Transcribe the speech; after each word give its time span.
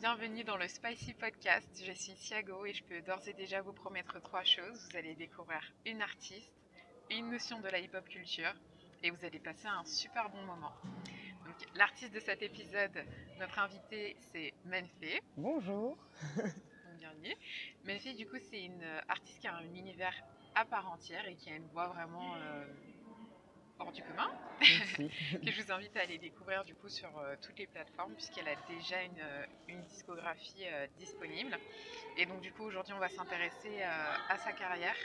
bienvenue 0.00 0.42
dans 0.42 0.56
le 0.56 0.66
Spicy 0.66 1.14
Podcast. 1.14 1.68
Je 1.86 1.92
suis 1.92 2.14
Thiago 2.14 2.66
et 2.66 2.72
je 2.72 2.82
peux 2.82 3.00
d'ores 3.02 3.28
et 3.28 3.32
déjà 3.32 3.62
vous 3.62 3.72
promettre 3.72 4.20
trois 4.20 4.42
choses. 4.42 4.88
Vous 4.90 4.96
allez 4.96 5.14
découvrir 5.14 5.60
une 5.86 6.02
artiste, 6.02 6.50
une 7.10 7.30
notion 7.30 7.60
de 7.60 7.68
la 7.68 7.78
hip-hop 7.78 8.08
culture 8.08 8.52
et 9.04 9.10
vous 9.10 9.24
allez 9.24 9.38
passer 9.38 9.68
un 9.68 9.84
super 9.84 10.30
bon 10.30 10.42
moment. 10.42 10.72
L'artiste 11.76 12.12
de 12.12 12.18
cet 12.18 12.42
épisode, 12.42 13.04
notre 13.38 13.58
invité, 13.60 14.16
c'est 14.32 14.52
Menfé. 14.64 15.20
Bonjour. 15.36 15.96
Bienvenue. 16.98 17.34
Menfé, 17.84 18.14
du 18.14 18.26
coup, 18.26 18.38
c'est 18.50 18.64
une 18.64 18.84
artiste 19.08 19.38
qui 19.38 19.46
a 19.46 19.54
un 19.54 19.74
univers 19.74 20.14
à 20.56 20.64
part 20.64 20.90
entière 20.90 21.26
et 21.28 21.36
qui 21.36 21.50
a 21.50 21.54
une 21.54 21.68
voix 21.68 21.86
vraiment 21.88 22.34
euh, 22.34 22.64
hors 23.78 23.92
du 23.92 24.02
commun, 24.02 24.30
que 24.60 25.50
je 25.50 25.62
vous 25.62 25.72
invite 25.72 25.96
à 25.96 26.00
aller 26.00 26.18
découvrir 26.18 26.64
du 26.64 26.74
coup 26.74 26.88
sur 26.88 27.18
euh, 27.18 27.34
toutes 27.42 27.58
les 27.58 27.66
plateformes 27.66 28.14
puisqu'elle 28.14 28.48
a 28.48 28.56
déjà 28.68 29.02
une, 29.02 29.18
euh, 29.20 29.46
une 29.68 29.82
discographie 29.82 30.64
euh, 30.66 30.86
disponible. 30.98 31.58
Et 32.16 32.26
donc 32.26 32.40
du 32.40 32.52
coup 32.52 32.62
aujourd'hui 32.64 32.92
on 32.94 32.98
va 32.98 33.08
s'intéresser 33.08 33.82
euh, 33.82 34.16
à 34.28 34.38
sa 34.38 34.52
carrière 34.52 34.96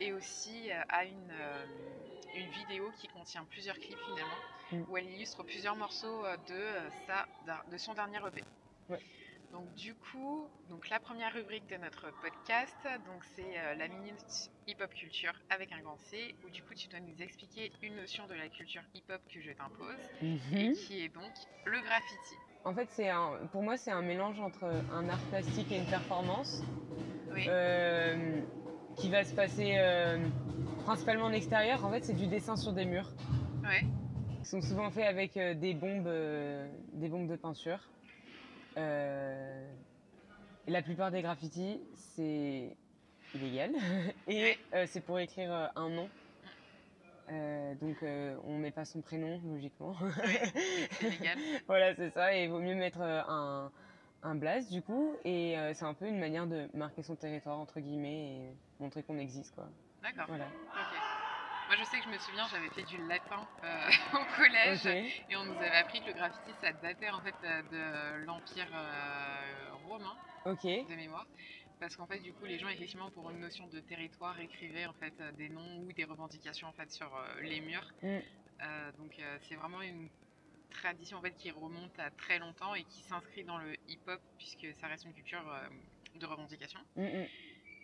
et 0.00 0.12
aussi 0.12 0.70
à 0.88 1.04
une, 1.04 1.32
une 2.34 2.50
vidéo 2.50 2.90
qui 2.92 3.06
contient 3.08 3.44
plusieurs 3.44 3.78
clips 3.78 3.98
finalement 4.04 4.42
Mm. 4.72 4.84
où 4.88 4.96
elle 4.96 5.06
illustre 5.06 5.42
plusieurs 5.42 5.74
morceaux 5.74 6.22
de, 6.46 6.88
sa, 7.04 7.26
de 7.66 7.76
son 7.76 7.92
dernier 7.92 8.18
EP. 8.28 8.44
Ouais. 8.88 9.00
Donc 9.52 9.72
du 9.74 9.94
coup, 9.94 10.46
donc 10.68 10.88
la 10.90 11.00
première 11.00 11.32
rubrique 11.32 11.68
de 11.68 11.76
notre 11.76 12.06
podcast, 12.22 12.76
donc 13.06 13.24
c'est 13.34 13.58
euh, 13.58 13.74
la 13.74 13.88
minute 13.88 14.50
hip-hop 14.68 14.92
culture 14.94 15.32
avec 15.50 15.72
un 15.72 15.80
grand 15.80 15.98
C, 15.98 16.36
où 16.44 16.50
du 16.50 16.62
coup 16.62 16.74
tu 16.74 16.88
dois 16.88 17.00
nous 17.00 17.20
expliquer 17.20 17.72
une 17.82 17.96
notion 17.96 18.26
de 18.28 18.34
la 18.34 18.48
culture 18.48 18.82
hip-hop 18.94 19.20
que 19.32 19.40
je 19.40 19.50
t'impose, 19.50 19.98
et 20.22 20.68
Mhm. 20.68 20.74
qui 20.74 21.02
est 21.02 21.08
donc 21.08 21.32
le 21.64 21.80
graffiti. 21.80 22.36
En 22.64 22.74
fait, 22.74 22.88
c'est 22.90 23.08
un, 23.08 23.38
pour 23.50 23.62
moi, 23.62 23.76
c'est 23.76 23.90
un 23.90 24.02
mélange 24.02 24.38
entre 24.38 24.64
un 24.92 25.08
art 25.08 25.22
plastique 25.30 25.72
et 25.72 25.78
une 25.78 25.86
performance 25.86 26.62
Oui. 27.32 27.46
euh, 27.48 28.40
qui 28.98 29.08
va 29.10 29.24
se 29.24 29.34
passer 29.34 29.78
euh, 29.78 30.18
principalement 30.84 31.24
en 31.24 31.32
extérieur. 31.32 31.84
En 31.84 31.90
fait, 31.90 32.04
c'est 32.04 32.14
du 32.16 32.26
dessin 32.28 32.56
sur 32.56 32.72
des 32.72 32.84
murs. 32.84 33.08
Ouais. 33.64 33.82
Ils 34.40 34.46
sont 34.46 34.60
souvent 34.60 34.90
faits 34.90 35.06
avec 35.06 35.34
des 35.34 35.74
bombes, 35.74 36.08
des 36.92 37.08
bombes 37.08 37.28
de 37.28 37.36
peinture. 37.36 37.80
Euh, 38.80 39.70
la 40.66 40.82
plupart 40.82 41.10
des 41.10 41.22
graffitis, 41.22 41.80
c'est 41.94 42.76
illégal. 43.34 43.72
et 44.28 44.56
euh, 44.74 44.84
c'est 44.86 45.00
pour 45.00 45.18
écrire 45.18 45.52
euh, 45.52 45.66
un 45.76 45.90
nom. 45.90 46.08
Euh, 47.30 47.74
donc 47.76 48.02
euh, 48.02 48.36
on 48.44 48.58
met 48.58 48.72
pas 48.72 48.84
son 48.84 49.02
prénom 49.02 49.40
logiquement. 49.44 49.94
Voilà, 51.66 51.94
c'est 51.94 52.10
ça. 52.10 52.34
Et 52.34 52.44
il 52.44 52.50
vaut 52.50 52.58
mieux 52.60 52.74
mettre 52.74 53.00
un, 53.00 53.70
un 54.22 54.34
blaze 54.34 54.70
du 54.70 54.82
coup. 54.82 55.14
Et 55.24 55.56
euh, 55.56 55.72
c'est 55.74 55.84
un 55.84 55.94
peu 55.94 56.06
une 56.06 56.18
manière 56.18 56.46
de 56.46 56.68
marquer 56.74 57.02
son 57.02 57.14
territoire 57.16 57.58
entre 57.58 57.80
guillemets 57.80 58.36
et 58.36 58.56
montrer 58.80 59.02
qu'on 59.02 59.18
existe 59.18 59.54
quoi. 59.54 59.68
D'accord. 60.02 60.24
Voilà. 60.28 60.46
Moi 61.70 61.78
je 61.78 61.84
sais 61.84 61.98
que 61.98 62.04
je 62.04 62.08
me 62.08 62.18
souviens, 62.18 62.48
j'avais 62.48 62.68
fait 62.70 62.82
du 62.82 62.96
latin 63.06 63.46
euh, 63.62 63.90
au 64.14 64.36
collège. 64.36 64.86
Et 65.28 65.36
on 65.36 65.44
nous 65.44 65.54
avait 65.54 65.76
appris 65.76 66.00
que 66.00 66.08
le 66.08 66.14
graffiti, 66.14 66.50
ça 66.60 66.72
datait 66.72 67.10
en 67.10 67.20
fait 67.20 67.34
euh, 67.44 67.62
de 67.70 68.24
l'Empire 68.24 68.66
euh, 68.74 69.72
romain, 69.84 70.16
de 70.46 70.96
mémoire. 70.96 71.28
Parce 71.78 71.94
qu'en 71.94 72.08
fait, 72.08 72.18
du 72.18 72.32
coup, 72.32 72.44
les 72.44 72.58
gens, 72.58 72.68
effectivement, 72.70 73.08
pour 73.12 73.30
une 73.30 73.38
notion 73.38 73.68
de 73.68 73.78
territoire, 73.78 74.40
écrivaient 74.40 74.86
en 74.86 74.94
fait 74.94 75.14
des 75.36 75.48
noms 75.48 75.82
ou 75.82 75.92
des 75.92 76.02
revendications 76.02 76.66
en 76.66 76.72
fait 76.72 76.90
sur 76.90 77.06
euh, 77.06 77.40
les 77.42 77.60
murs. 77.60 77.88
Mm. 78.02 78.18
Donc, 78.98 79.20
c'est 79.42 79.54
vraiment 79.54 79.80
une 79.80 80.08
tradition 80.72 81.18
en 81.18 81.22
fait 81.22 81.36
qui 81.36 81.52
remonte 81.52 81.96
à 82.00 82.10
très 82.10 82.40
longtemps 82.40 82.74
et 82.74 82.82
qui 82.82 83.00
s'inscrit 83.02 83.44
dans 83.44 83.58
le 83.58 83.74
hip-hop 83.86 84.20
puisque 84.38 84.66
ça 84.80 84.88
reste 84.88 85.04
une 85.04 85.14
culture 85.14 85.44
de 86.16 86.26
revendication. 86.26 86.80
Mm, 86.96 87.04
mm. 87.04 87.26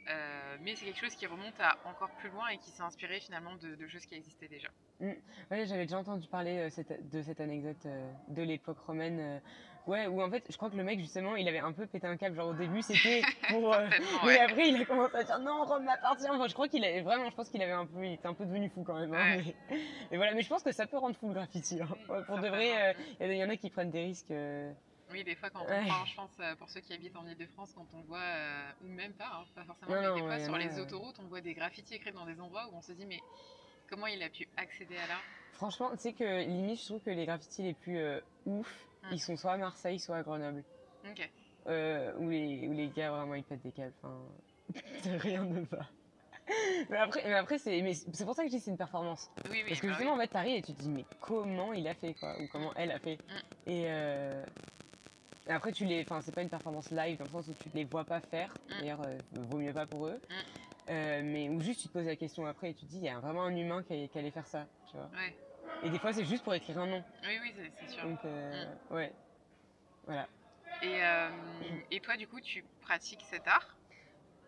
Euh, 0.08 0.56
mais 0.62 0.74
c'est 0.76 0.84
quelque 0.84 1.00
chose 1.00 1.14
qui 1.16 1.26
remonte 1.26 1.58
à 1.60 1.76
encore 1.84 2.10
plus 2.20 2.30
loin 2.30 2.48
et 2.48 2.58
qui 2.58 2.70
s'est 2.70 2.82
inspiré 2.82 3.18
finalement 3.20 3.56
de, 3.56 3.74
de 3.74 3.88
choses 3.88 4.06
qui 4.06 4.14
existaient 4.14 4.46
déjà. 4.48 4.68
Ouais, 5.00 5.66
j'avais 5.66 5.82
déjà 5.84 5.98
entendu 5.98 6.28
parler 6.28 6.58
euh, 6.58 6.70
cette- 6.70 7.10
de 7.10 7.22
cette 7.22 7.40
anecdote 7.40 7.84
euh, 7.86 8.12
de 8.28 8.42
l'époque 8.42 8.78
romaine. 8.86 9.42
ouais, 9.88 10.06
où 10.06 10.22
en 10.22 10.30
fait, 10.30 10.44
je 10.48 10.56
crois 10.56 10.70
que 10.70 10.76
le 10.76 10.84
mec, 10.84 11.00
justement, 11.00 11.34
il 11.36 11.46
avait 11.48 11.58
un 11.58 11.72
peu 11.72 11.86
pété 11.86 12.06
un 12.06 12.16
câble. 12.16 12.36
Genre, 12.36 12.48
au 12.48 12.54
début, 12.54 12.82
c'était 12.82 13.22
pour. 13.48 13.74
Mais 14.22 14.26
ouais. 14.28 14.38
après, 14.38 14.68
il 14.68 14.80
a 14.80 14.84
commencé 14.84 15.16
à 15.16 15.24
dire 15.24 15.38
non, 15.40 15.64
Rome 15.64 15.84
m'appartient. 15.84 16.28
Enfin, 16.30 16.46
je 16.46 16.54
crois 16.54 16.68
qu'il 16.68 16.84
avait 16.84 17.00
vraiment, 17.02 17.28
je 17.28 17.34
pense 17.34 17.50
qu'il 17.50 17.60
avait 17.62 17.72
un 17.72 17.86
peu, 17.86 18.04
il 18.06 18.12
était 18.14 18.26
un 18.28 18.34
peu 18.34 18.46
devenu 18.46 18.68
fou 18.70 18.84
quand 18.84 18.98
même. 18.98 19.12
hein, 19.12 19.38
Ouais. 19.38 19.54
mais, 20.12 20.16
voilà, 20.16 20.34
mais 20.34 20.42
je 20.42 20.48
pense 20.48 20.62
que 20.62 20.72
ça 20.72 20.86
peut 20.86 20.98
rendre 20.98 21.16
fou 21.16 21.28
le 21.28 21.34
graffiti. 21.34 21.80
hein. 21.82 21.88
Pour 22.26 22.38
de 22.38 22.48
vrai, 22.48 22.94
il 23.20 23.32
y, 23.34 23.44
en 23.44 23.48
a 23.50 23.56
qui 23.56 23.70
prennent 23.70 23.90
des 23.90 24.04
risques. 24.04 24.32
Oui, 25.12 25.22
des 25.24 25.34
fois, 25.36 25.50
quand 25.50 25.62
on 25.62 25.68
Ouais. 25.68 25.86
prend, 25.86 26.04
je 26.04 26.14
pense, 26.16 26.30
euh, 26.40 26.54
pour 26.56 26.68
ceux 26.68 26.80
qui 26.80 26.92
habitent 26.92 27.16
en 27.16 27.26
Ile-de-France, 27.26 27.72
quand 27.74 27.86
on 27.94 28.00
voit, 28.02 28.18
euh, 28.18 28.70
ou 28.82 28.88
même 28.88 29.12
pas, 29.12 29.30
hein, 29.32 29.44
pas 29.54 29.64
forcément, 29.64 29.94
Non, 29.94 30.00
mais 30.00 30.06
non, 30.08 30.14
des 30.14 30.20
fois 30.22 30.30
ouais, 30.30 30.44
sur 30.44 30.56
les 30.58 30.80
autoroutes, 30.80 31.18
on 31.20 31.26
voit 31.28 31.40
des 31.40 31.54
graffitis 31.54 31.94
écrits 31.94 32.12
dans 32.12 32.26
des 32.26 32.40
endroits 32.40 32.68
où 32.72 32.76
on 32.76 32.82
se 32.82 32.92
dit, 32.92 33.06
mais 33.06 33.20
comment 33.88 34.06
il 34.08 34.22
a 34.22 34.28
pu 34.28 34.48
accéder 34.56 34.96
à 34.96 35.06
là? 35.06 35.18
Franchement, 35.52 35.90
tu 35.92 35.98
sais 35.98 36.12
que 36.12 36.42
limite, 36.44 36.80
je 36.80 36.86
trouve 36.86 37.00
que 37.00 37.10
les 37.10 37.24
graffitis 37.24 37.62
les 37.62 37.74
plus 37.74 37.98
euh, 37.98 38.20
ouf, 38.46 38.86
Mm. 39.04 39.08
ils 39.12 39.20
sont 39.20 39.36
soit 39.36 39.52
à 39.52 39.56
Marseille, 39.58 40.00
soit 40.00 40.16
à 40.16 40.22
Grenoble. 40.22 40.64
Ok. 41.08 41.30
euh, 41.68 42.12
où, 42.18 42.28
les, 42.30 42.66
où 42.66 42.72
les 42.72 42.88
gars 42.88 43.10
vraiment 43.12 43.34
ils 43.34 43.44
pètent 43.44 43.62
des 43.62 43.70
câbles. 43.70 43.92
Enfin, 44.02 44.20
rien 45.18 45.44
ne 45.44 45.60
va. 45.60 45.86
Mais 46.90 46.96
après, 46.96 47.22
mais 47.24 47.34
après 47.34 47.58
c'est, 47.58 47.80
mais 47.82 47.94
c'est 47.94 48.24
pour 48.24 48.34
ça 48.34 48.42
que 48.42 48.48
je 48.50 48.54
dis 48.56 48.60
c'est 48.60 48.70
une 48.70 48.76
performance. 48.76 49.30
Oui, 49.50 49.62
oui. 49.62 49.64
Parce 49.68 49.80
que 49.80 49.86
bah 49.86 49.92
justement, 49.92 50.14
en 50.14 50.18
fait, 50.18 50.28
t'arrives 50.28 50.56
et 50.56 50.62
tu 50.62 50.74
te 50.74 50.80
dis, 50.82 50.88
mais 50.88 51.04
comment 51.20 51.72
il 51.72 51.86
a 51.88 51.94
fait, 51.94 52.14
quoi, 52.14 52.34
ou 52.40 52.46
comment 52.52 52.72
elle 52.76 52.90
a 52.92 52.98
fait. 52.98 53.16
Mm. 53.16 53.70
Et, 53.70 53.84
euh, 53.86 54.44
et 55.48 55.52
après, 55.52 55.70
tu 55.72 55.84
les, 55.84 56.02
enfin, 56.02 56.20
c'est 56.20 56.34
pas 56.34 56.42
une 56.42 56.48
performance 56.48 56.90
live 56.90 57.18
dans 57.18 57.24
le 57.24 57.30
sens 57.30 57.48
où 57.48 57.54
tu 57.54 57.68
les 57.74 57.84
vois 57.84 58.04
pas 58.04 58.20
faire. 58.20 58.52
Mm. 58.68 58.80
D'ailleurs, 58.80 59.02
euh, 59.06 59.18
vaut 59.32 59.58
mieux 59.58 59.72
pas 59.72 59.86
pour 59.86 60.08
eux. 60.08 60.20
Mm. 60.28 60.34
Euh, 60.88 61.22
mais 61.24 61.48
où 61.48 61.60
juste 61.60 61.82
tu 61.82 61.88
te 61.88 61.92
poses 61.92 62.06
la 62.06 62.16
question 62.16 62.46
après 62.46 62.70
et 62.70 62.74
tu 62.74 62.84
te 62.86 62.90
dis, 62.90 62.98
il 62.98 63.04
y 63.04 63.08
a 63.08 63.18
vraiment 63.20 63.44
un 63.44 63.54
humain 63.54 63.82
qui, 63.82 64.08
qui 64.08 64.18
allait 64.18 64.30
faire 64.30 64.46
ça, 64.46 64.66
tu 64.90 64.96
vois. 64.96 65.08
Ouais. 65.14 65.34
Et 65.84 65.90
des 65.90 65.98
fois, 65.98 66.12
c'est 66.12 66.24
juste 66.24 66.42
pour 66.42 66.54
écrire 66.54 66.78
un 66.78 66.86
nom. 66.86 67.04
Oui, 67.22 67.38
oui, 67.42 67.52
c'est- 67.56 67.88
sûr. 67.92 68.04
Donc, 68.04 68.18
euh, 68.24 68.64
ouais. 68.90 69.12
Voilà. 70.04 70.26
Et, 70.82 71.00
et 71.90 72.00
toi, 72.00 72.16
du 72.16 72.28
coup, 72.28 72.40
tu 72.40 72.64
pratiques 72.82 73.24
cet 73.28 73.48
art? 73.48 73.76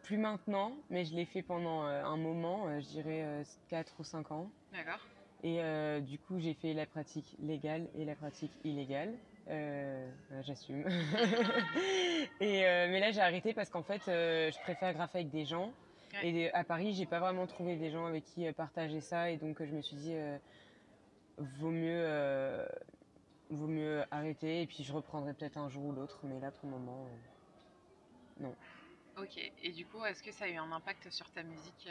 Plus 0.03 0.17
maintenant, 0.19 0.73
mais 0.91 1.05
je 1.05 1.15
l'ai 1.15 1.25
fait 1.25 1.43
pendant 1.43 1.83
un 1.83 2.17
moment, 2.17 2.81
je 2.81 2.87
dirais 2.87 3.43
4 3.69 3.95
ou 3.99 4.05
5 4.05 4.31
ans. 4.31 4.51
D'accord 4.73 5.01
Et 5.43 5.61
du 6.03 6.19
coup, 6.19 6.39
j'ai 6.39 6.55
fait 6.55 6.75
la 6.75 6.87
pratique 6.87 7.35
légale 7.41 7.89
et 7.97 8.05
la 8.05 8.15
pratique 8.15 8.53
illégale. 8.63 9.15
Euh, 9.49 10.11
euh, 10.33 10.43
J'assume. 10.43 10.85
et 12.41 12.67
euh, 12.67 12.89
mais 12.91 13.01
là, 13.01 13.11
j'ai 13.13 13.21
arrêté 13.21 13.55
parce 13.55 13.71
qu'en 13.71 13.83
fait, 13.83 14.03
euh, 14.09 14.51
je 14.51 14.59
préfère 14.61 14.93
graffer 14.93 15.19
avec 15.19 15.31
des 15.31 15.45
gens. 15.45 15.73
Ouais. 16.13 16.29
Et 16.29 16.53
à 16.53 16.65
Paris, 16.65 16.95
j'ai 16.95 17.07
pas 17.07 17.21
vraiment 17.21 17.47
trouvé 17.47 17.77
des 17.77 17.91
gens 17.91 18.07
avec 18.07 18.25
qui 18.25 18.51
partager 18.53 19.01
ça. 19.01 19.31
Et 19.31 19.37
donc, 19.37 19.63
je 19.63 19.73
me 19.73 19.83
suis 19.83 19.97
dit, 19.97 20.15
vaut 21.37 21.71
mieux, 21.71 22.67
vaut 23.51 23.67
mieux 23.67 24.05
arrêter. 24.11 24.63
Et 24.63 24.67
puis, 24.67 24.85
je 24.85 24.93
reprendrai 24.93 25.35
peut-être 25.35 25.59
un 25.59 25.69
jour 25.69 25.85
ou 25.85 25.93
l'autre. 25.93 26.21
Mais 26.25 26.41
là, 26.41 26.51
pour 26.51 26.71
le 26.71 26.77
moment, 26.77 27.07
non. 28.41 28.55
Ok. 29.19 29.39
Et 29.63 29.71
du 29.71 29.85
coup, 29.87 30.05
est-ce 30.05 30.23
que 30.23 30.33
ça 30.33 30.47
a 30.47 30.49
eu 30.49 30.57
un 30.57 30.73
impact 30.73 31.11
sur 31.11 31.31
ta 31.31 31.43
musique 31.43 31.89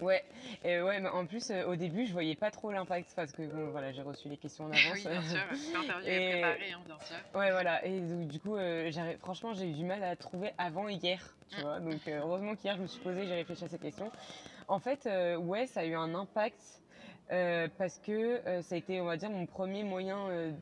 Ouais, 0.00 0.22
et 0.64 0.80
ouais, 0.80 1.00
mais 1.00 1.08
en 1.08 1.26
plus, 1.26 1.50
euh, 1.50 1.64
au 1.66 1.76
début, 1.76 2.06
je 2.06 2.12
voyais 2.12 2.34
pas 2.34 2.50
trop 2.50 2.70
l'impact 2.70 3.12
parce 3.16 3.32
que 3.32 3.42
bon, 3.42 3.70
voilà, 3.70 3.92
j'ai 3.92 4.02
reçu 4.02 4.28
les 4.28 4.36
questions 4.36 4.64
en 4.64 4.70
avance. 4.72 4.94
Oui, 4.94 5.02
bien 5.08 5.22
sûr. 5.22 5.38
L'interview 5.74 6.08
est 6.08 6.16
Et- 6.28 6.40
préparée, 6.40 6.72
hein, 6.72 6.80
bien 6.84 6.98
sûr. 6.98 7.16
Ouais, 7.34 7.50
voilà. 7.50 7.84
Et 7.86 8.00
donc, 8.00 8.28
du 8.28 8.40
coup, 8.40 8.56
euh, 8.56 8.90
franchement, 9.20 9.52
j'ai 9.54 9.68
eu 9.70 9.72
du 9.72 9.84
mal 9.84 10.02
à 10.02 10.16
trouver 10.16 10.52
avant 10.58 10.88
hier, 10.88 11.36
tu 11.48 11.60
Mm. 11.60 11.62
vois. 11.62 11.80
Donc, 11.80 12.08
euh, 12.08 12.18
heureusement 12.20 12.54
qu'hier, 12.56 12.76
je 12.76 12.82
me 12.82 12.86
suis 12.86 13.00
posée, 13.02 13.26
j'ai 13.26 13.34
réfléchi 13.34 13.64
à 13.64 13.68
ces 13.68 13.78
questions. 13.78 14.10
En 14.68 14.78
fait, 14.80 15.08
ouais, 15.38 15.66
ça 15.66 15.80
a 15.80 15.84
eu 15.84 15.94
un 15.94 16.14
impact 16.14 16.82
parce 17.28 17.98
que 17.98 18.40
ça 18.62 18.74
a 18.74 18.78
été, 18.78 19.00
on 19.00 19.04
va 19.06 19.16
dire, 19.16 19.30
mon 19.30 19.46
premier 19.46 19.82
moyen 19.84 20.52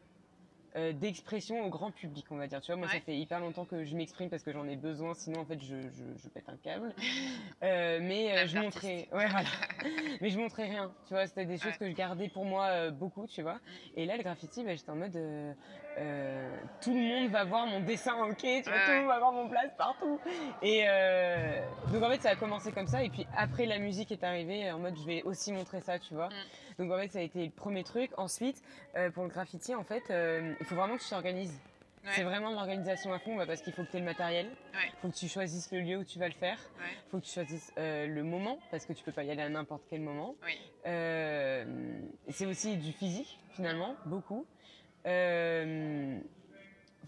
euh, 0.77 0.93
d'expression 0.93 1.65
au 1.65 1.69
grand 1.69 1.91
public, 1.93 2.27
on 2.31 2.37
va 2.37 2.47
dire. 2.47 2.61
Tu 2.61 2.73
vois, 2.73 2.77
moi, 2.77 2.89
ça 2.89 3.01
fait 3.01 3.17
hyper 3.17 3.39
longtemps 3.41 3.65
que 3.65 3.85
je 3.85 3.95
m'exprime 3.97 4.29
parce 4.29 4.43
que 4.43 4.53
j'en 4.53 4.67
ai 4.67 4.77
besoin, 4.77 5.15
sinon, 5.15 5.41
en 5.41 5.45
fait, 5.45 5.61
je, 5.61 5.77
je, 5.83 6.05
je 6.23 6.29
pète 6.29 6.49
un 6.49 6.57
câble. 6.57 6.95
Euh, 7.63 7.99
mais 8.03 8.31
euh, 8.37 8.47
je 8.47 8.59
montrais, 8.59 9.09
ouais, 9.13 9.27
voilà. 9.29 9.49
mais 10.21 10.29
je 10.29 10.39
montrais 10.39 10.65
rien, 10.65 10.93
tu 11.07 11.15
vois. 11.15 11.27
C'était 11.27 11.47
des 11.47 11.57
choses 11.57 11.73
Ouais. 11.73 11.79
que 11.79 11.89
je 11.91 11.95
gardais 11.95 12.29
pour 12.29 12.45
moi 12.45 12.67
euh, 12.67 12.91
beaucoup, 12.91 13.27
tu 13.27 13.41
vois. 13.41 13.59
Et 13.97 14.05
là, 14.05 14.17
le 14.19 14.23
graffiti, 14.23 14.63
bah, 14.65 14.75
j'étais 14.75 14.91
en 14.91 14.97
mode, 14.97 15.17
euh, 15.99 16.57
tout 16.81 16.93
le 16.93 17.01
monde 17.01 17.31
va 17.31 17.45
voir 17.45 17.67
mon 17.67 17.81
dessin, 17.81 18.15
ok, 18.25 18.37
tu 18.39 18.63
vois, 18.63 18.73
Ouais, 18.73 18.85
tout 18.85 18.91
le 18.91 18.99
monde 18.99 19.09
va 19.09 19.19
voir 19.19 19.33
mon 19.33 19.49
place 19.49 19.71
partout. 19.77 20.21
Et 20.63 20.85
euh, 20.87 21.61
donc 21.93 22.03
en 22.03 22.11
fait, 22.11 22.21
ça 22.23 22.31
a 22.31 22.37
commencé 22.37 22.73
comme 22.73 22.87
ça. 22.87 23.03
Et 23.03 23.11
puis 23.11 23.27
après, 23.37 23.67
la 23.67 23.79
musique 23.79 24.11
est 24.13 24.25
arrivée, 24.25 24.71
en 24.71 24.79
mode, 24.79 24.97
je 24.97 25.05
vais 25.07 25.23
aussi 25.23 25.53
montrer 25.53 25.81
ça, 25.81 25.99
tu 25.99 26.15
vois. 26.15 26.29
Mm. 26.29 26.83
Donc 26.85 26.93
en 26.93 26.97
fait, 26.99 27.09
ça 27.09 27.19
a 27.19 27.23
été 27.23 27.45
le 27.45 27.51
premier 27.51 27.85
truc. 27.85 28.11
Ensuite, 28.17 28.63
euh, 28.97 29.11
pour 29.11 29.25
le 29.25 29.29
graffiti, 29.31 29.75
en 29.75 29.85
fait, 29.85 30.03
il 30.11 30.67
faut 30.67 30.75
vraiment 30.75 30.97
que 30.97 31.03
tu 31.03 31.09
t'organises. 31.11 31.59
Ouais. 32.05 32.11
C'est 32.17 32.23
vraiment 32.23 32.51
de 32.51 32.55
l'organisation 32.57 33.15
à 33.15 33.19
fond 33.19 33.35
bah, 33.35 33.47
parce 33.47 33.63
qu'il 33.63 33.73
faut 33.73 33.83
que 33.83 33.91
tu 33.91 33.97
aies 33.97 34.01
le 34.01 34.05
matériel, 34.05 34.47
il 34.75 34.77
Ouais. 34.77 34.93
faut 35.01 35.09
que 35.09 35.15
tu 35.15 35.27
choisisses 35.27 35.73
le 35.73 35.81
lieu 35.81 35.97
où 35.97 36.05
tu 36.05 36.19
vas 36.19 36.27
le 36.29 36.35
faire, 36.35 36.59
Ouais. 36.79 36.85
il 36.93 37.11
faut 37.11 37.19
que 37.19 37.25
tu 37.25 37.33
choisisses 37.33 37.73
euh, 37.79 38.07
le 38.07 38.23
moment 38.23 38.59
parce 38.71 38.85
que 38.85 38.93
tu 38.93 39.03
peux 39.03 39.11
pas 39.13 39.23
y 39.25 39.31
aller 39.31 39.41
à 39.41 39.49
n'importe 39.49 39.85
quel 39.89 40.03
moment. 40.03 40.35
Oui. 40.45 40.53
Euh, 40.87 41.65
c'est 42.29 42.45
aussi 42.45 42.77
du 42.77 42.93
physique 42.93 43.39
finalement, 43.53 43.95
beaucoup. 44.05 44.45
Euh, 45.07 46.19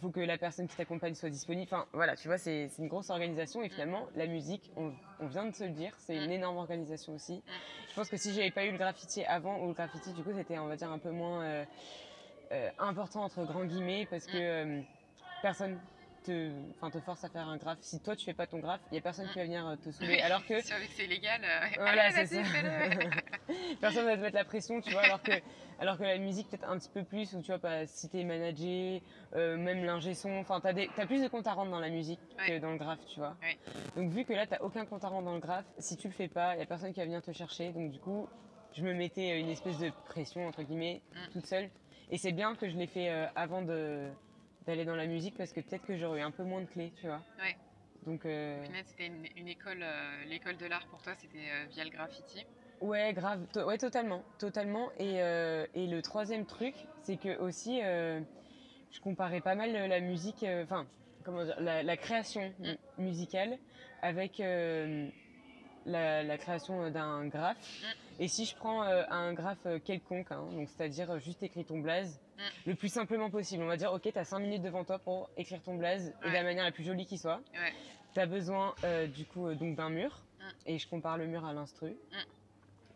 faut 0.01 0.11
que 0.11 0.21
la 0.21 0.39
personne 0.39 0.69
qui 0.69 0.77
t'accompagne 0.77 1.15
soit 1.15 1.31
disponible. 1.31 1.69
Enfin, 1.73 1.87
voilà, 1.93 2.17
tu 2.17 2.29
vois, 2.29 2.39
c'est 2.39 2.69
une 2.79 2.89
grosse 2.89 3.11
organisation. 3.11 3.63
Et 3.63 3.69
finalement, 3.69 4.07
la 4.15 4.27
musique, 4.27 4.71
on, 4.77 4.93
vient 5.27 5.47
de 5.47 5.55
se 5.55 5.65
le 5.65 5.71
dire, 5.71 5.93
c'est 5.99 6.17
une 6.17 6.31
énorme 6.31 6.57
organisation 6.57 7.15
aussi. 7.15 7.43
Je 7.89 7.95
pense 7.95 8.09
que 8.09 8.17
si 8.17 8.35
j'avais 8.35 8.51
pas 8.51 8.67
eu 8.67 8.73
le 8.73 8.79
graffiti 8.79 9.25
avant, 9.25 9.63
ou 9.63 9.69
le 9.69 9.75
graffiti, 9.75 10.13
du 10.13 10.23
coup, 10.23 10.33
c'était, 10.35 10.59
on 10.59 10.67
va 10.67 10.77
dire, 10.77 10.91
un 10.91 10.99
peu 10.99 11.11
moins 11.11 11.43
euh, 11.45 11.65
euh, 12.53 12.71
important, 12.79 13.25
entre 13.25 13.45
grands 13.45 13.65
guillemets, 13.65 14.07
parce 14.09 14.27
que 14.27 14.37
euh, 14.37 14.83
personne 15.43 15.79
te, 16.27 17.01
force 17.05 17.25
à 17.25 17.29
faire 17.29 17.47
un 17.49 17.57
graphe. 17.57 17.79
Si 17.81 18.01
toi, 18.01 18.17
tu 18.17 18.25
fais 18.25 18.35
pas 18.35 18.47
ton 18.47 18.59
graphe, 18.59 18.81
il 18.91 18.97
y 18.97 18.99
a 18.99 19.01
personne 19.01 19.29
qui 19.29 19.39
va 19.39 19.45
venir 19.45 19.67
euh, 19.67 19.77
te 19.77 19.91
saouler. 19.91 20.21
Alors 20.21 20.45
que 20.45 20.61
c'est 20.97 21.05
illégal, 21.05 21.41
euh, 21.45 21.67
voilà, 21.77 22.11
c'est 22.11 22.27
ça. 22.27 22.43
Personne 23.81 24.07
va 24.07 24.17
te 24.17 24.23
mettre 24.23 24.35
la 24.35 24.45
pression, 24.45 24.81
tu 24.81 24.91
vois, 24.91 25.03
alors 25.03 25.23
que, 25.23 25.33
alors 25.79 25.97
que 25.99 26.03
la 26.03 26.19
musique, 26.19 26.49
peut-être 26.49 26.69
un 26.69 26.79
petit 26.79 26.89
peu 26.91 27.05
plus, 27.05 27.33
où 27.35 27.41
tu 27.43 27.47
vois, 27.53 27.59
pas, 27.59 27.87
si 27.87 28.09
t'es 28.09 28.25
managé, 28.25 29.03
euh, 29.35 29.57
même 29.57 29.85
l'ingé 29.85 30.15
son, 30.15 30.37
enfin, 30.39 30.61
t'as, 30.61 30.73
des- 30.73 30.91
t'as 30.97 31.07
plus 31.07 31.23
de 31.23 31.29
compte 31.29 31.47
à 31.47 31.53
rendre 31.53 31.71
dans 31.71 31.81
la 31.81 31.91
musique 31.91 32.21
que 32.47 32.59
dans 32.59 32.73
le 32.73 32.79
graphe, 32.79 33.05
tu 33.07 33.21
vois. 33.21 33.37
Ouais. 33.43 33.57
Donc, 33.95 34.11
vu 34.11 34.25
que 34.25 34.33
là, 34.33 34.47
t'as 34.47 34.59
aucun 34.61 34.85
compte 34.85 35.05
à 35.05 35.09
rendre 35.09 35.27
dans 35.27 35.35
le 35.35 35.41
graphe, 35.41 35.67
si 35.79 35.97
tu 35.97 36.09
le 36.09 36.13
fais 36.15 36.29
pas, 36.29 36.55
il 36.55 36.59
y 36.59 36.63
a 36.63 36.67
personne 36.67 36.93
qui 36.93 37.01
va 37.01 37.07
venir 37.07 37.23
te 37.23 37.33
chercher. 37.33 37.71
Donc, 37.73 37.91
du 37.93 38.01
coup, 38.01 38.29
je 38.75 38.83
me 38.83 38.93
mettais 38.95 39.39
une 39.41 39.49
espèce 39.49 39.79
de 39.79 39.91
pression, 40.07 40.47
entre 40.47 40.63
guillemets, 40.63 41.03
Mm. 41.13 41.33
toute 41.33 41.47
seule. 41.47 41.71
Et 42.11 42.19
c'est 42.19 42.33
bien 42.33 42.55
que 42.55 42.69
je 42.69 42.77
l'ai 42.77 42.87
fait 42.87 43.11
euh, 43.11 43.27
avant 43.35 43.63
de, 43.63 44.09
d'aller 44.67 44.85
dans 44.85 44.97
la 44.97 45.07
musique, 45.07 45.37
parce 45.37 45.53
que 45.53 45.61
peut-être 45.61 45.87
que 45.87 45.97
j'aurais 45.97 46.21
eu 46.21 46.23
un 46.23 46.31
peu 46.31 46.43
moins 46.43 46.61
de 46.61 46.67
clés, 46.67 46.93
tu 47.01 47.07
vois. 47.07 47.23
Ouais. 47.39 47.57
Donc, 48.05 48.25
euh, 48.27 48.65
c'était 48.85 49.07
une, 49.07 49.27
une 49.37 49.49
école, 49.49 49.83
euh, 49.83 50.25
l'école 50.25 50.57
de 50.57 50.67
l'art 50.67 50.87
pour 50.91 51.01
toi, 51.03 51.15
c'était 51.21 51.51
euh, 51.51 51.67
via 51.71 51.85
le 51.85 51.91
graffiti. 51.91 52.45
Ouais, 52.81 53.13
grave. 53.15 53.47
To- 53.53 53.65
ouais, 53.65 53.79
totalement. 53.79 54.23
Totalement. 54.39 54.91
Et, 54.99 55.15
et 55.17 55.87
le 55.87 56.01
troisième 56.03 56.45
truc, 56.45 56.75
c'est 57.03 57.17
que 57.17 57.39
aussi, 57.39 57.81
je 57.81 59.01
comparais 59.01 59.41
pas 59.41 59.55
mal 59.55 59.73
la 59.73 60.01
musique, 60.01 60.45
enfin, 60.63 60.87
comment 61.25 61.45
dire, 61.45 61.59
la, 61.61 61.83
la 61.83 61.97
création 61.97 62.53
mu- 62.59 62.77
musicale 62.99 63.59
avec 64.03 64.39
la, 65.87 66.23
la 66.23 66.39
création 66.39 66.91
d'un 66.91 67.27
graphe. 67.27 67.85
Et 68.19 68.29
si 68.29 68.45
je 68.45 68.55
prends 68.57 68.83
un 68.83 69.33
graphe 69.33 69.67
quelconque, 69.85 70.31
hein, 70.33 70.47
donc 70.53 70.69
c'est-à-dire 70.69 71.19
juste 71.19 71.43
écrire 71.43 71.65
ton 71.67 71.79
blaze, 71.81 72.21
le 72.67 72.75
plus 72.75 72.89
simplement 72.89 73.31
possible, 73.31 73.63
on 73.63 73.67
va 73.67 73.77
dire, 73.77 73.93
ok, 73.93 74.09
t'as 74.13 74.25
5 74.25 74.39
minutes 74.41 74.63
devant 74.63 74.85
toi 74.85 74.99
pour 74.99 75.31
écrire 75.37 75.63
ton 75.63 75.77
blaze 75.77 76.13
et 76.25 76.29
de 76.29 76.33
la 76.35 76.43
manière 76.43 76.65
la 76.65 76.73
plus 76.73 76.85
jolie 76.85 77.07
qui 77.07 77.19
soit. 77.19 77.41
Ouais. 77.55 77.73
T'as 78.15 78.27
besoin 78.27 78.75
euh, 78.85 79.07
du 79.07 79.25
coup 79.27 79.47
euh, 79.49 79.55
donc 79.55 79.75
d'un 79.77 79.91
mur 79.91 80.23
Mm. 80.39 80.45
et 80.67 80.79
je 80.79 80.87
compare 80.89 81.17
le 81.19 81.27
mur 81.27 81.45
à 81.47 81.53
l'instru. 81.55 81.97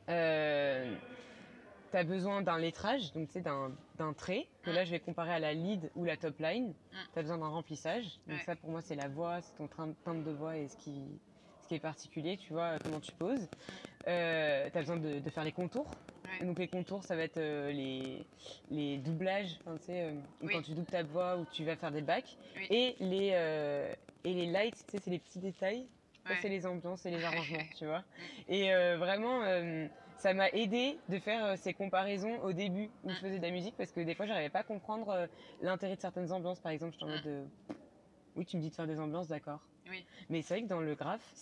Euh, 0.09 0.95
T'as 1.93 2.05
besoin 2.05 2.41
d'un 2.43 2.57
lettrage, 2.59 3.13
donc 3.15 3.29
sais, 3.33 3.41
d'un 3.41 3.73
d'un 3.99 4.13
trait, 4.13 4.47
que 4.63 4.71
Mm. 4.71 4.75
là 4.75 4.85
je 4.85 4.91
vais 4.93 5.01
comparer 5.01 5.33
à 5.33 5.39
la 5.41 5.53
lead 5.55 5.91
ou 5.97 6.05
la 6.05 6.17
top 6.17 6.39
line. 6.39 6.73
T'as 7.15 7.23
besoin 7.23 7.39
d'un 7.39 7.49
remplissage, 7.49 8.05
donc 8.29 8.39
Ouais. 8.39 8.45
ça 8.45 8.55
pour 8.57 8.71
moi 8.71 8.81
c'est 8.83 8.95
la 8.95 9.09
voix, 9.09 9.41
c'est 9.43 9.57
ton 9.57 9.67
timbre 10.05 10.23
de 10.25 10.31
voix 10.31 10.57
et 10.57 10.69
ce 10.69 10.77
qui, 10.77 11.03
ce 11.63 11.69
qui 11.69 11.75
est 11.75 11.81
particulier, 11.81 12.37
tu 12.37 12.53
vois, 12.53 12.75
euh, 12.75 12.79
comment 12.85 13.01
tu 13.01 13.13
poses. 13.13 13.49
T'as 14.05 14.71
besoin 14.81 14.99
de, 14.99 15.19
de 15.19 15.31
faire 15.31 15.45
les 15.45 15.53
contours. 15.53 15.91
Ouais. 16.39 16.47
Donc 16.47 16.59
les 16.59 16.69
contours, 16.69 17.03
ça 17.05 17.17
va 17.17 17.23
être 17.23 17.39
euh, 17.39 17.73
les, 17.73 18.25
les 18.71 18.99
doublages, 18.99 19.59
sais, 19.81 20.03
euh, 20.03 20.13
ou 20.41 20.47
Oui. 20.47 20.53
quand 20.55 20.63
tu 20.63 20.73
doubles 20.73 20.87
ta 20.87 21.03
voix 21.03 21.37
ou 21.37 21.45
tu 21.53 21.65
vas 21.65 21.77
faire 21.77 21.91
des 21.91 22.03
bacs. 22.03 22.37
Oui. 22.57 22.67
Et, 22.71 22.97
les, 23.01 23.31
euh, 23.35 23.93
et 24.25 24.33
les 24.35 24.47
lights, 24.47 24.77
tu 24.87 24.91
sais, 24.93 24.99
c'est 25.03 25.11
les 25.11 25.19
petits 25.19 25.39
détails. 25.41 25.87
Ouais. 26.29 26.37
c'est 26.43 26.51
les 26.51 26.67
ambiances 26.67 27.07
et 27.07 27.11
les 27.11 27.25
arrangements, 27.25 27.65
tu 27.79 27.87
vois. 27.87 28.05
Et 28.49 28.73
euh, 28.75 28.99
vraiment, 28.99 29.41
ça 30.19 30.35
m'a 30.35 30.51
aidé 30.51 30.99
de 31.09 31.19
faire 31.19 31.57
ces 31.59 31.73
comparaisons 31.73 32.39
au 32.43 32.53
début 32.53 32.91
où 33.05 33.11
je 33.11 33.15
faisais 33.17 33.39
de 33.39 33.43
la 33.43 33.51
musique 33.51 33.75
parce 33.77 33.91
que 33.91 34.01
des 34.01 34.15
fois, 34.15 34.27
j'arrivais 34.27 34.51
pas 34.51 34.59
à 34.61 34.65
comprendre 34.65 35.29
l'intérêt 35.63 35.97
de 35.97 36.01
certaines 36.01 36.31
ambiances. 36.31 36.61
Par 36.61 36.73
exemple, 36.73 36.95
je 37.01 37.05
en 37.05 37.09
Mm. 37.09 37.11
mode 37.13 37.23
de... 37.23 37.45
Oui, 38.37 38.45
tu 38.45 38.59
me 38.59 38.63
dis 38.63 38.69
de 38.69 38.75
faire 38.75 38.87
des 38.87 39.01
ambiances, 39.01 39.29
d'accord. 39.29 39.61
Oui. 39.89 40.05
Mais 40.29 40.43
c'est 40.43 40.55
vrai 40.55 40.63
que 40.63 40.69
dans 40.69 40.81
le 40.81 40.95
graphe, 40.95 41.35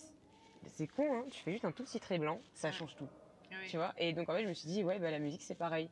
c'est 0.67 0.87
con, 0.87 1.13
hein, 1.13 1.25
tu 1.29 1.39
fais 1.43 1.51
juste 1.51 1.65
un 1.65 1.71
tout 1.73 1.83
petit 1.83 1.99
trait 1.99 2.17
blanc, 2.19 2.39
ça 2.53 2.71
change 2.71 2.95
tout 2.95 3.07
Oui. 3.51 3.69
tu 3.69 3.77
vois. 3.77 3.93
Et 3.97 4.13
donc 4.13 4.29
en 4.29 4.33
fait, 4.35 4.43
je 4.43 4.47
me 4.49 4.53
suis 4.53 4.67
dit, 4.69 4.83
ouais, 4.83 4.99
bah, 4.99 5.11
la 5.11 5.19
musique 5.19 5.41
c'est 5.41 5.55
pareil. 5.55 5.89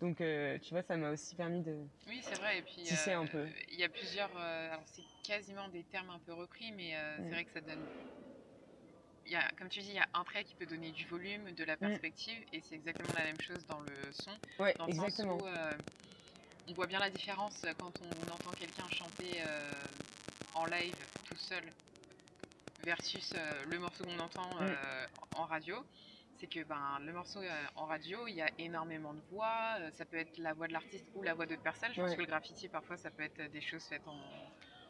Donc 0.00 0.20
euh, 0.20 0.58
tu 0.58 0.74
vois, 0.74 0.82
ça 0.82 0.96
m'a 0.96 1.10
aussi 1.10 1.34
permis 1.36 1.62
de. 1.62 1.74
Oui, 2.08 2.20
c'est 2.22 2.36
vrai. 2.36 2.58
Et 2.58 2.62
puis, 2.62 2.90
un 2.90 3.26
peu. 3.26 3.46
Il 3.68 3.78
y 3.78 3.84
a 3.84 3.88
plusieurs. 3.88 4.36
euh, 4.36 4.70
alors, 4.72 4.84
c'est 4.86 5.02
quasiment 5.22 5.68
des 5.68 5.84
termes 5.84 6.10
un 6.10 6.18
peu 6.20 6.32
repris, 6.32 6.72
mais 6.72 6.96
euh, 6.96 7.16
Mm. 7.18 7.22
c'est 7.22 7.34
vrai 7.34 7.44
que 7.44 7.52
ça 7.52 7.60
donne. 7.60 7.86
Il 9.24 9.32
y 9.32 9.36
a, 9.36 9.48
comme 9.58 9.68
tu 9.68 9.80
dis, 9.80 9.88
il 9.88 9.94
y 9.94 9.98
a 9.98 10.08
un 10.14 10.22
trait 10.24 10.44
qui 10.44 10.54
peut 10.54 10.66
donner 10.66 10.92
du 10.92 11.04
volume, 11.06 11.50
de 11.52 11.64
la 11.64 11.76
perspective, 11.76 12.44
et 12.52 12.60
c'est 12.60 12.76
exactement 12.76 13.12
la 13.14 13.24
même 13.24 13.40
chose 13.40 13.66
dans 13.66 13.80
le 13.80 14.12
son. 14.12 14.30
Ouais, 14.60 14.74
Dans 14.78 14.86
le 14.86 14.92
exactement. 14.92 15.36
sens 15.38 15.42
où 15.42 15.46
euh, 15.48 15.76
on 16.68 16.74
voit 16.74 16.86
bien 16.86 17.00
la 17.00 17.10
différence 17.10 17.66
quand 17.78 18.00
on 18.02 18.30
entend 18.30 18.52
quelqu'un 18.52 18.88
chanter 18.88 19.42
euh, 19.42 19.88
en 20.54 20.66
live 20.66 20.94
tout 21.24 21.36
seul 21.36 21.74
versus 22.84 23.34
euh, 23.34 23.64
le 23.64 23.78
morceau 23.78 24.04
qu'on 24.04 24.18
entend 24.18 24.50
Mm. 24.60 24.60
euh, 24.62 25.06
en 25.32 25.44
radio. 25.46 25.76
C'est 26.38 26.48
que 26.48 26.62
ben, 26.64 26.98
le 27.00 27.12
morceau 27.12 27.40
euh, 27.40 27.64
en 27.76 27.86
radio, 27.86 28.26
il 28.26 28.34
y 28.34 28.42
a 28.42 28.50
énormément 28.58 29.14
de 29.14 29.20
voix. 29.30 29.76
euh, 29.80 29.90
ça 29.92 30.04
peut 30.04 30.18
être 30.18 30.36
la 30.36 30.52
voix 30.52 30.66
de 30.68 30.72
l'artiste 30.74 31.06
ou 31.14 31.22
la 31.22 31.32
voix 31.34 31.46
d'autres 31.46 31.62
personnes. 31.62 31.92
Je 31.94 32.00
pense 32.02 32.14
que 32.14 32.20
le 32.20 32.26
graffiti, 32.26 32.68
parfois, 32.68 32.96
ça 32.98 33.10
peut 33.10 33.22
être 33.22 33.50
des 33.50 33.60
choses 33.62 33.84
faites 33.84 34.06
en, 34.06 34.20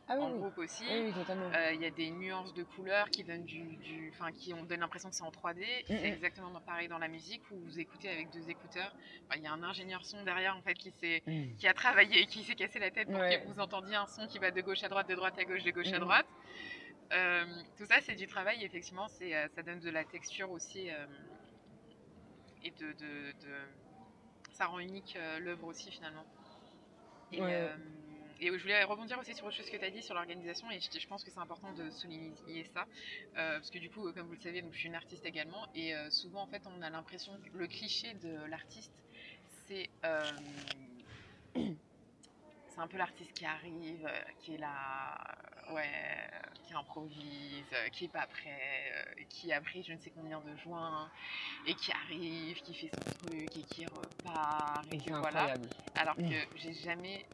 Ah 0.09 0.17
oui, 0.17 0.25
en 0.25 0.31
oui. 0.33 0.39
groupe 0.39 0.59
aussi. 0.59 0.85
Oui, 0.91 1.03
oui, 1.07 1.13
totalement. 1.15 1.53
Euh, 1.55 1.73
Il 1.73 1.81
y 1.81 1.85
a 1.87 1.91
des 1.91 2.11
nuances 2.11 2.53
de 2.53 2.65
couleurs 2.65 3.11
qui 3.11 3.23
donnent 3.23 3.45
du, 3.45 3.77
du- 3.77 4.13
qui 4.35 4.55
ont 4.55 4.65
donne 4.65 4.81
l'impression 4.81 5.09
que 5.09 5.15
c'est 5.15 5.23
en 5.23 5.31
3D. 5.31 5.65
C'est 5.87 5.95
Mhm. 6.01 6.05
exactement 6.05 6.61
pareil 6.61 6.89
dans 6.89 6.99
la 6.99 7.07
musique 7.09 7.43
où 7.53 7.61
vous 7.61 7.79
écoutez 7.79 8.09
avec 8.09 8.31
deux 8.31 8.49
écouteurs. 8.51 8.93
Enfin, 9.29 9.39
Il 9.39 9.45
y 9.45 9.47
a 9.47 9.53
un 9.53 9.63
ingénieur 9.63 10.05
son 10.05 10.25
derrière 10.25 10.57
en 10.57 10.63
fait 10.63 10.75
qui 10.75 10.91
s'est 10.91 11.23
Mm. 11.27 11.57
qui 11.59 11.69
a 11.69 11.75
travaillé 11.75 12.23
et 12.23 12.27
qui 12.27 12.43
s'est 12.43 12.57
cassé 12.57 12.81
la 12.81 12.91
tête 12.91 13.09
pour 13.09 13.21
Ouais. 13.21 13.41
que 13.41 13.49
vous 13.53 13.61
entendiez 13.61 13.95
un 13.95 14.07
son 14.09 14.27
qui 14.27 14.39
va 14.41 14.51
de 14.51 14.61
gauche 14.63 14.83
à 14.83 14.89
droite, 14.89 15.09
de 15.09 15.15
droite 15.15 15.39
à 15.39 15.45
gauche, 15.45 15.63
de 15.63 15.71
gauche 15.71 15.93
à 15.93 15.99
droite. 16.01 16.27
Euh, 17.13 17.47
tout 17.79 17.87
ça, 17.87 18.01
c'est 18.01 18.17
du 18.17 18.27
travail. 18.27 18.65
Effectivement, 18.65 19.07
c'est 19.09 19.33
euh, 19.35 19.47
ça 19.55 19.63
donne 19.63 19.79
de 19.79 19.91
la 19.91 20.05
texture 20.05 20.51
aussi 20.51 20.91
euh, 20.91 21.07
et 22.67 22.71
de, 22.73 22.93
de- 22.95 23.33
de- 23.41 23.69
ça 24.53 24.67
rend 24.67 24.79
unique 24.81 25.17
euh, 25.17 25.39
l'œuvre 25.39 25.65
aussi 25.69 25.91
finalement. 25.93 26.27
Et, 27.33 27.41
Ouais. 27.41 27.55
euh, 27.55 27.77
et 28.39 28.47
je 28.57 28.63
voulais 28.63 28.85
rebondir 28.85 29.19
aussi 29.19 29.35
sur 29.35 29.47
autre 29.47 29.57
chose 29.57 29.69
que 29.71 29.77
tu 29.77 29.85
as 29.85 29.91
dit 29.91 30.03
sur 30.03 30.15
l'organisation 30.15 30.71
et 30.71 30.81
je, 30.81 30.89
je 30.99 31.07
pense 31.07 31.25
que 31.25 31.31
c'est 31.31 31.41
important 31.41 31.73
de 31.73 31.91
souligner 31.91 32.65
ça 32.73 32.87
euh, 33.37 33.55
parce 33.59 33.71
que 33.71 33.79
du 33.79 33.91
coup, 33.91 34.13
comme 34.13 34.27
vous 34.27 34.33
le 34.35 34.39
savez, 34.41 34.63
donc, 34.63 34.73
je 34.75 34.79
suis 34.79 34.89
une 34.89 34.95
artiste 34.95 35.27
également 35.27 35.67
et 35.75 35.95
euh, 35.95 36.09
souvent 36.11 36.43
en 36.43 36.47
fait 36.49 36.63
on 36.67 36.83
a 36.83 36.91
l'impression 36.91 37.41
le 37.53 37.67
cliché 37.69 38.15
de 38.15 38.45
l'artiste 38.47 38.95
c'est 39.67 39.91
euh, 40.05 40.39
c'est 42.69 42.81
un 42.81 42.89
peu 42.89 42.97
l'artiste 42.99 43.33
qui 43.33 43.45
arrive, 43.47 44.09
qui 44.39 44.55
est 44.55 44.59
là, 44.59 45.17
ouais, 45.73 46.29
qui 46.67 46.75
improvise, 46.75 47.65
euh, 47.73 47.89
qui 47.91 48.07
est 48.07 48.13
pas 48.13 48.27
prêt, 48.27 48.93
euh, 48.95 49.23
qui 49.29 49.53
a 49.53 49.61
pris 49.61 49.83
je 49.83 49.93
ne 49.93 49.99
sais 49.99 50.11
combien 50.11 50.41
de 50.41 50.57
joints 50.65 51.11
et 51.67 51.75
qui 51.75 51.93
arrive, 51.93 52.61
qui 52.63 52.75
fait 52.75 52.91
son 52.95 53.27
truc 53.27 53.57
et 53.57 53.63
qui 53.63 53.87
repart 53.87 54.85
et, 54.93 54.97
Et 54.97 54.99
que 54.99 55.15
voilà. 55.15 55.55
Alors 55.95 56.17
que 56.17 56.57
j'ai 56.57 56.75
jamais 56.75 57.25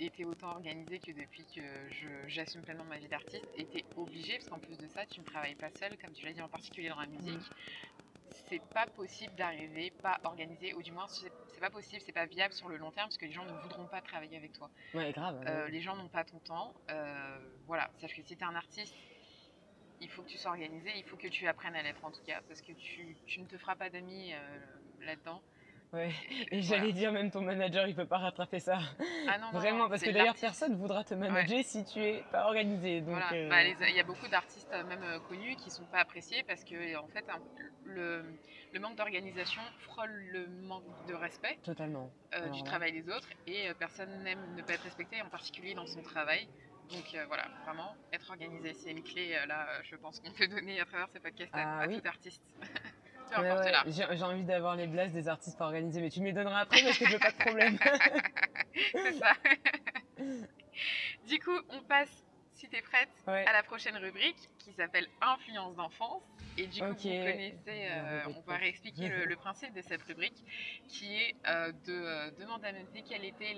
été 0.00 0.24
autant 0.24 0.50
organisée 0.50 0.98
que 1.00 1.12
depuis 1.12 1.44
que 1.54 1.60
j'assume 2.28 2.62
pleinement 2.62 2.84
ma 2.84 2.98
vie 2.98 3.08
d'artiste. 3.08 3.48
Et 3.56 3.64
t'es 3.66 3.84
obligée, 3.96 4.38
parce 4.38 4.48
qu'en 4.48 4.58
plus 4.58 4.78
de 4.78 4.86
ça, 4.88 5.04
tu 5.06 5.20
ne 5.20 5.24
travailles 5.24 5.56
pas 5.56 5.70
seule, 5.70 5.96
comme 5.98 6.12
tu 6.12 6.24
l'as 6.24 6.32
dit 6.32 6.42
en 6.42 6.48
particulier 6.48 6.88
dans 6.88 7.00
la 7.00 7.06
musique. 7.06 7.50
C'est 8.48 8.62
pas 8.72 8.86
possible 8.86 9.34
d'arriver 9.34 9.90
pas 10.02 10.18
organisé, 10.24 10.74
ou 10.74 10.82
du 10.82 10.92
moins 10.92 11.06
c'est 11.08 11.60
pas 11.60 11.70
possible, 11.70 12.02
c'est 12.04 12.12
pas 12.12 12.26
viable 12.26 12.54
sur 12.54 12.68
le 12.68 12.76
long 12.76 12.90
terme, 12.90 13.08
parce 13.08 13.18
que 13.18 13.26
les 13.26 13.32
gens 13.32 13.44
ne 13.44 13.52
voudront 13.52 13.86
pas 13.86 14.00
travailler 14.00 14.36
avec 14.36 14.52
toi. 14.52 14.70
Ouais, 14.94 15.12
grave. 15.12 15.42
Euh, 15.46 15.64
ouais. 15.64 15.70
les 15.70 15.80
gens 15.80 15.96
n'ont 15.96 16.08
pas 16.08 16.24
ton 16.24 16.38
temps. 16.38 16.74
Euh, 16.90 17.38
voilà, 17.66 17.90
sache 18.00 18.14
que 18.14 18.22
si 18.22 18.36
tu 18.36 18.42
es 18.42 18.46
un 18.46 18.54
artiste, 18.54 18.94
il 20.00 20.08
faut 20.08 20.22
que 20.22 20.28
tu 20.28 20.38
sois 20.38 20.52
organisé, 20.52 20.90
il 20.96 21.04
faut 21.04 21.16
que 21.16 21.28
tu 21.28 21.46
apprennes 21.46 21.74
à 21.74 21.82
l'être 21.82 22.04
en 22.04 22.10
tout 22.10 22.22
cas, 22.24 22.40
parce 22.46 22.62
que 22.62 22.72
tu, 22.72 23.16
tu 23.26 23.40
ne 23.40 23.46
te 23.46 23.58
feras 23.58 23.74
pas 23.74 23.90
d'amis 23.90 24.32
euh, 24.32 24.58
là-dedans. 25.00 25.42
Ouais. 25.92 26.12
Et 26.52 26.60
Voilà. 26.60 26.62
j'allais 26.82 26.92
dire, 26.92 27.12
même 27.12 27.30
ton 27.30 27.40
manager, 27.40 27.86
il 27.86 27.94
peut 27.94 28.06
pas 28.06 28.18
rattraper 28.18 28.60
ça. 28.60 28.78
Ah 29.26 29.38
non, 29.38 29.46
non, 29.52 29.58
Vraiment, 29.58 29.84
non, 29.84 29.88
parce 29.88 30.02
que 30.02 30.10
d'ailleurs, 30.10 30.34
personne 30.38 30.76
voudra 30.76 31.02
te 31.04 31.14
manager 31.14 31.64
si 31.64 31.84
tu 31.84 32.00
es 32.00 32.22
pas 32.30 32.44
organisé. 32.46 33.00
Donc, 33.00 33.10
Voilà. 33.16 33.32
euh, 33.32 33.48
Bah, 33.48 33.62
les- 33.64 33.76
Il 33.88 33.94
y 33.96 34.00
a 34.00 34.04
beaucoup 34.04 34.28
d'artistes, 34.28 34.68
euh, 34.72 34.84
même 34.84 35.02
euh, 35.02 35.18
connus, 35.20 35.56
qui 35.56 35.70
sont 35.70 35.86
pas 35.86 35.98
appréciés 36.00 36.42
parce 36.44 36.62
que, 36.64 36.96
en 36.96 37.08
fait, 37.08 37.24
le, 37.84 38.22
le 38.72 38.80
manque 38.80 38.96
d'organisation 38.96 39.62
frôle 39.80 40.10
le 40.10 40.46
manque 40.46 40.84
de 41.06 41.14
respect 41.14 41.58
Totalement. 41.62 42.10
euh, 42.34 42.38
Alors 42.42 42.50
du 42.54 42.62
travail 42.62 42.92
des 42.92 43.08
autres 43.10 43.28
et 43.46 43.68
personne 43.78 44.22
n'aime 44.22 44.54
ne 44.54 44.62
pas 44.62 44.74
être 44.74 44.82
respecté, 44.82 45.20
en 45.22 45.28
particulier 45.30 45.74
dans 45.74 45.86
son 45.86 46.02
travail. 46.02 46.46
Donc 46.90 47.14
euh, 47.14 47.24
voilà, 47.26 47.44
vraiment, 47.66 47.94
être 48.12 48.30
organisé, 48.30 48.72
c'est 48.74 48.90
une 48.90 49.02
clé, 49.02 49.34
euh, 49.34 49.46
là, 49.46 49.66
euh, 49.70 49.80
je 49.84 49.96
pense 49.96 50.20
qu'on 50.20 50.32
peut 50.32 50.48
donner 50.48 50.80
à 50.80 50.84
travers 50.86 51.08
ce 51.14 51.18
podcast 51.18 51.50
à, 51.54 51.78
Ah 51.78 51.82
à 51.82 51.86
oui. 51.86 52.00
tout 52.00 52.08
artiste. 52.08 52.42
Peu 53.30 53.40
Ouais, 53.40 53.48
importe 53.50 53.64
ouais, 53.66 53.72
là. 53.72 53.82
J'ai 54.14 54.22
envie 54.24 54.44
d'avoir 54.44 54.76
les 54.76 54.86
blasts 54.86 55.14
des 55.14 55.28
artistes 55.28 55.58
pas 55.58 55.66
organisés, 55.66 56.00
mais 56.00 56.10
tu 56.10 56.20
me 56.20 56.26
les 56.26 56.32
donneras 56.32 56.60
après 56.60 56.82
parce 56.82 56.98
que 56.98 57.06
je 57.06 57.12
veux 57.12 57.18
pas 57.18 57.30
de 57.32 57.36
problème. 57.38 57.78
C'est 58.92 59.12
ça. 59.14 59.32
du 61.26 61.38
coup, 61.40 61.58
on 61.70 61.82
passe 61.82 62.24
si 62.54 62.68
t'es 62.68 62.82
prête, 62.82 63.08
Ouais. 63.28 63.46
à 63.46 63.52
la 63.52 63.62
prochaine 63.62 63.96
rubrique 63.96 64.48
qui 64.58 64.72
s'appelle 64.72 65.06
Influence 65.20 65.76
d'enfance. 65.76 66.22
Et 66.56 66.66
du 66.66 66.80
coup, 66.80 66.86
Ok. 66.88 66.96
vous 66.96 67.02
connaissez, 67.02 67.62
euh, 67.68 68.24
on 68.36 68.40
va 68.40 68.56
réexpliquer 68.56 69.08
le, 69.08 69.26
le 69.26 69.36
principe 69.44 69.72
de 69.74 69.80
cette 69.82 70.02
rubrique 70.02 70.34
qui 70.88 71.14
est 71.22 71.36
euh, 71.46 71.70
de 71.86 71.92
euh, 71.92 72.30
demander 72.32 72.66
à 72.66 72.72
Menfé 72.72 73.04
quelle 73.08 73.24
était 73.24 73.54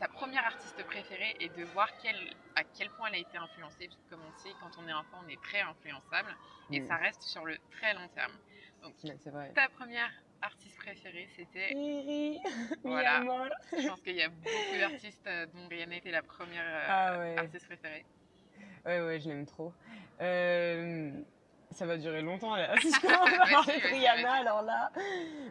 sa 0.00 0.08
première 0.08 0.44
artiste 0.44 0.82
préférée 0.86 1.36
et 1.38 1.50
de 1.50 1.62
voir 1.66 1.88
quel, 2.02 2.16
à 2.56 2.64
quel 2.64 2.90
point 2.90 3.10
elle 3.10 3.14
a 3.14 3.18
été 3.18 3.38
influencée. 3.38 3.86
Parce 3.86 4.00
que 4.00 4.10
comme 4.10 4.22
on 4.26 4.38
sait, 4.40 4.50
quand 4.60 4.70
on 4.82 4.88
est 4.88 4.92
enfant, 4.92 5.20
on 5.24 5.28
est 5.28 5.40
très 5.40 5.60
influençable 5.60 6.34
et 6.72 6.80
Mm. 6.80 6.86
ça 6.88 6.96
reste 6.96 7.22
sur 7.22 7.44
le 7.44 7.56
très 7.70 7.94
long 7.94 8.08
terme. 8.16 8.32
Donc, 8.82 8.94
vrai. 9.26 9.52
ta 9.54 9.68
première 9.68 10.10
artiste 10.40 10.76
préférée, 10.76 11.28
c'était. 11.36 11.68
Riri, 11.74 12.40
Voilà. 12.84 13.16
amor. 13.18 13.46
Je 13.78 13.88
pense 13.88 14.00
qu'il 14.00 14.16
y 14.16 14.22
a 14.22 14.28
beaucoup 14.28 14.78
d'artistes 14.78 15.26
euh, 15.26 15.46
dont 15.46 15.68
Rihanna 15.68 15.96
était 15.96 16.10
la 16.10 16.22
première 16.22 16.64
euh, 16.66 16.86
Ah 16.88 17.18
ouais. 17.18 17.38
artiste 17.38 17.66
préférée. 17.66 18.04
Ouais, 18.84 19.00
ouais, 19.00 19.20
je 19.20 19.28
l'aime 19.28 19.46
trop. 19.46 19.72
Euh, 20.20 21.10
ça 21.70 21.86
va 21.86 21.96
durer 21.96 22.22
longtemps 22.22 22.56
là. 22.56 22.74
Si 22.80 22.92
je 22.92 23.00
commence 23.00 23.32
à 23.32 23.46
parler 23.50 23.78
de 23.80 23.86
Rihanna, 23.86 24.32
alors 24.32 24.62
là. 24.62 24.90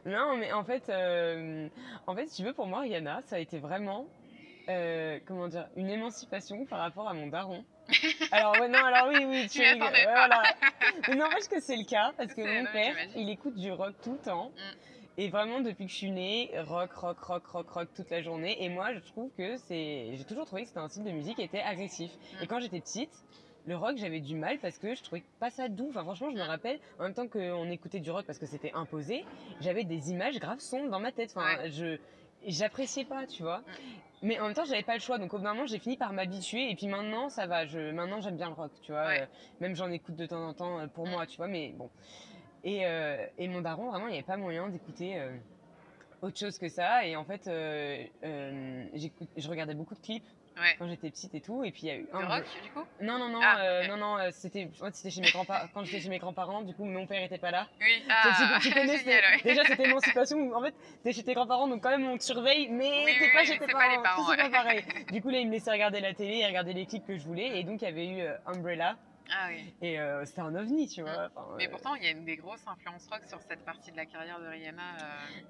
Non, 0.06 0.36
mais 0.38 0.52
en 0.52 0.64
fait, 0.64 0.90
euh, 0.90 1.68
en 2.08 2.16
fait, 2.16 2.28
si 2.28 2.38
tu 2.38 2.44
veux, 2.44 2.54
pour 2.54 2.68
moi, 2.68 2.82
Rihanna, 2.82 3.22
ça 3.24 3.38
a 3.38 3.40
été 3.40 3.60
vraiment, 3.60 4.06
euh, 4.70 5.20
comment 5.26 5.48
dire, 5.48 5.68
une 5.76 5.90
émancipation 5.90 6.66
par 6.66 6.80
rapport 6.80 7.08
à 7.08 7.14
mon 7.14 7.28
daron. 7.28 7.64
Alors, 8.32 8.54
ouais, 8.54 8.70
non, 8.70 8.80
alors 8.80 9.10
oui, 9.10 9.26
oui, 9.28 9.48
Tu 9.50 9.60
ouais, 9.60 9.76
voilà. 9.76 10.44
Mais 11.08 11.16
n'empêche 11.16 11.48
que 11.50 11.60
c'est 11.60 11.76
le 11.76 11.84
cas, 11.84 12.14
parce 12.16 12.34
que 12.34 12.42
mon 12.42 12.64
non, 12.64 12.72
père, 12.72 12.96
il 13.16 13.30
écoute 13.30 13.56
du 13.56 13.72
rock 13.72 13.96
tout 14.02 14.14
le 14.14 14.18
temps. 14.20 14.50
Mm. 14.50 15.18
Et 15.18 15.30
vraiment, 15.30 15.60
depuis 15.60 15.86
que 15.86 15.92
je 15.92 15.98
suis 15.98 16.12
née, 16.12 16.52
rock, 16.60 16.94
rock, 16.94 17.20
rock, 17.20 17.46
rock, 17.48 17.70
rock 17.70 17.90
toute 17.94 18.10
la 18.10 18.22
journée. 18.22 18.64
Et 18.64 18.70
moi, 18.70 18.94
je 18.94 19.00
trouve 19.00 19.30
que 19.38 19.58
c'est. 19.58 20.16
J'ai 20.16 20.24
toujours 20.24 20.46
trouvé 20.46 20.62
que 20.62 20.70
c'était 20.70 20.80
un 20.80 20.88
style 20.88 21.04
de 21.04 21.12
musique 21.12 21.36
qui 21.36 21.44
était 21.44 21.62
agressif. 21.62 22.12
Mm. 22.12 22.44
Et 22.44 22.48
quand 22.48 22.60
j'étais 22.62 22.80
petite, 22.80 23.12
le 23.68 23.76
rock, 23.76 23.98
j'avais 23.98 24.20
du 24.20 24.36
mal 24.36 24.58
parce 24.60 24.78
que 24.78 24.96
je 24.96 25.04
trouvais 25.04 25.24
pas 25.40 25.50
ça 25.50 25.68
doux. 25.68 25.88
Enfin, 25.90 26.04
franchement, 26.04 26.30
je 26.32 26.38
me 26.38 26.44
rappelle, 26.44 26.80
en 27.00 27.04
même 27.04 27.14
temps 27.14 27.28
qu'on 27.28 27.70
écoutait 27.70 28.00
du 28.00 28.10
rock 28.10 28.26
parce 28.26 28.40
que 28.40 28.46
c'était 28.46 28.72
imposé, 28.74 29.26
j'avais 29.60 29.84
des 29.84 30.12
images 30.12 30.40
graves 30.40 30.60
sombres 30.60 30.90
dans 30.90 31.00
ma 31.00 31.12
tête. 31.12 31.34
Enfin, 31.36 31.70
je. 31.70 31.98
J'appréciais 32.46 33.06
pas, 33.06 33.28
tu 33.28 33.44
vois. 33.44 33.62
Mais 34.24 34.40
en 34.40 34.46
même 34.46 34.54
temps, 34.54 34.66
j'avais 34.66 34.84
pas 34.84 34.94
le 34.94 35.00
choix. 35.00 35.18
Donc, 35.18 35.34
au 35.34 35.38
bout 35.38 35.44
d'un 35.44 35.54
moment, 35.54 35.66
j'ai 35.66 35.80
fini 35.80 35.98
par 35.98 36.14
m'habituer. 36.14 36.70
Et 36.70 36.76
puis 36.76 36.88
maintenant, 36.88 37.30
ça 37.30 37.48
va. 37.48 37.66
Je... 37.66 37.92
Maintenant, 37.92 38.22
j'aime 38.22 38.38
bien 38.38 38.48
le 38.48 38.54
rock, 38.54 38.72
tu 38.82 38.92
vois. 38.92 39.08
Ouais. 39.08 39.22
Euh, 39.22 39.26
même 39.60 39.76
j'en 39.76 39.90
écoute 39.92 40.16
de 40.16 40.26
temps 40.26 40.48
en 40.48 40.54
temps 40.54 40.80
euh, 40.80 40.88
pour 40.88 41.08
moi, 41.08 41.26
tu 41.26 41.38
vois. 41.38 41.48
Mais 41.48 41.70
bon. 41.70 41.90
Et, 42.64 42.86
euh, 42.86 43.26
et 43.38 43.48
mon 43.48 43.62
daron, 43.62 43.90
vraiment, 43.90 44.08
il 44.08 44.12
n'y 44.12 44.18
avait 44.18 44.26
pas 44.26 44.38
moyen 44.38 44.70
d'écouter 44.70 45.20
euh, 45.20 45.36
autre 46.22 46.38
chose 46.38 46.58
que 46.58 46.70
ça. 46.70 47.06
Et 47.06 47.16
en 47.16 47.26
fait, 47.26 47.48
euh, 47.48 48.06
je 48.24 49.50
regardais 49.50 49.74
beaucoup 49.74 49.96
de 49.96 50.02
clips 50.02 50.28
Ouais. 50.62 50.76
quand 50.80 50.88
j'étais 50.88 51.10
petite 51.10 51.34
et 51.36 51.42
tout. 51.42 51.64
Et 51.64 51.72
puis, 51.72 51.82
il 51.84 51.88
y 51.88 51.92
a 51.92 51.96
eu 51.96 52.08
un. 52.14 52.26
rock, 52.28 52.46
du 52.64 52.70
coup? 52.72 52.86
Non, 53.02 53.18
non, 53.20 53.30
non, 53.30 53.40
Ah, 53.44 53.60
euh, 53.62 53.88
non, 53.88 53.98
non, 53.98 54.18
euh, 54.20 54.30
c'était, 54.32 54.70
c'était 54.94 55.10
chez 55.10 55.22
mes 55.22 55.32
grands-parents. 55.32 55.68
Quand 55.74 55.84
j'étais 55.84 56.02
chez 56.02 56.10
mes 56.10 56.20
grands-parents, 56.20 56.62
du 56.62 56.74
coup, 56.74 56.86
mon 56.86 57.06
père 57.08 57.24
était 57.24 57.38
pas 57.40 57.52
là. 57.52 57.68
Oui. 57.80 58.04
Ah, 58.10 58.60
tu, 58.62 58.70
connais, 58.72 58.86
génial, 58.98 58.98
c'était- 59.00 59.12
ouais. 59.22 59.42
déjà 59.44 59.64
cette 59.66 59.80
émancipation 59.80 60.38
où 60.38 60.54
en 60.56 60.62
fait 60.62 60.74
t'es 61.04 61.12
chez 61.14 61.24
tes 61.24 61.34
grands-parents 61.34 61.68
donc 61.68 61.82
quand 61.82 61.90
même 61.90 62.06
on 62.08 62.18
te 62.18 62.24
surveille 62.24 62.70
mais 62.70 63.04
Oui, 63.06 63.12
t'es 63.18 63.26
oui, 63.26 63.34
pas 63.34 63.44
chez 63.46 63.58
tes 63.58 63.66
pas 63.68 63.74
parents, 64.02 64.30
c'est 64.30 64.38
pas 64.38 64.44
ouais. 64.44 64.50
pareil. 64.52 64.84
Du 65.12 65.22
coup 65.22 65.30
là 65.30 65.40
ils 65.40 65.48
me 65.48 65.52
laissaient 65.52 65.72
regarder 65.72 66.00
la 66.00 66.14
télé 66.14 66.38
et 66.40 66.46
regarder 66.46 66.74
les 66.74 66.86
clips 66.86 67.06
que 67.06 67.18
je 67.18 67.24
voulais 67.24 67.60
et 67.60 67.64
donc 67.64 67.82
il 67.82 67.86
y 67.86 67.88
avait 67.88 68.08
eu 68.08 68.22
euh, 68.22 68.36
Umbrella 68.46 68.98
Ah 69.32 69.48
oui. 69.50 69.74
et 69.82 70.00
euh, 70.00 70.24
c'était 70.26 70.42
un 70.42 70.54
ovni 70.56 70.88
tu 70.88 71.02
vois. 71.02 71.30
Enfin, 71.36 71.48
Mais 71.58 71.68
euh, 71.68 71.72
pourtant, 71.72 71.96
il 71.96 72.04
y 72.04 72.08
a 72.08 72.12
une 72.12 72.26
des 72.26 72.36
grosses 72.38 72.66
influences 72.68 73.08
rock 73.10 73.22
sur 73.28 73.40
cette 73.42 73.64
partie 73.66 73.92
de 73.92 73.98
la 73.98 74.06
carrière 74.06 74.40
de 74.40 74.48
Rihanna. 74.48 74.82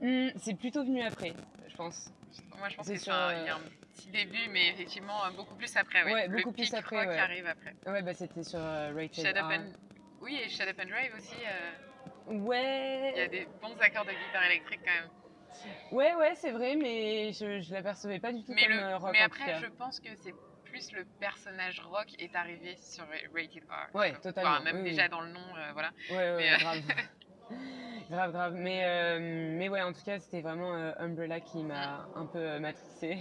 euh, 0.03 0.29
hmm, 0.29 0.31
c'est 0.37 0.55
plutôt 0.55 0.83
venu 0.83 1.01
après 1.03 1.33
je 1.67 1.75
pense. 1.75 2.09
Moi, 2.57 2.69
je 2.69 2.75
pense 2.77 2.87
que 2.87 2.93
c'est 2.95 3.03
sur, 3.03 3.13
un, 3.13 3.33
il 3.41 3.45
y 3.45 3.49
a 3.49 3.55
un 3.55 3.59
petit 4.01 4.09
début, 4.09 4.49
mais 4.49 4.69
effectivement, 4.69 5.19
beaucoup 5.35 5.55
plus 5.55 5.75
après. 5.77 6.03
Ouais, 6.03 6.13
Ouais, 6.13 6.27
Le 6.27 6.37
beaucoup 6.37 6.51
plus 6.51 6.63
pic 6.65 6.73
après, 6.73 7.07
ouais. 7.07 7.17
arrive 7.17 7.45
après. 7.47 7.75
Ouais 7.85 8.01
bah 8.01 8.13
c'était 8.13 8.43
sur 8.43 8.59
euh, 8.59 8.91
Rated 8.95 9.25
Shut 9.25 9.37
Up 9.37 9.43
R. 9.43 9.51
and... 9.51 9.71
Oui, 10.21 10.39
et 10.43 10.49
Shut 10.49 10.67
Up 10.67 10.77
and 10.81 10.89
Drive 10.89 11.13
aussi. 11.17 11.35
euh, 11.45 12.33
Ouais. 12.33 13.11
Il 13.15 13.19
y 13.19 13.23
a 13.23 13.27
des 13.27 13.47
bons 13.61 13.75
accords 13.79 14.05
de 14.05 14.11
guitare 14.11 14.43
électrique 14.45 14.81
quand 14.85 14.93
même. 14.93 15.09
Ouais 15.91 16.13
ouais 16.15 16.33
c'est 16.35 16.51
vrai 16.51 16.75
mais 16.75 17.33
je, 17.33 17.59
je 17.61 17.73
l'apercevais 17.73 18.19
pas 18.19 18.31
du 18.31 18.43
tout 18.43 18.53
Mais, 18.53 18.63
comme 18.63 18.71
le- 18.77 18.79
euh, 18.83 18.97
rock 18.97 19.11
mais 19.11 19.19
après, 19.21 19.59
je 19.59 19.65
pense 19.67 19.99
que 19.99 20.09
c'est 20.15 20.33
plus 20.63 20.91
le 20.93 21.03
personnage 21.19 21.81
rock 21.81 22.07
est 22.19 22.33
arrivé 22.35 22.75
sur 22.77 23.03
Rated 23.35 23.63
R. 23.69 23.93
Ouais, 23.95 24.11
Enfin, 24.11 24.19
totalement, 24.21 24.61
même 24.61 24.77
oui, 24.77 24.83
déjà 24.83 25.03
oui. 25.03 25.09
dans 25.09 25.21
le 25.21 25.29
nom, 25.31 25.41
euh, 25.57 25.71
voilà. 25.73 25.91
Ouais, 26.09 26.15
ouais, 26.15 26.35
Mais, 26.37 26.53
euh, 26.53 26.57
grave. 26.57 26.77
grave, 28.11 28.31
grave. 28.31 28.53
Mais, 28.55 28.81
euh, 28.83 29.57
mais 29.57 29.69
ouais, 29.69 29.81
en 29.81 29.93
tout 29.93 30.03
cas, 30.05 30.19
c'était 30.19 30.41
vraiment 30.41 30.75
euh, 30.75 30.91
Umbrella 30.99 31.39
qui 31.39 31.63
m'a 31.63 32.07
un 32.15 32.25
peu 32.25 32.39
euh, 32.39 32.59
matrixée. 32.59 33.17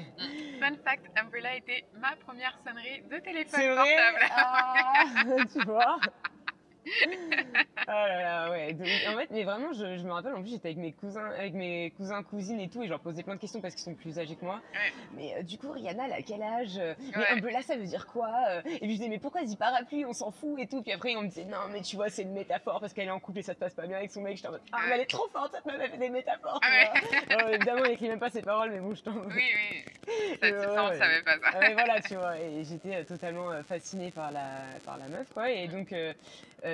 Fun 0.60 0.74
fact, 0.84 1.06
Umbrella 1.16 1.56
était 1.56 1.84
ma 1.98 2.14
première 2.16 2.58
sonnerie 2.66 3.02
de 3.10 3.18
téléphone 3.18 3.74
portable. 3.74 4.32
Ah, 4.36 5.04
Tu 5.52 5.64
vois? 5.64 5.96
Ah 7.86 8.08
là 8.08 8.22
là, 8.22 8.50
ouais. 8.50 8.72
Donc, 8.72 8.86
en 9.08 9.16
fait, 9.18 9.28
mais 9.30 9.44
vraiment, 9.44 9.72
je, 9.72 9.96
je 9.96 10.02
me 10.04 10.12
rappelle, 10.12 10.34
en 10.34 10.40
plus, 10.42 10.50
j'étais 10.50 10.68
avec 10.68 10.78
mes 10.78 10.92
cousins, 10.92 11.30
avec 11.38 11.54
mes 11.54 11.90
cousins, 11.96 12.22
cousines 12.22 12.60
et 12.60 12.68
tout, 12.68 12.82
et 12.82 12.86
je 12.86 12.90
leur 12.90 13.00
posais 13.00 13.22
plein 13.22 13.34
de 13.34 13.40
questions 13.40 13.60
parce 13.60 13.74
qu'ils 13.74 13.84
sont 13.84 13.94
plus 13.94 14.18
âgés 14.18 14.36
que 14.36 14.44
moi. 14.44 14.60
Ouais. 14.72 14.92
Mais 15.16 15.34
euh, 15.38 15.42
du 15.42 15.58
coup, 15.58 15.70
Rihanna, 15.72 16.06
elle 16.06 16.12
a 16.12 16.22
quel 16.22 16.42
âge? 16.42 16.76
Mais 16.78 17.16
Ouais. 17.20 17.26
Umbrella, 17.32 17.62
ça 17.62 17.76
veut 17.76 17.84
dire 17.84 18.06
quoi? 18.06 18.30
Et 18.64 18.78
puis 18.78 18.90
je 18.92 18.96
disais, 18.96 19.08
mais 19.08 19.18
pourquoi 19.18 19.40
elle 19.42 19.46
dit 19.48 19.56
parapluie? 19.56 20.04
On 20.04 20.12
s'en 20.12 20.30
fout 20.30 20.58
et 20.58 20.66
tout. 20.66 20.82
Puis 20.82 20.92
après, 20.92 21.16
on 21.16 21.22
me 21.22 21.28
disait, 21.28 21.44
non, 21.44 21.58
mais 21.72 21.82
tu 21.82 21.96
vois, 21.96 22.08
c'est 22.08 22.22
une 22.22 22.32
métaphore 22.32 22.80
parce 22.80 22.92
qu'elle 22.92 23.08
est 23.08 23.10
en 23.10 23.20
couple 23.20 23.40
et 23.40 23.42
ça 23.42 23.54
se 23.54 23.58
passe 23.58 23.74
pas 23.74 23.86
bien 23.86 23.96
avec 23.98 24.10
son 24.10 24.20
mec. 24.22 24.36
J'étais 24.36 24.48
en 24.48 24.52
mode, 24.52 24.62
ah, 24.72 24.78
mais 24.88 24.94
elle 24.94 25.00
est 25.02 25.06
trop 25.10 25.28
forte, 25.32 25.52
cette 25.54 25.66
meuf, 25.66 25.76
elle 25.82 25.90
fait 25.90 25.98
des 25.98 26.10
métaphores. 26.10 26.60
Ah. 26.62 26.92
Alors, 27.30 27.48
évidemment, 27.50 27.84
elle 27.84 27.92
écrit 27.92 28.08
même 28.08 28.18
pas 28.20 28.30
ses 28.30 28.42
paroles, 28.42 28.70
mais 28.70 28.80
bon, 28.80 28.94
je 28.94 29.02
t'en 29.02 29.12
Oui, 29.12 29.26
oui. 29.36 29.84
Ça, 30.40 30.46
Ouais, 30.50 30.52
ça, 30.74 30.84
on 30.84 30.98
savait 30.98 31.22
pas 31.22 31.38
ça. 31.38 31.50
ah 31.54 31.58
ouais, 31.58 31.72
voilà, 31.74 32.00
tu 32.00 32.14
vois, 32.14 32.38
et 32.38 32.64
j'étais 32.64 32.96
euh, 32.96 33.04
totalement 33.04 33.50
euh, 33.50 33.62
fascinée 33.62 34.10
par 34.10 34.30
la, 34.32 34.40
par 34.84 34.96
la 34.98 35.06
meuf, 35.08 35.32
quoi. 35.32 35.50
Et 35.50 35.68
donc, 35.68 35.92
euh, 35.92 36.12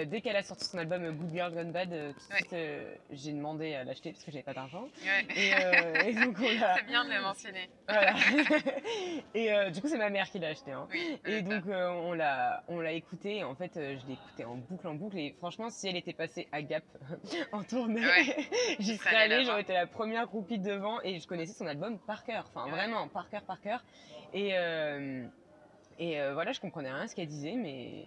dès 0.06 0.20
qu'elle 0.20 0.36
a 0.36 0.42
sorti 0.42 0.64
son 0.64 0.78
album 0.78 1.04
euh, 1.04 1.12
Good 1.12 1.30
Girl 1.32 1.52
Gone 1.54 1.72
Bad, 1.72 1.92
euh, 1.92 2.12
tout 2.12 2.18
de 2.28 2.32
Ouais. 2.32 2.38
suite, 2.40 2.52
euh, 2.54 2.94
j'ai 3.10 3.32
demandé 3.32 3.74
à 3.74 3.84
l'acheter 3.84 4.12
parce 4.12 4.24
que 4.24 4.30
j'avais 4.30 4.42
pas 4.42 4.54
d'argent. 4.54 4.82
Ouais. 5.04 5.26
Et, 5.36 6.08
et 6.10 6.14
donc, 6.14 6.36
on 6.38 6.60
l'a. 6.60 6.74
C'est 6.78 6.86
bien 6.86 7.04
de 7.04 7.10
le 7.10 7.20
mentionner. 7.22 7.68
Voilà. 7.88 8.14
et 9.34 9.70
du 9.70 9.80
coup, 9.80 9.88
c'est 9.88 9.98
ma 9.98 10.10
mère 10.10 10.30
qui 10.30 10.38
l'a 10.38 10.48
acheté. 10.48 10.72
Hein. 10.72 10.88
Oui, 10.90 11.18
Et 11.26 11.42
donc, 11.42 11.64
on 11.66 12.12
l'a 12.12 12.62
on 12.68 12.80
l'a 12.80 12.92
écouté. 12.92 13.44
En 13.44 13.54
fait, 13.54 13.72
je 13.74 14.06
l'ai 14.06 14.14
écouté 14.14 14.44
en 14.44 14.56
boucle, 14.56 14.86
en 14.88 14.94
boucle. 14.94 15.18
Et 15.18 15.34
franchement, 15.38 15.70
si 15.70 15.88
elle 15.88 15.96
était 15.96 16.12
passée 16.12 16.48
à 16.52 16.62
Gap 16.62 16.84
en 17.52 17.62
tournée, 17.62 18.02
j'y 18.78 18.96
serais 18.96 19.16
allée. 19.16 19.44
J'aurais 19.44 19.62
été 19.62 19.72
la 19.74 19.86
première 19.86 20.26
groupie 20.26 20.58
devant. 20.58 21.00
Et 21.02 21.20
je 21.20 21.26
connaissais 21.26 21.52
son 21.54 21.66
album 21.66 21.98
par 22.06 22.24
cœur. 22.24 22.46
Enfin, 22.54 22.68
vraiment, 22.70 23.08
par 23.08 23.28
cœur, 23.28 23.42
par 23.42 23.60
cœur. 23.60 23.84
Et, 24.34 24.54
et 25.98 26.20
euh, 26.20 26.34
voilà, 26.34 26.52
je 26.52 26.60
comprenais 26.60 26.90
rien 26.92 27.02
à 27.04 27.08
ce 27.08 27.14
qu'elle 27.16 27.26
disait, 27.28 27.54
mais, 27.56 28.06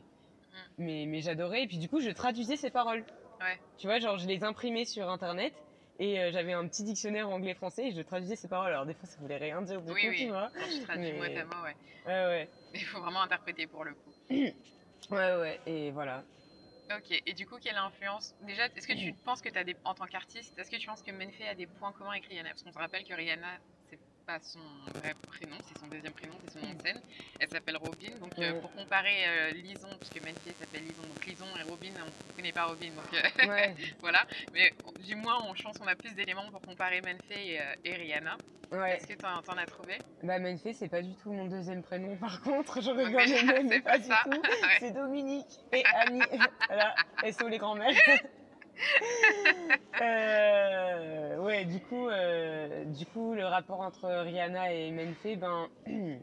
mais, 0.78 1.06
mais 1.08 1.22
j'adorais. 1.22 1.64
Et 1.64 1.68
puis, 1.68 1.78
du 1.78 1.90
coup, 1.90 2.00
je 2.00 2.10
traduisais 2.10 2.56
ses 2.56 2.70
paroles. 2.70 3.02
Mm. 3.02 3.44
Ouais. 3.44 3.60
Tu 3.78 3.88
vois, 3.88 4.00
genre, 4.00 4.18
je 4.18 4.28
les 4.28 4.44
imprimais 4.44 4.86
sur 4.86 5.10
Internet. 5.10 5.54
Et 6.02 6.18
euh, 6.20 6.32
j'avais 6.32 6.54
un 6.54 6.66
petit 6.68 6.84
dictionnaire 6.84 7.28
anglais-français 7.30 7.88
et 7.88 7.92
je 7.92 8.02
traduisais 8.02 8.38
ses 8.38 8.48
paroles. 8.48 8.72
Alors, 8.72 8.86
des 8.86 8.94
fois, 8.94 9.06
ça 9.08 9.18
voulait 9.20 9.36
rien 9.38 9.62
dire 9.62 9.82
Oui, 9.86 10.08
oui. 10.08 10.18
tu 10.18 10.28
vois. 10.30 10.50
Quand 10.54 10.66
tu 10.70 10.82
traduis 10.84 11.12
Mais- 11.12 11.18
mot 11.18 11.24
à 11.24 11.44
mot, 11.44 11.64
ouais. 11.64 11.76
Ouais, 12.06 12.26
ouais. 12.26 12.50
Mais 12.72 12.80
il 12.80 12.86
faut 12.86 13.02
vraiment 13.02 13.22
interpréter 13.22 13.68
pour 13.68 13.84
le 13.84 13.94
coup. 13.94 14.12
Ouais, 15.12 15.36
ouais, 15.38 15.60
et 15.66 15.90
voilà. 15.92 16.24
Ok, 16.96 17.22
et 17.26 17.34
du 17.34 17.48
coup, 17.48 17.56
quelle 17.60 17.78
influence? 17.78 18.36
Déjà, 18.42 18.66
est-ce 18.76 18.88
que 18.88 18.94
tu 18.94 19.14
penses 19.26 19.42
que 19.42 19.50
tu 19.50 19.58
as 19.58 19.64
des. 19.64 19.76
En 19.86 19.94
tant 19.96 20.06
qu'artiste, 20.06 20.58
est-ce 20.60 20.70
que 20.70 20.76
tu 20.76 20.88
penses 20.88 21.02
que 21.02 21.12
Menfé 21.12 21.48
a 21.48 21.56
des 21.56 21.66
points 21.68 21.92
communs 21.94 22.12
avec 22.12 22.26
Rihanna? 22.26 22.50
Parce 22.50 22.64
qu'on 22.64 22.72
se 22.72 22.78
rappelle 22.78 23.04
que 23.06 23.14
Rihanna, 23.14 23.48
pas 24.30 24.40
son 24.44 24.60
vrai 25.00 25.16
prénom, 25.28 25.58
c'est 25.68 25.80
son 25.80 25.88
deuxième 25.88 26.14
prénom, 26.14 26.36
c'est 26.46 26.60
son 26.60 26.64
nom 26.68 26.74
de 26.76 26.82
scène. 26.84 27.02
Elle 27.40 27.50
s'appelle 27.50 27.78
Robin. 27.78 28.12
Donc, 28.22 28.32
euh, 28.38 28.62
pour 28.62 28.72
comparer 28.74 29.26
euh, 29.28 29.52
Lison, 29.54 29.88
puisque 30.00 30.22
Menfé 30.24 30.54
s'appelle 30.60 30.84
Lison, 30.84 31.02
donc 31.02 31.26
Lison 31.26 31.46
et 31.60 31.64
Robin, 31.64 31.90
on 32.00 32.06
ne 32.06 32.36
connaît 32.36 32.52
pas 32.52 32.66
Robin. 32.66 32.92
Donc, 32.92 33.12
euh, 33.14 33.48
Ouais, 33.48 33.74
voilà. 34.02 34.24
Mais 34.54 34.72
du 35.00 35.16
moins, 35.16 35.44
on, 35.48 35.56
je 35.56 35.64
pense 35.64 35.80
qu'on 35.80 35.88
a 35.88 35.96
plus 35.96 36.14
d'éléments 36.14 36.48
pour 36.52 36.62
comparer 36.62 37.02
Menfé 37.02 37.56
et, 37.56 37.60
et 37.86 37.96
Rihanna. 37.96 38.38
ouais. 38.72 38.98
Est-ce 38.98 39.08
que 39.08 39.14
tu 39.14 39.26
en, 39.26 39.58
as 39.58 39.66
trouvé? 39.66 39.98
Bah, 40.22 40.38
Menfé, 40.38 40.74
c'est 40.74 40.90
pas 40.90 41.02
du 41.02 41.16
tout 41.16 41.32
mon 41.32 41.46
deuxième 41.46 41.82
prénom, 41.82 42.16
par 42.18 42.40
contre. 42.44 42.82
J'aurais 42.84 43.10
bien 43.10 43.26
aimé, 43.26 43.64
mais 43.64 43.82
pas 43.82 43.98
pas 43.98 43.98
du 43.98 44.10
tout. 44.10 44.42
C'est 44.80 44.92
Dominique 44.92 45.48
et 45.74 45.84
Annie. 45.96 46.22
voilà, 46.68 46.94
SO 47.32 47.48
les 47.48 47.58
grands-mères. 47.58 47.96
Euh, 50.02 51.38
ouais, 51.40 51.66
du 51.66 51.82
coup, 51.82 52.08
euh, 52.08 52.86
du 52.86 53.06
coup, 53.08 53.34
le 53.34 53.46
rapport 53.46 53.82
entre 53.82 54.08
Rihanna 54.08 54.74
et 54.74 54.92
Menfé, 54.92 55.36
ben. 55.36 55.68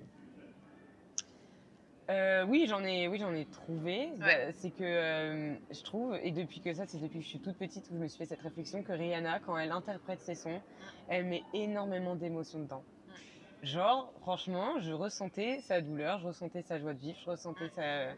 euh, 2.10 2.44
oui, 2.46 2.66
j'en 2.66 2.82
ai, 2.82 3.06
oui, 3.06 3.18
j'en 3.18 3.34
ai 3.34 3.44
trouvé. 3.44 4.08
Bah, 4.18 4.52
c'est 4.54 4.70
que 4.70 4.82
euh, 4.82 5.54
je 5.70 5.82
trouve, 5.82 6.16
et 6.22 6.30
depuis 6.30 6.60
que 6.60 6.72
ça, 6.72 6.86
c'est 6.86 6.98
depuis 6.98 7.18
que 7.18 7.24
je 7.24 7.28
suis 7.28 7.40
toute 7.40 7.58
petite 7.58 7.84
où 7.90 7.96
je 7.96 7.98
me 7.98 8.08
suis 8.08 8.16
fait 8.16 8.24
cette 8.26 8.40
réflexion 8.40 8.82
que 8.82 8.92
Rihanna, 8.92 9.40
quand 9.40 9.58
elle 9.58 9.72
interprète 9.72 10.22
ses 10.22 10.36
sons, 10.36 10.62
elle 11.08 11.26
met 11.26 11.42
énormément 11.52 12.14
d'émotions 12.14 12.60
dedans. 12.60 12.82
Genre, 13.62 14.10
franchement, 14.20 14.80
je 14.80 14.92
ressentais 14.92 15.60
sa 15.60 15.82
douleur, 15.82 16.18
je 16.20 16.28
ressentais 16.28 16.62
sa 16.62 16.78
joie 16.78 16.94
de 16.94 16.98
vivre, 17.00 17.18
je 17.22 17.30
ressentais 17.30 17.68
sa... 17.68 18.14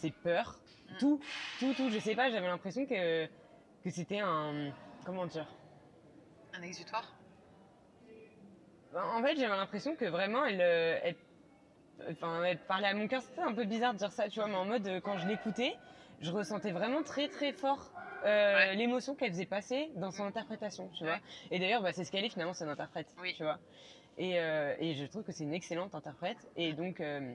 ses 0.00 0.10
peurs, 0.10 0.60
Mm. 0.60 0.79
Tout, 0.98 1.20
tout, 1.58 1.72
tout. 1.74 1.90
Je 1.90 1.98
sais 1.98 2.14
pas, 2.14 2.30
j'avais 2.30 2.46
l'impression 2.46 2.86
que, 2.86 3.26
que 3.26 3.90
c'était 3.90 4.20
un. 4.20 4.70
Comment 5.04 5.26
dire? 5.26 5.46
Un 6.52 6.62
exutoire? 6.62 7.14
En 8.94 9.22
fait, 9.22 9.36
j'avais 9.36 9.56
l'impression 9.56 9.94
que 9.94 10.04
vraiment, 10.04 10.44
elle, 10.44 10.60
euh, 10.60 10.98
elle, 11.04 11.14
enfin, 12.10 12.40
ouais, 12.40 12.56
parler 12.56 12.86
à 12.86 12.94
mon 12.94 13.06
cœur, 13.06 13.22
c'était 13.22 13.40
un 13.40 13.54
peu 13.54 13.64
bizarre 13.64 13.92
de 13.92 13.98
dire 13.98 14.10
ça, 14.10 14.28
tu 14.28 14.40
vois, 14.40 14.48
mais 14.48 14.56
en 14.56 14.64
mode, 14.64 14.86
euh, 14.88 15.00
quand 15.00 15.16
je 15.16 15.28
l'écoutais, 15.28 15.76
je 16.20 16.30
ressentais 16.32 16.72
vraiment 16.72 17.02
très 17.02 17.28
très 17.28 17.52
fort 17.52 17.92
euh, 18.24 18.54
Ouais. 18.56 18.74
l'émotion 18.74 19.14
qu'elle 19.14 19.30
faisait 19.30 19.46
passer 19.46 19.90
dans 19.94 20.10
son 20.10 20.24
interprétation, 20.24 20.90
tu 20.98 21.04
vois. 21.04 21.14
Ouais. 21.14 21.20
Et 21.52 21.58
d'ailleurs, 21.60 21.82
bah, 21.82 21.92
c'est 21.92 22.04
ce 22.04 22.10
qu'elle 22.10 22.24
est 22.24 22.30
finalement, 22.30 22.52
c'est 22.52 22.64
une 22.64 22.70
interprète, 22.70 23.14
Oui. 23.22 23.32
tu 23.36 23.44
vois. 23.44 23.58
Et, 24.18 24.38
euh, 24.40 24.74
et 24.80 24.94
je 24.94 25.06
trouve 25.06 25.22
que 25.22 25.32
c'est 25.32 25.44
une 25.44 25.54
excellente 25.54 25.94
interprète. 25.94 26.50
Et 26.56 26.72
donc, 26.72 27.00
euh, 27.00 27.34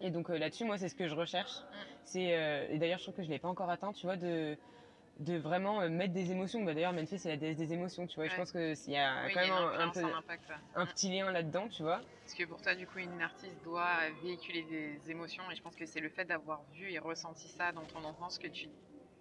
et 0.00 0.10
donc 0.10 0.30
euh, 0.30 0.38
là-dessus, 0.38 0.64
moi, 0.64 0.78
c'est 0.78 0.88
ce 0.88 0.94
que 0.94 1.08
je 1.08 1.14
recherche. 1.14 1.52
C'est 2.04 2.36
euh, 2.36 2.66
et 2.70 2.78
d'ailleurs, 2.78 2.98
je 2.98 3.04
trouve 3.04 3.16
que 3.16 3.22
je 3.22 3.28
l'ai 3.28 3.38
pas 3.38 3.48
encore 3.48 3.70
atteint, 3.70 3.92
tu 3.92 4.06
vois, 4.06 4.16
de 4.16 4.56
de 5.18 5.36
vraiment 5.36 5.82
euh, 5.82 5.90
mettre 5.90 6.14
des 6.14 6.30
émotions. 6.32 6.62
Bah, 6.64 6.72
d'ailleurs, 6.72 6.94
Memphis, 6.94 7.18
c'est 7.18 7.28
la 7.28 7.36
déesse 7.36 7.56
des 7.58 7.74
émotions, 7.74 8.06
tu 8.06 8.14
vois. 8.16 8.26
Je 8.28 8.36
pense 8.36 8.52
que 8.52 8.74
s'il 8.74 8.94
y 8.94 8.96
a 8.96 9.26
Oui, 9.26 9.34
quand 9.34 9.40
même 9.40 9.52
a 9.52 9.56
un, 9.56 9.66
un 9.80 9.88
influence, 9.88 9.94
peu 9.94 10.14
un 10.14 10.18
impact. 10.18 10.48
ouais. 10.48 10.54
un 10.76 10.86
petit 10.86 11.10
lien 11.10 11.30
là-dedans, 11.30 11.68
tu 11.68 11.82
vois. 11.82 12.00
Parce 12.22 12.32
que 12.34 12.44
pour 12.44 12.62
toi, 12.62 12.74
du 12.74 12.86
coup, 12.86 12.98
une 13.00 13.20
artiste 13.20 13.62
doit 13.62 13.98
véhiculer 14.22 14.62
des 14.62 15.10
émotions 15.10 15.42
et 15.52 15.56
je 15.56 15.62
pense 15.62 15.76
que 15.76 15.84
c'est 15.84 16.00
le 16.00 16.08
fait 16.08 16.24
d'avoir 16.24 16.62
vu 16.72 16.90
et 16.90 16.98
ressenti 16.98 17.48
ça 17.48 17.70
dans 17.72 17.84
ton 17.84 18.02
enfance 18.04 18.38
que 18.38 18.46
tu 18.48 18.68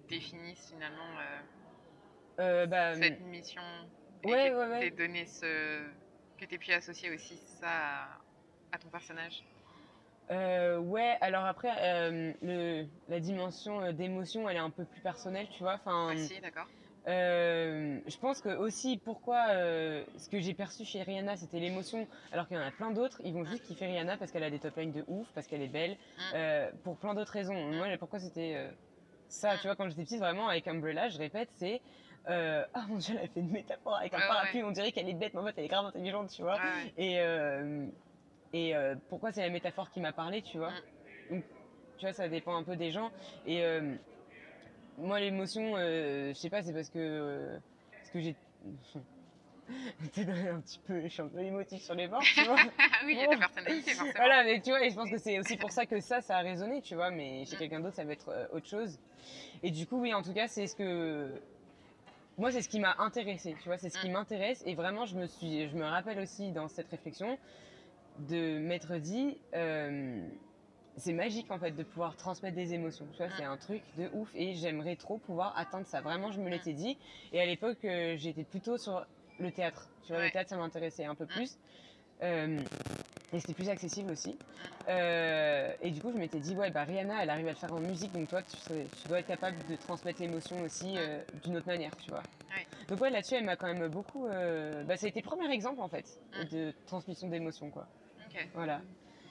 définisses 0.08 0.70
finalement 0.74 1.04
euh, 2.40 2.66
bah, 2.66 2.96
cette 2.96 3.20
mission 3.22 3.62
et 4.24 4.28
ouais, 4.28 4.50
que 4.50 4.56
ouais, 4.56 4.68
ouais. 4.80 4.92
donné 4.92 5.26
ce 5.26 5.82
que 6.38 6.46
t'aies 6.46 6.58
pu 6.58 6.72
associer 6.72 7.14
aussi 7.14 7.36
ça 7.60 7.68
à, 7.68 8.08
à 8.72 8.78
ton 8.78 8.88
personnage. 8.88 9.44
Euh, 10.32 10.78
ouais, 10.78 11.18
alors 11.22 11.46
après, 11.46 11.72
euh, 11.82 12.34
le, 12.44 12.86
la 13.08 13.20
dimension 13.20 13.82
euh, 13.82 13.92
d'émotion, 13.92 14.48
elle 14.48 14.58
est 14.58 14.60
un 14.60 14.70
peu 14.70 14.86
plus 14.86 15.02
personnelle, 15.02 15.48
tu 15.50 15.64
vois. 15.64 15.76
Enfin, 15.76 16.10
Ah 16.12 16.18
si, 16.18 16.40
d'accord. 16.40 16.68
euh, 17.08 18.00
je 18.06 18.18
pense 18.18 18.40
que 18.42 18.50
aussi, 18.50 18.98
pourquoi 19.04 19.48
ce 19.50 20.30
que 20.30 20.40
j'ai 20.40 20.54
perçu 20.54 20.86
chez 20.86 21.02
Rihanna, 21.02 21.36
c'était 21.36 21.60
l'émotion, 21.60 22.08
alors 22.32 22.48
qu'il 22.48 22.58
y 22.58 22.60
en 22.60 22.64
a 22.64 22.72
plein 22.72 22.92
d'autres, 22.92 23.20
ils 23.24 23.34
vont 23.34 23.44
juste 23.46 23.64
kiffer 23.66 23.88
Rihanna 23.88 24.18
parce 24.18 24.32
qu'elle 24.32 24.44
a 24.44 24.52
des 24.52 24.60
top 24.60 24.76
lines 24.78 24.92
de 24.92 25.04
ouf, 25.08 25.28
parce 25.34 25.48
qu'elle 25.48 25.62
est 25.64 25.68
belle, 25.68 25.98
Mm. 26.34 26.78
pour 26.84 26.98
plein 26.98 27.16
d'autres 27.16 27.32
raisons. 27.34 27.56
Moi, 27.74 27.88
pourquoi 27.98 28.20
c'était 28.20 28.70
ça, 29.30 29.56
Mm. 29.56 29.58
tu 29.62 29.68
vois, 29.68 29.76
quand 29.76 29.90
j'étais 29.90 30.04
petite, 30.04 30.20
vraiment, 30.20 30.48
avec 30.48 30.68
Umbrella, 30.68 31.10
je 31.10 31.18
répète, 31.18 31.50
c'est. 31.56 31.82
Euh, 32.30 32.64
ah 32.76 32.86
mon 32.88 32.98
dieu, 32.98 33.16
elle 33.18 33.26
a 33.26 33.28
fait 33.30 33.40
une 33.40 33.50
métaphore 33.50 33.96
avec 33.96 34.14
un 34.14 34.18
Ouais, 34.18 34.24
ouais. 34.24 34.28
parapluie, 34.30 34.64
on 34.64 34.72
dirait 34.72 34.92
qu'elle 34.92 35.10
est 35.10 35.14
bête, 35.14 35.34
mais 35.34 35.40
en 35.40 35.46
fait, 35.46 35.54
elle 35.58 35.64
est 35.64 35.70
grave 35.70 35.86
intelligente, 35.86 36.30
tu 36.30 36.44
vois. 36.44 36.56
Ouais, 36.58 36.62
ouais. 36.62 36.94
Et, 36.98 37.20
euh, 37.20 37.88
et 38.54 38.76
euh, 38.76 38.96
pourquoi 39.10 39.32
c'est 39.32 39.42
la 39.42 39.50
métaphore 39.50 39.90
qui 39.92 40.00
m'a 40.00 40.12
parlé, 40.14 40.42
tu 40.42 40.58
vois? 40.58 40.74
Donc, 41.30 41.44
tu 41.98 42.06
vois, 42.06 42.14
ça 42.14 42.28
dépend 42.30 42.56
un 42.56 42.64
peu 42.64 42.76
des 42.76 42.92
gens. 42.92 43.12
Et 43.46 43.64
euh, 43.64 43.96
moi, 44.98 45.20
l'émotion, 45.20 45.76
euh, 45.78 46.30
je 46.30 46.34
sais 46.34 46.50
pas, 46.50 46.62
c'est 46.64 46.74
parce 46.74 46.90
que, 46.90 46.98
euh, 47.00 47.60
parce 47.98 48.10
que 48.12 48.20
j'ai. 48.20 48.36
Un 50.50 50.62
petit 50.62 50.80
peu, 50.88 51.02
je 51.04 51.08
suis 51.10 51.22
un 51.22 51.28
peu 51.28 51.40
émotive 51.42 51.80
sur 51.80 51.94
les 51.94 52.08
bords, 52.08 52.24
tu 52.24 52.44
vois. 52.44 52.56
Oui, 53.06 53.14
il 53.14 53.20
y 53.20 53.24
a 53.24 53.28
ta 53.28 53.38
personnalité 53.38 53.92
forcément. 53.92 54.14
voilà, 54.16 54.44
mais 54.44 54.60
tu 54.62 54.72
vois, 54.72 54.84
et 54.84 54.90
je 54.90 54.96
pense 54.96 55.12
que 55.12 55.20
c'est 55.20 55.38
aussi 55.40 55.58
pour 55.58 55.72
ça 55.72 55.86
que 55.86 56.00
ça, 56.00 56.22
ça 56.22 56.38
a 56.38 56.42
résonné, 56.42 56.82
tu 56.82 56.96
vois, 56.96 57.12
mais 57.12 57.46
chez 57.46 57.56
Mm. 57.56 57.60
quelqu'un 57.60 57.80
d'autre, 57.80 57.96
ça 57.96 58.04
va 58.04 58.14
être 58.14 58.50
autre 58.52 58.68
chose. 58.68 58.98
Et 59.62 59.70
du 59.70 59.86
coup, 59.86 60.00
oui, 60.02 60.12
en 60.14 60.24
tout 60.24 60.34
cas, 60.34 60.48
c'est 60.48 60.66
ce 60.66 60.76
que. 60.76 61.30
Moi, 62.40 62.52
c'est 62.52 62.62
ce 62.64 62.70
qui 62.70 62.80
m'a 62.80 62.96
intéressé, 63.00 63.56
tu 63.62 63.66
vois, 63.70 63.78
c'est 63.78 63.90
ce 63.90 64.00
qui 64.00 64.10
Mm. 64.10 64.14
m'intéresse. 64.14 64.64
Et 64.66 64.74
vraiment, 64.74 65.06
je 65.06 65.16
me, 65.16 65.28
suis, 65.28 65.70
je 65.70 65.76
me 65.76 65.86
rappelle 65.86 66.20
aussi 66.20 66.52
dans 66.52 66.68
cette 66.68 66.90
réflexion 66.90 67.38
de 68.28 68.60
m'être 68.60 68.96
dit. 68.98 69.38
euh, 69.56 70.22
c'est 70.98 71.14
magique 71.14 71.50
en 71.50 71.60
fait 71.60 71.72
de 71.72 71.84
pouvoir 71.84 72.18
transmettre 72.18 72.58
des 72.58 72.74
émotions. 72.74 73.06
Tu 73.14 73.18
vois, 73.24 73.30
c'est 73.38 73.46
un 73.46 73.56
truc 73.56 73.82
de 73.98 74.10
ouf 74.14 74.30
et 74.36 74.56
j'aimerais 74.56 74.98
trop 74.98 75.18
pouvoir 75.18 75.58
atteindre 75.58 75.86
ça. 75.88 76.02
Vraiment, 76.02 76.30
je 76.32 76.42
me 76.42 76.50
l'étais 76.50 76.74
dit. 76.74 76.98
Et 77.32 77.40
à 77.40 77.46
l'époque, 77.46 77.78
euh, 77.86 78.16
j'étais 78.18 78.44
plutôt 78.44 78.78
sur 78.78 79.06
le 79.40 79.50
théâtre. 79.52 79.88
Tu 80.04 80.10
vois, 80.12 80.18
Ouais. 80.20 80.26
le 80.26 80.32
théâtre, 80.32 80.50
ça 80.50 80.58
m'intéressait 80.58 81.06
un 81.06 81.16
peu 81.16 81.26
plus. 81.26 81.58
Euh, 82.22 82.60
et 83.32 83.40
c'était 83.40 83.54
plus 83.54 83.70
accessible 83.70 84.12
aussi. 84.12 84.38
Euh, 84.90 85.72
et 85.82 85.92
du 85.92 86.02
coup, 86.02 86.12
je 86.12 86.18
m'étais 86.18 86.40
dit, 86.40 86.54
ouais, 86.56 86.72
bah 86.72 86.84
Rihanna, 86.84 87.24
elle 87.24 87.30
arrive 87.30 87.48
à 87.48 87.52
le 87.52 87.56
faire 87.56 87.72
en 87.74 87.80
musique, 87.80 88.12
donc 88.12 88.28
toi, 88.28 88.42
tu, 88.42 88.58
serais- 88.58 88.88
tu 89.02 89.08
dois 89.08 89.20
être 89.20 89.28
capable 89.28 89.56
de 89.70 89.76
transmettre 89.76 90.20
l'émotion 90.22 90.60
aussi 90.64 90.96
euh, 90.98 91.22
d'une 91.44 91.56
autre 91.58 91.68
manière, 91.68 91.96
tu 91.98 92.10
vois. 92.10 92.24
Ouais. 92.50 92.66
Donc 92.90 93.00
ouais, 93.00 93.10
là-dessus, 93.12 93.36
elle 93.36 93.46
m'a 93.46 93.56
quand 93.56 93.68
même 93.74 93.88
beaucoup... 93.88 94.26
euh, 94.28 94.84
Bah, 94.84 94.98
ça 94.98 95.06
a 95.06 95.10
été 95.10 95.22
le 95.22 95.26
premier 95.26 95.50
exemple, 95.54 95.80
en 95.80 95.88
fait, 95.88 96.20
de 96.52 96.74
transmission 96.88 97.30
d'émotion, 97.30 97.70
quoi. 97.70 97.88
Voilà. 98.54 98.82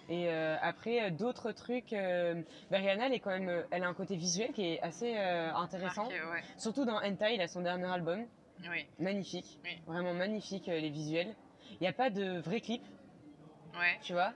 Et 0.09 0.29
euh, 0.29 0.57
après, 0.63 1.03
euh, 1.03 1.11
d'autres 1.11 1.53
trucs... 1.53 1.93
euh, 1.93 2.41
Rihanna, 2.71 3.07
elle, 3.07 3.13
est 3.13 3.21
quand 3.21 3.39
même, 3.39 3.65
elle 3.71 3.85
a 3.85 3.89
un 3.89 3.95
côté 3.95 4.17
visuel 4.17 4.53
qui 4.53 4.65
est 4.65 4.81
assez 4.81 5.15
euh, 5.17 5.53
intéressant. 5.55 6.05
Marqué, 6.05 6.21
ouais. 6.23 6.43
Surtout 6.57 6.85
dans 6.87 6.97
Hentai, 7.03 7.35
il 7.35 7.41
a 7.43 7.49
son 7.49 7.61
dernier 7.61 7.87
album. 7.87 8.25
Oui, 8.71 8.87
Magnifique. 8.99 9.59
Oui. 9.65 9.79
Vraiment 9.87 10.15
magnifique, 10.15 10.67
les 10.67 10.89
visuels. 10.91 11.35
Il 11.73 11.83
n'y 11.83 11.87
a 11.89 11.93
pas 11.93 12.11
de 12.11 12.39
vrai 12.41 12.61
clip, 12.61 12.83
ouais. 13.75 13.99
tu 14.03 14.15
vois? 14.15 14.33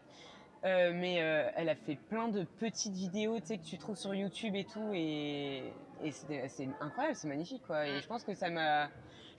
Mais 0.63 1.15
elle 1.15 1.69
a 1.69 1.75
fait 1.75 1.97
plein 1.97 2.29
de 2.29 2.45
petites 2.45 2.93
vidéos 2.95 3.41
que 3.41 3.55
tu 3.57 3.79
trouves 3.79 3.97
sur 3.97 4.15
YouTube 4.15 4.55
et 4.55 4.65
tout. 4.65 4.93
Et, 4.95 5.73
c'est 6.13 6.69
incroyable, 6.81 7.17
c'est 7.17 7.27
magnifique, 7.27 7.63
quoi. 7.67 7.87
Et 7.89 7.97
Mm. 7.97 8.01
je 8.03 8.07
pense 8.07 8.23
que 8.23 8.35
ça 8.35 8.49
m'a... 8.51 8.87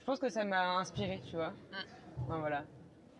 Je 0.00 0.04
pense 0.04 0.18
que 0.18 0.28
ça 0.28 0.44
m'a 0.44 0.76
inspiré, 0.76 1.22
tu 1.30 1.36
vois. 1.36 1.54
Enfin, 2.24 2.38
voilà. 2.40 2.64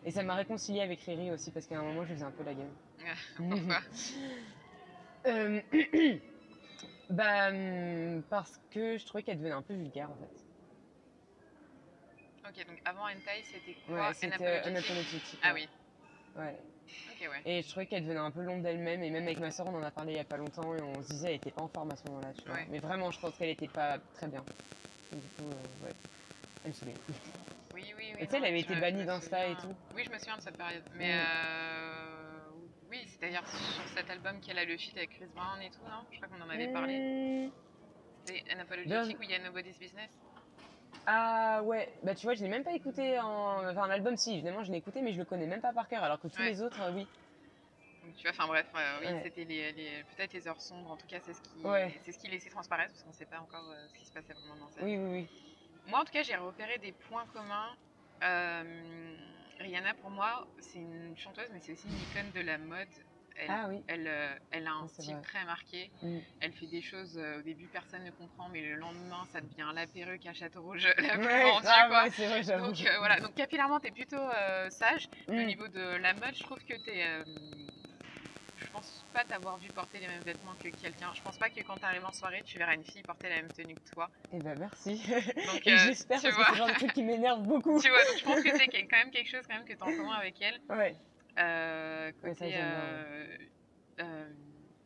Et 0.05 0.11
ça 0.11 0.23
m'a 0.23 0.35
réconcilié 0.35 0.83
avec 0.83 1.01
Riri 1.01 1.31
aussi, 1.31 1.51
parce 1.51 1.67
qu'à 1.67 1.79
un 1.79 1.83
moment, 1.83 2.05
je 2.05 2.13
faisais 2.13 2.25
un 2.25 2.31
peu 2.31 2.45
la 2.45 2.55
game. 2.55 2.73
Pourquoi? 3.37 3.81
Euh, 5.27 5.61
bah, 7.11 7.49
hum, 7.51 8.23
parce 8.29 8.61
que 8.71 8.99
je 8.99 9.07
trouvais 9.07 9.23
qu'elle 9.23 9.39
devenait 9.39 9.55
un 9.55 9.63
peu 9.63 9.75
vulgaire, 9.75 10.11
en 10.11 10.17
fait. 10.17 10.45
Ok, 12.47 12.67
donc 12.67 12.79
avant 12.85 13.05
Hentai, 13.05 13.43
c'était 13.43 13.75
quoi? 13.87 14.09
Ouais, 14.09 14.15
c'était 14.15 14.69
Unapologetic 14.69 15.39
Ah 15.43 15.55
oui, 15.55 15.67
Ouais. 16.37 16.55
ok, 17.11 17.31
ouais. 17.31 17.43
Et 17.47 17.63
je 17.63 17.71
trouvais 17.71 17.87
qu'elle 17.87 18.03
devenait 18.03 18.19
un 18.19 18.31
peu 18.31 18.43
l'ombre 18.43 18.63
d'elle-même. 18.63 19.03
Et 19.03 19.11
même 19.11 19.23
avec 19.23 19.39
ma 19.39 19.51
soeur, 19.51 19.67
on 19.69 19.77
en 19.77 19.83
a 19.83 19.91
parlé 19.91 20.13
il 20.13 20.17
y 20.17 20.21
a 20.21 20.25
pas 20.25 20.37
longtemps. 20.37 20.75
Et 20.75 20.83
on 20.83 21.03
se 21.03 21.09
disait, 21.09 21.29
elle 21.29 21.37
était 21.37 21.51
pas 21.51 21.63
en 21.63 21.69
forme 21.69 21.93
à 21.93 21.97
ce 21.97 22.05
moment-là, 22.09 22.33
tu 22.35 22.45
vois. 22.47 22.57
Ouais. 22.57 22.67
Mais 22.71 22.81
vraiment, 22.81 23.11
je 23.11 23.19
pense 23.19 23.35
qu'elle 23.39 23.49
était 23.49 23.69
pas 23.69 23.99
très 24.13 24.27
bien. 24.27 24.45
Et 25.13 25.17
du 25.17 25.29
coup, 25.29 25.45
euh, 25.45 25.87
ouais. 25.87 25.95
Elle 26.65 26.71
me 26.71 26.75
saoulait. 26.75 26.95
Oui, 28.15 28.21
oui, 28.21 28.21
oui. 28.21 28.23
Et 28.23 28.27
tu 28.27 28.31
sais, 28.31 28.37
elle 28.39 28.45
avait 28.45 28.61
été 28.61 28.75
bannie 28.77 29.05
d'Insta 29.05 29.47
et 29.49 29.55
tout. 29.57 29.75
Oui, 29.95 30.03
je 30.05 30.11
me 30.11 30.19
souviens 30.19 30.37
de 30.37 30.43
cette 30.43 30.57
période. 30.57 30.85
Mais 30.95 31.15
Mm. 31.15 31.27
euh, 31.27 32.51
oui, 32.91 33.07
c'est 33.07 33.21
d'ailleurs 33.21 33.47
sur 33.47 33.89
cet 33.97 34.11
album 34.11 34.41
qu'elle 34.41 34.59
a 34.59 34.65
le 34.65 34.77
feat 34.77 34.97
avec 34.97 35.11
Chris 35.11 35.27
Brown 35.35 35.61
et 35.63 35.71
tout, 35.71 35.83
non? 35.85 36.05
Je 36.11 36.17
crois 36.21 36.29
qu'on 36.29 36.43
en 36.43 36.51
avait 36.51 36.73
parlé. 36.73 36.99
Mmh. 36.99 37.51
C'est 38.27 38.43
Unapologetic 38.53 39.19
où 39.19 39.23
il 39.23 39.31
y 39.31 39.35
a 39.35 39.39
Nobody's 39.39 39.79
Business. 39.79 40.11
Ah 41.07 41.63
ouais, 41.65 41.93
bah 42.03 42.15
tu 42.15 42.25
vois, 42.25 42.35
je 42.35 42.43
l'ai 42.43 42.49
même 42.49 42.65
pas 42.65 42.73
écouté 42.73 43.19
en. 43.21 43.69
Enfin, 43.69 43.87
l'album, 43.87 44.17
si, 44.17 44.33
évidemment, 44.35 44.65
je 44.65 44.73
l'ai 44.73 44.79
écouté, 44.79 45.03
mais 45.03 45.13
je 45.13 45.19
le 45.19 45.27
connais 45.27 45.47
même 45.47 45.61
pas 45.61 45.73
par 45.75 45.87
cœur. 45.89 46.03
Alors 46.03 46.19
que 46.19 46.29
tous 46.29 46.39
Ouais. 46.39 46.49
les 46.49 46.63
autres, 46.63 46.81
euh, 46.81 46.93
oui. 46.93 47.07
Donc, 48.03 48.17
tu 48.17 48.23
vois, 48.23 48.31
enfin 48.31 48.47
bref, 48.47 48.67
euh, 48.75 48.99
oui, 49.01 49.07
Ouais. 49.09 49.21
c'était 49.23 49.45
les, 49.45 49.73
les- 49.73 50.05
peut-être 50.17 50.33
les 50.33 50.49
heures 50.49 50.61
sombres. 50.61 50.91
En 50.93 50.97
tout 50.97 51.07
cas, 51.07 51.19
c'est 51.21 51.35
ce 51.35 51.43
qui, 51.43 51.63
Ouais. 51.63 52.01
c'est 52.05 52.13
ce 52.13 52.19
qui 52.19 52.29
laissait 52.29 52.49
transparaître 52.49 52.93
parce 52.93 53.03
qu'on 53.03 53.11
ne 53.11 53.15
sait 53.15 53.27
pas 53.27 53.41
encore 53.41 53.71
euh, 53.71 53.87
ce 53.89 53.99
qui 53.99 54.07
se 54.07 54.13
passait 54.13 54.33
vraiment 54.33 54.57
dans 54.57 54.67
vie. 54.67 54.81
Oui, 54.83 54.97
oui, 54.97 55.11
oui. 55.11 55.29
Moi, 55.89 56.01
en 56.01 56.05
tout 56.05 56.13
cas, 56.13 56.23
j'ai 56.23 56.37
repéré 56.37 56.79
des 56.79 56.93
points 56.93 57.27
communs. 57.27 57.77
Euh, 58.23 59.17
Rihanna, 59.61 59.95
pour 59.95 60.11
moi, 60.11 60.47
c'est 60.59 60.79
une 60.79 61.17
chanteuse, 61.17 61.49
mais 61.53 61.61
c'est 61.61 61.73
aussi 61.73 61.89
une 61.89 62.01
icône 62.01 62.31
de 62.33 62.41
la 62.41 62.59
mode. 62.59 62.89
Elle, 63.37 63.51
Ah 63.51 63.67
oui. 63.69 63.83
elle, 63.89 64.07
euh, 64.07 64.33
elle 64.53 64.67
a 64.69 64.73
un 64.73 64.87
style 64.87 65.13
vrai. 65.15 65.23
très 65.23 65.45
marqué. 65.45 65.91
Mm. 66.03 66.19
Elle 66.41 66.53
fait 66.53 66.67
des 66.69 66.81
choses, 66.81 67.19
euh, 67.19 67.41
au 67.41 67.43
début, 67.43 67.67
personne 67.67 68.05
ne 68.05 68.11
comprend, 68.13 68.49
mais 68.49 68.63
le 68.63 68.77
lendemain, 68.77 69.25
ça 69.33 69.41
devient 69.41 69.71
la 69.75 69.89
perruque 69.89 70.25
à 70.27 70.33
Château 70.33 70.63
Rouge 70.63 70.87
la 70.99 71.19
plus 71.19 71.27
Ouais, 71.27 71.51
quoi. 71.89 72.09
vrai. 72.09 72.59
Donc 72.59 72.81
euh, 72.87 72.99
voilà, 72.99 73.19
donc 73.21 73.35
capillairement, 73.35 73.81
t'es 73.81 73.91
plutôt 73.91 74.17
euh, 74.17 74.71
sage. 74.71 75.09
Au 75.29 75.33
Mm. 75.33 75.47
niveau 75.47 75.67
de 75.67 75.81
la 75.97 76.15
mode, 76.15 76.35
je 76.37 76.43
trouve 76.45 76.59
que 76.65 76.75
t'es. 76.75 77.03
euh, 77.05 77.25
je 78.65 78.71
pense 78.71 79.05
pas 79.13 79.25
t'avoir 79.25 79.59
vu 79.59 79.69
porter 79.71 79.99
les 79.99 80.09
mêmes 80.09 80.23
vêtements 80.23 80.55
que 80.63 80.69
quelqu'un. 80.69 81.13
Je 81.15 81.23
pense 81.23 81.39
pas 81.39 81.51
que 81.51 81.61
quand 81.61 81.77
t'arrives 81.77 82.05
en 82.05 82.13
soirée, 82.13 82.43
tu 82.45 82.59
verras 82.59 82.75
une 82.75 82.85
fille 82.85 83.03
porter 83.03 83.29
la 83.29 83.37
même 83.37 83.51
tenue 83.53 83.75
que 83.75 83.93
toi. 83.93 84.11
Eh 84.33 84.39
ben 84.41 84.59
merci. 84.59 84.97
Donc, 84.97 85.67
Et 85.67 85.73
euh, 85.73 85.79
j'espère 85.79 86.23
que 86.23 86.31
c'est 86.31 86.51
le 86.51 86.57
genre 86.57 86.69
de 86.69 86.73
truc 86.75 86.93
qui 86.93 87.03
m'énerve 87.03 87.43
beaucoup. 87.43 87.81
tu 87.81 87.89
vois, 87.89 88.05
donc 88.05 88.19
je 88.19 88.25
pense 88.25 88.43
que 88.43 88.57
c'est 88.57 88.69
quand 88.69 88.97
même 88.97 89.11
quelque 89.11 89.31
chose 89.31 89.47
quand 89.47 89.55
même 89.55 89.65
que 89.65 89.75
t'as 89.75 89.85
en 89.85 89.97
commun 89.97 90.15
avec 90.15 90.41
elle. 90.41 90.61
Ouais. 90.69 90.97
Euh, 91.39 92.13
ça, 92.35 92.45
euh, 94.01 94.29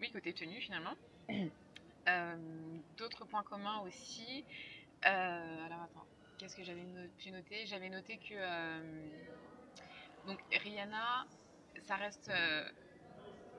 oui, 0.00 0.10
côté 0.10 0.32
tenue 0.32 0.60
finalement. 0.60 0.94
D'autres 2.96 3.26
points 3.26 3.42
communs 3.42 3.80
aussi. 3.80 4.44
Alors 5.02 5.82
attends, 5.82 6.06
qu'est-ce 6.38 6.56
que 6.56 6.64
j'avais 6.64 6.84
pu 7.18 7.30
noter 7.30 7.66
J'avais 7.66 7.90
noté 7.90 8.18
que 8.18 8.34
donc 10.26 10.38
Rihanna, 10.52 11.26
ça 11.86 11.96
reste, 11.96 12.30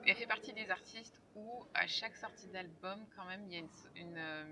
elle 0.06 0.16
fait 0.16 0.26
partie 0.26 0.52
des 0.52 0.70
artistes 0.70 1.20
où 1.34 1.64
à 1.74 1.86
chaque 1.86 2.16
sortie 2.16 2.48
d'album 2.48 3.06
quand 3.16 3.24
même 3.26 3.44
il 3.46 3.52
y 3.52 3.56
a 3.56 3.58
une, 3.60 3.68
une, 3.96 4.16
euh, 4.18 4.44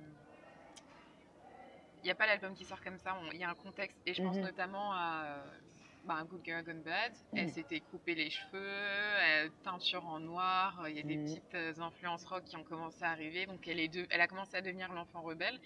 il 2.02 2.04
n'y 2.04 2.10
a 2.10 2.14
pas 2.14 2.26
l'album 2.26 2.54
qui 2.54 2.64
sort 2.64 2.80
comme 2.82 2.98
ça, 2.98 3.16
il 3.32 3.38
y 3.38 3.44
a 3.44 3.50
un 3.50 3.54
contexte 3.54 3.98
et 4.06 4.14
je 4.14 4.22
pense 4.22 4.36
Mhm. 4.36 4.42
notamment 4.44 4.92
à 4.92 5.24
euh, 5.26 5.60
bah, 6.04 6.22
Good 6.24 6.44
Girl 6.44 6.62
Gone 6.64 6.82
Bad. 6.82 7.12
Elle 7.34 7.46
Mhm. 7.46 7.52
s'était 7.52 7.80
coupé 7.80 8.14
les 8.14 8.30
cheveux, 8.30 9.50
teinture 9.64 10.06
en 10.06 10.20
noir. 10.20 10.88
Il 10.88 10.96
y 10.96 11.00
a 11.00 11.02
des 11.02 11.16
Mhm. 11.16 11.24
petites 11.24 11.54
euh, 11.54 11.74
influences 11.80 12.24
rock 12.26 12.44
qui 12.44 12.56
ont 12.56 12.62
commencé 12.64 13.02
à 13.04 13.10
arriver. 13.10 13.46
Donc 13.46 13.66
elle, 13.66 13.80
est 13.80 13.88
de- 13.88 14.06
elle 14.10 14.20
a 14.20 14.28
commencé 14.28 14.56
à 14.56 14.60
devenir 14.62 14.92
l'enfant 14.92 15.22
rebelle. 15.22 15.58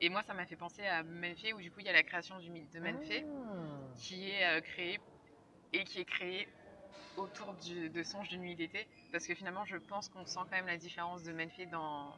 Et 0.00 0.08
moi, 0.08 0.22
ça 0.22 0.32
m'a 0.32 0.46
fait 0.46 0.56
penser 0.56 0.86
à 0.86 1.02
Menfé, 1.02 1.52
où 1.52 1.60
du 1.60 1.70
coup 1.72 1.80
il 1.80 1.86
y 1.86 1.90
a 1.90 1.92
la 1.92 2.04
création 2.04 2.38
du 2.38 2.50
mythe 2.50 2.72
de 2.72 2.78
Menfé 2.80 3.24
Ah. 3.26 3.94
qui 3.98 4.30
est 4.30 4.46
euh, 4.46 4.60
créé 4.60 5.00
et 5.72 5.84
qui 5.84 6.00
est 6.00 6.04
créé 6.04 6.48
autour 7.16 7.54
du- 7.54 7.90
de 7.90 8.02
Songe 8.02 8.28
de 8.28 8.36
nuit 8.36 8.56
d'été, 8.56 8.86
parce 9.12 9.26
que 9.26 9.34
finalement, 9.34 9.64
je 9.64 9.76
pense 9.76 10.08
qu'on 10.08 10.24
sent 10.26 10.40
quand 10.48 10.56
même 10.56 10.66
la 10.66 10.76
différence 10.78 11.22
de 11.22 11.32
Menfei 11.32 11.66
dans 11.66 12.16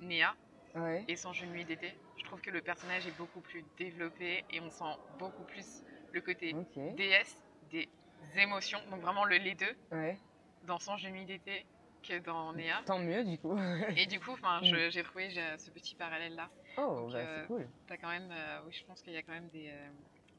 Néa 0.00 0.34
Ouais. 0.74 1.04
et 1.08 1.16
Songe 1.16 1.40
de 1.40 1.46
nuit 1.46 1.64
d'été. 1.64 1.92
Je 2.16 2.24
trouve 2.24 2.40
que 2.40 2.50
le 2.50 2.62
personnage 2.62 3.06
est 3.06 3.10
beaucoup 3.12 3.40
plus 3.40 3.62
développé 3.76 4.44
et 4.50 4.60
on 4.60 4.70
sent 4.70 4.94
beaucoup 5.18 5.44
plus 5.44 5.82
le 6.12 6.20
côté 6.20 6.54
Ok. 6.54 6.96
déesse 6.96 7.36
des 7.62 7.88
émotions, 8.36 8.80
donc 8.90 9.00
vraiment 9.02 9.24
le 9.24 9.36
les 9.36 9.54
deux 9.54 9.74
Ouais. 9.90 10.18
dans 10.62 10.78
Songe 10.78 11.02
de 11.02 11.08
nuit 11.10 11.24
d'été 11.26 11.66
que 12.02 12.18
dans 12.18 12.52
Néa. 12.52 12.82
Tant 12.86 12.98
mieux 12.98 13.24
du 13.24 13.38
coup. 13.38 13.54
Et 13.98 14.06
du 14.06 14.18
coup, 14.20 14.36
je- 14.62 14.90
j'ai 14.90 15.02
trouvé 15.02 15.30
ce 15.30 15.70
petit 15.70 15.94
parallèle 15.94 16.34
là. 16.34 16.50
Oh, 16.78 17.08
bah 17.12 17.18
euh, 17.18 17.40
c'est 17.42 17.46
cool. 17.46 17.68
Quand 18.00 18.08
même, 18.08 18.30
euh, 18.32 18.60
oui, 18.64 18.72
je 18.72 18.84
pense 18.86 19.02
qu'il 19.02 19.12
y 19.12 19.16
a 19.16 19.22
quand 19.22 19.32
même 19.32 19.50
des, 19.50 19.68
euh, 19.68 19.90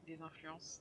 des 0.06 0.20
influences. 0.20 0.80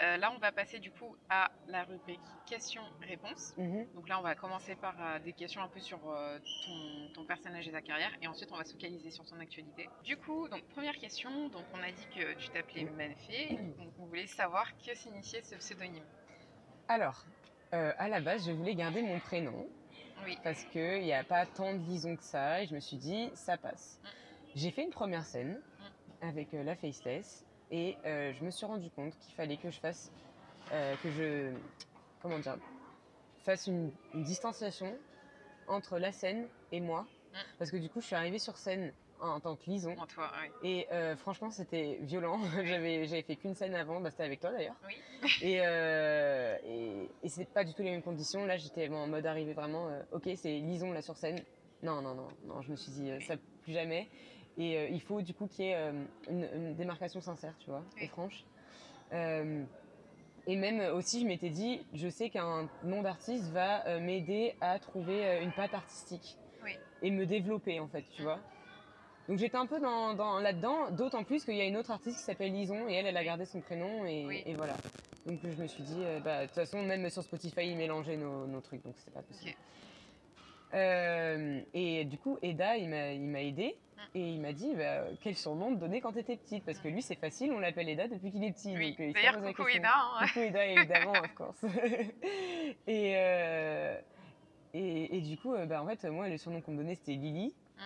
Euh, 0.00 0.16
là, 0.18 0.32
on 0.34 0.38
va 0.38 0.52
passer 0.52 0.78
du 0.78 0.90
coup 0.90 1.16
à 1.28 1.50
la 1.68 1.84
rubrique 1.84 2.20
questions-réponses. 2.46 3.54
Mhm. 3.56 3.86
Donc 3.94 4.08
là, 4.08 4.18
on 4.18 4.22
va 4.22 4.34
commencer 4.34 4.76
par 4.76 4.94
euh, 5.00 5.18
des 5.20 5.32
questions 5.32 5.62
un 5.62 5.68
peu 5.68 5.80
sur 5.80 5.98
euh, 6.08 6.38
ton, 6.64 7.12
ton 7.14 7.24
personnage 7.24 7.66
et 7.66 7.72
ta 7.72 7.80
carrière, 7.80 8.12
et 8.20 8.26
ensuite 8.26 8.50
on 8.52 8.56
va 8.56 8.64
se 8.64 8.72
focaliser 8.72 9.10
sur 9.10 9.26
son 9.26 9.40
actualité. 9.40 9.88
Du 10.04 10.16
coup, 10.16 10.48
donc 10.48 10.62
première 10.68 10.96
question, 10.96 11.48
donc 11.48 11.64
on 11.72 11.82
a 11.82 11.90
dit 11.90 12.06
que 12.14 12.34
tu 12.34 12.48
t'appelais 12.50 12.84
Manfé, 12.84 13.58
donc 13.78 13.92
on 13.98 14.06
voulait 14.06 14.26
savoir 14.26 14.66
que 14.78 14.94
signifiait 14.94 15.42
ce 15.42 15.56
pseudonyme. 15.56 16.04
Alors, 16.88 17.24
à 17.72 18.08
la 18.08 18.20
base, 18.20 18.46
je 18.46 18.52
voulais 18.52 18.74
garder 18.74 19.02
mon 19.02 19.18
prénom 19.18 19.68
Oui, 20.24 20.38
parce 20.44 20.64
qu'il 20.64 21.02
n'y 21.02 21.12
a 21.12 21.24
pas 21.24 21.44
tant 21.46 21.74
de 21.74 21.78
liaison 21.78 22.16
que 22.16 22.22
ça 22.22 22.62
et 22.62 22.66
je 22.66 22.74
me 22.74 22.80
suis 22.80 22.96
dit, 22.96 23.30
ça 23.34 23.56
passe. 23.56 24.00
J'ai 24.54 24.70
fait 24.70 24.84
une 24.84 24.90
première 24.90 25.24
scène 25.24 25.60
avec 26.22 26.54
euh, 26.54 26.62
la 26.62 26.76
Faceless 26.76 27.44
et 27.70 27.96
euh, 28.04 28.32
je 28.32 28.44
me 28.44 28.50
suis 28.50 28.66
rendu 28.66 28.90
compte 28.90 29.16
qu'il 29.18 29.34
fallait 29.34 29.56
que 29.56 29.70
je 29.70 29.78
fasse, 29.80 30.12
euh, 30.72 30.94
que 31.02 31.10
je, 31.10 31.52
comment 32.22 32.38
dire, 32.38 32.56
fasse 33.44 33.66
une, 33.66 33.90
une 34.14 34.22
distanciation 34.22 34.96
entre 35.66 35.98
la 35.98 36.12
scène 36.12 36.46
et 36.72 36.80
moi. 36.80 37.02
Mm. 37.02 37.36
Parce 37.58 37.70
que 37.70 37.76
du 37.76 37.88
coup, 37.88 38.00
je 38.00 38.06
suis 38.06 38.14
arrivée 38.16 38.38
sur 38.38 38.56
scène 38.56 38.92
en, 39.20 39.30
en 39.30 39.40
tant 39.40 39.56
que 39.56 39.68
lison 39.68 39.96
en 39.98 40.06
toi, 40.06 40.30
oui. 40.62 40.70
et 40.70 40.86
euh, 40.92 41.16
franchement, 41.16 41.50
c'était 41.50 41.98
violent. 42.02 42.38
j'avais, 42.64 43.06
j'avais 43.06 43.22
fait 43.22 43.36
qu'une 43.36 43.54
scène 43.54 43.74
avant, 43.74 44.00
bah, 44.00 44.10
c'était 44.10 44.24
avec 44.24 44.40
toi 44.40 44.52
d'ailleurs. 44.52 44.76
Oui. 44.86 45.28
Et, 45.42 45.54
et, 45.56 47.10
et 47.22 47.28
c'était 47.28 47.50
pas 47.50 47.64
du 47.64 47.74
tout 47.74 47.82
les 47.82 47.90
mêmes 47.90 48.02
conditions. 48.02 48.44
Là, 48.46 48.56
j'étais 48.56 48.88
en 48.88 49.06
mode 49.08 49.26
arrivé 49.26 49.54
vraiment, 49.54 49.88
ok, 50.12 50.28
c'est 50.36 50.58
lison 50.58 50.92
là 50.92 51.02
sur 51.02 51.16
scène. 51.16 51.42
Non, 51.82 52.00
non, 52.00 52.14
non, 52.14 52.28
non, 52.44 52.62
je 52.62 52.70
me 52.70 52.76
suis 52.76 52.92
dit, 52.92 53.10
ça 53.26 53.34
plus 53.62 53.72
jamais. 53.72 54.08
Et 54.58 54.78
euh, 54.78 54.88
il 54.88 55.00
faut 55.02 55.20
du 55.20 55.34
coup 55.34 55.46
qu'il 55.46 55.66
y 55.66 55.68
ait 55.68 55.76
euh, 55.76 55.92
une, 56.30 56.48
une 56.54 56.74
démarcation 56.74 57.20
sincère, 57.20 57.54
tu 57.58 57.70
vois, 57.70 57.82
Oui. 57.96 58.04
et 58.04 58.08
franche. 58.08 58.44
Euh, 59.12 59.62
et 60.46 60.56
même 60.56 60.80
aussi, 60.94 61.20
je 61.20 61.26
m'étais 61.26 61.50
dit, 61.50 61.84
je 61.92 62.08
sais 62.08 62.30
qu'un 62.30 62.68
nom 62.84 63.02
d'artiste 63.02 63.50
va 63.50 63.98
m'aider 63.98 64.54
à 64.60 64.78
trouver 64.78 65.40
une 65.42 65.50
patte 65.52 65.74
artistique 65.74 66.38
Oui. 66.64 66.70
et 67.02 67.10
me 67.10 67.26
développer 67.26 67.80
en 67.80 67.88
fait, 67.88 68.04
tu 68.14 68.22
vois. 68.22 68.38
Donc 69.28 69.38
j'étais 69.38 69.56
un 69.56 69.66
peu 69.66 69.80
dans, 69.80 70.14
dans- 70.14 70.38
là-dedans, 70.38 70.92
d'autant 70.92 71.24
plus 71.24 71.44
qu'il 71.44 71.56
y 71.56 71.60
a 71.60 71.64
une 71.64 71.76
autre 71.76 71.90
artiste 71.90 72.18
qui 72.18 72.22
s'appelle 72.22 72.52
Lison 72.52 72.88
et 72.88 72.94
elle, 72.94 73.06
elle 73.06 73.16
a 73.16 73.24
gardé 73.24 73.44
son 73.44 73.60
prénom 73.60 74.06
et, 74.06 74.24
Oui. 74.24 74.42
et 74.46 74.54
voilà. 74.54 74.74
Donc 75.26 75.40
je 75.42 75.60
me 75.60 75.66
suis 75.66 75.82
dit, 75.82 76.04
bah, 76.24 76.42
de 76.42 76.46
toute 76.46 76.54
façon, 76.54 76.80
même 76.84 77.10
sur 77.10 77.24
Spotify, 77.24 77.66
ils 77.66 77.76
mélangeaient 77.76 78.16
nos, 78.16 78.46
nos 78.46 78.60
trucs, 78.60 78.84
donc 78.84 78.94
c'était 78.98 79.10
pas 79.10 79.22
possible. 79.22 79.56
Et 81.74 82.04
du 82.04 82.18
coup, 82.18 82.38
Eda, 82.42 82.76
il 82.76 82.88
m'a, 82.88 83.42
aidé. 83.42 83.76
Et 84.14 84.20
il 84.30 84.40
m'a 84.40 84.52
dit 84.52 84.74
bah, 84.74 85.04
quel 85.22 85.36
surnom 85.36 85.74
te 85.74 85.80
donner 85.80 86.00
quand 86.00 86.12
t'étais 86.12 86.36
petite? 86.36 86.64
Parce 86.64 86.78
que 86.78 86.88
lui, 86.88 87.02
c'est 87.02 87.14
facile, 87.16 87.52
on 87.52 87.58
l'appelle 87.58 87.88
Eda 87.88 88.08
depuis 88.08 88.30
qu'il 88.32 88.44
est 88.44 88.52
petit. 88.52 88.74
Oui, 88.76 88.90
donc, 88.92 89.00
euh, 89.00 89.06
il 89.08 89.12
d'ailleurs, 89.14 89.42
coucou. 89.42 89.68
Eda. 89.68 89.92
hein. 89.94 90.26
Coucou 90.28 90.40
Eda, 90.40 90.66
évidemment, 90.68 91.12
of 91.12 91.34
course. 91.34 91.64
et, 92.86 93.12
euh, 93.16 93.98
et, 94.74 95.16
et 95.16 95.20
du 95.20 95.36
coup, 95.36 95.54
euh, 95.54 95.66
bah, 95.66 95.82
en 95.82 95.86
fait, 95.86 96.04
moi, 96.10 96.28
le 96.28 96.36
surnom 96.38 96.60
qu'on 96.60 96.72
me 96.72 96.78
donnait, 96.78 96.94
c'était 96.94 97.12
Lily. 97.12 97.54
Mm. 97.76 97.80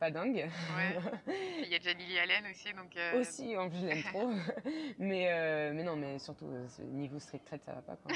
Pas 0.00 0.10
dingue. 0.12 0.48
Ouais. 0.76 1.34
Il 1.64 1.68
y 1.68 1.74
a 1.74 1.78
déjà 1.78 1.92
Lily 1.92 2.18
Allen 2.20 2.44
aussi, 2.50 2.72
donc. 2.72 2.96
euh, 2.96 3.20
Aussi, 3.20 3.56
en 3.56 3.68
plus, 3.68 3.80
je 3.80 3.86
l'aime 3.86 4.02
trop. 4.04 4.30
mais, 4.98 5.26
euh, 5.32 5.72
mais 5.74 5.82
non, 5.82 5.96
mais 5.96 6.18
surtout, 6.20 6.46
euh, 6.46 6.66
niveau 6.84 7.18
street 7.18 7.40
cred, 7.46 7.60
ça 7.64 7.72
va 7.72 7.82
pas. 7.82 7.96
Quoi. 7.96 8.14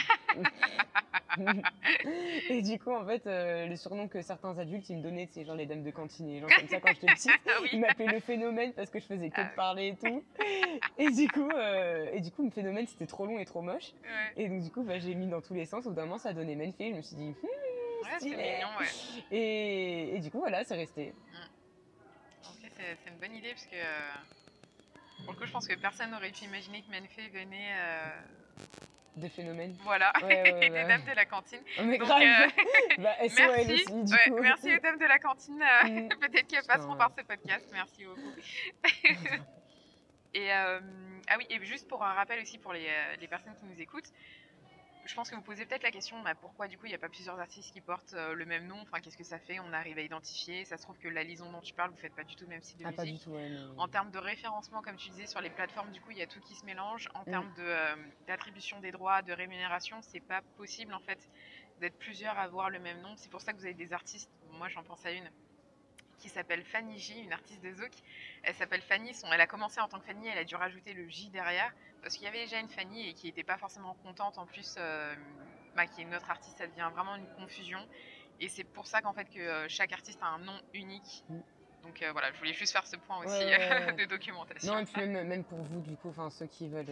et 2.48 2.62
du 2.62 2.78
coup, 2.78 2.92
en 2.92 3.04
fait, 3.06 3.26
euh, 3.26 3.66
le 3.66 3.76
surnom 3.76 4.08
que 4.08 4.20
certains 4.22 4.58
adultes, 4.58 4.88
ils 4.90 4.98
me 4.98 5.02
donnaient, 5.02 5.28
c'est 5.30 5.44
genre 5.44 5.56
les 5.56 5.66
dames 5.66 5.82
de 5.82 5.90
cantine 5.90 6.28
et 6.28 6.40
gens 6.40 6.46
comme 6.48 6.68
ça 6.68 6.80
quand 6.80 6.88
j'étais 6.92 7.06
petite. 7.14 7.30
Ah 7.48 7.58
oui. 7.62 7.68
Ils 7.72 7.80
m'appelaient 7.80 8.06
le 8.08 8.20
phénomène 8.20 8.72
parce 8.72 8.90
que 8.90 8.98
je 9.00 9.06
faisais 9.06 9.30
que 9.30 9.40
Ah 9.40 9.44
de 9.44 9.54
parler 9.54 9.88
et 9.88 9.96
tout. 9.96 10.24
Et 10.98 11.10
du 11.10 11.28
coup, 11.28 11.48
euh, 11.50 12.10
et 12.12 12.20
du 12.20 12.30
coup, 12.30 12.44
le 12.44 12.50
phénomène, 12.50 12.86
c'était 12.86 13.06
trop 13.06 13.26
long 13.26 13.38
et 13.38 13.44
trop 13.44 13.62
moche. 13.62 13.92
Ouais, 14.02 14.32
Et 14.44 14.48
donc, 14.48 14.62
du 14.62 14.70
coup, 14.70 14.82
bah, 14.82 14.98
j'ai 14.98 15.14
mis 15.14 15.26
dans 15.28 15.40
tous 15.40 15.54
les 15.54 15.66
sens. 15.66 15.86
Au 15.86 15.90
bout 15.90 15.96
d'un 15.96 16.02
moment, 16.06 16.18
ça 16.18 16.30
a 16.30 16.32
donné 16.32 16.54
Menfé. 16.56 16.90
Je 16.90 16.96
me 16.96 17.02
suis 17.02 17.16
dit, 17.16 17.30
Hmm, 17.30 18.04
Ouais, 18.04 18.18
stylé. 18.18 18.36
mignon, 18.36 18.68
ouais. 18.80 18.86
Et, 19.30 20.16
et 20.16 20.18
du 20.20 20.30
coup, 20.30 20.38
voilà, 20.40 20.64
c'est 20.64 20.74
resté. 20.74 21.14
Ok, 22.44 22.70
c'est 22.76 23.10
une 23.10 23.16
bonne 23.18 23.34
idée 23.36 23.50
parce 23.50 23.66
que. 23.66 23.76
euh, 23.76 25.24
Pour 25.24 25.32
le 25.34 25.38
coup, 25.38 25.46
je 25.46 25.52
pense 25.52 25.68
que 25.68 25.74
personne 25.76 26.10
n'aurait 26.10 26.30
pu 26.32 26.44
imaginer 26.44 26.82
que 26.82 26.90
Menfei 26.90 27.28
venait. 27.28 27.70
euh, 27.76 28.10
De 29.16 29.28
phénomène. 29.28 29.76
Voilà, 29.82 30.10
Ouais, 30.22 30.42
ouais, 30.42 30.52
ouais, 30.54 30.60
des 30.60 30.70
bah 30.70 30.84
dames 30.84 31.04
de 31.04 31.14
la 31.14 31.24
cantine. 31.26 31.60
Oh, 31.78 31.82
mais 31.84 31.98
Donc, 31.98 32.08
grave. 32.08 32.22
euh, 32.22 32.48
bah, 32.98 33.14
merci, 33.20 33.42
aussi, 33.74 33.84
du 34.04 34.12
ouais, 34.14 34.24
coup. 34.30 34.38
merci 34.40 34.74
aux 34.74 34.78
dames 34.80 34.98
de 34.98 35.04
la 35.04 35.18
cantine. 35.18 35.62
euh, 35.62 35.88
Mm. 35.88 36.08
Peut-être 36.20 36.46
qu'elles 36.46 36.64
passeront 36.66 36.96
par 36.96 37.10
ce 37.18 37.22
podcast. 37.24 37.66
Merci 37.72 38.04
beaucoup. 38.06 38.32
et 40.34 40.52
euh, 40.52 40.80
ah 41.28 41.34
oui, 41.38 41.46
et 41.50 41.62
juste 41.64 41.88
pour 41.88 42.02
un 42.02 42.12
rappel 42.14 42.40
aussi 42.40 42.58
pour 42.58 42.72
les, 42.72 42.88
les 43.20 43.28
personnes 43.28 43.54
qui 43.54 43.66
nous 43.66 43.80
écoutent, 43.80 44.10
je 45.04 45.14
pense 45.14 45.30
que 45.30 45.34
vous 45.34 45.42
posez 45.42 45.66
peut-être 45.66 45.82
la 45.82 45.90
question 45.90 46.20
bah, 46.22 46.34
pourquoi 46.34 46.68
du 46.68 46.78
coup 46.78 46.86
il 46.86 46.90
n'y 46.90 46.94
a 46.94 46.98
pas 46.98 47.08
plusieurs 47.08 47.38
artistes 47.38 47.72
qui 47.72 47.80
portent 47.80 48.12
euh, 48.12 48.34
le 48.34 48.44
même 48.46 48.66
nom? 48.66 48.80
Enfin, 48.80 49.00
qu'est-ce 49.00 49.16
que 49.16 49.24
ça 49.24 49.38
fait? 49.38 49.58
On 49.60 49.72
arrive 49.72 49.98
à 49.98 50.02
identifier. 50.02 50.64
Ça 50.64 50.76
se 50.76 50.82
trouve 50.82 50.98
que 50.98 51.08
la 51.08 51.24
lison 51.24 51.50
dont 51.50 51.60
tu 51.60 51.74
parles, 51.74 51.90
vous 51.90 51.96
faites 51.96 52.14
pas 52.14 52.24
du 52.24 52.36
tout 52.36 52.44
le 52.44 52.50
même 52.50 52.62
style 52.62 52.80
de 52.80 52.86
Ah, 52.86 52.92
pas 52.92 53.02
musique. 53.02 53.18
du 53.18 53.24
tout, 53.24 53.30
ouais. 53.30 53.48
mais- 53.48 53.58
En 53.78 53.88
termes 53.88 54.10
de 54.10 54.18
référencement, 54.18 54.80
comme 54.82 54.96
tu 54.96 55.08
disais, 55.10 55.26
sur 55.26 55.40
les 55.40 55.50
plateformes, 55.50 55.90
du 55.90 56.00
coup, 56.00 56.10
il 56.12 56.18
y 56.18 56.22
a 56.22 56.26
tout 56.26 56.40
qui 56.40 56.54
se 56.54 56.64
mélange. 56.64 57.08
En 57.14 57.22
Mm. 57.22 57.30
termes 57.30 57.54
de, 57.54 57.62
euh, 57.62 57.96
d'attribution 58.26 58.80
des 58.80 58.92
droits, 58.92 59.22
de 59.22 59.32
rémunération, 59.32 60.00
c'est 60.02 60.20
pas 60.20 60.42
possible 60.56 60.94
en 60.94 61.00
fait 61.00 61.18
d'être 61.78 61.96
plusieurs 61.98 62.38
à 62.38 62.42
avoir 62.42 62.70
le 62.70 62.78
même 62.78 63.00
nom. 63.00 63.14
C'est 63.16 63.30
pour 63.30 63.40
ça 63.40 63.52
que 63.52 63.58
vous 63.58 63.64
avez 63.64 63.74
des 63.74 63.92
artistes. 63.92 64.30
Moi, 64.50 64.68
j'en 64.68 64.84
pense 64.84 65.04
à 65.04 65.10
une 65.12 65.28
qui 66.22 66.28
s'appelle 66.28 66.62
Fanny 66.62 66.98
J, 66.98 67.20
une 67.20 67.32
artiste 67.32 67.62
de 67.62 67.72
Zouk. 67.72 67.90
Elle 68.44 68.54
s'appelle 68.54 68.80
Fanny. 68.80 69.12
Son, 69.12 69.26
elle 69.32 69.40
a 69.40 69.46
commencé 69.48 69.80
en 69.80 69.88
tant 69.88 69.98
que 69.98 70.06
Fanny. 70.06 70.28
Elle 70.28 70.38
a 70.38 70.44
dû 70.44 70.54
rajouter 70.54 70.94
le 70.94 71.08
J 71.08 71.30
derrière 71.30 71.72
parce 72.00 72.14
qu'il 72.14 72.24
y 72.24 72.28
avait 72.28 72.44
déjà 72.44 72.60
une 72.60 72.68
Fanny 72.68 73.08
et 73.08 73.12
qui 73.12 73.26
n'était 73.26 73.42
pas 73.42 73.58
forcément 73.58 73.94
contente. 74.04 74.38
En 74.38 74.46
plus, 74.46 74.76
euh, 74.78 75.14
bah, 75.74 75.86
qui 75.86 76.00
est 76.00 76.04
une 76.04 76.14
autre 76.14 76.30
artiste, 76.30 76.58
ça 76.58 76.66
devient 76.68 76.88
vraiment 76.94 77.16
une 77.16 77.26
confusion. 77.36 77.80
Et 78.40 78.48
c'est 78.48 78.64
pour 78.64 78.86
ça 78.86 79.02
qu'en 79.02 79.12
fait 79.12 79.24
que 79.26 79.40
euh, 79.40 79.68
chaque 79.68 79.92
artiste 79.92 80.20
a 80.22 80.26
un 80.26 80.38
nom 80.38 80.58
unique. 80.74 81.24
Mm. 81.28 81.38
Donc 81.82 82.00
euh, 82.00 82.12
voilà, 82.12 82.30
je 82.32 82.38
voulais 82.38 82.52
juste 82.52 82.72
faire 82.72 82.86
ce 82.86 82.94
point 82.94 83.18
aussi 83.18 83.28
Ouais, 83.28 83.58
ouais, 83.58 83.86
ouais. 83.86 83.92
de 83.92 84.04
documentation. 84.04 84.72
Non, 84.72 84.78
et 84.78 84.84
puis 84.84 85.04
même, 85.04 85.26
même 85.26 85.42
pour 85.42 85.58
vous, 85.58 85.80
du 85.80 85.96
coup, 85.96 86.12
ceux 86.30 86.46
qui 86.46 86.68
veulent, 86.68 86.86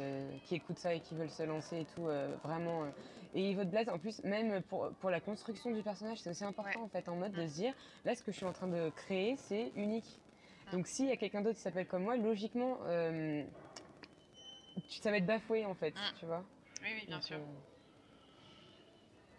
qui 0.44 0.56
écoutent 0.56 0.80
ça 0.80 0.92
et 0.92 1.00
qui 1.00 1.14
veulent 1.14 1.30
se 1.30 1.44
lancer 1.44 1.82
et 1.82 1.86
tout, 1.94 2.08
vraiment. 2.42 2.92
Et 3.34 3.54
votre 3.54 3.70
blaze, 3.70 3.88
en 3.88 3.98
plus, 3.98 4.22
même 4.24 4.62
pour, 4.62 4.90
pour 5.00 5.10
la 5.10 5.20
construction 5.20 5.70
du 5.70 5.82
personnage, 5.82 6.18
c'est 6.18 6.30
aussi 6.30 6.44
important 6.44 6.80
Ouais. 6.80 6.84
en 6.84 6.88
fait, 6.88 7.08
en 7.08 7.16
mode 7.16 7.32
de 7.32 7.42
Mm. 7.42 7.48
se 7.48 7.54
dire, 7.54 7.74
là, 8.04 8.14
ce 8.14 8.22
que 8.22 8.32
je 8.32 8.36
suis 8.36 8.46
en 8.46 8.52
train 8.52 8.68
de 8.68 8.90
créer, 8.90 9.36
c'est 9.36 9.72
unique. 9.76 10.18
Mm. 10.66 10.72
Donc 10.72 10.86
s'il 10.86 11.06
y 11.06 11.12
a 11.12 11.16
quelqu'un 11.16 11.40
d'autre 11.42 11.56
qui 11.56 11.62
s'appelle 11.62 11.86
comme 11.86 12.02
moi, 12.04 12.16
logiquement, 12.16 12.78
euh, 12.86 13.44
ça 14.88 15.10
va 15.10 15.18
être 15.18 15.26
bafoué 15.26 15.64
en 15.64 15.74
fait, 15.74 15.94
Mm. 15.94 16.18
tu 16.18 16.26
vois. 16.26 16.44
Oui, 16.82 16.88
oui, 16.94 17.06
bien 17.06 17.16
Donc, 17.16 17.24
sûr. 17.24 17.36
euh, 17.36 17.44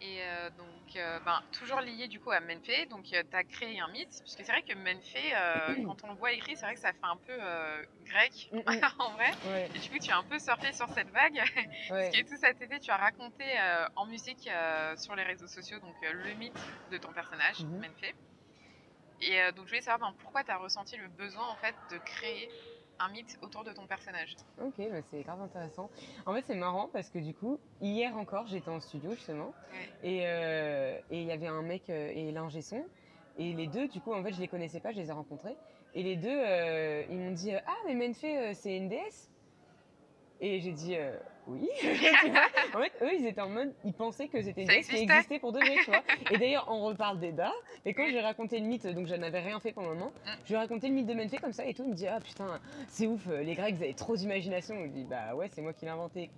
Et 0.04 0.20
euh, 0.20 0.50
donc, 0.50 0.96
euh, 0.96 1.20
ben, 1.20 1.40
toujours 1.52 1.80
lié 1.80 2.08
du 2.08 2.18
coup 2.18 2.32
à 2.32 2.40
Menfei, 2.40 2.86
donc 2.86 3.04
tu 3.04 3.14
as 3.14 3.44
créé 3.44 3.78
un 3.78 3.86
mythe, 3.92 4.08
puisque 4.08 4.44
c'est 4.44 4.50
vrai 4.50 4.62
que 4.62 4.74
Menfei, 4.74 5.32
euh, 5.32 5.76
quand 5.86 6.02
on 6.02 6.08
le 6.08 6.16
voit 6.16 6.32
écrit, 6.32 6.56
c'est 6.56 6.66
vrai 6.66 6.74
que 6.74 6.80
ça 6.80 6.92
fait 6.92 6.98
un 7.04 7.16
peu 7.18 7.36
euh, 7.40 7.84
grec 8.00 8.32
Mm, 8.50 8.58
mm. 8.58 8.62
en 8.98 9.12
vrai. 9.12 9.30
ouais, 9.44 9.70
Et 9.74 9.78
du 9.78 9.88
coup, 9.90 9.98
tu 10.00 10.10
as 10.10 10.16
un 10.18 10.24
peu 10.24 10.38
surfé 10.40 10.72
sur 10.72 10.88
cette 10.88 11.08
vague. 11.10 11.34
ouais. 11.90 12.10
Parce 12.10 12.16
que 12.16 12.28
tout 12.28 12.36
cet 12.36 12.60
été, 12.60 12.80
tu 12.80 12.90
as 12.90 12.96
raconté 12.96 13.44
euh, 13.60 13.86
en 13.94 14.06
musique 14.06 14.48
euh, 14.48 14.96
sur 14.96 15.14
les 15.14 15.22
réseaux 15.22 15.46
sociaux 15.46 15.78
donc, 15.78 15.94
euh, 16.02 16.12
le 16.12 16.34
mythe 16.34 16.52
de 16.90 16.98
ton 16.98 17.12
personnage. 17.12 17.60
Menfei. 17.60 18.12
Et 19.20 19.40
euh, 19.40 19.52
donc, 19.52 19.66
je 19.66 19.70
voulais 19.70 19.82
savoir 19.82 20.10
ben, 20.10 20.16
pourquoi 20.20 20.42
tu 20.42 20.50
as 20.50 20.56
ressenti 20.58 20.96
le 20.96 21.06
besoin 21.08 21.46
en 21.48 21.56
fait 21.56 21.76
de 21.90 21.98
créer 21.98 22.50
un 23.04 23.08
mythe 23.10 23.38
autour 23.42 23.64
de 23.64 23.72
ton 23.72 23.86
personnage. 23.86 24.36
Ok, 24.60 24.74
bah, 24.78 25.02
c'est 25.10 25.22
grave 25.22 25.40
intéressant. 25.42 25.90
En 26.26 26.34
fait, 26.34 26.42
c'est 26.46 26.54
marrant 26.54 26.88
parce 26.92 27.10
que 27.10 27.18
du 27.18 27.34
coup, 27.34 27.58
hier 27.80 28.16
encore, 28.16 28.46
j'étais 28.46 28.68
en 28.70 28.80
studio 28.80 29.10
justement, 29.14 29.52
Ouais. 29.72 29.88
et 30.08 30.20
euh, 30.26 30.98
et 31.10 31.20
il 31.22 31.26
y 31.26 31.32
avait 31.32 31.48
un 31.48 31.62
mec 31.62 31.90
euh, 31.90 32.12
et 32.14 32.30
l'ingé 32.30 32.62
son, 32.62 32.84
et 33.38 33.52
les 33.54 33.66
deux, 33.66 33.88
du 33.88 34.00
coup, 34.00 34.12
en 34.14 34.22
fait, 34.22 34.32
je 34.32 34.40
les 34.40 34.48
connaissais 34.48 34.80
pas, 34.80 34.92
je 34.92 34.98
les 34.98 35.08
ai 35.08 35.12
rencontrés, 35.12 35.56
et 35.94 36.02
les 36.02 36.16
deux, 36.16 36.28
euh, 36.30 37.02
ils 37.10 37.18
m'ont 37.18 37.32
dit 37.32 37.52
ah 37.54 37.74
mais 37.86 37.94
Menfei, 37.94 38.38
euh, 38.38 38.52
c'est 38.54 38.76
une 38.76 38.88
déesse. 38.88 39.30
Et 40.44 40.60
j'ai 40.60 40.72
dit 40.72 40.96
euh, 40.96 41.16
oui. 41.46 41.68
En 42.74 42.78
fait, 42.80 42.92
eux, 43.00 43.14
ils 43.18 43.26
étaient 43.26 43.40
en 43.40 43.48
mode, 43.48 43.72
ils 43.84 43.92
pensaient 43.92 44.26
que 44.28 44.42
c'était 44.42 44.62
une 44.62 44.68
déesse 44.68 44.88
qui 44.88 44.96
existait. 44.96 45.38
pour 45.38 45.52
de 45.52 45.58
vrai, 45.60 45.76
tu 45.84 45.90
vois. 45.90 46.02
Et 46.32 46.36
d'ailleurs, 46.38 46.66
on 46.68 46.82
reparle 46.84 47.20
d'Eda. 47.20 47.52
Et 47.84 47.94
quand 47.94 48.06
j'ai 48.10 48.20
raconté 48.20 48.58
le 48.58 48.66
mythe, 48.66 48.86
donc 48.88 49.06
je 49.06 49.14
n'avais 49.14 49.38
rien 49.40 49.60
fait 49.60 49.72
pour 49.72 49.82
le 49.84 49.90
moment, 49.90 50.12
Mm. 50.26 50.30
je 50.44 50.48
lui 50.48 50.54
ai 50.54 50.58
raconté 50.58 50.88
le 50.88 50.94
mythe 50.94 51.06
de 51.06 51.14
Menfei 51.14 51.38
comme 51.38 51.52
ça 51.52 51.64
et 51.64 51.74
tout. 51.74 51.84
Il 51.84 51.90
me 51.90 51.94
dit 51.94 52.08
ah 52.08 52.18
putain, 52.20 52.60
c'est 52.88 53.06
ouf, 53.06 53.26
euh, 53.28 53.42
les 53.42 53.54
Grecs, 53.54 53.74
vous 53.76 53.82
avez 53.84 53.94
trop 53.94 54.16
d'imagination. 54.16 54.74
Je 54.78 54.82
lui 54.82 54.90
dis 54.90 55.04
bah 55.04 55.34
ouais, 55.36 55.48
c'est 55.52 55.62
moi 55.62 55.72
qui 55.72 55.84
l'ai 55.84 55.90
inventé. 55.92 56.30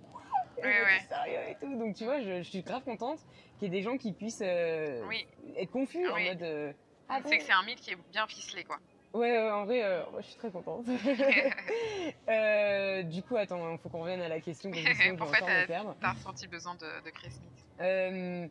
Ouais, 0.57 0.63
ouais. 0.63 0.99
t'es 1.01 1.15
sérieux 1.15 1.39
et 1.49 1.55
tout. 1.59 1.75
Donc 1.79 1.95
tu 1.95 2.03
vois, 2.05 2.21
je, 2.21 2.37
je 2.43 2.49
suis 2.49 2.61
grave 2.61 2.83
contente 2.83 3.19
qu'il 3.57 3.63
y 3.63 3.75
ait 3.75 3.79
des 3.79 3.81
gens 3.83 3.97
qui 3.97 4.13
puissent 4.13 4.43
euh, 4.45 5.01
Oui. 5.09 5.25
être 5.57 5.71
confus 5.71 6.07
en 6.07 6.19
mode. 6.19 6.41
euh, 6.43 6.71
ah 7.09 7.19
bon 7.21 7.29
c'est 7.29 7.37
que 7.39 7.43
c'est 7.43 7.51
un 7.53 7.63
mythe 7.63 7.81
qui 7.81 7.91
est 7.91 7.97
bien 8.11 8.25
ficelé, 8.27 8.63
quoi. 8.63 8.77
Ouais, 9.15 9.49
en 9.49 9.65
vrai, 9.65 9.81
euh, 9.83 10.03
moi, 10.11 10.21
je 10.21 10.27
suis 10.27 10.35
très 10.37 10.51
contente. 10.51 10.85
Euh, 12.29 13.01
du 13.03 13.23
coup, 13.23 13.35
attends, 13.35 13.71
il 13.73 13.79
faut 13.79 13.89
qu'on 13.89 14.01
revienne 14.01 14.21
à 14.21 14.27
la 14.27 14.39
question 14.39 14.69
que 14.69 14.77
je 14.77 14.87
me 14.89 15.65
perdre. 15.65 15.95
T'as 16.01 16.13
ressenti 16.13 16.47
besoin 16.47 16.75
de, 16.75 17.03
de 17.03 17.09
créer 17.09 17.31
mythe 17.31 17.65
Euh, 17.81 18.47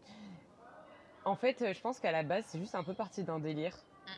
en 1.24 1.36
fait, 1.36 1.72
je 1.72 1.80
pense 1.80 2.00
qu'à 2.00 2.10
la 2.12 2.22
base, 2.22 2.44
c'est 2.48 2.58
juste 2.58 2.74
un 2.74 2.82
peu 2.84 2.94
parti 2.94 3.22
d'un 3.24 3.38
délire. 3.38 3.76
Mm. 4.06 4.10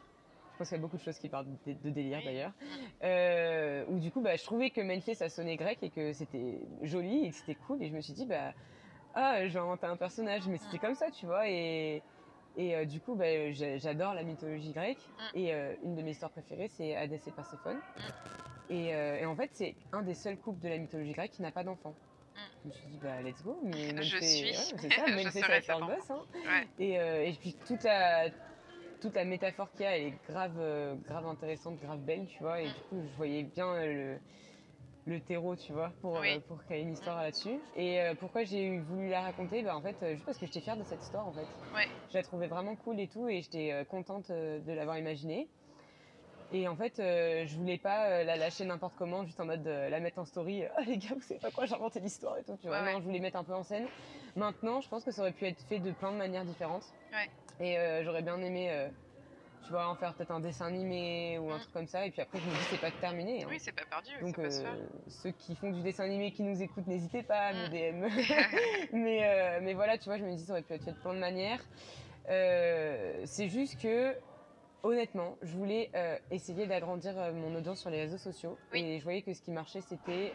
Je 0.53 0.59
pense 0.59 0.69
qu'il 0.69 0.77
y 0.77 0.81
a 0.81 0.83
beaucoup 0.83 0.97
de 0.97 1.03
choses 1.03 1.19
qui 1.19 1.29
parlent 1.29 1.47
de, 1.67 1.73
de 1.75 1.91
délire 1.91 2.19
Oui. 2.19 2.25
d'ailleurs. 2.25 2.53
Euh, 3.03 3.85
où 3.89 3.99
du 3.99 4.11
coup, 4.11 4.23
bah, 4.23 4.37
je 4.37 4.45
trouvais 4.45 4.71
que 4.71 4.81
Menfé 4.81 5.15
ça 5.15 5.29
sonnait 5.29 5.57
grec 5.57 5.79
et 5.83 5.91
que 5.91 6.13
c'était 6.15 6.61
joli 6.83 7.27
et 7.27 7.31
que 7.31 7.37
c'était 7.37 7.57
cool. 7.57 7.83
Et 7.83 7.89
je 7.89 7.95
me 7.95 8.01
suis 8.01 8.15
dit, 8.15 8.25
bah, 8.27 8.55
ah, 9.15 9.47
je 9.47 9.53
vais 9.53 9.61
inventer 9.61 9.87
un 9.87 9.97
personnage. 9.99 10.49
Mais 10.49 10.57
c'était 10.59 10.77
Mm. 10.79 10.81
comme 10.81 10.95
ça, 10.95 11.11
tu 11.11 11.27
vois. 11.27 11.49
Et, 11.49 12.03
et 12.57 12.75
euh, 12.77 12.85
du 12.85 13.01
coup, 13.01 13.15
bah, 13.15 13.51
j'a- 13.53 13.79
j'adore 13.79 14.15
la 14.15 14.23
mythologie 14.23 14.73
grecque. 14.73 14.99
Mm. 15.19 15.39
Et 15.39 15.55
euh, 15.55 15.75
une 15.85 15.95
de 15.97 16.03
mes 16.03 16.11
histoires 16.13 16.31
préférées, 16.31 16.69
c'est 16.69 16.95
Hadès 16.97 17.21
et 17.27 17.31
Perséphone. 17.31 17.79
Et, 18.69 18.95
euh, 18.95 19.19
et 19.19 19.27
en 19.27 19.37
fait, 19.37 19.51
c'est 19.53 19.75
un 19.93 20.03
des 20.03 20.15
seuls 20.15 20.37
couples 20.39 20.61
de 20.63 20.69
la 20.69 20.79
mythologie 20.79 21.13
grecque 21.13 21.33
qui 21.33 21.43
n'a 21.43 21.53
pas 21.53 21.63
d'enfant. 21.65 21.95
Mm. 22.35 22.39
Je 22.65 22.69
me 22.69 22.73
suis 22.73 22.87
dit, 22.89 22.99
bah, 23.03 23.23
let's 23.23 23.43
go. 23.43 23.59
Mais 23.63 23.73
Je 24.03 24.17
suis. 24.19 24.47
ouais, 24.51 24.53
c'est 24.79 24.93
ça, 24.93 25.07
Je 25.07 25.13
Menfé, 25.13 25.23
ça 25.25 25.31
serai 25.31 25.53
va 25.53 25.61
faire 25.61 25.79
cet 25.79 25.89
le 25.89 25.95
gosse. 25.95 26.11
Hein. 26.11 26.23
Ouais. 26.35 26.85
Et, 26.85 26.99
euh, 26.99 27.25
et 27.25 27.33
puis 27.33 27.57
toute 27.67 27.85
la, 27.85 28.29
toute 29.01 29.15
la 29.15 29.25
métaphore 29.25 29.71
qu'il 29.73 29.83
y 29.83 29.87
a, 29.87 29.97
elle 29.97 30.07
est 30.09 30.15
grave, 30.29 30.57
euh, 30.59 30.95
grave 31.07 31.27
intéressante, 31.27 31.79
grave 31.81 32.01
belle, 32.01 32.27
tu 32.27 32.43
vois. 32.43 32.61
Et 32.61 32.67
Mm. 32.69 32.73
du 32.73 32.81
coup, 32.89 33.03
je 33.11 33.17
voyais 33.17 33.43
bien 33.45 33.69
euh, 33.69 33.87
le, 33.87 34.19
le 35.07 35.21
terreau, 35.21 35.55
tu 35.57 35.73
vois, 35.73 35.93
pour, 36.01 36.19
Oui. 36.21 36.35
euh, 36.37 36.41
pour 36.49 36.63
créer 36.65 36.83
une 36.83 36.93
histoire 36.93 37.23
là-dessus. 37.23 37.59
Et 37.77 38.01
euh, 38.01 38.15
pourquoi 38.15 38.45
j'ai 38.45 38.79
voulu 38.81 39.09
la 39.09 39.23
raconter? 39.23 39.63
Bah, 39.63 39.77
En 39.77 39.81
fait, 39.83 39.97
euh, 40.03 40.15
juste 40.15 40.27
parce 40.27 40.37
que 40.39 40.47
j'étais 40.47 40.61
fière 40.61 40.77
de 40.77 40.83
cette 40.83 41.03
histoire, 41.03 41.27
en 41.27 41.33
fait. 41.33 41.47
Ouais. 41.75 41.87
Je 42.11 42.19
la 42.19 42.23
trouvais 42.25 42.49
vraiment 42.49 42.75
cool 42.77 42.99
et 43.01 43.09
tout, 43.09 43.29
et 43.29 43.41
j'étais 43.41 43.73
euh, 43.73 43.85
contente 43.85 44.31
de 44.31 44.73
l'avoir 44.73 44.99
imaginée. 44.99 45.49
Et 46.53 46.69
en 46.69 46.77
fait, 46.77 46.99
euh, 47.01 47.45
je 47.47 47.57
voulais 47.57 47.79
pas 47.79 48.09
euh, 48.09 48.25
la 48.25 48.37
lâcher 48.37 48.65
n'importe 48.65 48.95
comment, 48.97 49.25
juste 49.25 49.41
en 49.41 49.47
mode 49.47 49.67
la 49.67 49.99
mettre 50.01 50.19
en 50.19 50.25
story. 50.25 50.65
Ah 50.77 50.83
les 50.87 50.99
gars, 50.99 51.15
vous 51.15 51.21
savez 51.21 51.41
pas 51.41 51.51
quoi, 51.51 51.67
j'ai 51.67 51.75
inventé 51.75 52.01
l'histoire 52.01 52.39
et 52.39 52.45
tout. 52.45 52.57
Tu 52.61 52.69
vois, 52.69 52.79
Ouais, 52.81 52.85
non, 52.87 52.95
ouais. 52.97 53.01
je 53.01 53.07
voulais 53.07 53.21
mettre 53.21 53.37
un 53.37 53.45
peu 53.45 53.55
en 53.55 53.63
scène. 53.65 53.87
Maintenant, 54.37 54.81
je 54.81 54.89
pense 54.89 55.05
que 55.05 55.11
ça 55.11 55.23
aurait 55.23 55.33
pu 55.33 55.47
être 55.47 55.61
fait 55.63 55.79
de 55.81 55.91
plein 55.93 56.13
de 56.13 56.17
manières 56.19 56.45
différentes. 56.45 56.85
Ouais. 57.13 57.29
Et 57.67 57.79
euh, 57.79 58.05
j'aurais 58.05 58.23
bien 58.23 58.41
aimé, 58.43 58.71
tu 59.67 59.73
vois, 59.73 59.89
en 59.89 59.97
faire 59.97 60.15
peut-être 60.15 60.31
un 60.31 60.41
dessin 60.41 60.67
animé 60.67 61.39
ou 61.39 61.51
un 61.51 61.57
Mm. 61.57 61.61
truc 61.61 61.73
comme 61.73 61.87
ça. 61.87 62.07
Et 62.07 62.11
puis 62.11 62.21
après, 62.23 62.39
je 62.41 62.45
me 62.47 62.53
dis, 62.53 62.63
c'est 62.71 62.81
pas 62.81 62.91
terminé. 62.93 63.43
hein. 63.43 63.49
Oui, 63.51 63.59
c'est 63.61 63.73
pas 63.73 63.85
perdu. 63.85 64.11
Donc, 64.21 64.37
ça 64.37 64.43
peut 64.43 64.51
se 64.51 64.63
euh, 64.65 64.87
ceux 65.09 65.31
qui 65.33 65.57
font 65.57 65.71
du 65.71 65.83
dessin 65.83 66.05
animé 66.05 66.33
qui 66.33 66.43
nous 66.43 66.63
écoutent, 66.63 66.87
n'hésitez 66.87 67.23
pas 67.23 67.49
à 67.49 67.53
me 67.53 67.67
Mm. 67.67 67.71
DM. 67.71 68.07
mais, 68.93 69.25
euh, 69.25 69.61
mais 69.63 69.75
voilà, 69.75 69.99
tu 69.99 70.05
vois, 70.05 70.19
je 70.19 70.25
me 70.25 70.35
dis, 70.35 70.45
ça 70.45 70.53
aurait 70.53 70.63
pu 70.63 70.73
être 70.75 70.85
fait 70.85 70.93
de 70.93 70.97
plein 70.97 71.15
de 71.15 71.19
manières. 71.19 71.61
Euh, 72.29 73.23
c'est 73.25 73.49
juste 73.49 73.81
que, 73.81 74.17
honnêtement, 74.83 75.37
je 75.43 75.57
voulais 75.57 75.91
essayer 76.31 76.67
d'agrandir 76.67 77.15
mon 77.35 77.55
audience 77.55 77.81
sur 77.81 77.91
les 77.91 78.01
réseaux 78.01 78.19
sociaux. 78.19 78.59
Oui. 78.73 78.81
Et 78.85 78.99
je 78.99 79.05
voyais 79.05 79.23
que 79.23 79.33
ce 79.33 79.43
qui 79.43 79.51
marchait, 79.51 79.81
c'était 79.81 80.33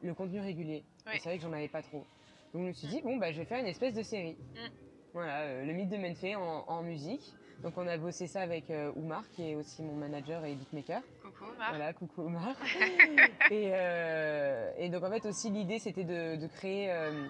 le 0.00 0.14
contenu 0.14 0.40
régulier. 0.40 0.84
Oui. 1.06 1.14
C'est 1.14 1.28
vrai 1.28 1.36
que 1.38 1.42
j'en 1.42 1.52
avais 1.52 1.68
pas 1.68 1.82
trop. 1.82 2.06
Donc, 2.54 2.62
je 2.62 2.68
me 2.68 2.72
suis 2.72 2.86
dit, 2.88 3.02
bon, 3.02 3.16
bah, 3.16 3.30
je 3.32 3.38
vais 3.38 3.44
faire 3.44 3.58
une 3.58 3.66
espèce 3.66 3.94
de 3.94 4.02
série. 4.02 4.36
Mm. 4.54 4.68
Voilà, 5.12 5.64
le 5.64 5.72
mythe 5.72 5.88
de 5.90 5.96
Menfé 5.96 6.34
en, 6.36 6.64
en 6.66 6.82
musique. 6.82 7.34
Donc, 7.62 7.76
on 7.76 7.88
a 7.88 7.96
bossé 7.96 8.28
ça 8.28 8.42
avec 8.42 8.70
euh, 8.70 8.92
Oumar, 8.94 9.24
qui 9.30 9.50
est 9.50 9.54
aussi 9.56 9.82
mon 9.82 9.94
manager 9.94 10.44
et 10.44 10.54
beatmaker. 10.54 11.02
Coucou, 11.22 11.44
Marc. 11.58 11.70
Voilà, 11.70 11.92
coucou 11.92 12.22
Omar. 12.22 12.54
et, 13.50 13.70
euh, 13.72 14.70
et 14.78 14.88
donc 14.88 15.02
en 15.02 15.10
fait 15.10 15.26
aussi 15.26 15.50
l'idée 15.50 15.78
c'était 15.78 16.04
de, 16.04 16.36
de 16.36 16.46
créer, 16.46 16.92
euh, 16.92 17.26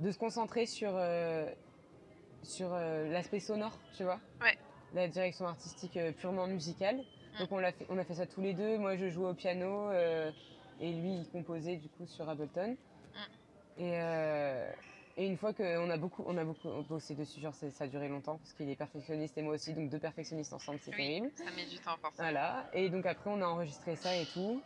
de 0.00 0.10
se 0.10 0.18
concentrer 0.18 0.64
sur, 0.64 0.98
sur 2.42 2.70
l'aspect 2.70 3.40
sonore, 3.40 3.78
tu 3.94 4.04
vois. 4.04 4.20
Ouais. 4.40 4.56
La 4.94 5.08
direction 5.08 5.46
artistique 5.46 5.98
purement 6.18 6.46
musicale. 6.46 6.96
Mm. 6.96 7.38
Donc 7.40 7.52
on, 7.52 7.58
l'a 7.58 7.72
fait, 7.72 7.86
on 7.90 7.98
a 7.98 8.04
fait 8.04 8.14
ça 8.14 8.26
tous 8.26 8.40
les 8.40 8.54
deux. 8.54 8.78
Moi 8.78 8.96
je 8.96 9.10
jouais 9.10 9.28
au 9.28 9.34
piano 9.34 9.92
et 10.80 10.92
lui 10.92 11.18
il 11.18 11.28
composait 11.30 11.76
du 11.76 11.88
coup 11.90 12.06
sur 12.06 12.26
Ableton. 12.28 12.74
Mm. 13.78 13.82
Et, 13.82 14.00
et 15.16 15.26
une 15.26 15.36
fois 15.36 15.52
qu'on 15.54 15.90
a 15.90 15.96
beaucoup, 15.96 16.24
on 16.26 16.36
a 16.36 16.44
beaucoup 16.44 16.68
bossé 16.88 17.14
dessus, 17.14 17.40
genre 17.40 17.54
ça 17.54 17.66
a 17.80 17.86
duré 17.86 18.08
longtemps 18.08 18.38
parce 18.38 18.52
qu'il 18.52 18.68
est 18.70 18.76
perfectionniste 18.76 19.36
et 19.38 19.42
moi 19.42 19.54
aussi, 19.54 19.72
donc 19.74 19.90
deux 19.90 19.98
perfectionnistes 19.98 20.52
ensemble 20.52 20.78
c'est 20.82 20.90
Oui. 20.92 20.96
terrible. 21.20 21.30
Ça 21.36 21.44
met 21.52 21.66
du 21.66 21.78
temps 21.78 21.96
forcément. 22.00 22.28
Voilà, 22.28 22.66
et 22.72 22.88
donc 22.90 23.06
après 23.06 23.30
on 23.30 23.40
a 23.42 23.46
enregistré 23.46 23.96
ça 23.96 24.16
et 24.16 24.26
tout. 24.26 24.62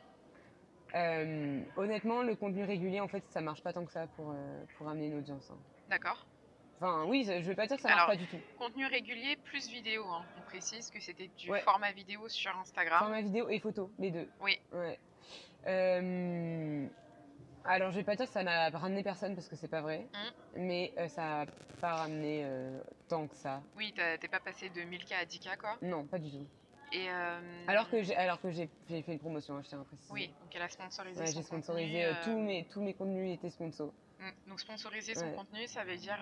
Euh, 0.95 1.61
honnêtement, 1.77 2.23
le 2.23 2.35
contenu 2.35 2.65
régulier, 2.65 2.99
en 3.01 3.09
fait, 3.09 3.23
ça 3.29 3.43
marche 3.43 3.63
pas 3.63 3.75
tant 3.75 3.85
que 3.85 3.93
ça 3.93 4.07
pour, 4.17 4.31
euh, 4.31 4.65
pour 4.79 4.89
amener 4.89 5.09
une 5.09 5.19
audience. 5.19 5.51
hein. 5.51 5.59
D'accord. 5.89 6.27
Enfin, 6.81 7.05
oui, 7.09 7.25
je 7.27 7.47
vais 7.47 7.55
pas 7.55 7.67
dire 7.67 7.77
que 7.77 7.83
ça 7.83 7.89
marche 7.89 8.05
Alors, 8.05 8.11
pas 8.13 8.17
du 8.17 8.27
tout. 8.27 8.41
Contenu 8.57 8.87
régulier 8.87 9.37
plus 9.45 9.69
vidéo. 9.69 10.07
hein. 10.07 10.25
On 10.39 10.43
précise 10.43 10.89
que 10.91 10.99
c'était 11.01 11.29
du 11.37 11.51
Ouais. 11.51 11.61
format 11.61 11.93
vidéo 11.93 12.27
sur 12.31 12.57
Instagram. 12.57 13.01
Format 13.01 13.21
vidéo 13.21 13.51
et 13.51 13.59
photo, 13.59 13.91
les 13.99 14.11
deux. 14.11 14.27
Oui. 14.41 14.57
Ouais. 14.73 14.99
Euh, 15.67 16.87
alors, 17.69 17.91
je 17.91 17.97
vais 17.97 18.05
pas 18.05 18.17
dire 18.17 18.27
que 18.27 18.33
ça 18.33 18.43
n'a 18.43 18.71
ramené 18.71 19.03
personne 19.03 19.35
parce 19.35 19.49
que 19.49 19.57
c'est 19.57 19.69
pas 19.69 19.81
vrai, 19.81 20.07
Mm. 20.13 20.61
mais 20.61 20.93
euh, 20.99 21.09
ça 21.09 21.43
a 21.43 21.47
pas 21.81 21.97
ramené 21.97 22.43
euh, 22.45 22.81
tant 23.09 23.27
que 23.27 23.37
ça. 23.37 23.63
Oui, 23.77 23.93
t'es 23.95 24.29
pas 24.29 24.41
passé 24.41 24.71
de 24.71 24.81
1000K 24.81 25.15
à 25.15 25.25
10K, 25.25 25.57
quoi? 25.59 25.77
Non, 25.83 26.05
pas 26.07 26.19
du 26.19 26.31
tout. 26.31 26.47
Et, 26.91 27.11
euh, 27.11 27.65
Alors 27.67 27.91
que 27.91 28.03
j'ai, 28.03 28.17
alors 28.17 28.41
que 28.41 28.51
j'ai, 28.51 28.69
fait 28.89 29.13
une 29.13 29.19
promotion, 29.19 29.57
hein, 29.57 29.61
je 29.63 29.69
tiens 29.69 29.81
à 29.81 29.85
préciser. 29.85 30.13
Oui, 30.13 30.29
donc 30.41 30.55
elle 30.55 30.63
a 30.63 30.69
sponsorisé 30.71 31.21
Ouais, 31.21 31.27
j'ai 31.27 31.43
sponsorisé 31.43 32.05
contenu, 32.09 32.25
tous 32.25 32.39
mes 32.39 32.65
tous 32.65 32.81
mes 32.81 32.95
contenus 32.95 33.35
étaient 33.35 33.51
sponsors. 33.51 33.93
Mm. 34.19 34.31
Donc 34.49 34.61
sponsoriser 34.61 35.15
son 35.15 35.27
Ouais. 35.27 35.35
contenu, 35.35 35.67
ça 35.67 35.85
veut 35.85 35.97
dire 35.99 36.19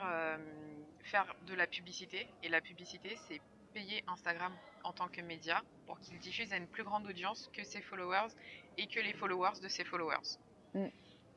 faire 1.05 1.33
de 1.47 1.55
la 1.55 1.69
publicité. 1.69 2.27
Et 2.43 2.49
la 2.49 2.61
publicité, 2.61 3.17
c'est 3.29 3.41
payer 3.73 4.03
Instagram 4.09 4.53
en 4.83 4.93
tant 4.93 5.07
que 5.07 5.21
média 5.21 5.63
pour 5.87 6.01
qu'il 6.01 6.19
diffuse 6.19 6.53
à 6.53 6.57
une 6.57 6.67
plus 6.67 6.83
grande 6.83 7.07
audience 7.07 7.49
que 7.53 7.63
ses 7.63 7.81
followers 7.83 8.33
et 8.77 8.87
que 8.89 8.99
les 8.99 9.13
followers 9.13 9.61
de 9.63 9.69
ses 9.69 9.85
followers. 9.85 10.39
Mm. 10.75 10.87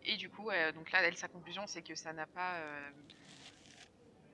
Et 0.05 0.15
du 0.17 0.29
coup, 0.29 0.49
donc 0.73 0.91
là, 0.91 0.99
elle, 1.03 1.17
sa 1.17 1.27
conclusion, 1.27 1.67
c'est 1.67 1.81
que 1.81 1.95
ça 1.95 2.13
n'a 2.13 2.25
pas 2.27 2.55
euh, 2.55 2.89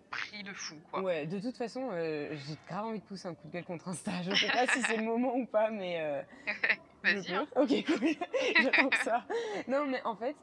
pris 0.10 0.43
de 0.43 0.54
fou, 0.54 0.75
quoi. 0.91 1.01
Ouais, 1.01 1.25
de 1.25 1.39
toute 1.39 1.58
façon, 1.58 1.89
euh, 1.91 2.30
j'ai 2.36 2.56
grave 2.67 2.86
envie 2.86 2.99
de 2.99 3.04
pousser 3.06 3.28
un 3.28 3.36
coup 3.36 3.47
de 3.47 3.51
gueule 3.51 3.65
contre 3.65 3.88
Insta. 3.88 4.21
Je 4.21 4.34
sais 4.36 4.51
pas 4.51 4.67
si 4.67 4.82
c'est 4.84 4.97
le 4.97 5.04
moment 5.04 5.36
ou 5.36 5.45
pas, 5.45 5.69
mais 5.71 5.99
euh, 6.01 6.21
Vas-y. 7.04 7.34
hein. 7.34 7.47
Ok, 7.56 7.69
cool. 7.86 8.10
J'attends 8.62 8.91
ça. 9.04 9.25
Non, 9.67 9.86
mais 9.88 10.01
en 10.06 10.15
fait, 10.15 10.36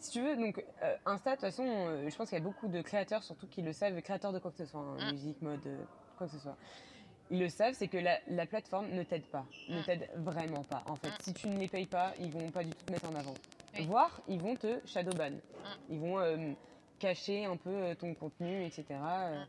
si 0.00 0.10
tu 0.12 0.22
veux, 0.22 0.36
donc 0.36 0.62
euh, 0.82 0.96
Insta, 1.06 1.30
de 1.30 1.36
toute 1.36 1.40
façon, 1.42 1.64
euh, 1.66 2.08
je 2.10 2.16
pense 2.16 2.28
qu'il 2.28 2.38
y 2.38 2.40
a 2.40 2.44
beaucoup 2.44 2.68
de 2.68 2.82
créateurs, 2.82 3.22
surtout 3.22 3.46
qui 3.46 3.62
le 3.62 3.72
savent, 3.72 4.00
créateurs 4.02 4.32
de 4.32 4.38
quoi 4.38 4.50
que 4.50 4.58
ce 4.58 4.66
soit, 4.66 4.80
hein, 4.80 4.96
Mm. 5.00 5.10
musique, 5.12 5.40
mode, 5.42 5.66
euh, 5.66 5.84
quoi 6.16 6.26
que 6.26 6.32
ce 6.32 6.38
soit. 6.40 6.56
Ils 7.30 7.38
le 7.38 7.48
savent, 7.48 7.74
c'est 7.74 7.86
que 7.88 7.96
la, 7.98 8.18
la 8.26 8.44
plateforme 8.46 8.88
ne 8.90 9.02
t'aide 9.04 9.24
pas, 9.26 9.46
ne 9.68 9.78
Mm. 9.80 9.84
t'aide 9.84 10.10
vraiment 10.16 10.64
pas. 10.64 10.82
En 10.86 10.96
fait, 10.96 11.10
Mm. 11.10 11.16
si 11.22 11.34
tu 11.34 11.48
ne 11.48 11.58
les 11.60 11.68
payes 11.68 11.86
pas, 11.86 12.12
ils 12.18 12.32
vont 12.32 12.50
pas 12.50 12.64
du 12.64 12.70
tout 12.70 12.84
te 12.86 12.90
mettre 12.90 13.08
en 13.08 13.14
avant. 13.14 13.36
Oui. 13.74 13.86
Voire, 13.86 14.20
ils 14.28 14.40
vont 14.40 14.56
te 14.56 14.80
shadowban. 14.86 15.30
Mm. 15.30 15.40
Ils 15.90 15.98
vont 16.00 16.18
euh, 16.20 16.52
cacher 16.98 17.44
un 17.44 17.56
peu 17.56 17.70
euh, 17.70 17.94
ton 17.94 18.14
contenu, 18.14 18.64
etc. 18.64 18.84
euh. 18.90 19.40
Mm. 19.42 19.46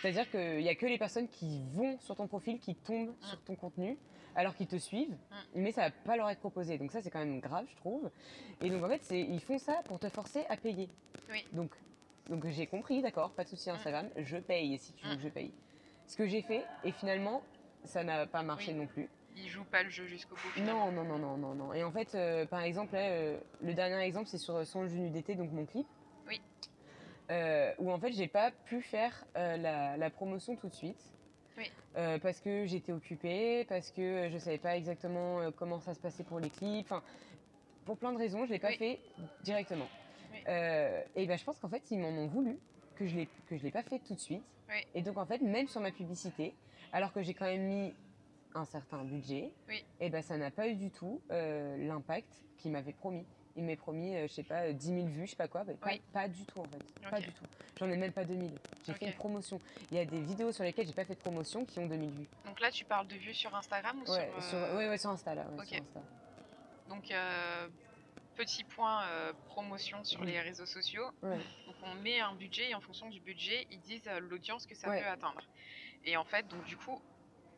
C'est-à-dire 0.00 0.30
qu'il 0.30 0.58
n'y 0.62 0.68
a 0.68 0.74
que 0.74 0.86
les 0.86 0.96
personnes 0.98 1.28
qui 1.28 1.60
vont 1.74 1.98
sur 2.00 2.16
ton 2.16 2.26
profil, 2.26 2.58
qui 2.58 2.74
tombent 2.74 3.10
Mm. 3.10 3.24
sur 3.26 3.40
ton 3.42 3.54
contenu, 3.54 3.98
alors 4.34 4.54
qu'ils 4.54 4.68
te 4.68 4.76
suivent, 4.76 5.16
mais 5.54 5.72
ça 5.72 5.82
va 5.82 5.90
pas 5.90 6.16
leur 6.16 6.30
être 6.30 6.38
proposé. 6.40 6.78
Donc 6.78 6.92
ça, 6.92 7.02
c'est 7.02 7.10
quand 7.10 7.18
même 7.18 7.40
grave, 7.40 7.66
je 7.68 7.76
trouve. 7.76 8.10
Et 8.62 8.70
donc 8.70 8.82
en 8.84 8.88
fait, 8.88 9.02
ils 9.10 9.40
font 9.40 9.58
ça 9.58 9.82
pour 9.84 9.98
te 9.98 10.08
forcer 10.08 10.44
à 10.48 10.56
payer. 10.56 10.88
Oui. 11.30 11.44
Donc, 11.52 11.72
donc 12.28 12.46
j'ai 12.46 12.66
compris, 12.66 13.02
d'accord, 13.02 13.32
pas 13.32 13.42
de 13.44 13.48
souci 13.48 13.68
Instagram, 13.70 14.08
je 14.16 14.36
paye 14.38 14.78
si 14.78 14.92
tu 14.92 15.04
veux 15.06 15.16
que 15.16 15.22
je 15.22 15.28
paye. 15.28 15.52
Ce 16.06 16.16
que 16.16 16.26
j'ai 16.26 16.42
fait, 16.42 16.64
et 16.84 16.92
finalement, 16.92 17.42
ça 17.84 18.04
n'a 18.04 18.26
pas 18.26 18.42
marché 18.42 18.72
Oui. 18.72 18.78
non 18.78 18.86
plus. 18.86 19.08
Il 19.42 19.48
joue 19.48 19.64
pas 19.64 19.82
le 19.82 19.90
jeu 19.90 20.06
jusqu'au 20.06 20.34
bout. 20.34 20.48
finalement. 20.54 20.90
Non, 20.92 21.04
non, 21.04 21.18
non, 21.18 21.18
non, 21.18 21.36
non, 21.36 21.54
non. 21.54 21.72
Et 21.74 21.82
en 21.82 21.90
fait, 21.92 22.14
euh, 22.14 22.46
par 22.46 22.62
exemple, 22.62 22.94
là, 22.94 23.00
euh, 23.10 23.38
le 23.62 23.74
dernier 23.74 23.98
exemple, 24.04 24.28
c'est 24.28 24.38
sur 24.38 24.66
Son 24.66 24.86
genou 24.86 25.08
d'été, 25.10 25.34
donc 25.34 25.50
mon 25.52 25.64
clip. 25.66 25.86
Oui. 26.28 26.40
Euh, 27.30 27.72
où 27.78 27.90
en 27.90 27.98
fait, 27.98 28.12
j'ai 28.12 28.28
pas 28.28 28.50
pu 28.50 28.82
faire 28.82 29.24
euh, 29.36 29.56
la, 29.56 29.96
la 29.96 30.10
promotion 30.10 30.56
tout 30.56 30.68
de 30.68 30.74
suite. 30.74 31.00
Oui. 31.56 31.70
Euh, 31.96 32.18
parce 32.18 32.40
que 32.40 32.66
j'étais 32.66 32.92
occupée, 32.92 33.64
parce 33.68 33.90
que 33.90 34.00
euh, 34.00 34.30
je 34.30 34.38
savais 34.38 34.58
pas 34.58 34.76
exactement 34.76 35.40
euh, 35.40 35.50
comment 35.56 35.80
ça 35.80 35.94
se 35.94 36.00
passait 36.00 36.24
pour 36.24 36.40
les 36.40 36.50
clips. 36.50 36.86
Enfin, 36.90 37.02
pour 37.84 37.96
plein 37.98 38.12
de 38.12 38.18
raisons, 38.18 38.46
je 38.46 38.52
l'ai 38.52 38.58
pas 38.58 38.68
Oui. 38.68 38.76
fait 38.78 38.98
directement. 39.42 39.88
Oui. 40.32 40.38
Euh, 40.48 41.02
et 41.16 41.26
ben, 41.26 41.36
je 41.38 41.44
pense 41.44 41.58
qu'en 41.58 41.68
fait, 41.68 41.82
ils 41.90 41.98
m'en 41.98 42.08
ont 42.08 42.26
voulu 42.28 42.56
que 42.96 43.06
je 43.06 43.16
l'ai 43.16 43.28
que 43.48 43.56
je 43.56 43.62
l'ai 43.62 43.70
pas 43.70 43.82
fait 43.82 43.98
tout 44.00 44.14
de 44.14 44.20
suite. 44.20 44.42
Oui. 44.68 44.76
Et 44.94 45.02
donc 45.02 45.16
en 45.16 45.26
fait, 45.26 45.40
même 45.40 45.66
sur 45.68 45.80
ma 45.80 45.90
publicité, 45.90 46.54
alors 46.92 47.12
que 47.12 47.22
j'ai 47.22 47.34
quand 47.34 47.46
même 47.46 47.62
mis 47.62 47.94
un 48.54 48.64
certain 48.64 49.04
budget, 49.04 49.52
Oui. 49.68 49.84
et 50.00 50.10
ben 50.10 50.22
ça 50.22 50.36
n'a 50.36 50.50
pas 50.50 50.68
eu 50.68 50.74
du 50.74 50.90
tout 50.90 51.20
euh, 51.30 51.76
l'impact 51.86 52.42
qu'il 52.58 52.72
m'avait 52.72 52.92
promis. 52.92 53.24
Il 53.56 53.64
m'avait 53.64 53.76
promis, 53.76 54.14
euh, 54.16 54.26
je 54.28 54.32
sais 54.32 54.42
pas, 54.44 54.66
euh, 54.66 54.72
10 54.72 54.86
000 54.94 55.06
vues, 55.08 55.26
je 55.26 55.30
sais 55.30 55.36
pas 55.36 55.48
quoi, 55.48 55.64
mais 55.64 55.74
pas, 55.74 55.88
Oui. 55.90 56.00
pas 56.12 56.28
du 56.28 56.44
tout 56.44 56.60
en 56.60 56.64
fait. 56.64 57.10
Pas 57.10 57.20
du 57.20 57.32
tout. 57.32 57.44
J'en 57.78 57.88
ai 57.90 57.96
même 57.96 58.12
pas 58.12 58.24
2000. 58.24 58.50
J'ai 58.86 58.94
fait 58.94 59.06
une 59.06 59.12
promotion. 59.14 59.58
Il 59.90 59.96
y 59.96 60.00
a 60.00 60.04
des 60.04 60.20
vidéos 60.20 60.52
sur 60.52 60.64
lesquelles 60.64 60.86
j'ai 60.86 60.92
pas 60.92 61.04
fait 61.04 61.14
de 61.14 61.20
promotion 61.20 61.64
qui 61.64 61.78
ont 61.80 61.86
2000 61.86 62.10
vues. 62.10 62.28
Donc 62.46 62.60
là, 62.60 62.70
tu 62.70 62.84
parles 62.84 63.06
de 63.08 63.16
vues 63.16 63.34
sur 63.34 63.54
Instagram 63.54 63.98
ou 64.06 64.10
Ouais, 64.10 64.30
sur, 64.40 64.58
euh, 64.58 64.88
ouais, 64.88 64.98
sur 64.98 65.10
Insta 65.10 65.34
là. 65.34 65.46
ouais, 65.48 65.58
ok. 65.58 65.66
sur 65.66 65.76
Insta. 65.82 66.00
Donc, 66.88 67.10
euh, 67.10 67.68
petit 68.36 68.64
point 68.64 69.04
euh, 69.04 69.32
promotion 69.46 70.02
sur 70.04 70.24
les 70.24 70.40
réseaux 70.40 70.66
sociaux. 70.66 71.04
Ouais. 71.22 71.36
Donc 71.66 71.76
on 71.84 71.94
met 72.02 72.20
un 72.20 72.34
budget 72.34 72.70
et 72.70 72.74
en 72.74 72.80
fonction 72.80 73.08
du 73.10 73.20
budget, 73.20 73.66
ils 73.70 73.80
disent 73.80 74.06
euh, 74.08 74.20
l'audience 74.20 74.66
que 74.66 74.74
ça 74.74 74.88
Ouais. 74.88 75.00
peut 75.02 75.08
atteindre. 75.08 75.40
Et 76.04 76.16
en 76.16 76.24
fait, 76.24 76.46
donc 76.48 76.64
du 76.64 76.76
coup, 76.76 77.00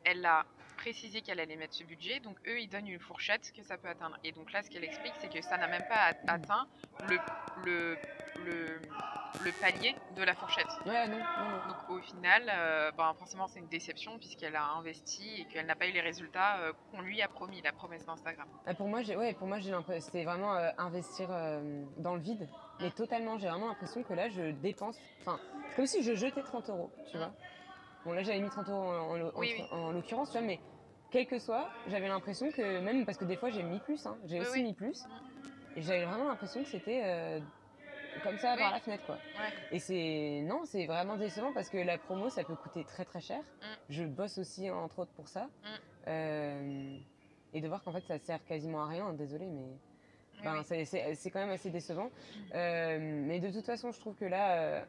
elle 0.04 0.24
a 0.26 0.44
précisé 0.82 1.22
qu'elle 1.22 1.38
allait 1.38 1.54
mettre 1.56 1.74
ce 1.74 1.84
budget, 1.84 2.18
donc 2.18 2.36
eux, 2.48 2.60
ils 2.60 2.66
donnent 2.68 2.88
une 2.88 2.98
fourchette 2.98 3.52
que 3.56 3.62
ça 3.62 3.78
peut 3.78 3.86
atteindre. 3.88 4.18
Et 4.24 4.32
donc 4.32 4.50
là, 4.52 4.62
ce 4.64 4.68
qu'elle 4.68 4.82
explique, 4.82 5.14
c'est 5.20 5.28
que 5.28 5.40
ça 5.40 5.56
n'a 5.56 5.68
même 5.68 5.84
pas 5.88 5.94
at- 6.10 6.16
atteint 6.34 6.66
le, 7.08 7.18
le, 7.64 7.96
le, 8.44 8.80
le 9.44 9.52
palier 9.60 9.94
de 10.16 10.22
la 10.24 10.34
fourchette. 10.34 10.66
Ouais, 10.84 11.06
non, 11.06 11.18
non, 11.18 11.48
non. 11.50 11.68
Donc 11.68 11.88
au 11.90 12.00
final, 12.00 12.42
euh, 12.52 12.90
ben, 12.98 13.14
forcément, 13.16 13.46
c'est 13.46 13.60
une 13.60 13.68
déception 13.68 14.18
puisqu'elle 14.18 14.56
a 14.56 14.64
investi 14.72 15.42
et 15.42 15.44
qu'elle 15.44 15.66
n'a 15.66 15.76
pas 15.76 15.86
eu 15.86 15.92
les 15.92 16.00
résultats 16.00 16.58
euh, 16.62 16.72
qu'on 16.90 17.00
lui 17.00 17.22
a 17.22 17.28
promis, 17.28 17.62
la 17.62 17.70
promesse 17.72 18.04
d'Instagram. 18.04 18.48
Ah, 18.66 18.74
pour 18.74 18.88
moi, 18.88 19.02
j'ai 19.02 19.14
ouais, 19.14 19.36
l'impression 19.40 20.00
c'était 20.00 20.24
vraiment 20.24 20.56
euh, 20.56 20.68
investir 20.78 21.28
dans 21.98 22.16
le 22.16 22.20
vide, 22.20 22.48
mais 22.80 22.88
Mm. 22.88 22.92
totalement. 22.92 23.38
J'ai 23.38 23.48
vraiment 23.48 23.68
l'impression 23.68 24.02
que 24.02 24.14
là, 24.14 24.28
je 24.30 24.50
dépense. 24.50 24.98
Enfin, 25.20 25.38
c'est 25.68 25.76
comme 25.76 25.86
si 25.86 26.02
je 26.02 26.16
jetais 26.16 26.42
30 26.42 26.68
euros, 26.70 26.90
tu 27.12 27.16
Mm. 27.16 27.20
vois. 27.20 27.32
Bon, 28.04 28.12
là, 28.14 28.24
j'avais 28.24 28.40
mis 28.40 28.50
30 28.50 28.68
euros 28.68 28.80
en, 28.82 29.10
en 29.10 29.16
l'o- 29.16 29.32
Oui, 29.36 29.54
en- 29.70 29.76
en 29.76 29.92
l'occurrence, 29.92 30.32
tu 30.32 30.38
vois, 30.38 30.44
mais 30.44 30.58
quel 31.12 31.26
que 31.26 31.38
soit, 31.38 31.68
j'avais 31.88 32.08
l'impression 32.08 32.50
que 32.50 32.80
même 32.80 33.04
parce 33.06 33.18
que 33.18 33.24
des 33.24 33.36
fois, 33.36 33.50
j'ai 33.50 33.62
mis 33.62 33.78
plus, 33.80 34.04
hein, 34.06 34.16
j'ai 34.24 34.40
Oui, 34.40 34.46
aussi 34.46 34.52
oui. 34.58 34.62
mis 34.64 34.72
plus, 34.74 35.04
et 35.76 35.82
j'avais 35.82 36.04
vraiment 36.04 36.28
l'impression 36.28 36.62
que 36.62 36.68
c'était 36.68 37.02
euh, 37.04 37.40
comme 38.22 38.38
ça 38.38 38.56
par 38.56 38.72
la 38.72 38.80
fenêtre, 38.80 39.04
quoi. 39.06 39.14
Ouais. 39.16 39.52
Et 39.70 39.78
c'est 39.78 40.42
non, 40.44 40.62
c'est 40.64 40.86
vraiment 40.86 41.16
décevant 41.16 41.52
parce 41.52 41.68
que 41.68 41.78
la 41.78 41.98
promo, 41.98 42.28
ça 42.30 42.44
peut 42.44 42.56
coûter 42.56 42.84
très 42.84 43.04
très 43.04 43.20
cher. 43.20 43.40
Mm. 43.40 43.66
Je 43.90 44.04
bosse 44.04 44.38
aussi 44.38 44.70
entre 44.70 45.00
autres 45.00 45.12
pour 45.12 45.28
ça. 45.28 45.44
Mm. 45.44 45.48
Euh, 46.08 46.96
et 47.54 47.60
de 47.60 47.68
voir 47.68 47.82
qu'en 47.82 47.92
fait 47.92 48.04
ça 48.06 48.18
sert 48.18 48.42
quasiment 48.46 48.82
à 48.84 48.86
rien, 48.88 49.12
désolé, 49.12 49.46
mais 49.46 49.66
ben, 50.42 50.62
c'est- 50.62 51.30
quand 51.30 51.40
même 51.40 51.50
assez 51.50 51.70
décevant. 51.70 52.10
Euh, 52.54 52.98
mais 53.00 53.38
de 53.38 53.50
toute 53.50 53.66
façon, 53.66 53.92
je 53.92 54.00
trouve 54.00 54.16
que 54.16 54.24
là, 54.24 54.84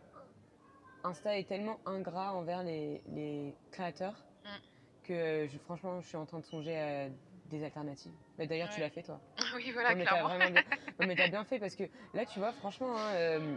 Insta 1.04 1.38
est 1.38 1.44
tellement 1.48 1.80
ingrat 1.86 2.34
envers 2.34 2.64
les, 2.64 3.02
les 3.14 3.54
créateurs 3.72 4.14
Mm. 4.14 4.33
Que 5.04 5.48
je, 5.52 5.58
franchement, 5.60 6.02
je 6.02 6.08
suis 6.08 6.18
en 6.18 6.26
train 6.26 6.40
de 6.40 6.46
songer 6.46 6.78
à 6.78 7.08
des 7.50 7.64
alternatives. 7.64 8.12
Mais 8.38 8.48
D'ailleurs, 8.48 8.70
tu 8.70 8.80
l'as 8.80 8.90
fait 8.90 9.04
toi. 9.04 9.20
oui, 9.56 9.72
voilà, 9.72 9.92
Non, 9.92 9.98
mais 9.98 10.04
t'as 10.06 10.12
clairement. 10.12 10.38
bien... 10.38 10.50
non, 11.00 11.08
mais 11.08 11.16
t'as 11.16 11.28
bien 11.28 11.44
fait 11.44 11.60
parce 11.60 11.76
que 11.76 11.84
là, 12.14 12.26
tu 12.26 12.40
vois, 12.40 12.52
franchement, 12.54 12.96
hein, 12.98 13.14
euh, 13.14 13.56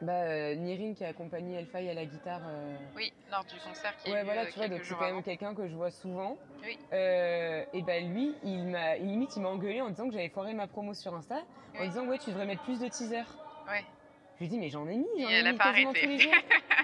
bah, 0.00 0.12
euh, 0.22 0.54
Nirin 0.54 0.94
qui 0.94 1.04
a 1.04 1.08
accompagné 1.08 1.56
Elfai 1.56 1.90
à 1.90 1.94
la 1.94 2.04
guitare. 2.04 2.40
euh, 2.46 2.76
Oui, 2.94 3.12
lors 3.30 3.44
du 3.44 3.56
concert 3.60 3.94
qui 3.98 4.10
Ouais, 4.10 4.22
eu 4.22 4.24
voilà, 4.24 4.46
tu 4.46 4.58
vois, 4.58 4.68
donc 4.68 4.80
c'est 4.84 4.94
quand 4.94 5.12
même 5.12 5.22
quelqu'un 5.22 5.54
que 5.54 5.66
je 5.68 5.74
vois 5.74 5.90
souvent. 5.90 6.36
Oui. 6.62 6.78
Et 6.92 7.82
ben 7.82 8.12
lui, 8.12 8.34
il 8.44 8.64
m'a, 8.68 8.96
limite, 8.96 9.36
il 9.36 9.42
m'a 9.42 9.48
engueulé 9.48 9.80
en 9.80 9.90
disant 9.90 10.06
que 10.08 10.14
j'avais 10.14 10.28
foiré 10.28 10.54
ma 10.54 10.66
promo 10.66 10.94
sur 10.94 11.14
Insta, 11.14 11.42
en 11.78 11.84
disant 11.84 12.06
ouais, 12.06 12.18
tu 12.18 12.30
devrais 12.30 12.46
mettre 12.46 12.62
plus 12.62 12.80
de 12.80 12.88
teasers. 12.88 13.26
Ouais. 13.68 13.84
Je 14.36 14.40
lui 14.44 14.48
dis 14.48 14.58
mais 14.58 14.68
j'en 14.68 14.86
ai 14.86 14.96
mis, 14.96 15.06
j'en 15.18 15.28
ai 15.28 15.32
elle 15.32 15.46
a 15.46 15.54
pas 15.54 15.72
quasiment 15.72 15.90
arrêté. 15.90 16.06
tous 16.06 16.08
les 16.12 16.18
jours. 16.18 16.32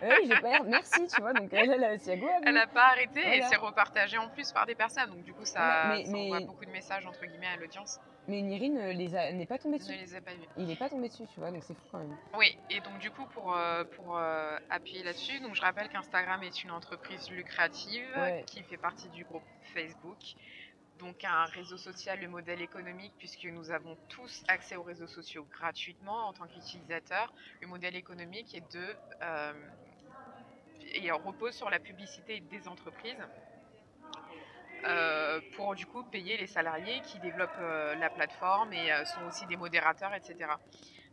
Euh, 0.03 0.17
oui, 0.21 0.29
j'ai 0.33 0.41
pas 0.41 0.61
merci, 0.65 1.07
tu 1.15 1.21
vois. 1.21 1.33
Donc 1.35 1.53
elle, 1.53 1.71
elle 1.71 1.85
a 1.85 1.99
a. 1.99 2.27
Elle 2.47 2.55
n'a 2.55 2.67
pas 2.67 2.87
arrêté 2.87 3.21
et 3.37 3.43
c'est 3.43 3.57
repartagé 3.57 4.17
en 4.19 4.29
plus 4.31 4.51
par 4.53 4.65
des 4.67 4.75
personnes. 4.75 5.11
Donc 5.11 5.23
du 5.23 5.33
coup, 5.35 5.45
ça, 5.45 5.61
Voilà, 5.61 5.89
mais- 5.99 6.05
ça 6.07 6.17
envoie 6.17 6.41
beaucoup 6.41 6.65
de 6.65 6.71
messages 6.71 7.07
entre 7.07 7.25
guillemets 7.27 7.47
à 7.49 7.57
l'audience. 7.57 8.01
Mais 8.29 8.41
Nirin 8.41 8.77
euh, 8.77 8.93
a- 9.17 9.33
n'est 9.33 9.47
pas 9.47 9.59
tombé 9.59 9.79
dessus. 9.79 9.93
ne 9.93 9.99
les 9.99 10.17
ai 10.17 10.21
pas 10.21 10.33
vus. 10.33 10.47
Il 10.57 10.67
n'est 10.67 10.77
pas 10.77 10.89
tombé 10.89 11.09
dessus, 11.09 11.25
tu 11.35 11.41
vois, 11.41 11.51
donc 11.51 11.63
c'est 11.65 11.75
fou 11.75 11.83
quand 11.91 11.99
même. 11.99 12.17
Oui, 12.39 12.57
et 12.71 12.81
donc 12.81 12.99
du 13.01 13.11
coup, 13.11 13.27
pour, 13.35 13.55
euh, 13.57 13.83
pour 13.85 14.17
euh, 14.17 14.57
appuyer 14.71 15.03
là-dessus, 15.03 15.41
donc 15.41 15.55
je 15.57 15.61
rappelle 15.61 15.89
qu'Instagram 15.89 16.41
est 16.45 16.63
une 16.65 16.71
entreprise 16.71 17.29
lucrative 17.31 18.07
Ouais. 18.17 18.45
qui 18.47 18.63
fait 18.63 18.77
partie 18.77 19.09
du 19.09 19.25
groupe 19.25 19.43
Facebook. 19.75 20.19
Donc 21.03 21.25
un 21.25 21.45
réseau 21.47 21.77
social, 21.77 22.21
le 22.21 22.29
modèle 22.29 22.63
économique, 22.63 23.13
puisque 23.19 23.45
nous 23.45 23.73
avons 23.73 23.97
tous 24.09 24.45
accès 24.47 24.77
aux 24.77 24.85
réseaux 24.85 25.09
sociaux 25.09 25.45
gratuitement 25.51 26.29
en 26.29 26.33
tant 26.33 26.47
qu'utilisateurs. 26.47 27.33
Le 27.61 27.67
modèle 27.67 27.97
économique 27.97 28.55
est 28.55 28.73
de... 28.73 28.97
euh, 29.21 29.53
et 30.95 31.11
repose 31.11 31.55
sur 31.55 31.71
la 31.71 31.81
publicité 31.81 32.41
des 32.41 32.69
entreprises 32.69 33.25
euh, 34.85 35.41
pour 35.57 35.75
du 35.75 35.87
coup 35.87 36.05
payer 36.05 36.37
les 36.37 36.47
salariés 36.47 37.01
qui 37.03 37.19
développent 37.19 37.51
euh, 37.61 37.95
la 37.97 38.11
plateforme 38.11 38.73
et 38.73 38.93
euh, 38.93 39.05
sont 39.05 39.25
aussi 39.27 39.47
des 39.47 39.57
modérateurs, 39.57 40.15
etc. 40.15 40.51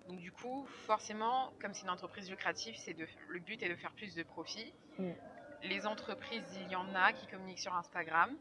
Donc 0.08 0.20
du 0.20 0.32
coup, 0.32 0.68
forcément, 0.86 1.52
comme 1.62 1.74
c'est 1.74 1.84
une 1.84 1.92
entreprise 1.92 2.30
lucrative, 2.30 2.76
c'est 2.78 2.94
de, 2.94 3.08
le 3.28 3.40
but 3.40 3.62
est 3.64 3.70
de 3.70 3.76
faire 3.76 3.92
plus 3.94 4.16
de 4.16 4.24
profit. 4.24 4.74
Mm. 4.98 5.12
Les 5.64 5.86
entreprises, 5.86 6.60
il 6.62 6.72
y 6.72 6.76
en 6.76 6.96
a 6.96 7.12
qui 7.14 7.28
communiquent 7.28 7.60
sur 7.60 7.76
Instagram, 7.76 8.36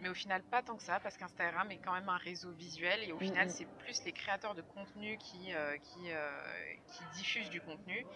mais 0.00 0.08
au 0.08 0.14
final 0.14 0.42
pas 0.42 0.62
tant 0.62 0.76
que 0.76 0.82
ça, 0.82 1.00
parce 1.00 1.16
qu'Instagram 1.16 1.70
est 1.70 1.78
quand 1.78 1.92
même 1.92 2.08
un 2.08 2.16
réseau 2.16 2.50
visuel 2.52 3.02
et 3.02 3.12
au 3.12 3.16
Mm, 3.16 3.20
final 3.20 3.46
mm. 3.46 3.50
c'est 3.50 3.66
plus 3.78 4.04
les 4.04 4.12
créateurs 4.12 4.54
de 4.54 4.62
contenu 4.62 5.18
qui, 5.18 5.52
euh, 5.54 5.76
qui, 5.78 6.10
euh, 6.10 6.30
qui 6.86 7.04
diffusent 7.18 7.50
du 7.50 7.60
contenu. 7.60 8.06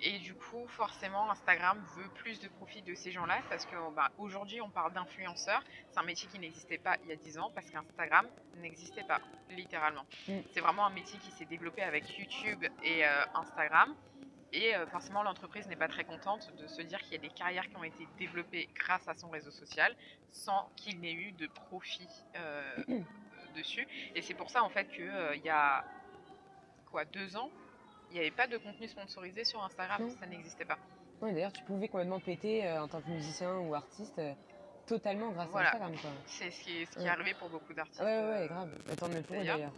Et 0.00 0.18
du 0.18 0.34
coup, 0.34 0.66
forcément, 0.68 1.30
Instagram 1.30 1.82
veut 1.96 2.08
plus 2.16 2.38
de 2.40 2.48
profit 2.48 2.82
de 2.82 2.94
ces 2.94 3.10
gens-là, 3.12 3.38
parce 3.48 3.66
qu'aujourd'hui 3.66 4.60
on 4.60 4.68
parle 4.68 4.92
d'influenceurs, 4.92 5.62
c'est 5.90 5.98
un 5.98 6.02
métier 6.02 6.28
qui 6.28 6.38
n'existait 6.38 6.76
pas 6.78 6.96
il 7.02 7.08
y 7.08 7.12
a 7.12 7.16
10 7.16 7.38
ans, 7.38 7.50
parce 7.54 7.70
qu'Instagram 7.70 8.26
n'existait 8.56 9.04
pas, 9.04 9.20
littéralement. 9.50 10.04
Mm. 10.28 10.40
C'est 10.52 10.60
vraiment 10.60 10.84
un 10.86 10.90
métier 10.90 11.18
qui 11.18 11.30
s'est 11.30 11.46
développé 11.46 11.82
avec 11.82 12.18
YouTube 12.18 12.64
et 12.82 13.06
euh, 13.06 13.24
Instagram. 13.34 13.94
Et 14.56 14.74
euh, 14.74 14.86
forcément, 14.86 15.22
l'entreprise 15.22 15.66
n'est 15.68 15.76
pas 15.76 15.86
très 15.86 16.04
contente 16.04 16.50
de 16.56 16.66
se 16.66 16.80
dire 16.80 16.98
qu'il 17.02 17.12
y 17.12 17.16
a 17.16 17.18
des 17.18 17.28
carrières 17.28 17.68
qui 17.68 17.76
ont 17.76 17.84
été 17.84 18.08
développées 18.18 18.70
grâce 18.74 19.06
à 19.06 19.12
son 19.12 19.28
réseau 19.28 19.50
social 19.50 19.94
sans 20.30 20.70
qu'il 20.76 20.98
n'ait 21.00 21.12
eu 21.12 21.32
de 21.32 21.46
profit 21.46 22.08
euh, 22.36 22.82
dessus. 23.54 23.86
Et 24.14 24.22
c'est 24.22 24.32
pour 24.32 24.48
ça, 24.48 24.62
en 24.62 24.70
fait, 24.70 24.86
qu'il 24.88 25.42
y 25.44 25.50
a 25.50 25.84
quoi, 26.90 27.04
deux 27.04 27.36
ans, 27.36 27.50
il 28.10 28.14
n'y 28.14 28.20
avait 28.20 28.30
pas 28.30 28.46
de 28.46 28.56
contenu 28.56 28.88
sponsorisé 28.88 29.44
sur 29.44 29.62
Instagram. 29.62 30.02
Non. 30.02 30.16
Ça 30.18 30.26
n'existait 30.26 30.64
pas. 30.64 30.78
Ouais, 31.20 31.32
D'ailleurs, 31.34 31.52
tu 31.52 31.62
pouvais 31.64 31.88
complètement 31.88 32.20
péter 32.20 32.66
euh, 32.66 32.82
en 32.82 32.88
tant 32.88 33.02
que 33.02 33.10
musicien 33.10 33.58
ou 33.58 33.74
artiste 33.74 34.18
euh, 34.18 34.32
totalement 34.86 35.32
grâce 35.32 35.50
Voilà. 35.50 35.68
à 35.70 35.84
Instagram. 35.84 36.12
C'est 36.24 36.50
ce 36.50 36.62
qui 36.64 36.78
est, 36.80 36.86
ce 36.86 36.92
qui 36.92 36.98
est 37.00 37.02
Ouais. 37.02 37.08
arrivé 37.10 37.34
pour 37.34 37.50
beaucoup 37.50 37.74
d'artistes. 37.74 38.00
Ouais, 38.00 38.24
ouais, 38.24 38.46
grave. 38.48 38.70
Bah, 38.86 38.92
pour 38.96 39.08
eux 39.08 39.22
D'ailleurs. 39.30 39.70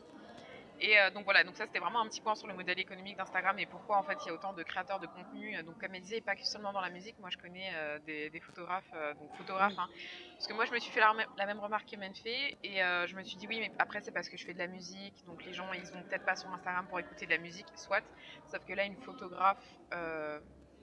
Et 0.81 0.99
euh, 0.99 1.11
donc 1.11 1.25
voilà, 1.25 1.43
donc 1.43 1.57
ça 1.57 1.67
c'était 1.67 1.81
vraiment 1.81 2.01
un 2.01 2.07
petit 2.07 2.21
point 2.21 2.35
sur 2.35 2.47
le 2.47 2.55
modèle 2.55 2.79
économique 2.79 3.17
d'Instagram 3.17 3.59
et 3.59 3.67
pourquoi 3.67 3.99
en 3.99 4.03
fait 4.03 4.19
il 4.25 4.29
y 4.29 4.31
a 4.31 4.35
autant 4.35 4.53
de 4.53 4.63
créateurs 4.63 5.01
de 5.01 5.07
contenu. 5.07 5.57
euh, 5.57 5.63
Donc 5.63 5.79
comme 5.79 5.95
elle 5.95 6.03
disait, 6.03 6.21
pas 6.21 6.37
que 6.37 6.45
seulement 6.45 6.73
dans 6.73 6.81
la 6.81 6.91
musique, 6.91 7.19
moi 7.19 7.31
je 7.31 7.39
connais 7.39 7.71
euh, 7.75 7.99
des, 8.07 8.41
photographes, 8.41 8.91
donc 9.19 9.35
photographes, 9.37 9.79
hein. 9.79 9.89
parce 10.35 10.47
que 10.47 10.55
moi 10.55 10.65
je 10.65 10.73
me 10.73 10.79
suis 10.79 10.93
fait 10.93 11.01
la, 11.01 11.47
même 11.47 11.59
remarque 11.59 11.91
que 11.91 11.97
Menfé 11.97 12.57
et 12.63 12.77
je 12.79 13.17
me 13.17 13.23
suis 13.25 13.37
dit 13.37 13.47
oui 13.49 13.59
mais 13.59 13.73
après 13.79 14.01
c'est 14.01 14.13
parce 14.13 14.29
que 14.29 14.37
je 14.37 14.45
fais 14.45 14.55
de 14.55 14.59
la 14.59 14.69
musique, 14.69 15.25
donc 15.27 15.45
les 15.45 15.53
gens 15.53 15.73
ils 15.73 15.83
vont 15.83 16.03
peut-être 16.03 16.25
pas 16.25 16.37
sur 16.37 16.49
Instagram 16.51 16.87
pour 16.89 17.01
écouter 17.01 17.27
de 17.27 17.31
la 17.31 17.39
musique, 17.39 17.67
soit, 17.75 18.05
sauf 18.47 18.65
que 18.65 18.73
là 18.73 18.85
une 18.85 18.97
photographe 18.97 19.59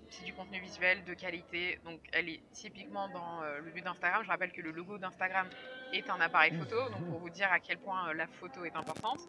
c'est 0.10 0.24
du 0.24 0.34
contenu 0.34 0.60
visuel 0.60 1.04
de 1.04 1.14
qualité, 1.14 1.80
donc 1.84 2.00
elle 2.12 2.30
est 2.30 2.42
typiquement 2.52 3.10
dans 3.10 3.42
le 3.42 3.72
but 3.72 3.84
d'Instagram. 3.84 4.24
Je 4.24 4.30
rappelle 4.30 4.52
que 4.52 4.62
le 4.62 4.72
logo 4.72 4.98
d'Instagram 4.98 5.48
est 5.94 6.10
un 6.10 6.20
appareil 6.22 6.54
photo, 6.54 6.90
donc 6.90 7.10
pour 7.10 7.20
vous 7.20 7.30
dire 7.30 7.52
à 7.52 7.60
quel 7.60 7.80
point 7.80 8.14
la 8.14 8.28
photo 8.28 8.66
est 8.66 8.76
importante. 8.76 9.22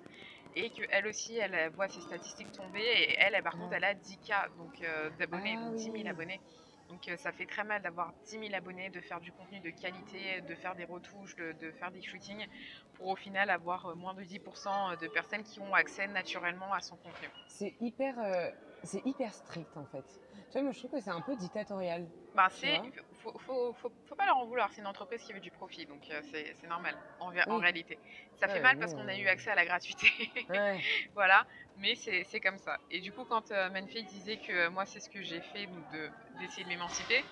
Et 0.56 0.70
qu'elle 0.70 1.06
aussi, 1.06 1.36
elle 1.36 1.70
voit 1.74 1.86
ses 1.88 2.00
statistiques 2.00 2.50
tomber, 2.52 2.80
et 2.80 3.16
elle, 3.18 3.34
elle, 3.34 3.42
par 3.42 3.52
contre, 3.52 3.74
elle 3.74 3.84
a 3.84 3.94
10K 3.94 4.56
donc, 4.56 4.80
euh, 4.82 5.10
d'abonnés, 5.18 5.54
Ah 5.58 5.66
donc 5.66 5.76
10 5.76 5.84
000 5.84 5.94
oui. 5.96 6.08
abonnés. 6.08 6.40
Donc 6.88 7.08
euh, 7.08 7.16
ça 7.16 7.32
fait 7.32 7.46
très 7.46 7.64
mal 7.64 7.82
d'avoir 7.82 8.12
10 8.26 8.38
000 8.38 8.54
abonnés, 8.54 8.88
de 8.90 9.00
faire 9.00 9.20
du 9.20 9.32
contenu 9.32 9.60
de 9.60 9.70
qualité, 9.70 10.40
de 10.40 10.54
faire 10.54 10.74
des 10.74 10.84
retouches, 10.84 11.36
de, 11.36 11.52
de 11.60 11.72
faire 11.72 11.90
des 11.90 12.00
shootings, 12.00 12.46
pour 12.94 13.08
au 13.08 13.16
final 13.16 13.50
avoir 13.50 13.86
euh, 13.86 13.94
moins 13.94 14.14
de 14.14 14.22
10% 14.22 14.96
de 14.98 15.08
personnes 15.08 15.42
qui 15.42 15.60
ont 15.60 15.74
accès 15.74 16.06
naturellement 16.06 16.72
à 16.72 16.80
son 16.80 16.96
contenu. 16.96 17.28
C'est 17.48 17.74
hyper, 17.80 18.18
euh, 18.18 18.48
c'est 18.84 19.04
hyper 19.04 19.34
strict 19.34 19.76
en 19.76 19.84
fait. 19.86 20.04
Tu 20.32 20.52
vois, 20.52 20.62
moi 20.62 20.72
je 20.72 20.78
trouve 20.78 20.92
que 20.92 21.00
c'est 21.00 21.10
un 21.10 21.20
peu 21.20 21.36
dictatorial. 21.36 22.06
Bah, 22.34 22.48
c'est. 22.50 22.80
Faut, 23.26 23.38
faut, 23.38 23.72
faut, 23.74 23.92
faut 24.08 24.14
pas 24.14 24.26
leur 24.26 24.36
en 24.36 24.44
vouloir, 24.44 24.70
c'est 24.72 24.80
une 24.80 24.86
entreprise 24.86 25.22
qui 25.22 25.32
veut 25.32 25.40
du 25.40 25.50
profit, 25.50 25.86
donc 25.86 26.02
euh, 26.10 26.20
c'est, 26.30 26.68
normal 26.68 26.94
en, 27.20 27.28
réalité. 27.58 27.98
Ça 28.36 28.48
fait 28.48 28.54
Ouais, 28.54 28.60
mal 28.60 28.78
parce 28.78 28.94
qu'on 28.94 29.08
a 29.08 29.16
eu 29.16 29.26
accès 29.26 29.50
à 29.50 29.54
la 29.54 29.64
gratuité, 29.64 30.06
voilà, 31.14 31.46
mais 31.76 31.94
c'est, 31.94 32.40
comme 32.40 32.58
ça. 32.58 32.78
Et 32.90 33.00
du 33.00 33.12
coup, 33.12 33.24
quand 33.24 33.50
euh, 33.50 33.70
Menfei 33.70 34.02
disait 34.02 34.36
que 34.36 34.52
euh, 34.52 34.70
moi 34.70 34.86
c'est 34.86 35.00
ce 35.00 35.10
que 35.10 35.22
j'ai 35.22 35.40
fait, 35.40 35.66
donc 35.66 35.90
de, 35.92 36.10
d'essayer 36.38 36.64
de 36.64 36.68
m'émanciper, 36.68 37.24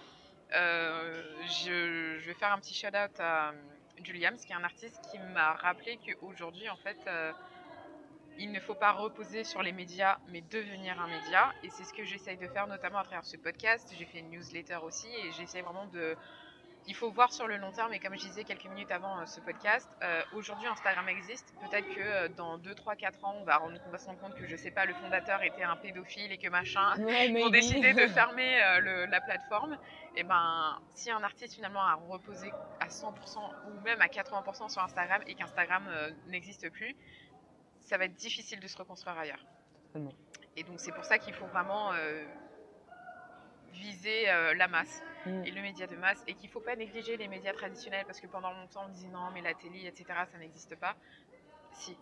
euh, 0.55 1.23
je, 1.43 2.19
je 2.19 2.27
vais 2.27 2.35
faire 2.35 2.53
un 2.53 2.59
petit 2.59 2.75
shout-out 2.75 3.19
à 3.21 3.53
Juliams, 4.03 4.37
qui 4.37 4.53
est 4.53 4.57
un 4.57 4.65
artiste 4.65 5.01
qui 5.11 5.19
m'a 5.19 5.55
rappelé 5.55 5.99
qu'aujourd'hui, 5.99 6.69
en 6.69 6.77
fait, 6.77 6.99
il 8.39 8.53
ne 8.53 8.61
faut 8.61 8.75
pas 8.75 8.93
reposer 8.93 9.45
sur 9.45 9.63
les 9.63 9.73
médias, 9.73 10.19
mais 10.29 10.41
devenir 10.43 11.01
un 11.01 11.07
média. 11.09 11.53
Et 11.63 11.71
c'est 11.71 11.85
ce 11.85 11.93
que 11.93 12.05
j'essaye 12.05 12.37
de 12.37 12.49
faire, 12.49 12.67
notamment 12.67 12.99
à 12.99 13.05
travers 13.05 13.25
ce 13.25 13.37
podcast. 13.37 13.93
J'ai 13.97 14.05
fait 14.05 14.19
une 14.19 14.31
newsletter 14.31 14.79
aussi, 14.83 15.09
et 15.09 15.33
j'essaie 15.33 15.63
vraiment 15.63 15.87
de. 15.87 16.17
Il 16.87 16.95
faut 16.95 17.11
voir 17.11 17.33
sur 17.33 17.47
le 17.47 17.57
long 17.57 17.73
terme, 17.73 17.95
et 17.95 17.99
comme 17.99 18.13
je 18.15 18.21
disais 18.27 18.45
quelques 18.45 18.67
minutes 18.67 18.91
avant 18.91 19.19
euh, 19.19 19.25
ce 19.25 19.41
podcast, 19.41 19.89
euh, 20.03 20.23
aujourd'hui 20.35 20.67
Instagram 20.67 21.09
existe. 21.09 21.55
Peut-être 21.63 21.89
que 21.95 22.01
euh, 22.01 22.29
dans 22.29 22.59
2, 22.59 22.75
3, 22.75 22.95
4 22.97 23.25
ans, 23.25 23.37
on 23.41 23.45
va, 23.45 23.63
on 23.63 23.91
va 23.91 23.97
se 23.99 24.05
rendre 24.05 24.21
compte 24.21 24.35
que, 24.35 24.47
je 24.47 24.55
sais 24.55 24.71
pas, 24.71 24.85
le 24.85 24.93
fondateur 24.93 25.43
était 25.43 25.63
un 25.63 25.77
pédophile 25.77 26.31
et 26.31 26.37
que 26.37 26.49
machin, 26.49 26.95
Ouais, 26.99 27.29
pour 27.41 27.51
maybe. 27.51 27.53
décider 27.53 27.95
de 27.95 28.07
fermer 28.09 28.63
euh, 28.63 28.81
le- 28.81 29.07
la 29.07 29.23
plateforme, 29.23 29.79
et 30.15 30.25
ben 30.25 30.79
si 30.95 31.11
un 31.11 31.23
artiste 31.25 31.55
finalement 31.55 31.81
a 31.83 31.95
reposé 31.95 32.53
à 32.81 32.89
100% 32.89 33.11
ou 33.65 33.81
même 33.81 34.03
à 34.03 34.09
80% 34.09 34.69
sur 34.69 34.83
Instagram 34.83 35.23
et 35.27 35.35
qu'Instagram 35.37 35.87
euh, 35.89 36.11
n'existe 36.27 36.69
plus, 36.69 36.95
ça 37.85 37.99
va 37.99 38.05
être 38.07 38.15
difficile 38.15 38.61
de 38.61 38.67
se 38.67 38.77
reconstruire 38.77 39.17
ailleurs. 39.19 39.45
Et 40.57 40.63
donc 40.65 40.81
c'est 40.81 40.93
pour 40.93 41.05
ça 41.05 41.19
qu'il 41.19 41.35
faut 41.35 41.47
vraiment 41.47 41.93
euh, 41.93 42.25
viser 43.73 44.31
euh, 44.31 44.55
la 44.55 44.69
masse 44.69 45.03
Mm. 45.27 45.43
et 45.47 45.51
le 45.53 45.63
média 45.63 45.87
de 45.87 45.97
masse 45.97 46.23
et 46.27 46.35
qu'il 46.35 46.49
ne 46.49 46.53
faut 46.53 46.61
pas 46.61 46.77
négliger 46.77 47.17
les 47.17 47.29
médias 47.29 47.55
traditionnels 47.55 48.05
parce 48.05 48.21
que 48.21 48.27
pendant 48.27 48.53
longtemps 48.53 48.85
on 48.85 48.91
disait 48.91 49.09
non 49.09 49.31
mais 49.33 49.41
la 49.41 49.55
télé 49.55 49.87
etc 49.87 50.05
ça 50.31 50.37
n'existe 50.39 50.77
pas. 50.77 50.95
Si, 51.73 51.97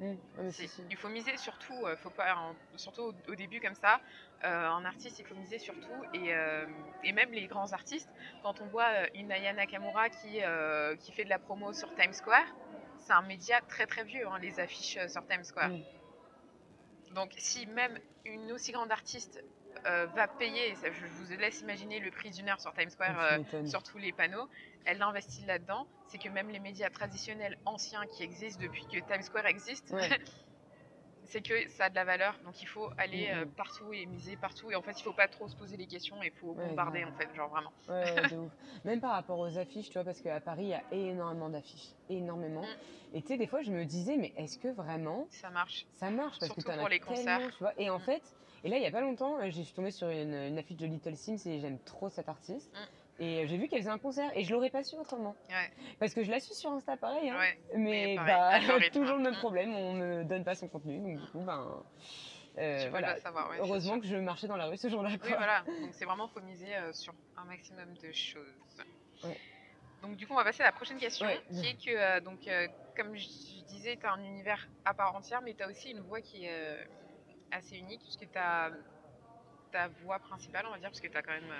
Mm. 0.00 0.14
Si. 0.50 0.66
si, 0.66 0.82
il 0.90 0.96
faut 0.96 1.08
miser 1.08 1.36
surtout, 1.36 1.86
euh, 1.86 1.94
faut 1.96 2.10
pas, 2.10 2.34
en- 2.34 2.56
surtout 2.76 3.02
au, 3.02 3.14
au 3.30 3.34
début 3.36 3.60
comme 3.60 3.76
ça, 3.76 4.00
euh, 4.44 4.68
en 4.70 4.84
artiste 4.84 5.20
il 5.20 5.24
faut 5.24 5.36
miser 5.36 5.60
surtout 5.60 6.02
et, 6.12 6.30
et 7.04 7.12
même 7.12 7.30
les 7.30 7.46
grands 7.46 7.72
artistes, 7.72 8.10
quand 8.42 8.60
on 8.60 8.66
voit 8.66 8.90
une 9.14 9.30
Aya 9.30 9.52
Nakamura 9.52 10.10
qui, 10.10 10.40
qui 11.04 11.12
fait 11.12 11.22
de 11.24 11.28
la 11.30 11.38
promo 11.38 11.72
sur 11.72 11.94
Times 11.94 12.12
Square, 12.12 12.44
c'est 13.04 13.12
un 13.12 13.22
média 13.22 13.60
très 13.68 13.86
très 13.86 14.04
vieux 14.04 14.26
hein, 14.26 14.38
les 14.40 14.60
affiches 14.60 14.96
euh, 14.96 15.08
sur 15.08 15.24
Times 15.26 15.44
Square. 15.44 15.70
Mm. 15.70 15.82
Donc 17.14 17.32
si 17.36 17.66
même 17.66 17.98
une 18.24 18.50
aussi 18.52 18.72
grande 18.72 18.90
artiste 18.90 19.42
euh, 19.86 20.06
va 20.06 20.26
payer, 20.26 20.74
je 20.82 21.06
vous 21.06 21.36
laisse 21.38 21.60
imaginer 21.60 22.00
le 22.00 22.10
prix 22.10 22.30
d'une 22.30 22.48
heure 22.48 22.60
sur 22.60 22.72
Times 22.72 22.90
Square, 22.90 23.44
Tu 23.50 23.56
euh, 23.56 23.66
sur 23.66 23.82
tous 23.82 23.98
les 23.98 24.12
panneaux, 24.12 24.48
elle 24.84 25.02
investit 25.02 25.44
là-dedans, 25.44 25.86
c'est 26.08 26.18
que 26.18 26.28
même 26.28 26.48
les 26.48 26.58
médias 26.58 26.90
traditionnels 26.90 27.58
anciens 27.66 28.06
qui 28.06 28.22
existent 28.22 28.62
depuis 28.62 28.84
que 28.86 28.98
Times 28.98 29.22
Square 29.22 29.46
existe, 29.46 29.90
Ouais. 29.90 30.08
c'est 31.24 31.42
que 31.42 31.68
ça 31.70 31.86
a 31.86 31.90
de 31.90 31.94
la 31.94 32.04
valeur, 32.04 32.38
donc 32.44 32.60
il 32.62 32.66
faut 32.66 32.90
aller 32.98 33.28
Mhm. 33.28 33.34
euh, 33.34 33.46
partout 33.46 33.92
et 33.92 34.06
miser 34.06 34.36
partout, 34.36 34.70
et 34.70 34.74
en 34.76 34.82
fait 34.82 34.98
il 34.98 35.02
faut 35.02 35.12
pas 35.14 35.28
trop 35.28 35.48
se 35.48 35.56
poser 35.56 35.76
les 35.76 35.86
questions, 35.86 36.22
il 36.22 36.30
faut 36.32 36.54
Ouais, 36.54 36.64
bombarder 36.68 37.04
en 37.04 37.12
fait, 37.12 37.32
genre 37.34 37.50
vraiment. 37.50 37.72
Ouais, 37.88 38.24
de 38.26 38.36
ouf. 38.36 38.52
Même 38.84 39.00
par 39.00 39.12
rapport 39.12 39.38
aux 39.38 39.58
affiches, 39.58 39.88
tu 39.88 39.94
vois, 39.94 40.04
parce 40.04 40.20
qu'à 40.22 40.40
Paris, 40.40 40.64
il 40.64 40.68
y 40.68 40.74
a 40.74 40.84
énormément 40.90 41.50
d'affiches. 41.50 41.96
Énormément. 42.08 42.62
Mm. 42.62 43.16
Et 43.16 43.22
tu 43.22 43.28
sais, 43.28 43.36
des 43.36 43.46
fois, 43.46 43.60
je 43.62 43.72
me 43.72 43.84
disais, 43.84 44.16
mais 44.16 44.32
est-ce 44.36 44.58
que 44.58 44.68
vraiment 44.68 45.26
Ça 45.30 45.50
marche. 45.50 45.86
ça 45.92 46.10
marche? 46.10 46.38
Parce 46.38 46.46
Surtout 46.46 46.62
que 46.62 46.66
t'en 46.68 46.78
pour 46.78 46.86
as 46.86 46.90
les 46.90 47.00
concerts. 47.00 47.40
tu 47.50 47.58
vois. 47.62 47.74
Et 47.78 47.90
en 47.90 47.98
Mm. 47.98 48.04
fait, 48.04 48.22
et 48.62 48.68
là, 48.70 48.78
il 48.78 48.82
y 48.82 48.86
a 48.86 48.90
pas 48.90 49.02
longtemps, 49.02 49.38
euh, 49.38 49.50
je 49.50 49.60
suis 49.62 49.74
tombée 49.74 49.90
sur 49.90 50.08
une, 50.08 50.34
une 50.34 50.58
affiche 50.58 50.76
de 50.78 50.86
Little 50.86 51.16
Sims 51.16 51.36
et 51.46 51.60
j'aime 51.60 51.78
trop 51.80 52.08
cette 52.08 52.28
artiste. 52.28 52.72
Et 53.20 53.44
euh, 53.44 53.46
j'ai 53.46 53.56
vu 53.58 53.68
qu'elle 53.68 53.78
faisait 53.78 53.90
un 53.90 53.98
concert 53.98 54.30
et 54.36 54.42
je 54.42 54.52
l'aurais 54.52 54.70
pas 54.70 54.82
su 54.82 54.96
autrement. 54.96 55.36
Ouais. 55.48 55.70
Parce 56.00 56.14
que 56.14 56.24
je 56.24 56.30
la 56.30 56.40
suis 56.40 56.54
sur 56.54 56.70
Insta 56.72 56.96
pareil, 56.96 57.30
hein. 57.30 57.38
Ouais. 57.38 57.58
mais 57.76 58.16
pareil, 58.16 58.34
bah, 58.34 58.46
algorithme. 58.48 58.92
toujours 59.00 59.16
le 59.16 59.22
même 59.22 59.36
problème, 59.36 59.72
on 59.72 59.92
me 59.92 60.24
donne 60.24 60.42
pas 60.44 60.54
son 60.56 60.66
contenu. 60.68 60.98
Donc 60.98 61.20
du 61.20 61.30
coup, 61.30 61.40
ben. 61.40 61.84
euh, 62.58 62.86
voilà. 62.90 63.16
savoir. 63.18 63.50
ouais, 63.50 63.58
Heureusement 63.60 64.00
que 64.00 64.06
je 64.06 64.16
marchais 64.16 64.48
dans 64.48 64.56
la 64.56 64.66
rue 64.66 64.76
ce 64.76 64.88
jour-là. 64.88 65.10
Oui, 65.10 65.28
voilà. 65.28 65.62
Donc 65.80 65.90
c'est 65.92 66.04
vraiment 66.04 66.26
faut 66.26 66.40
miser 66.40 66.74
euh, 66.74 66.92
sur 66.92 67.14
un 67.36 67.44
maximum 67.44 67.94
de 67.94 68.10
choses. 68.12 68.42
Donc 70.02 70.16
du 70.16 70.26
coup, 70.26 70.32
on 70.32 70.36
va 70.36 70.44
passer 70.44 70.62
à 70.62 70.66
la 70.66 70.72
prochaine 70.72 70.98
question, 70.98 71.26
qui 71.50 71.66
est 71.66 71.82
que 71.82 71.96
euh, 71.96 72.20
donc 72.20 72.40
comme 72.96 73.14
je 73.16 73.26
disais, 73.68 73.96
tu 73.96 74.04
as 74.06 74.12
un 74.12 74.22
univers 74.24 74.68
à 74.84 74.92
part 74.92 75.14
entière, 75.14 75.40
mais 75.40 75.54
tu 75.54 75.62
as 75.62 75.68
aussi 75.68 75.92
une 75.92 76.00
voix 76.00 76.20
qui 76.20 76.44
est 76.46 76.86
assez 77.52 77.78
unique, 77.78 78.02
puisque 78.02 78.30
tu 78.30 78.38
as 78.38 78.70
ta 79.72 79.88
voix 80.02 80.18
principale, 80.18 80.66
on 80.68 80.72
va 80.72 80.78
dire, 80.78 80.90
parce 80.90 81.00
que 81.00 81.08
tu 81.08 81.16
as 81.16 81.22
quand 81.22 81.32
même 81.32 81.54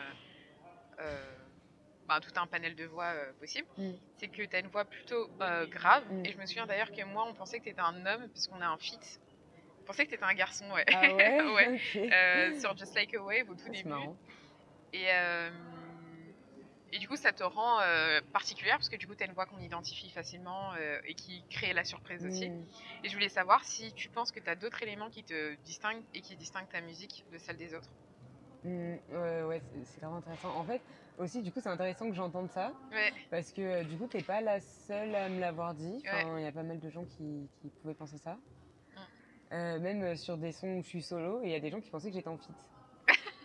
bah, 2.07 2.20
tout 2.20 2.30
un 2.38 2.46
panel 2.46 2.74
de 2.76 2.84
voix 2.84 3.07
euh, 3.14 3.32
possible. 3.40 3.66
Mm. 3.78 3.92
C'est 4.16 4.28
que 4.28 4.42
tu 4.42 4.57
as 4.57 4.61
une 4.61 4.68
voix 4.68 4.84
plutôt 4.84 5.28
euh, 5.40 5.66
grave, 5.66 6.05
Mm. 6.11 6.24
et 6.26 6.32
je 6.32 6.38
me 6.38 6.46
souviens 6.46 6.66
d'ailleurs 6.66 6.92
que 6.92 7.02
moi, 7.05 7.24
on 7.28 7.34
pensait 7.34 7.59
que 7.59 7.64
tu 7.64 7.70
étais 7.70 7.80
un 7.80 8.05
homme, 8.07 8.28
puisqu'on 8.28 8.61
a 8.61 8.66
un 8.66 8.78
fit. 8.78 8.98
On 9.80 9.84
pensait 9.84 10.05
que 10.05 10.11
tu 10.11 10.14
étais 10.16 10.24
un 10.24 10.34
garçon, 10.34 10.70
ouais. 10.70 10.84
Ah 10.92 11.00
ouais, 11.14 11.42
Ouais. 11.52 11.74
Ok. 11.74 11.96
Euh, 12.12 12.61
sur 12.61 12.76
Just 12.76 12.94
Like 12.94 13.14
a 13.14 13.22
Wave 13.22 13.50
au 13.50 13.55
tout 13.55 13.68
début. 13.68 13.88
marrant. 13.88 14.16
Et, 14.92 15.07
euh, 15.11 15.50
et 16.92 16.98
du 16.98 17.09
coup, 17.09 17.16
ça 17.16 17.32
te 17.32 17.42
rend 17.42 17.80
particulière 18.32 18.76
parce 18.76 18.88
que 18.88 18.96
du 18.96 19.07
coup, 19.09 19.14
tu 19.16 19.24
as 19.24 19.26
une 19.26 19.32
voix 19.32 19.46
qu'on 19.46 19.59
identifie 19.59 20.11
facilement 20.11 20.72
et 21.05 21.14
qui 21.14 21.42
crée 21.50 21.72
la 21.72 21.82
surprise 21.84 22.24
aussi. 22.24 22.48
Mm. 22.50 22.64
Et 23.02 23.09
je 23.09 23.14
voulais 23.14 23.28
savoir 23.28 23.64
si 23.64 23.92
tu 23.94 24.09
penses 24.09 24.30
que 24.30 24.38
tu 24.38 24.48
as 24.48 24.55
d'autres 24.55 24.80
éléments 24.82 25.11
qui 25.11 25.24
te 25.24 25.55
distinguent 25.64 26.05
et 26.14 26.20
qui 26.20 26.36
distinguent 26.36 26.68
ta 26.68 26.80
musique 26.80 27.24
de 27.32 27.38
celle 27.38 27.57
des 27.57 27.74
autres. 27.74 27.88
Mm, 28.65 28.95
ouais, 29.12 29.43
ouais, 29.45 29.62
c'est- 29.85 30.01
vraiment 30.01 30.17
intéressant. 30.17 30.49
En 30.57 30.65
fait, 30.65 30.81
aussi, 31.19 31.43
du 31.43 31.53
coup, 31.53 31.61
c'est 31.61 31.69
intéressant 31.69 32.09
que 32.09 32.15
j'entende 32.15 32.51
ça 32.51 32.73
Ouais, 32.91 33.12
parce 33.31 33.53
que 33.53 33.61
euh, 33.61 33.85
du 33.85 33.97
coup, 33.99 34.07
t'es 34.07 34.23
pas 34.23 34.41
la 34.41 34.59
seule 34.61 35.15
à 35.15 35.29
me 35.29 35.39
l'avoir 35.39 35.75
dit. 35.75 36.03
Enfin, 36.07 36.33
Ouais. 36.35 36.41
il 36.43 36.45
y 36.45 36.49
a 36.49 36.53
pas 36.53 36.62
mal 36.62 36.81
de 36.81 36.91
gens 36.91 37.05
qui, 37.05 37.49
qui 37.61 37.69
pouvaient 37.83 37.95
penser 37.95 38.17
ça. 38.19 38.35
Mm. 38.35 38.99
Euh, 39.53 39.79
même 39.81 40.03
euh, 40.03 40.17
sur 40.17 40.39
des 40.39 40.53
sons 40.53 40.69
où 40.79 40.83
je 40.83 40.89
suis 40.89 41.03
solo, 41.03 41.41
il 41.45 41.51
y 41.51 41.55
a 41.55 41.61
des 41.61 41.71
gens 41.71 41.81
qui 41.81 41.91
pensaient 41.91 42.09
que 42.09 42.15
j'étais 42.17 42.29
en 42.29 42.39
feat. 42.39 42.57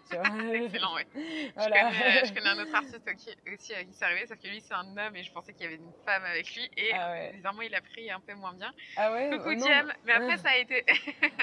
Tu 0.10 0.16
vois 0.16 0.26
excellent, 0.56 0.96
ouais. 0.96 1.08
Voilà. 1.56 1.92
Je, 1.92 1.98
connais, 2.00 2.26
je 2.26 2.34
connais 2.34 2.50
un 2.50 2.60
autre 2.60 2.76
artiste 2.76 3.10
aussi 3.54 3.74
à 3.74 3.84
qui 3.84 3.94
c'est 3.94 4.06
arrivé, 4.06 4.26
sauf 4.28 4.38
que 4.40 4.48
lui, 4.48 4.62
c'est 4.62 4.74
un 4.74 4.98
homme 4.98 5.16
et 5.16 5.24
je 5.24 5.32
pensais 5.32 5.54
qu'il 5.54 5.64
y 5.64 5.68
avait 5.68 5.76
une 5.76 5.92
femme 6.06 6.24
avec 6.26 6.54
lui. 6.56 6.70
Et 6.78 6.92
Ah 6.94 7.12
ouais. 7.12 7.32
bizarrement, 7.34 7.62
il 7.62 7.76
a 7.76 7.82
pris 7.82 8.10
un 8.12 8.20
peu 8.20 8.34
moins 8.34 8.54
bien. 8.54 8.72
Ah 8.98 9.12
ouais 9.14 9.30
Coucou 9.32 9.50
euh, 9.50 9.56
Diem 9.56 9.94
Mais 10.06 10.14
après, 10.14 10.38
ça 10.38 10.50
a 10.50 10.58
été. 10.58 10.86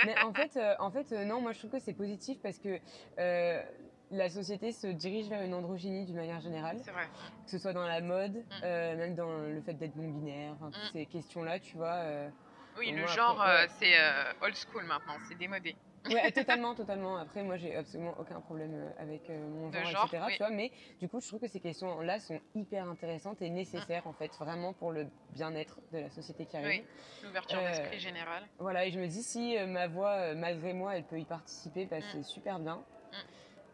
Mais 0.05 0.19
en 0.23 0.33
fait, 0.33 0.57
euh, 0.57 0.75
en 0.79 0.91
fait 0.91 1.13
euh, 1.13 1.25
non, 1.25 1.41
moi 1.41 1.53
je 1.53 1.59
trouve 1.59 1.71
que 1.71 1.79
c'est 1.79 1.95
positif 1.95 2.39
parce 2.43 2.59
que 2.59 2.81
euh, 3.19 3.63
la 4.11 4.29
société 4.29 4.73
se 4.73 4.87
dirige 4.87 5.29
vers 5.29 5.43
une 5.43 5.55
androgynie 5.55 6.05
d'une 6.05 6.17
manière 6.17 6.41
générale, 6.41 6.79
c'est 6.85 6.91
vrai. 6.93 7.07
que 7.45 7.51
ce 7.51 7.59
soit 7.59 7.73
dans 7.73 7.87
la 7.87 8.01
mode, 8.01 8.37
Mm. 8.37 8.61
euh, 8.65 8.97
même 8.97 9.15
dans 9.15 9.39
le 9.39 9.61
fait 9.63 9.75
d'être 9.75 9.97
non-binaire, 9.97 10.57
toutes 10.61 10.75
Mm. 10.77 10.93
ces 10.93 11.07
questions-là, 11.07 11.59
tu 11.61 11.77
vois. 11.77 11.95
euh, 11.95 12.29
Oui, 12.79 12.91
le 12.93 13.07
genre, 13.07 13.43
euh, 13.43 13.67
c'est 13.79 13.99
euh, 13.99 14.33
old 14.43 14.55
school 14.55 14.85
maintenant, 14.85 15.17
c'est 15.29 15.35
démodé. 15.37 15.77
Ouais, 16.11 16.31
totalement, 16.33 16.75
totalement. 16.75 17.17
Après, 17.17 17.43
moi, 17.43 17.57
j'ai 17.57 17.75
absolument 17.77 18.15
aucun 18.19 18.41
problème 18.41 18.73
euh, 18.75 18.91
avec 19.03 19.29
euh, 19.31 19.47
mon 19.49 19.73
genre, 19.73 19.85
genre, 19.87 20.05
etc. 20.07 20.23
oui. 20.27 20.33
Tu 20.33 20.39
vois, 20.39 20.51
mais 20.51 20.71
du 21.01 21.09
coup, 21.09 21.21
je 21.21 21.27
trouve 21.29 21.41
que 21.41 21.49
ces 21.49 21.61
questions-là 21.61 22.19
sont 22.21 22.41
hyper 22.55 22.89
intéressantes 22.89 23.43
et 23.43 23.51
nécessaires, 23.51 24.07
en 24.07 24.13
fait, 24.13 24.31
vraiment 24.39 24.73
pour 24.73 24.93
le 24.93 25.07
bien-être 25.35 25.79
de 25.93 25.99
la 25.99 26.11
société 26.11 26.47
qui 26.47 26.57
arrive. 26.57 26.69
Oui, 26.69 26.85
l'ouverture 27.25 27.59
Euh, 27.59 27.69
d'esprit 27.71 27.99
générale. 28.01 28.45
Voilà, 28.59 28.87
et 28.87 28.91
je 28.91 28.99
me 29.01 29.07
dis, 29.07 29.23
si 29.23 29.57
euh, 29.57 29.67
ma 29.67 29.87
voix, 29.89 30.35
malgré 30.35 30.73
moi, 30.73 30.97
elle 30.97 31.05
peut 31.05 31.19
y 31.19 31.25
participer, 31.25 31.87
bah, 31.87 31.99
Mm. 31.99 32.03
c'est 32.13 32.23
super 32.25 32.59
bien. 32.59 32.77
Mm. 32.77 33.17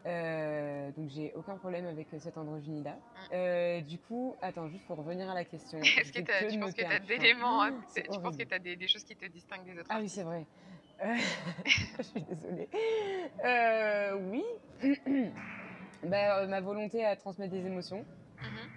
Euh, 0.05 0.91
donc, 0.97 1.09
j'ai 1.09 1.31
aucun 1.35 1.55
problème 1.57 1.85
avec 1.85 2.07
cette 2.19 2.37
androgynie-là. 2.37 2.91
Mm. 2.91 3.33
Euh, 3.33 3.81
du 3.81 3.97
coup, 3.99 4.35
attends, 4.41 4.67
juste 4.67 4.85
pour 4.85 4.97
revenir 4.97 5.29
à 5.29 5.33
la 5.33 5.45
question. 5.45 5.79
Est-ce 5.81 6.11
que 6.11 6.19
tu 6.49 6.59
penses 6.59 6.73
que 6.73 6.81
tu 6.81 6.85
as 6.85 6.99
d'éléments, 6.99 7.63
hein, 7.63 7.73
tu 7.95 8.19
penses 8.19 8.35
que 8.37 8.43
tu 8.43 8.53
as 8.53 8.59
des, 8.59 8.75
des 8.75 8.87
choses 8.87 9.03
qui 9.05 9.15
te 9.15 9.25
distinguent 9.25 9.63
des 9.65 9.79
autres 9.79 9.87
Ah 9.89 9.99
oui, 10.01 10.09
c'est 10.09 10.23
vrai. 10.23 10.45
Je 11.97 12.01
suis 12.03 12.21
désolée. 12.21 12.69
Euh, 13.43 14.13
oui. 14.31 14.43
bah, 16.03 16.39
euh, 16.39 16.47
ma 16.47 16.61
volonté 16.61 17.05
à 17.05 17.15
transmettre 17.15 17.51
des 17.51 17.65
émotions. 17.65 18.05
Mhm. 18.41 18.69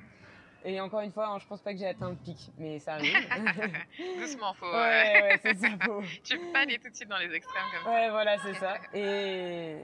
Et 0.65 0.81
encore 0.81 1.01
une 1.01 1.13
fois, 1.13 1.29
hein, 1.29 1.39
je 1.39 1.47
pense 1.47 1.63
pas 1.63 1.73
que 1.73 1.79
j'ai 1.79 1.87
atteint 1.87 2.11
le 2.11 2.17
pic, 2.17 2.51
mais 2.59 2.81
ça 2.81 2.95
arrive. 2.95 3.15
Doucement, 4.19 4.53
faut. 4.55 4.67
euh, 4.67 4.73
ouais, 4.73 5.23
ouais, 5.23 5.41
c'est 5.43 5.55
ça. 5.57 5.69
faut- 5.85 6.03
tu 6.25 6.37
peux 6.39 6.53
pas 6.53 6.61
aller 6.61 6.79
tout 6.79 6.91
de 6.91 6.95
suite 6.97 7.09
dans 7.09 7.19
les 7.19 7.33
extrêmes 7.33 7.63
comme 7.73 7.85
ça. 7.85 7.91
Ouais, 7.91 8.11
voilà, 8.11 8.39
c'est 8.39 8.55
ça. 8.55 8.77
Et, 8.93 9.77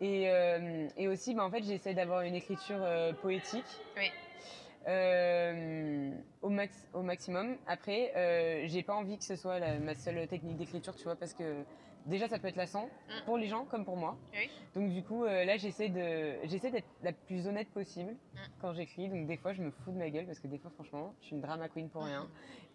et, 0.00 0.30
euh, 0.30 0.88
et 0.96 1.08
aussi, 1.08 1.34
bah, 1.34 1.44
en 1.44 1.50
fait, 1.50 1.62
j'essaie 1.62 1.92
d'avoir 1.92 2.22
une 2.22 2.34
écriture 2.34 2.78
euh, 2.80 3.12
poétique. 3.12 3.66
Oui. 3.98 4.10
Euh, 4.88 6.10
au, 6.42 6.48
max, 6.48 6.88
au 6.94 7.02
maximum. 7.02 7.56
Après, 7.66 8.12
euh, 8.16 8.62
j'ai 8.66 8.82
pas 8.82 8.94
envie 8.94 9.18
que 9.18 9.24
ce 9.24 9.36
soit 9.36 9.58
la- 9.58 9.78
ma 9.78 9.94
seule 9.94 10.26
technique 10.26 10.56
d'écriture, 10.56 10.96
tu 10.96 11.04
vois, 11.04 11.16
parce 11.16 11.34
que 11.34 11.64
déjà, 12.06 12.28
ça 12.28 12.38
peut 12.38 12.48
être 12.48 12.56
lassant 12.56 12.86
Mm. 12.86 13.24
pour 13.26 13.36
les 13.36 13.46
gens 13.46 13.66
comme 13.66 13.84
pour 13.84 13.96
moi. 13.96 14.16
Oui. 14.32 14.50
Donc, 14.74 14.90
du 14.90 15.02
coup, 15.02 15.24
euh, 15.24 15.44
là, 15.44 15.58
j'essaie 15.58 15.90
de, 15.90 16.34
j'essaie 16.48 16.70
d'être 16.70 16.88
la 17.02 17.12
plus 17.12 17.46
honnête 17.46 17.68
possible 17.68 18.12
Mm. 18.12 18.38
quand 18.60 18.72
j'écris. 18.72 19.08
Donc, 19.10 19.26
des 19.26 19.36
fois, 19.36 19.52
je 19.52 19.62
me 19.62 19.70
fous 19.70 19.92
de 19.92 19.98
ma 19.98 20.08
gueule 20.08 20.24
parce 20.26 20.40
que 20.40 20.48
des 20.48 20.58
fois, 20.58 20.70
franchement, 20.70 21.14
je 21.20 21.26
suis 21.26 21.36
une 21.36 21.42
drama 21.42 21.68
queen 21.68 21.90
pour 21.90 22.04
rien. 22.04 22.26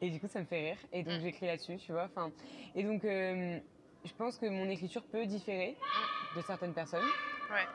Et 0.02 0.10
du 0.12 0.20
coup, 0.20 0.28
ça 0.28 0.40
me 0.42 0.46
fait 0.46 0.60
rire. 0.62 0.78
Et 0.94 1.02
donc, 1.04 1.16
Mm. 1.20 1.22
j'écris 1.22 1.48
là-dessus, 1.48 1.78
tu 1.78 1.92
vois. 1.92 2.04
Enfin, 2.06 2.32
et 2.76 2.84
donc, 2.84 3.04
euh, 3.04 3.58
je 4.04 4.14
pense 4.14 4.38
que 4.38 4.46
mon 4.46 4.70
écriture 4.70 5.04
peut 5.04 5.26
différer 5.26 5.76
de 6.36 6.42
certaines 6.42 6.74
personnes. 6.74 7.04
Ouais. 7.50 7.66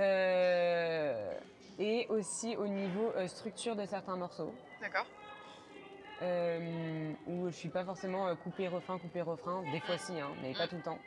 Euh, 0.00 1.38
et 1.78 2.06
aussi 2.08 2.56
au 2.56 2.66
niveau 2.66 3.12
euh, 3.16 3.26
structure 3.28 3.76
de 3.76 3.84
certains 3.86 4.16
morceaux. 4.16 4.54
D'accord. 4.80 5.06
Euh, 6.22 7.12
où 7.26 7.46
je 7.46 7.54
suis 7.54 7.68
pas 7.68 7.84
forcément 7.84 8.28
euh, 8.28 8.34
coupé 8.36 8.68
refrain, 8.68 8.98
coupé 8.98 9.20
refrain. 9.20 9.62
Des 9.72 9.80
fois, 9.80 9.98
si, 9.98 10.18
hein, 10.20 10.30
mais 10.42 10.52
pas 10.54 10.66
Mm. 10.66 10.68
tout 10.68 10.76
le 10.76 10.82
temps. 10.82 10.98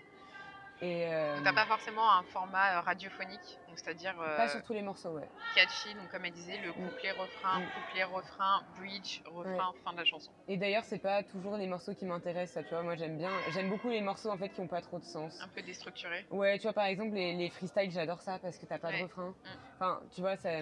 Et 0.82 1.08
euh, 1.08 1.42
t'as 1.44 1.54
pas 1.54 1.66
forcément 1.66 2.12
un 2.12 2.24
format 2.24 2.78
euh, 2.78 2.82
radiophonique, 2.82 3.60
c'est-à-dire 3.76 4.20
euh, 4.22 4.38
pas 4.38 4.48
sur 4.48 4.62
tous 4.64 4.74
les 4.74 4.84
morceaux, 4.84 5.10
ouais. 5.12 5.28
catchy, 5.54 5.96
donc 5.96 6.12
comme 6.12 6.24
elle 6.26 6.34
disait, 6.34 6.58
le 6.58 6.70
Mm. 6.70 6.74
couplet-refrain, 6.90 7.60
Mm. 7.60 7.68
couplet-refrain, 7.70 8.62
bridge, 8.76 9.22
refrain, 9.26 9.74
fin 9.84 9.94
de 9.94 9.98
la 9.98 10.06
chanson. 10.06 10.32
Et 10.48 10.58
d'ailleurs, 10.58 10.84
c'est 10.86 11.00
pas 11.00 11.24
toujours 11.24 11.58
les 11.58 11.66
morceaux 11.66 11.96
qui 11.96 12.06
m'intéressent, 12.06 12.64
tu 12.64 12.70
vois. 12.76 12.84
Moi, 12.84 12.96
j'aime 12.96 13.18
bien, 13.18 13.42
j'aime 13.50 13.70
beaucoup 13.70 13.90
les 13.90 14.02
morceaux 14.02 14.30
en 14.30 14.38
fait 14.38 14.50
qui 14.50 14.62
ont 14.62 14.68
pas 14.68 14.82
trop 14.82 15.00
de 15.00 15.04
sens. 15.06 15.40
Un 15.42 15.48
peu 15.48 15.64
déstructuré. 15.64 16.28
Ouais, 16.30 16.58
tu 16.60 16.64
vois, 16.64 16.74
par 16.74 16.86
exemple, 16.86 17.16
les, 17.16 17.34
les 17.34 17.50
freestyles, 17.50 17.90
j'adore 17.92 18.22
ça 18.22 18.38
parce 18.38 18.58
que 18.60 18.68
t'as 18.68 18.78
pas 18.78 18.90
Ouais. 18.90 19.00
de 19.00 19.04
refrain. 19.04 19.36
Enfin, 19.80 20.02
tu 20.14 20.22
vois, 20.22 20.38
ça. 20.38 20.62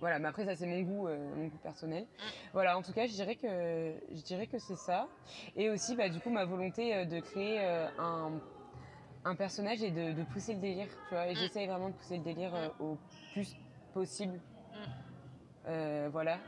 Voilà, 0.00 0.18
mais 0.18 0.28
après, 0.28 0.46
ça, 0.46 0.56
c'est 0.56 0.66
mon 0.66 0.80
goût, 0.80 1.08
euh, 1.08 1.34
mon 1.36 1.46
goût 1.48 1.58
personnel. 1.58 2.06
Voilà, 2.54 2.78
en 2.78 2.82
tout 2.82 2.92
cas, 2.92 3.06
je 3.06 3.12
dirais 3.12 3.36
que, 3.36 4.00
je 4.10 4.22
dirais 4.22 4.46
que 4.46 4.58
c'est 4.58 4.76
ça. 4.76 5.06
Et 5.56 5.68
aussi, 5.68 5.94
bah, 5.94 6.08
du 6.08 6.20
coup, 6.20 6.30
ma 6.30 6.46
volonté 6.46 7.04
de 7.04 7.20
créer 7.20 7.62
un, 7.98 8.40
un 9.24 9.34
personnage 9.34 9.82
et 9.82 9.90
de, 9.90 10.12
de 10.12 10.22
pousser 10.24 10.54
le 10.54 10.60
délire, 10.60 10.88
tu 11.08 11.14
vois. 11.14 11.26
Et 11.28 11.32
Mm. 11.32 11.36
j'essaye 11.36 11.66
vraiment 11.66 11.88
de 11.90 11.94
pousser 11.94 12.16
le 12.16 12.22
délire 12.24 12.54
euh, 12.54 12.68
au 12.78 12.98
plus 13.32 13.54
possible. 13.92 14.34
Mm. 14.72 14.76
Euh, 15.68 16.08
voilà. 16.12 16.38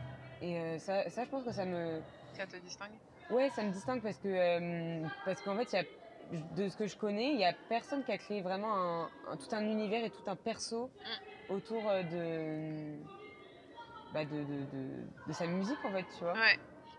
Et 0.40 0.58
euh, 0.58 0.78
ça, 0.78 1.08
ça, 1.10 1.24
je 1.24 1.28
pense 1.30 1.44
que 1.44 1.52
ça 1.52 1.64
me. 1.64 2.00
Ça 2.34 2.46
te 2.46 2.56
distingue? 2.56 2.92
Ouais, 3.30 3.50
ça 3.50 3.62
me 3.62 3.70
distingue 3.70 4.02
parce 4.02 4.18
que 4.18 5.02
parce 5.24 5.40
qu'en 5.42 5.56
fait, 5.56 5.72
y 5.72 5.76
a 5.76 5.84
de 6.56 6.68
ce 6.68 6.76
que 6.76 6.86
je 6.86 6.96
connais, 6.96 7.32
il 7.34 7.38
y 7.40 7.44
a 7.44 7.52
personne 7.68 8.02
qui 8.04 8.12
a 8.12 8.18
créé 8.18 8.40
vraiment 8.42 8.74
un, 8.74 9.10
un- 9.30 9.36
tout 9.36 9.54
un 9.54 9.60
univers 9.62 10.04
et 10.04 10.10
tout 10.10 10.22
un 10.26 10.36
perso 10.36 10.90
autour 11.48 11.82
de, 12.10 12.96
bah, 14.12 14.24
de, 14.24 14.30
de, 14.30 14.64
de- 14.72 15.04
de 15.28 15.32
sa 15.32 15.46
musique 15.46 15.78
en 15.84 15.90
fait, 15.92 16.04
tu 16.16 16.24
vois. 16.24 16.32
Ouais. 16.32 16.58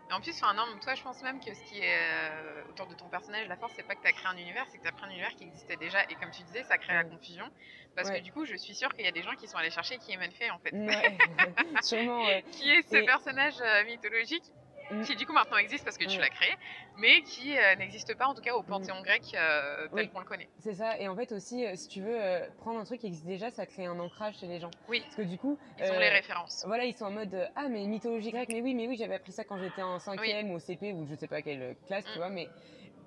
Et 0.10 0.14
en 0.14 0.20
plus, 0.20 0.32
enfin, 0.42 0.54
non, 0.54 0.66
toi, 0.82 0.96
je 0.96 1.02
pense 1.02 1.22
même 1.22 1.40
que 1.40 1.54
ce 1.54 1.64
qui 1.64 1.80
est 1.80 1.98
euh, 1.98 2.64
autour 2.70 2.88
de 2.88 2.94
ton 2.94 3.08
personnage, 3.10 3.48
la 3.48 3.56
force, 3.56 3.74
c'est 3.76 3.84
pas 3.88 3.96
que 3.96 4.02
tu 4.02 4.08
as 4.08 4.12
créé 4.12 4.28
un 4.28 4.38
univers, 4.38 4.66
c'est 4.70 4.78
que 4.78 4.84
tu 4.84 4.90
as 4.90 4.92
pris 4.92 5.06
un 5.06 5.10
univers 5.10 5.34
qui 5.36 5.46
existait 5.46 5.78
déjà. 5.78 6.04
Et 6.10 6.16
comme 6.16 6.30
tu 6.32 6.44
disais, 6.44 6.64
ça 6.64 6.78
crée 6.78 6.94
la 6.94 7.04
Ouais. 7.04 7.10
confusion. 7.10 7.50
Parce 7.96 8.10
Ouais. 8.10 8.20
que 8.20 8.24
du 8.24 8.32
coup, 8.34 8.46
je 8.46 8.56
suis 8.56 8.76
sûre 8.76 8.90
qu'il 8.94 9.06
y 9.06 9.08
a 9.08 9.12
des 9.12 9.24
gens 9.24 9.34
qui 9.36 9.48
sont 9.48 9.58
allés 9.58 9.72
chercher 9.72 9.98
qui 10.00 10.12
est 10.12 10.18
Menfei, 10.18 10.50
en 10.52 10.60
fait. 10.60 10.74
Ouais, 10.74 11.18
sûrement, 11.84 12.26
ouais. 12.26 12.44
qui 12.52 12.70
est 12.70 12.82
ce 12.90 12.98
Et- 12.98 13.06
personnage 13.06 13.56
euh, 13.62 13.84
mythologique 13.86 14.44
Mm. 14.44 14.63
Qui 15.02 15.16
du 15.16 15.26
coup 15.26 15.34
maintenant 15.34 15.58
existe 15.58 15.84
parce 15.84 15.98
que 15.98 16.06
tu 16.06 16.20
l'as 16.20 16.30
créé, 16.30 16.52
mais 16.98 17.22
qui 17.24 17.58
euh, 17.58 17.76
n'existe 17.76 18.16
pas 18.16 18.28
en 18.28 18.34
tout 18.36 18.42
cas 18.42 18.54
au 18.54 18.64
panthéon 18.64 19.02
grec 19.02 19.24
euh, 19.36 19.88
tel 19.88 20.06
Oui. 20.06 20.10
qu'on 20.10 20.20
le 20.20 20.26
connaît. 20.26 20.48
C'est 20.60 20.74
ça. 20.76 20.98
Et 21.00 21.08
en 21.08 21.16
fait 21.16 21.32
aussi, 21.32 21.66
euh, 21.66 21.76
si 21.76 21.88
tu 21.88 22.02
veux 22.02 22.16
euh, 22.22 22.48
prendre 22.60 22.80
un 22.80 22.84
truc 22.86 23.02
qui 23.02 23.08
existe 23.08 23.26
déjà, 23.26 23.50
ça 23.50 23.66
crée 23.66 23.86
un 23.86 24.00
ancrage 24.00 24.36
chez 24.40 24.48
les 24.48 24.60
gens. 24.60 24.72
Oui, 24.88 25.02
Parce 25.02 25.16
que 25.16 25.22
du 25.24 25.38
coup, 25.38 25.58
ils 25.80 25.92
ont 25.92 26.00
les 26.00 26.10
références. 26.10 26.64
Voilà, 26.68 26.86
ils 26.86 26.94
sont 26.94 27.06
en 27.06 27.12
mode 27.12 27.50
ah 27.56 27.68
mais 27.70 27.86
mythologie 27.86 28.32
grecque, 28.32 28.50
mais 28.50 28.62
oui, 28.62 28.74
mais 28.76 28.88
oui, 28.88 28.96
j'avais 28.98 29.16
appris 29.16 29.32
ça 29.32 29.44
quand 29.44 29.58
j'étais 29.58 29.82
en 29.82 29.98
5e 29.98 30.50
ou 30.52 30.56
au 30.56 30.60
CP 30.60 30.94
ou 30.94 31.06
je 31.10 31.16
sais 31.16 31.28
pas 31.28 31.42
quelle 31.42 31.76
classe, 31.88 32.06
Mm. 32.06 32.10
tu 32.12 32.18
vois, 32.18 32.30
mais 32.30 32.48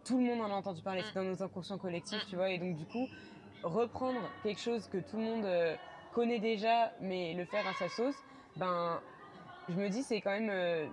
tout 0.05 0.19
le 0.19 0.25
monde 0.25 0.41
en 0.41 0.51
a 0.51 0.55
entendu 0.55 0.83
parler, 0.83 1.03
Mm. 1.03 1.05
c'est 1.07 1.15
dans 1.15 1.25
nos 1.25 1.43
inconscients 1.43 1.79
collectifs, 1.79 2.23
Mm. 2.25 2.29
tu 2.31 2.37
vois, 2.37 2.51
et 2.51 2.59
donc 2.59 2.77
du 2.77 2.85
coup, 2.87 3.09
reprendre 3.63 4.21
quelque 4.43 4.61
chose 4.61 4.89
que 4.89 4.99
tout 4.99 5.17
le 5.17 5.23
monde 5.23 5.79
connaît 6.13 6.39
déjà, 6.39 6.93
mais 7.01 7.35
le 7.35 7.45
faire 7.45 7.67
à 7.67 7.75
sa 7.75 7.89
sauce, 7.89 8.15
ben, 8.57 9.01
je 9.69 9.75
me 9.75 9.89
dis 9.89 10.03
c'est 10.03 10.21
quand 10.21 10.31
même 10.31 10.89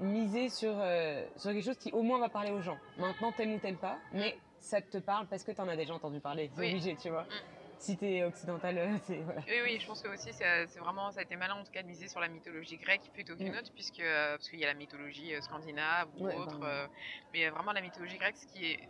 miser 0.00 0.48
sur, 0.48 0.74
euh, 0.78 1.24
sur 1.36 1.52
quelque 1.52 1.64
chose 1.64 1.78
qui 1.78 1.92
au 1.92 2.02
moins 2.02 2.18
va 2.18 2.28
parler 2.28 2.50
aux 2.50 2.60
gens. 2.60 2.78
Maintenant, 2.98 3.32
t'aimes 3.32 3.54
ou 3.54 3.58
t'aimes 3.58 3.78
pas, 3.78 3.98
mais 4.12 4.38
ça 4.60 4.80
te 4.80 4.98
parle 4.98 5.26
parce 5.28 5.44
que 5.44 5.52
t'en 5.52 5.68
as 5.68 5.76
déjà 5.76 5.94
entendu 5.94 6.20
parler, 6.20 6.50
c'est 6.54 6.60
Oui. 6.60 6.68
obligé, 6.70 6.96
tu 6.96 7.10
vois. 7.10 7.24
Mm. 7.24 7.40
Si 7.78 7.96
t'es 7.98 8.22
occidental, 8.24 8.78
euh, 8.78 8.96
c'est 9.06 9.18
voilà. 9.18 9.42
Oui, 9.46 9.60
oui, 9.62 9.78
je 9.78 9.86
pense 9.86 10.00
que 10.00 10.08
aussi 10.08 10.32
c'est 10.32 10.78
vraiment 10.78 11.10
ça 11.12 11.20
a 11.20 11.22
été 11.22 11.36
malin 11.36 11.54
en 11.54 11.64
tout 11.64 11.72
cas 11.72 11.82
de 11.82 11.88
miser 11.88 12.08
sur 12.08 12.20
la 12.20 12.28
mythologie 12.28 12.78
grecque 12.78 13.10
plutôt 13.12 13.36
qu'une 13.36 13.52
Mm. 13.52 13.58
autre, 13.58 13.70
puisque 13.74 14.00
euh, 14.00 14.36
parce 14.36 14.48
qu'il 14.48 14.58
y 14.58 14.64
a 14.64 14.68
la 14.68 14.74
mythologie 14.74 15.34
scandinave 15.42 16.08
ou 16.16 16.24
Ouais, 16.26 16.34
autre, 16.36 16.58
ben, 16.58 16.88
mais 17.32 17.48
vraiment 17.50 17.72
la 17.72 17.82
mythologie 17.82 18.16
grecque, 18.16 18.36
ce 18.36 18.46
qui 18.46 18.64
est 18.70 18.88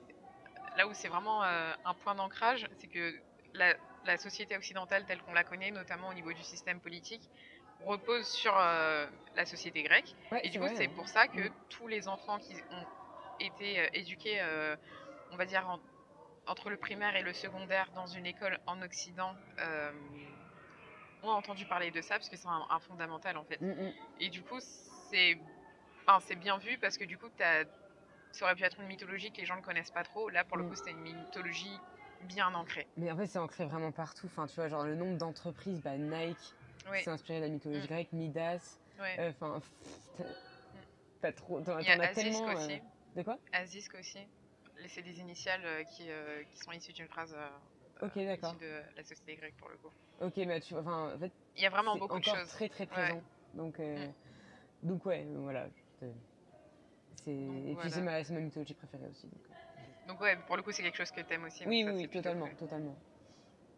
là 0.77 0.87
où 0.87 0.95
c'est 0.95 1.09
vraiment 1.09 1.43
un 1.43 1.95
point 2.03 2.15
d'ancrage, 2.15 2.67
c'est 2.79 2.89
que 2.89 3.15
la, 3.53 3.77
la 4.05 4.17
société 4.17 4.57
occidentale 4.57 5.05
telle 5.07 5.23
qu'on 5.23 5.33
la 5.33 5.45
connaît, 5.45 5.71
notamment 5.71 6.09
au 6.09 6.15
niveau 6.15 6.33
du 6.33 6.43
système 6.43 6.81
politique, 6.81 7.31
repose 7.81 8.27
sur 8.29 8.57
euh, 8.57 9.07
la 9.35 9.47
société 9.47 9.83
grecque. 9.83 10.15
Ouais, 10.33 10.41
Et 10.45 10.51
du 10.51 10.59
coup, 10.59 10.67
c'est 10.77 10.87
hein. 10.87 10.93
pour 10.95 11.09
ça 11.09 11.29
que 11.29 11.49
Mm. 11.49 11.53
tous 11.69 11.87
les 11.87 12.09
enfants 12.09 12.39
qui 12.39 12.55
ont 12.71 12.87
été 13.41 13.81
euh, 13.81 13.89
éduqués, 13.93 14.41
euh, 14.41 14.77
on 15.31 15.37
va 15.37 15.45
dire, 15.47 15.69
en- 15.69 15.81
entre 16.47 16.71
le 16.71 16.77
primaire 16.77 17.17
et 17.17 17.23
le 17.23 17.33
secondaire 17.33 17.91
dans 17.95 18.07
une 18.07 18.27
école 18.27 18.59
en 18.67 18.81
Occident, 18.83 19.35
ont 21.23 21.31
entendu 21.31 21.65
parler 21.67 21.91
de 21.91 22.01
ça, 22.03 22.15
parce 22.17 22.29
que 22.29 22.37
c'est 22.37 22.49
un, 22.49 22.67
un 22.69 22.81
fondamental 22.81 23.37
en 23.37 23.45
fait. 23.45 23.61
Mm, 23.61 23.71
mm. 23.71 23.93
Et 24.21 24.29
du 24.29 24.43
coup, 24.43 24.59
c'est 24.61 25.39
enfin, 26.07 26.35
bien 26.35 26.59
vu, 26.59 26.79
parce 26.79 26.99
que 26.99 27.05
du 27.05 27.19
coup, 27.19 27.29
ça 27.39 28.45
aurait 28.45 28.55
pu 28.55 28.65
être 28.65 28.81
une 28.81 28.87
mythologie 28.89 29.33
que 29.33 29.41
les 29.41 29.47
gens 29.47 29.57
ne 29.57 29.63
connaissent 29.63 29.91
pas 29.91 30.05
trop. 30.05 30.29
Là, 30.29 30.45
pour 30.45 30.57
le 30.57 30.65
coup, 30.65 30.75
c'était 30.75 30.93
une 30.93 31.01
mythologie 31.01 31.81
bien 32.21 32.53
ancrée. 32.55 32.87
Mais 32.97 33.11
en 33.11 33.17
fait, 33.17 33.27
c'est 33.27 33.39
ancré 33.39 33.65
vraiment 33.65 33.93
partout. 33.93 34.27
Enfin, 34.27 34.47
tu 34.47 34.55
vois, 34.57 34.69
genre 34.69 34.85
le 34.85 34.95
nombre 34.95 35.19
d'entreprises, 35.19 35.81
bah, 35.83 35.97
Nike 35.97 36.55
Oui, 36.91 37.03
s'est 37.03 37.11
inspiré 37.11 37.39
de 37.41 37.45
la 37.45 37.51
mythologie 37.51 37.85
Mm. 37.85 37.87
grecque, 37.89 38.13
Midas. 38.13 38.79
ouais. 38.99 39.17
euh, 39.19 39.31
Enfin, 39.31 39.61
t'as- 40.17 40.25
t'as 41.21 41.33
trop, 41.33 41.61
t'en 41.61 41.77
as 41.79 42.09
tellement. 42.09 42.49
euh, 42.51 42.55
aussi. 42.55 42.81
De 43.17 43.23
quoi? 43.23 43.39
Asisk 43.53 43.95
aussi. 43.95 44.19
C'est 44.89 45.03
des 45.03 45.21
initiales 45.21 45.65
euh, 45.65 45.85
qui, 45.85 46.11
euh, 46.11 46.43
qui 46.45 46.59
sont 46.59 46.73
issues 46.73 46.93
d'une 46.93 47.09
phrase 47.09 47.33
euh, 47.37 47.49
Ok, 48.03 48.17
d'accord. 48.17 48.55
de 48.57 48.83
la 48.97 49.05
société 49.05 49.37
grecque 49.37 49.57
pour 49.59 49.69
le 49.69 49.77
coup. 49.77 49.91
Ok, 50.21 50.37
mais 50.39 50.61
tu 50.61 50.75
vois, 50.75 51.13
en 51.15 51.19
fait, 51.19 51.33
Il 51.57 51.63
y 51.63 51.67
a 51.67 51.71
vraiment 51.71 51.95
c'est 51.95 52.01
beaucoup 52.01 52.19
de 52.19 52.25
choses. 52.25 52.49
très 52.49 52.69
très 52.69 52.87
présent. 52.87 53.23
Donc, 53.55 53.79
euh, 53.79 54.09
Mm. 54.09 54.13
donc 54.89 55.07
ouais, 55.07 55.25
euh, 55.27 55.39
voilà. 55.39 55.69
c'est- 56.01 56.13
C'est... 57.17 57.47
Donc, 57.47 57.69
Et 57.69 57.77
puis 57.77 57.91
c'est 57.91 58.03
ma, 58.03 58.23
c'est 58.25 58.35
ma 58.35 58.41
mythologie 58.41 58.75
préférée 58.75 59.07
aussi. 59.09 59.27
donc, 59.29 59.41
euh. 59.49 60.09
Donc 60.09 60.21
ouais, 60.21 60.37
pour 60.47 60.57
le 60.57 60.63
coup, 60.63 60.73
c'est 60.73 60.83
quelque 60.83 60.97
chose 60.97 61.11
que 61.13 61.21
t'aimes 61.23 61.45
aussi. 61.45 61.61
donc 61.61 61.69
Oui, 61.71 61.85
oui, 61.85 62.01
c'est 62.03 62.09
totalement, 62.09 62.49
totalement. 62.57 62.97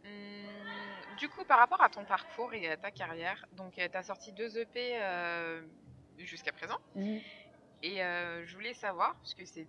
Hum, 0.04 0.35
du 1.18 1.28
coup, 1.28 1.44
par 1.44 1.58
rapport 1.58 1.82
à 1.82 1.88
ton 1.88 2.04
parcours 2.04 2.54
et 2.54 2.68
à 2.70 2.76
ta 2.76 2.90
carrière, 2.90 3.46
donc 3.52 3.74
tu 3.74 3.80
as 3.80 4.02
sorti 4.02 4.32
deux 4.32 4.58
EP 4.58 4.98
euh, 5.00 5.62
jusqu'à 6.18 6.52
présent. 6.52 6.78
Et 7.82 8.02
euh, 8.02 8.44
je 8.46 8.54
voulais 8.54 8.74
savoir, 8.74 9.16
puisque 9.16 9.46
c'est 9.46 9.66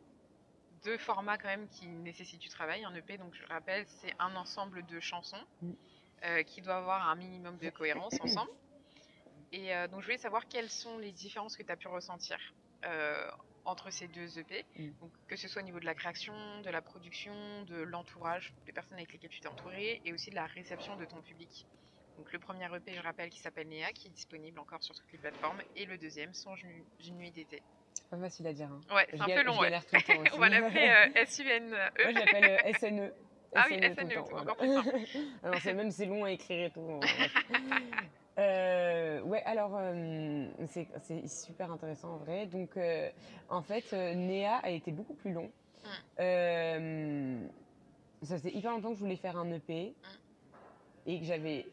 deux 0.83 0.97
formats 0.97 1.37
quand 1.37 1.47
même 1.47 1.67
qui 1.69 1.87
nécessitent 1.87 2.41
du 2.41 2.49
travail. 2.49 2.83
Un 2.85 2.95
EP, 2.95 3.17
donc 3.17 3.33
je 3.33 3.45
rappelle, 3.47 3.85
c'est 3.87 4.13
un 4.19 4.35
ensemble 4.35 4.85
de 4.85 4.99
chansons 4.99 5.43
euh, 6.23 6.43
qui 6.43 6.61
doit 6.61 6.77
avoir 6.77 7.09
un 7.09 7.15
minimum 7.15 7.57
de 7.57 7.69
cohérence 7.69 8.15
ensemble. 8.21 8.51
Et 9.51 9.75
euh, 9.75 9.87
donc 9.87 10.01
je 10.01 10.05
voulais 10.05 10.17
savoir 10.17 10.47
quelles 10.47 10.69
sont 10.69 10.97
les 10.97 11.11
différences 11.11 11.55
que 11.55 11.63
tu 11.63 11.71
as 11.71 11.77
pu 11.77 11.87
ressentir 11.87 12.37
euh, 12.85 13.29
entre 13.67 13.91
ces 13.91 14.07
deux 14.07 14.39
EP, 14.39 14.65
Mm. 14.77 14.89
donc, 15.01 15.11
que 15.27 15.35
ce 15.35 15.47
soit 15.47 15.61
au 15.61 15.65
niveau 15.65 15.79
de 15.79 15.85
la 15.85 15.93
création, 15.93 16.33
de 16.63 16.69
la 16.69 16.81
production, 16.81 17.33
de 17.67 17.81
l'entourage, 17.83 18.53
des 18.65 18.71
personnes 18.71 18.97
avec 18.97 19.11
lesquelles 19.11 19.29
tu 19.29 19.39
t'es 19.41 19.47
entouré, 19.47 20.01
et 20.05 20.13
aussi 20.13 20.29
de 20.29 20.35
la 20.35 20.45
réception 20.45 20.95
de 20.95 21.05
ton 21.05 21.21
public. 21.21 21.65
Donc 22.17 22.31
le 22.33 22.39
premier 22.39 22.65
EP, 22.75 22.93
je 22.95 23.01
rappelle, 23.01 23.29
qui 23.29 23.39
s'appelle 23.39 23.67
Néa, 23.67 23.91
qui 23.91 24.07
est 24.07 24.11
disponible 24.11 24.57
encore 24.59 24.81
sur 24.81 24.95
toutes 24.95 25.11
les 25.11 25.19
plateformes, 25.19 25.61
et 25.75 25.85
le 25.85 25.97
deuxième, 25.97 26.33
Songe 26.33 26.65
d'une 26.99 27.17
nuit 27.17 27.31
d'été. 27.31 27.61
C'est 27.93 28.09
pas 28.09 28.17
facile 28.17 28.47
à 28.47 28.53
dire. 28.53 28.69
Hein. 28.71 28.81
Ouais, 28.95 29.07
c'est 29.11 29.21
un 29.21 29.25
peu 29.25 29.43
long, 29.43 29.59
ouais. 29.59 29.79
tout 29.81 29.85
le 29.95 30.01
temps 30.01 30.13
aussi. 30.21 30.31
On 30.33 30.37
va 30.39 30.49
l'appeler 30.49 30.87
euh, 30.89 31.21
S-U-N-E. 31.21 31.69
Moi, 31.69 31.89
je 31.97 32.17
l'appelle 32.19 32.59
euh, 32.65 32.73
SNE. 32.79 33.13
Ah 33.55 33.65
oui, 33.69 33.75
tout 33.79 33.81
le 33.87 33.93
SNE, 33.93 33.95
temps, 33.95 34.25
c'est 34.25 34.31
voilà. 34.31 34.41
encore 34.41 34.57
plus 34.57 34.67
simple. 34.73 34.97
alors, 35.43 35.61
c'est 35.61 35.73
même 35.73 35.91
c'est 35.91 36.05
long 36.05 36.23
à 36.25 36.31
écrire 36.31 36.65
et 36.67 36.71
tout. 36.71 36.99
Euh, 38.37 39.21
ouais, 39.21 39.41
alors 39.45 39.71
euh, 39.75 40.47
c'est 40.67 41.27
super 41.27 41.71
intéressant 41.71 42.13
en 42.13 42.17
vrai. 42.17 42.45
Donc, 42.45 42.77
euh, 42.77 43.09
en 43.49 43.61
fait, 43.63 43.85
euh, 43.93 44.13
Néa 44.13 44.57
a 44.57 44.69
été 44.69 44.91
beaucoup 44.91 45.15
plus 45.15 45.31
long. 45.33 45.49
Mm. 46.19 47.47
Ça 48.23 48.37
faisait 48.37 48.51
hyper 48.51 48.71
longtemps 48.71 48.89
que 48.89 48.95
je 48.95 48.99
voulais 49.01 49.15
faire 49.15 49.37
un 49.37 49.51
EP 49.51 49.93
et 51.05 51.19
que 51.19 51.25
j'avais 51.25 51.65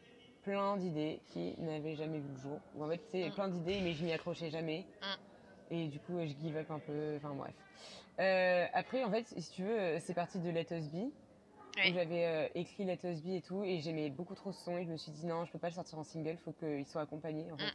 plein 0.43 0.77
d'idées 0.77 1.19
qui 1.33 1.55
n'avaient 1.59 1.95
jamais 1.95 2.19
vu 2.19 2.29
le 2.35 2.39
jour. 2.39 2.59
Ou 2.75 2.83
en 2.85 2.89
fait, 2.89 3.01
c'est 3.11 3.29
Mm. 3.29 3.33
plein 3.33 3.47
d'idées, 3.47 3.81
mais 3.81 3.93
je 3.93 4.03
m'y 4.03 4.13
accrochais 4.13 4.49
jamais. 4.49 4.85
Mm. 5.01 5.73
Et 5.73 5.87
du 5.87 5.99
coup, 5.99 6.19
je 6.19 6.33
give 6.41 6.55
up 6.57 6.69
un 6.71 6.79
peu. 6.79 7.15
Enfin, 7.17 7.33
bref. 7.35 7.53
Après, 8.73 9.03
en 9.03 9.11
fait, 9.11 9.25
si 9.27 9.51
tu 9.51 9.63
veux, 9.63 9.99
c'est 9.99 10.13
parti 10.13 10.39
de 10.39 10.49
Let 10.49 10.67
Us 10.71 10.89
Be. 10.89 11.11
Oui. 11.77 11.91
où 11.91 11.93
J'avais 11.93 12.25
euh, 12.25 12.47
écrit 12.55 12.85
Let 12.85 12.99
Us 13.03 13.21
Be 13.21 13.29
et 13.35 13.41
tout, 13.41 13.63
et 13.63 13.79
j'aimais 13.79 14.09
beaucoup 14.09 14.35
trop 14.35 14.51
ce 14.51 14.63
son, 14.63 14.77
et 14.77 14.85
je 14.85 14.89
me 14.91 14.97
suis 14.97 15.11
dit 15.11 15.25
non, 15.25 15.45
je 15.45 15.51
peux 15.51 15.59
pas 15.59 15.67
le 15.69 15.73
sortir 15.73 15.97
en 15.99 16.03
single, 16.03 16.37
faut 16.45 16.53
qu'il 16.53 16.85
soit 16.85 17.01
accompagné 17.01 17.51
en 17.51 17.57
fait. 17.57 17.73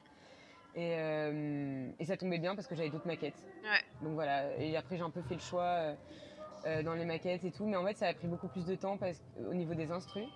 Et, 0.74 0.94
euh, 0.96 1.90
et 1.98 2.04
ça 2.04 2.16
tombait 2.16 2.38
bien 2.38 2.54
parce 2.54 2.66
que 2.68 2.74
j'avais 2.76 2.90
d'autres 2.90 3.06
maquettes. 3.06 3.34
Ouais. 3.64 3.80
Donc 4.02 4.14
voilà, 4.14 4.56
et 4.58 4.76
après 4.76 4.96
j'ai 4.96 5.02
un 5.02 5.10
peu 5.10 5.20
fait 5.22 5.34
le 5.34 5.40
choix 5.40 5.96
euh, 6.66 6.82
dans 6.82 6.94
les 6.94 7.04
maquettes 7.04 7.44
et 7.44 7.50
tout, 7.50 7.66
mais 7.66 7.76
en 7.76 7.84
fait 7.84 7.96
ça 7.96 8.06
a 8.08 8.14
pris 8.14 8.28
beaucoup 8.28 8.48
plus 8.48 8.64
de 8.64 8.74
temps 8.76 8.96
parce, 8.96 9.20
au 9.48 9.54
niveau 9.54 9.74
des 9.74 9.90
instrus, 9.90 10.28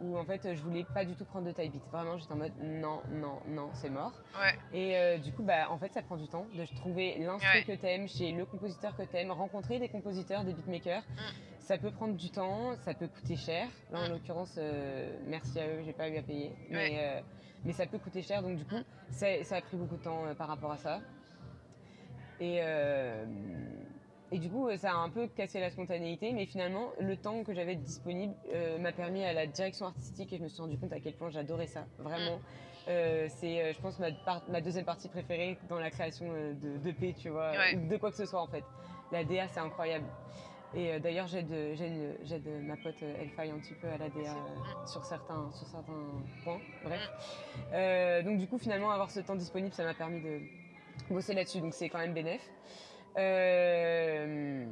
où 0.00 0.16
en 0.16 0.24
fait 0.24 0.54
je 0.54 0.62
voulais 0.62 0.84
pas 0.94 1.04
du 1.04 1.14
tout 1.16 1.24
prendre 1.24 1.46
de 1.46 1.52
type 1.52 1.70
beat. 1.72 1.82
Vraiment, 1.92 2.16
j'étais 2.18 2.32
en 2.32 2.36
mode 2.36 2.52
non, 2.62 3.02
non, 3.10 3.40
non, 3.46 3.70
c'est 3.74 3.90
mort. 3.90 4.12
Ouais, 4.40 4.56
Et 4.72 5.18
du 5.18 5.32
coup, 5.32 5.42
bah, 5.42 5.70
en 5.70 5.78
fait, 5.78 5.92
ça 5.92 6.02
prend 6.02 6.16
du 6.16 6.28
temps 6.28 6.46
de 6.54 6.64
trouver 6.76 7.16
l'instru 7.18 7.48
Ouais. 7.58 7.64
que 7.64 7.72
t'aimes 7.72 8.06
chez 8.08 8.30
le 8.32 8.44
compositeur 8.46 8.96
que 8.96 9.02
t'aimes, 9.02 9.32
rencontrer 9.32 9.78
des 9.80 9.88
compositeurs, 9.88 10.44
des 10.44 10.52
beatmakers. 10.52 11.02
Mm. 11.02 11.57
Ça 11.68 11.76
peut 11.76 11.90
prendre 11.90 12.14
du 12.14 12.30
temps, 12.30 12.74
ça 12.82 12.94
peut 12.94 13.08
coûter 13.08 13.36
cher. 13.36 13.68
Là, 13.92 13.98
en 14.00 14.06
Mm. 14.08 14.12
l'occurrence, 14.12 14.54
euh, 14.56 15.14
merci 15.26 15.60
à 15.60 15.68
eux, 15.68 15.82
j'ai 15.84 15.92
pas 15.92 16.08
eu 16.08 16.16
à 16.16 16.22
payer. 16.22 16.50
Mais, 16.70 16.76
Ouais. 16.76 16.90
euh, 16.98 17.20
mais 17.66 17.74
ça 17.74 17.84
peut 17.86 17.98
coûter 17.98 18.22
cher, 18.22 18.40
donc 18.40 18.56
du 18.56 18.64
coup, 18.64 18.78
ça, 19.10 19.26
ça 19.44 19.56
a 19.56 19.60
pris 19.60 19.76
beaucoup 19.76 19.98
de 19.98 20.02
temps 20.02 20.24
euh, 20.24 20.32
par 20.32 20.48
rapport 20.48 20.72
à 20.72 20.78
ça. 20.78 21.02
Et, 22.40 22.60
et 24.32 24.38
du 24.38 24.48
coup, 24.48 24.74
ça 24.78 24.92
a 24.92 24.94
un 24.94 25.10
peu 25.10 25.26
cassé 25.26 25.60
la 25.60 25.68
spontanéité, 25.70 26.32
mais 26.32 26.46
finalement, 26.46 26.88
le 27.00 27.16
temps 27.18 27.42
que 27.44 27.52
j'avais 27.52 27.74
disponible 27.74 28.32
m'a 28.80 28.92
permis 28.92 29.24
à 29.24 29.32
la 29.34 29.46
direction 29.46 29.86
artistique 29.86 30.32
et 30.32 30.38
je 30.38 30.44
me 30.44 30.48
suis 30.48 30.62
rendu 30.62 30.78
compte 30.78 30.92
à 30.94 31.00
quel 31.00 31.14
point 31.16 31.28
j'adorais 31.30 31.66
ça. 31.66 31.84
Vraiment. 31.98 32.38
Euh, 32.86 33.26
c'est, 33.28 33.74
je 33.74 33.80
pense, 33.80 33.98
ma, 33.98 34.60
deuxième 34.62 34.84
partie 34.86 35.08
préférée 35.08 35.58
dans 35.68 35.80
la 35.80 35.90
création 35.90 36.32
de, 36.32 36.78
de 36.78 36.90
P, 36.92 37.12
tu 37.18 37.28
vois, 37.28 37.50
Ouais. 37.50 37.76
ou 37.76 37.88
de 37.88 37.96
quoi 37.98 38.10
que 38.10 38.16
ce 38.16 38.24
soit 38.24 38.40
en 38.40 38.46
fait. 38.46 38.64
La 39.12 39.24
DA, 39.24 39.48
c'est 39.48 39.60
incroyable. 39.60 40.06
Et 40.74 40.92
euh, 40.92 40.98
d'ailleurs, 40.98 41.26
j'aide, 41.26 41.48
ma 42.62 42.76
pote 42.76 43.02
euh, 43.02 43.22
Elfai 43.22 43.50
un 43.50 43.58
petit 43.58 43.74
peu 43.74 43.88
à 43.88 43.96
la 43.96 44.08
DA 44.10 44.32
euh, 44.32 44.86
sur, 44.86 45.04
certains, 45.04 45.50
sur 45.52 45.66
certains 45.66 45.92
points. 46.44 46.60
Bref. 46.84 47.00
Euh, 47.72 48.22
donc, 48.22 48.38
du 48.38 48.46
coup, 48.46 48.58
finalement, 48.58 48.90
avoir 48.90 49.10
ce 49.10 49.20
temps 49.20 49.34
disponible, 49.34 49.72
ça 49.72 49.84
m'a 49.84 49.94
permis 49.94 50.20
de 50.20 50.40
bosser 51.10 51.32
là-dessus. 51.34 51.60
Donc, 51.60 51.72
c'est 51.74 51.88
quand 51.88 51.98
même 51.98 52.12
bénéf. 52.12 52.42
Euh, 53.16 54.66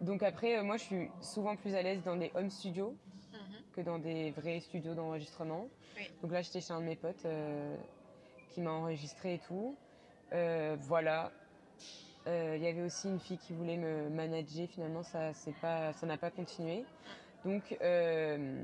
donc, 0.00 0.22
après, 0.22 0.62
moi, 0.62 0.76
je 0.78 0.84
suis 0.84 1.10
souvent 1.20 1.56
plus 1.56 1.74
à 1.74 1.82
l'aise 1.82 2.02
dans 2.02 2.14
les 2.14 2.30
home 2.34 2.50
studios 2.50 2.96
Mhm. 3.32 3.38
que 3.74 3.80
dans 3.82 3.98
des 3.98 4.30
vrais 4.32 4.60
studios 4.60 4.94
d'enregistrement. 4.94 5.68
Oui. 5.96 6.10
Donc 6.22 6.32
là, 6.32 6.40
j'étais 6.42 6.60
chez 6.60 6.72
un 6.72 6.80
de 6.80 6.86
mes 6.86 6.96
potes 6.96 7.26
qui 8.48 8.60
m'a 8.60 8.70
enregistré 8.70 9.34
et 9.34 9.38
tout. 9.40 9.76
Euh, 10.32 10.76
Euh, 12.26 12.54
Il 12.56 12.62
y 12.62 12.66
avait 12.66 12.82
aussi 12.82 13.08
une 13.08 13.18
fille 13.20 13.38
qui 13.38 13.52
voulait 13.52 13.76
me 13.76 14.08
manager. 14.10 14.68
Finalement, 14.68 15.02
ça 15.02 15.32
c'est 15.32 15.54
pas, 15.56 15.92
ça 15.94 16.06
n'a 16.06 16.16
pas 16.18 16.30
continué. 16.30 16.84
Donc 17.44 17.76
euh, 17.80 18.62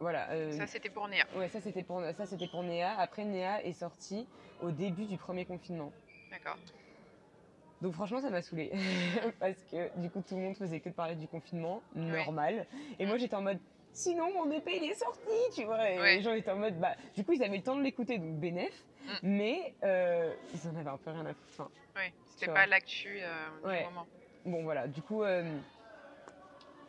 voilà. 0.00 0.30
euh, 0.32 0.52
Ça, 0.52 0.66
c'était 0.66 0.90
pour 0.90 1.08
Néa. 1.08 1.24
ouais, 1.36 1.48
ça 1.48 1.60
c'était 1.60 1.82
pour 1.82 2.02
ça 2.16 2.26
c'était 2.26 2.48
pour 2.48 2.62
Néa. 2.62 2.94
Après, 2.98 3.24
Néa 3.24 3.64
est 3.64 3.72
sortie 3.72 4.26
au 4.62 4.70
début 4.70 5.06
du 5.06 5.16
premier 5.16 5.44
confinement. 5.46 5.92
D'accord. 6.30 6.58
Donc 7.80 7.92
franchement, 7.94 8.20
ça 8.20 8.30
m'a 8.30 8.40
saoulée. 8.42 8.72
Parce 9.40 9.58
que 9.70 9.98
du 10.00 10.10
coup, 10.10 10.22
tout 10.26 10.36
le 10.36 10.42
monde 10.42 10.56
faisait 10.56 10.80
que 10.80 10.88
de 10.88 10.94
parler 10.94 11.16
du 11.16 11.26
confinement, 11.28 11.82
normal. 11.94 12.66
Et 12.98 13.06
moi, 13.06 13.18
j'étais 13.18 13.34
en 13.34 13.42
mode, 13.42 13.58
sinon, 13.94 14.30
mon 14.34 14.50
EP, 14.50 14.76
il 14.76 14.90
est 14.90 14.94
sorti, 14.94 15.30
tu 15.54 15.64
vois. 15.64 15.88
Et 15.90 15.98
Ouais. 15.98 16.16
les 16.16 16.22
gens 16.22 16.32
étaient 16.34 16.50
en 16.50 16.56
mode, 16.56 16.78
bah, 16.78 16.94
du 17.14 17.24
coup, 17.24 17.32
ils 17.32 17.42
avaient 17.42 17.56
le 17.56 17.62
temps 17.62 17.76
de 17.76 17.82
l'écouter, 17.82 18.18
donc 18.18 18.34
bénéf. 18.38 18.84
Mm. 19.06 19.10
Mais 19.22 19.74
euh, 19.82 20.34
ils 20.52 20.68
en 20.68 20.76
avaient 20.76 20.90
un 20.90 20.96
peu 20.98 21.10
rien 21.10 21.24
à 21.26 21.32
foutre. 21.34 21.48
Enfin, 21.52 21.70
Oui, 21.96 22.12
c'était 22.26 22.52
pas 22.52 22.66
l'actu 22.66 23.18
euh, 23.22 23.60
du 23.62 23.66
Ouais. 23.68 23.84
moment. 23.84 24.06
bon, 24.44 24.62
voilà. 24.64 24.86
Du 24.88 25.00
coup, 25.02 25.22
euh, 25.22 25.42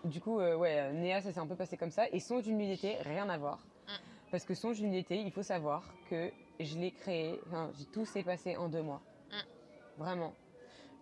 du 0.04 0.22
coup 0.22 0.40
euh, 0.40 0.56
ouais, 0.56 0.92
Néa, 0.94 1.22
ça 1.22 1.32
s'est 1.32 1.40
un 1.40 1.48
peu 1.48 1.56
passé 1.56 1.78
comme 1.78 1.92
ça. 1.92 2.08
Et 2.12 2.20
Songe 2.20 2.44
d'une 2.44 2.58
d'été, 2.58 2.96
rien 3.02 3.28
à 3.30 3.38
voir. 3.38 3.60
Mm. 3.88 3.92
Parce 4.32 4.46
que 4.46 4.54
Songe 4.54 4.78
d'une 4.80 4.92
d'été, 4.92 5.18
il 5.18 5.32
faut 5.32 5.44
savoir 5.44 5.84
que 6.10 6.32
je 6.60 6.78
l'ai 6.78 6.92
créé, 6.92 7.40
enfin, 7.48 7.72
tout 7.94 8.06
s'est 8.06 8.24
passé 8.24 8.56
en 8.58 8.70
deux 8.70 8.82
mois. 8.82 9.02
Mm. 9.32 9.36
Vraiment. 9.98 10.34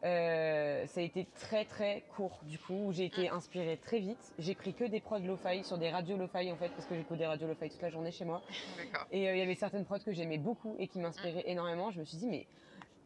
Euh, 0.04 0.86
ça 0.88 0.99
a 0.99 1.04
été 1.04 1.26
très 1.39 1.64
très 1.64 2.04
court 2.16 2.39
du 2.43 2.60
coup, 2.60 2.88
où 2.88 2.91
j'ai 2.91 3.06
été 3.06 3.30
Mm. 3.30 3.34
inspirée 3.36 3.78
très 3.78 3.99
vite. 3.99 4.34
J'ai 4.38 4.54
pris 4.54 4.74
que 4.74 4.84
des 4.84 4.99
prods 4.99 5.20
lo-fi 5.20 5.64
sur 5.64 5.78
des 5.78 5.89
radios 5.89 6.18
lo-fi 6.18 6.51
en 6.51 6.58
fait, 6.58 6.70
parce 6.70 6.86
que 6.86 6.95
j'écoute 6.95 7.18
des 7.18 7.26
radios 7.26 7.47
lo-fi 7.47 7.70
toute 7.70 7.82
la 7.82 7.89
journée 7.89 8.12
chez 8.12 8.26
moi. 8.26 8.41
Et 9.12 9.30
euh, 9.30 9.36
il 9.36 9.39
y 9.39 9.41
avait 9.41 9.56
certaines 9.56 9.86
prods 9.86 9.99
que 9.99 10.12
j'aimais 10.12 10.38
beaucoup 10.38 10.76
et 10.78 10.88
qui 10.88 10.99
m'inspiraient 10.99 11.43
énormément. 11.45 11.89
Je 11.91 11.99
me 12.01 12.06
suis 12.06 12.18
dit, 12.18 12.28
mais 12.28 12.45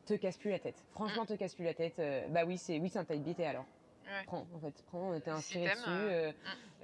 te 0.05 0.13
casse 0.15 0.37
plus 0.37 0.49
la 0.49 0.59
tête. 0.59 0.85
Franchement, 0.93 1.25
te 1.25 1.33
casse 1.33 1.53
plus 1.53 1.65
la 1.65 1.73
tête. 1.73 1.99
Euh, 1.99 2.25
bah 2.29 2.45
oui, 2.45 2.57
c'est 2.57 2.79
oui, 2.79 2.89
c'est 2.89 2.99
un 2.99 3.05
type 3.05 3.21
beat 3.23 3.39
et 3.39 3.45
alors? 3.45 3.65
Ouais. 4.07 4.23
Prends, 4.25 4.47
en 4.55 4.59
fait, 4.59 4.83
prends, 4.87 5.13
t'es 5.19 5.25
Si 5.25 5.29
inspiré 5.29 5.65
dessus. 5.75 5.83
euh, 5.87 6.29
euh, 6.29 6.31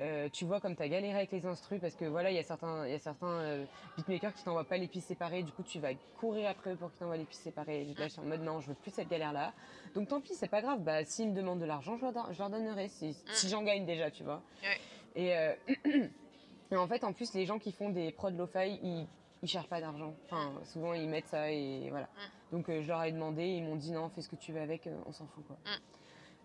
euh, 0.02 0.30
tu 0.30 0.44
vois 0.46 0.60
comme 0.60 0.76
t'as 0.76 0.88
galéré 0.88 1.16
avec 1.16 1.32
les 1.32 1.46
instrus 1.46 1.80
parce 1.80 1.96
que 1.96 2.06
voilà, 2.06 2.32
il 2.32 2.36
y 2.36 2.40
a 2.40 2.44
certains, 2.44 2.86
il 2.86 2.92
y 2.92 2.96
a 2.96 3.00
certains 3.00 3.28
euh, 3.28 3.66
beatmakers 3.96 4.34
qui 4.34 4.44
t'envoient 4.44 4.64
pas 4.68 4.78
les 4.78 4.88
pistes 4.88 5.08
séparées. 5.08 5.44
Du 5.44 5.52
coup, 5.52 5.64
tu 5.64 5.80
vas 5.80 5.94
courir 6.20 6.50
après 6.50 6.74
eux 6.74 6.76
pour 6.76 6.90
qu'ils 6.90 7.00
t'envoient 7.00 7.16
les 7.18 7.26
pistes 7.26 7.44
séparées. 7.44 7.82
Et 7.84 7.94
là, 7.94 8.08
je 8.08 8.14
suis 8.14 8.20
en 8.22 8.26
mode 8.26 8.42
non, 8.42 8.60
je 8.60 8.68
veux 8.70 8.74
plus 8.76 8.92
cette 8.92 9.08
galère-là. 9.10 9.54
Donc 9.96 10.08
tant 10.10 10.20
pis, 10.20 10.34
c'est 10.36 10.48
pas 10.50 10.62
grave. 10.62 10.82
Bah, 10.82 11.04
s'ils 11.06 11.30
me 11.30 11.36
demandent 11.36 11.60
de 11.62 11.66
l'argent, 11.66 11.96
je 11.98 12.02
leur, 12.02 12.12
don- 12.14 12.32
je 12.32 12.40
leur 12.40 12.50
donnerai 12.50 12.90
si, 12.90 13.16
si 13.34 13.50
j'en 13.50 13.64
gagne 13.64 13.86
déjà, 13.86 14.12
tu 14.12 14.24
vois. 14.24 14.42
Ouais. 14.64 14.80
Et, 15.16 15.36
euh, 15.38 15.54
et 16.72 16.76
en 16.76 16.88
fait, 16.88 17.04
en 17.04 17.14
plus, 17.14 17.34
les 17.34 17.46
gens 17.46 17.60
qui 17.60 17.72
font 17.72 17.90
des 17.90 18.12
prods 18.12 18.32
lo-fi, 18.32 18.80
ils, 18.82 19.08
ils 19.44 19.48
cherchent 19.48 19.70
pas 19.70 19.80
d'argent. 19.80 20.16
Enfin, 20.26 20.54
souvent, 20.66 20.94
ils 20.94 21.08
mettent 21.08 21.28
ça 21.28 21.52
et 21.52 21.90
voilà. 21.92 22.10
Donc, 22.52 22.68
euh, 22.70 22.82
je 22.82 22.88
leur 22.88 23.04
ai 23.04 23.12
demandé, 23.12 23.46
ils 23.46 23.64
m'ont 23.64 23.76
dit 23.76 23.92
non, 23.92 24.10
fais 24.10 24.22
ce 24.22 24.30
que 24.30 24.36
tu 24.36 24.52
veux 24.54 24.62
avec, 24.62 24.88
euh, 24.88 24.96
on 25.06 25.12
s'en 25.12 25.26
fout 25.28 25.46
quoi. 25.48 25.58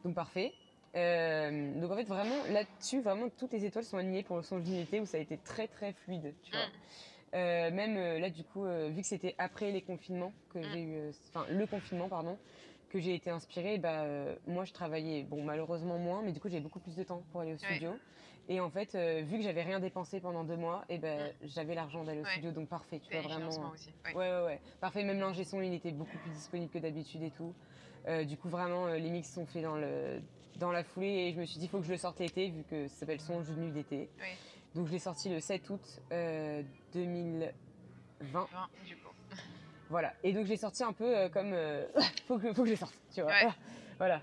Donc, 0.04 0.14
parfait. 0.14 0.52
Euh, 0.96 1.80
donc, 1.80 1.90
en 1.90 1.96
fait, 1.96 2.04
vraiment, 2.04 2.44
là-dessus, 2.50 3.00
vraiment, 3.00 3.28
toutes 3.36 3.52
les 3.52 3.64
étoiles 3.64 3.84
sont 3.84 3.98
alignées 3.98 4.22
pour 4.22 4.36
le 4.36 4.42
son 4.42 4.58
d'unité 4.58 5.00
où 5.00 5.06
ça 5.06 5.18
a 5.18 5.20
été 5.20 5.38
très, 5.38 5.68
très 5.68 5.92
fluide, 5.92 6.34
tu 6.42 6.52
vois. 6.54 6.66
Euh, 7.34 7.70
même 7.70 7.96
euh, 7.98 8.18
là, 8.18 8.30
du 8.30 8.42
coup, 8.42 8.64
vu 8.64 9.02
que 9.02 9.06
c'était 9.06 9.34
après 9.38 9.70
les 9.70 9.82
confinements 9.82 10.32
que 10.48 10.62
j'ai 10.62 10.82
eu, 10.82 11.12
enfin, 11.28 11.46
le 11.50 11.66
confinement, 11.66 12.08
pardon, 12.08 12.38
que 12.88 12.98
j'ai 12.98 13.14
été 13.14 13.28
inspirée, 13.28 13.76
bah, 13.76 14.06
moi, 14.46 14.64
je 14.64 14.72
travaillais, 14.72 15.24
bon, 15.24 15.42
malheureusement 15.42 15.98
moins, 15.98 16.22
mais 16.22 16.32
du 16.32 16.40
coup, 16.40 16.48
j'ai 16.48 16.60
beaucoup 16.60 16.80
plus 16.80 16.96
de 16.96 17.02
temps 17.02 17.22
pour 17.30 17.42
aller 17.42 17.52
au 17.52 17.58
studio. 17.58 17.98
Et 18.50 18.60
en 18.60 18.70
fait, 18.70 18.96
vu 18.96 19.36
que 19.36 19.42
j'avais 19.42 19.62
rien 19.62 19.78
dépensé 19.78 20.20
pendant 20.20 20.42
deux 20.42 20.56
mois, 20.56 20.86
et 20.88 20.96
ben, 20.96 21.34
j'avais 21.42 21.74
l'argent 21.74 22.02
d'aller 22.02 22.20
au 22.20 22.24
Ouais. 22.24 22.30
studio, 22.30 22.50
donc 22.50 22.68
parfait, 22.70 22.98
tu 23.00 23.12
Et 23.12 23.20
vois, 23.20 23.28
vraiment. 23.28 23.72
aussi. 23.72 23.90
ouais. 24.06 24.14
Ouais, 24.14 24.30
ouais, 24.30 24.44
ouais. 24.46 24.60
Parfait, 24.80 25.04
même 25.04 25.20
l'ingé 25.20 25.44
son, 25.44 25.60
il 25.60 25.74
était 25.74 25.92
beaucoup 25.92 26.16
plus 26.16 26.30
disponible 26.30 26.70
que 26.70 26.78
d'habitude 26.78 27.22
et 27.22 27.30
tout. 27.30 27.52
Euh, 28.06 28.24
du 28.24 28.36
coup, 28.36 28.48
vraiment, 28.48 28.86
euh, 28.86 28.96
les 28.96 29.10
mix 29.10 29.30
sont 29.30 29.44
faits 29.44 29.62
dans, 29.62 29.76
le, 29.76 30.22
dans 30.58 30.72
la 30.72 30.82
foulée 30.84 31.28
et 31.28 31.32
je 31.32 31.40
me 31.40 31.44
suis 31.46 31.58
dit, 31.58 31.66
il 31.66 31.68
faut 31.68 31.78
que 31.78 31.86
je 31.86 31.92
le 31.92 31.96
sorte 31.98 32.18
l'été, 32.20 32.50
vu 32.50 32.62
que 32.64 32.88
ça 32.88 32.96
s'appelle 33.00 33.20
Son 33.20 33.42
Jus 33.42 33.52
de 33.54 33.60
nuit 33.60 33.72
d'été. 33.72 34.08
Oui. 34.18 34.26
Donc, 34.74 34.86
je 34.86 34.92
l'ai 34.92 34.98
sorti 34.98 35.28
le 35.30 35.40
7 35.40 35.70
août 35.70 36.00
euh, 36.12 36.62
2020. 36.92 37.50
Enfin, 38.34 38.68
du 38.86 38.96
coup. 38.96 39.08
Voilà. 39.88 40.12
Et 40.22 40.32
donc, 40.32 40.44
je 40.44 40.50
l'ai 40.50 40.56
sorti 40.56 40.82
un 40.82 40.92
peu 40.92 41.16
euh, 41.16 41.28
comme. 41.28 41.52
euh, 41.52 41.86
faut, 42.28 42.38
que, 42.38 42.52
faut 42.52 42.62
que 42.62 42.68
je 42.68 42.72
le 42.72 42.76
sorte, 42.76 42.94
tu 43.12 43.22
vois. 43.22 43.30
Ouais. 43.30 43.48
Voilà. 43.98 44.20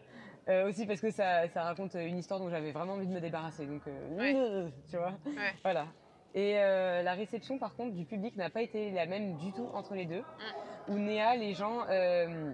Euh, 0.47 0.69
aussi 0.69 0.86
parce 0.86 1.01
que 1.01 1.09
ça, 1.11 1.49
ça 1.49 1.63
raconte 1.63 1.95
une 1.95 2.17
histoire 2.17 2.39
dont 2.39 2.49
j'avais 2.49 2.71
vraiment 2.71 2.93
envie 2.93 3.07
de 3.07 3.11
me 3.11 3.19
débarrasser. 3.19 3.65
Donc, 3.65 3.81
euh, 3.88 4.69
tu 4.89 4.95
vois. 4.95 5.13
Ouais. 5.25 5.53
Voilà. 5.63 5.88
Et 6.33 6.57
euh, 6.59 7.01
la 7.01 7.13
réception, 7.13 7.57
par 7.57 7.75
contre, 7.75 7.93
du 7.93 8.05
public 8.05 8.38
n'a 8.38 8.49
pas 8.49 8.61
été 8.61 8.91
la 8.91 9.05
même 9.05 9.36
du 9.38 9.51
tout 9.51 9.67
entre 9.73 9.95
les 9.95 10.05
deux. 10.05 10.21
Mm. 10.21 10.91
Où 10.93 10.99
Néa, 10.99 11.36
les 11.36 11.53
gens, 11.53 11.79
euh, 11.89 12.53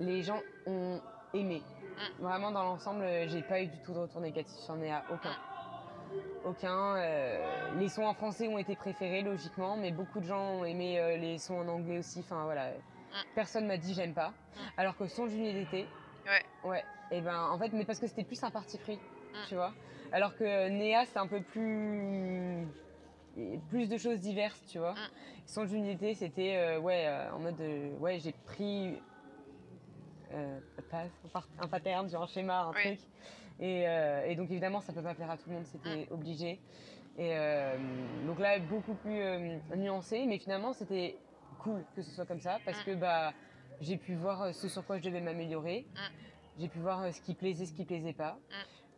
les 0.00 0.22
gens 0.22 0.40
ont 0.66 1.00
aimé. 1.32 1.62
Mm. 1.96 2.22
Vraiment, 2.22 2.50
dans 2.50 2.62
l'ensemble, 2.64 3.02
euh, 3.02 3.28
j'ai 3.28 3.42
pas 3.42 3.60
eu 3.62 3.66
du 3.66 3.78
tout 3.84 3.92
de 3.92 3.98
retour 3.98 4.20
négatif 4.20 4.56
sur 4.58 4.74
Néa, 4.76 5.04
aucun. 5.12 5.30
Mm. 5.30 6.46
Aucun. 6.46 6.96
euh, 6.96 7.74
les 7.78 7.88
sons 7.88 8.04
en 8.04 8.14
français 8.14 8.46
ont 8.48 8.58
été 8.58 8.76
préférés, 8.76 9.22
logiquement, 9.22 9.76
mais 9.76 9.90
beaucoup 9.92 10.20
de 10.20 10.26
gens 10.26 10.40
ont 10.60 10.64
aimé 10.64 10.98
euh, 11.00 11.16
les 11.16 11.38
sons 11.38 11.58
en 11.58 11.68
anglais 11.68 11.98
aussi. 11.98 12.20
Enfin, 12.20 12.44
voilà. 12.44 12.70
Personne 13.34 13.66
m'a 13.66 13.76
dit 13.76 13.94
j'aime 13.94 14.12
pas. 14.14 14.32
Alors 14.76 14.96
que 14.96 15.06
son 15.06 15.26
Juillet 15.28 15.52
d'été, 15.52 15.86
Mm. 16.24 16.28
Ouais. 16.30 16.70
ouais, 16.70 16.84
et 17.10 17.20
ben 17.20 17.38
en 17.50 17.58
fait, 17.58 17.70
mais 17.74 17.84
parce 17.84 17.98
que 17.98 18.06
c'était 18.06 18.24
plus 18.24 18.42
un 18.42 18.50
parti 18.50 18.78
pris, 18.78 18.96
Mm. 18.96 19.38
tu 19.48 19.54
vois. 19.56 19.72
Alors 20.12 20.34
que 20.36 20.68
Néa, 20.70 21.04
c'est 21.06 21.18
un 21.18 21.26
peu 21.26 21.42
plus. 21.42 22.66
et 23.36 23.58
plus 23.68 23.88
de 23.88 23.98
choses 23.98 24.20
diverses, 24.20 24.62
tu 24.66 24.78
vois. 24.78 24.92
Mm. 24.92 25.08
Son 25.46 25.66
Juillet 25.66 25.94
d'été, 25.96 26.14
c'était 26.14 26.56
euh, 26.56 26.78
ouais, 26.80 27.04
euh, 27.06 27.30
en 27.32 27.40
mode 27.40 27.60
ouais, 28.00 28.18
j'ai 28.20 28.32
pris 28.46 28.98
euh, 30.34 30.60
un 31.58 31.68
pattern, 31.68 32.08
genre 32.10 32.22
un 32.22 32.26
schéma, 32.26 32.62
un 32.62 32.72
Oui. 32.72 32.82
truc. 32.96 32.98
Et, 33.60 33.86
euh, 33.88 34.26
et 34.26 34.34
donc 34.34 34.50
évidemment, 34.50 34.80
ça 34.80 34.92
peut 34.92 35.02
pas 35.02 35.14
plaire 35.14 35.30
à 35.30 35.36
tout 35.38 35.48
le 35.48 35.54
monde, 35.56 35.66
c'était 35.66 36.08
obligé. 36.10 36.60
Et 37.16 37.36
euh, 37.36 37.76
donc 38.26 38.40
là, 38.40 38.58
beaucoup 38.58 38.94
plus 38.96 39.20
nuancé, 39.76 40.26
mais 40.26 40.38
finalement, 40.38 40.72
c'était 40.72 41.16
cool 41.58 41.84
que 41.94 42.02
ce 42.02 42.10
soit 42.10 42.26
comme 42.26 42.40
ça 42.40 42.58
parce 42.64 42.82
que 42.82 42.94
bah 42.96 43.32
j'ai 43.80 43.96
pu 43.96 44.14
voir 44.16 44.52
ce 44.54 44.68
sur 44.68 44.84
quoi 44.84 44.98
je 44.98 45.02
devais 45.04 45.20
m'améliorer. 45.20 45.86
J'ai 46.58 46.68
pu 46.68 46.78
voir 46.78 47.12
ce 47.12 47.20
qui 47.20 47.34
plaisait, 47.34 47.66
ce 47.66 47.72
qui 47.72 47.84
plaisait 47.84 48.12
pas. 48.12 48.36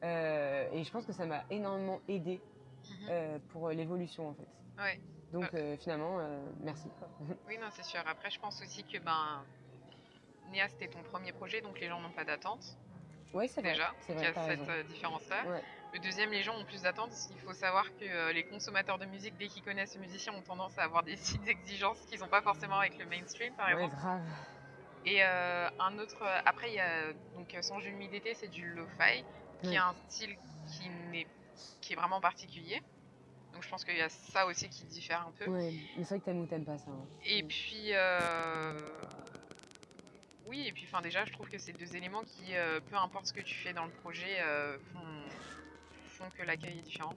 Et 0.02 0.82
je 0.84 0.90
pense 0.90 1.04
que 1.04 1.12
ça 1.12 1.26
m'a 1.26 1.44
énormément 1.50 2.00
aidé 2.08 2.40
Mhm. 2.88 3.40
pour 3.48 3.68
l'évolution 3.70 4.28
en 4.28 4.34
fait. 4.34 4.48
Ouais. 4.78 5.00
Donc 5.32 5.50
finalement, 5.80 6.18
merci. 6.60 6.88
quoi. 6.98 7.08
Oui, 7.48 7.58
non, 7.60 7.66
c'est 7.72 7.82
sûr. 7.84 8.00
Après, 8.06 8.30
je 8.30 8.38
pense 8.38 8.62
aussi 8.62 8.84
que 8.84 8.98
ben, 8.98 9.44
Néa, 10.52 10.68
c'était 10.68 10.88
ton 10.88 11.02
premier 11.02 11.32
projet, 11.32 11.60
donc 11.60 11.80
les 11.80 11.88
gens 11.88 12.00
n'ont 12.00 12.10
pas 12.12 12.24
d'attente. 12.24 12.76
ouais, 13.34 13.48
c'est 13.48 13.60
vrai. 13.60 13.72
Déjà, 13.72 13.92
C'est 14.00 14.14
il 14.14 14.20
y 14.22 14.26
a 14.26 14.34
cette 14.34 14.68
euh, 14.68 14.82
différence-là. 14.84 15.44
Ouais. 15.46 15.62
Le 15.92 15.98
deuxième, 16.00 16.30
les 16.30 16.42
gens 16.42 16.56
ont 16.56 16.64
plus 16.64 16.82
d'attentes. 16.82 17.12
Il 17.30 17.38
faut 17.38 17.54
savoir 17.54 17.84
que 17.96 18.04
euh, 18.04 18.32
les 18.32 18.44
consommateurs 18.44 18.98
de 18.98 19.06
musique, 19.06 19.36
dès 19.38 19.46
qu'ils 19.46 19.62
connaissent 19.62 19.92
ce 19.92 19.98
musicien, 19.98 20.32
ont 20.34 20.42
tendance 20.42 20.76
à 20.78 20.82
avoir 20.82 21.02
des 21.02 21.16
exigences 21.48 21.98
qu'ils 22.06 22.20
n'ont 22.20 22.28
pas 22.28 22.42
forcément 22.42 22.78
avec 22.78 22.98
le 22.98 23.06
mainstream, 23.06 23.52
par 23.54 23.66
Ouais, 23.68 23.74
exemple. 23.74 23.96
grave. 23.96 24.22
Et 25.04 25.22
euh, 25.24 25.68
un 25.78 25.98
autre. 25.98 26.22
après, 26.44 26.70
il 26.70 26.74
y 26.74 26.80
a 26.80 27.12
donc 27.34 27.56
Sans 27.62 27.78
Jules 27.80 27.96
d'été, 28.10 28.34
c'est 28.34 28.48
du 28.48 28.66
lo-fi, 28.74 29.24
qui 29.62 29.68
Ouais. 29.68 29.74
est 29.74 29.78
un 29.78 29.94
style 30.08 30.36
qui, 30.68 30.88
n'est, 31.10 31.26
qui 31.80 31.92
est 31.92 31.96
vraiment 31.96 32.20
particulier. 32.20 32.82
Donc 33.54 33.62
je 33.62 33.68
pense 33.70 33.84
qu'il 33.84 33.96
y 33.96 34.02
a 34.02 34.08
ça 34.10 34.44
aussi 34.46 34.68
qui 34.68 34.84
diffère 34.84 35.24
un 35.26 35.30
peu. 35.30 35.46
Ouais, 35.46 35.72
mais 35.96 36.02
c'est 36.04 36.08
vrai 36.10 36.18
que 36.18 36.24
t'aimes 36.26 36.40
ou 36.40 36.46
t'aimes 36.46 36.64
pas 36.66 36.76
ça. 36.76 36.90
hein. 36.90 37.06
Et 37.24 37.42
puis. 37.44 37.90
euh, 37.94 38.72
Oui, 40.46 40.64
et 40.66 40.72
puis 40.72 40.84
enfin, 40.86 41.02
déjà, 41.02 41.24
je 41.24 41.32
trouve 41.32 41.48
que 41.48 41.58
c'est 41.58 41.72
deux 41.72 41.96
éléments 41.96 42.22
qui, 42.22 42.54
euh, 42.54 42.80
peu 42.88 42.96
importe 42.96 43.26
ce 43.26 43.32
que 43.32 43.40
tu 43.40 43.54
fais 43.54 43.72
dans 43.72 43.84
le 43.84 43.90
projet, 43.90 44.40
euh, 44.40 44.78
font, 44.92 45.22
font 46.18 46.30
que 46.30 46.42
l'accueil 46.42 46.78
est 46.78 46.82
différent. 46.82 47.16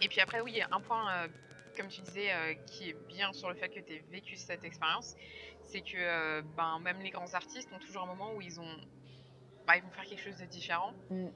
Et 0.00 0.08
puis 0.08 0.20
après, 0.20 0.40
oui, 0.40 0.60
un 0.70 0.80
point, 0.80 1.12
euh, 1.12 1.28
comme 1.76 1.88
tu 1.88 2.00
disais, 2.02 2.58
qui 2.66 2.90
est 2.90 2.96
bien 3.08 3.32
sur 3.32 3.48
le 3.48 3.56
fait 3.56 3.68
que 3.68 3.80
tu 3.80 3.94
aies 3.94 4.04
vécu 4.10 4.36
cette 4.36 4.64
expérience, 4.64 5.16
c'est 5.66 5.80
que 5.80 6.40
ben, 6.56 6.78
même 6.80 7.00
les 7.00 7.10
grands 7.10 7.34
artistes 7.34 7.72
ont 7.72 7.78
toujours 7.78 8.02
un 8.02 8.06
moment 8.06 8.32
où 8.34 8.40
ils, 8.40 8.60
ont, 8.60 8.80
bah, 9.66 9.76
ils 9.76 9.82
vont 9.82 9.90
faire 9.90 10.04
quelque 10.04 10.22
chose 10.22 10.38
de 10.38 10.46
différent. 10.46 10.94
Mm. 11.10 11.28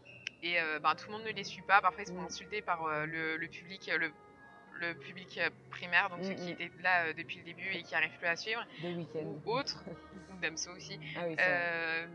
Et 0.42 0.56
ben, 0.82 0.94
tout 0.94 1.06
le 1.10 1.16
monde 1.16 1.24
ne 1.26 1.32
les 1.32 1.44
suit 1.44 1.62
pas. 1.62 1.80
Parfois, 1.80 2.02
ils 2.02 2.06
se 2.06 2.12
font 2.12 2.22
Mm. 2.22 2.26
insulter 2.26 2.62
par 2.62 3.06
le, 3.06 3.36
le 3.36 3.48
public. 3.48 3.90
Le, 3.98 4.12
le 4.80 4.94
public 4.94 5.38
euh, 5.38 5.50
primaire, 5.70 6.08
donc 6.10 6.20
Mm, 6.20 6.24
ceux 6.24 6.34
qui 6.34 6.46
mm. 6.48 6.50
étaient 6.50 6.70
là 6.82 7.04
euh, 7.06 7.12
depuis 7.14 7.38
le 7.38 7.44
début 7.44 7.68
et 7.72 7.82
qui 7.82 7.92
n'arrivent 7.94 8.16
plus 8.18 8.26
à 8.26 8.36
suivre, 8.36 8.64
week-ends. 8.82 9.40
ou 9.44 9.52
autres, 9.52 9.84
ou 10.32 10.36
Damso 10.40 10.70
aussi. 10.72 10.98
Ah 11.16 11.20
oui. 11.26 11.36
Euh, 11.38 12.06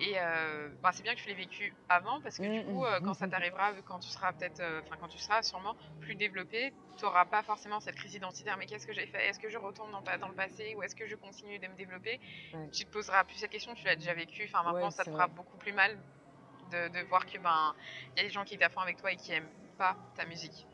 et 0.00 0.14
euh, 0.16 0.68
bah, 0.80 0.90
c'est 0.92 1.02
bien 1.02 1.14
que 1.14 1.20
je 1.20 1.26
l'ai 1.26 1.34
vécu 1.34 1.74
avant 1.88 2.20
parce 2.20 2.36
que 2.38 2.42
du 2.42 2.60
Mm, 2.60 2.64
coup, 2.72 2.82
mm. 2.82 2.86
euh, 2.86 3.00
quand 3.00 3.14
ça 3.14 3.26
t'arrivera, 3.28 3.72
quand 3.86 3.98
tu 3.98 4.08
seras 4.10 4.32
peut-être, 4.32 4.60
euh, 4.60 4.80
enfin 4.84 4.96
quand 5.00 5.08
tu 5.08 5.18
seras 5.18 5.42
sûrement 5.42 5.74
plus 6.00 6.14
développé, 6.14 6.72
tu 6.96 7.04
n'auras 7.04 7.24
pas 7.24 7.42
forcément 7.42 7.80
cette 7.80 7.96
crise 7.96 8.14
identitaire. 8.14 8.56
Mais 8.58 8.66
qu'est-ce 8.66 8.86
que 8.86 8.92
j'ai 8.92 9.06
fait? 9.06 9.26
Est-ce 9.28 9.38
que 9.40 9.48
je 9.48 9.58
retourne 9.58 9.90
dans, 9.90 10.02
dans 10.18 10.28
le 10.28 10.34
passé 10.34 10.74
ou 10.76 10.82
est-ce 10.82 10.94
que 10.94 11.06
je 11.06 11.16
continue 11.16 11.58
de 11.58 11.66
me 11.66 11.74
développer? 11.76 12.20
Ouais. 12.54 12.68
Tu 12.72 12.84
te 12.84 12.90
poseras 12.90 13.24
plus 13.24 13.36
cette 13.36 13.50
question. 13.50 13.74
Tu 13.74 13.84
l'as 13.86 13.96
déjà 13.96 14.14
vécu. 14.14 14.44
Enfin 14.44 14.62
maintenant, 14.62 14.84
Ouais, 14.86 14.90
ça 14.90 15.04
te 15.04 15.10
fera 15.10 15.26
vrai. 15.26 15.34
beaucoup 15.36 15.56
plus 15.58 15.72
mal 15.72 15.96
de, 16.70 16.88
de 16.88 17.00
voir 17.08 17.26
que 17.26 17.38
ben 17.38 17.74
il 18.14 18.18
y 18.18 18.20
a 18.20 18.24
des 18.24 18.30
gens 18.30 18.44
qui 18.44 18.58
fond 18.58 18.80
avec 18.80 18.98
toi 18.98 19.12
et 19.12 19.16
qui 19.16 19.32
aiment 19.32 19.48
pas 19.78 19.96
ta 20.16 20.24
musique. 20.26 20.66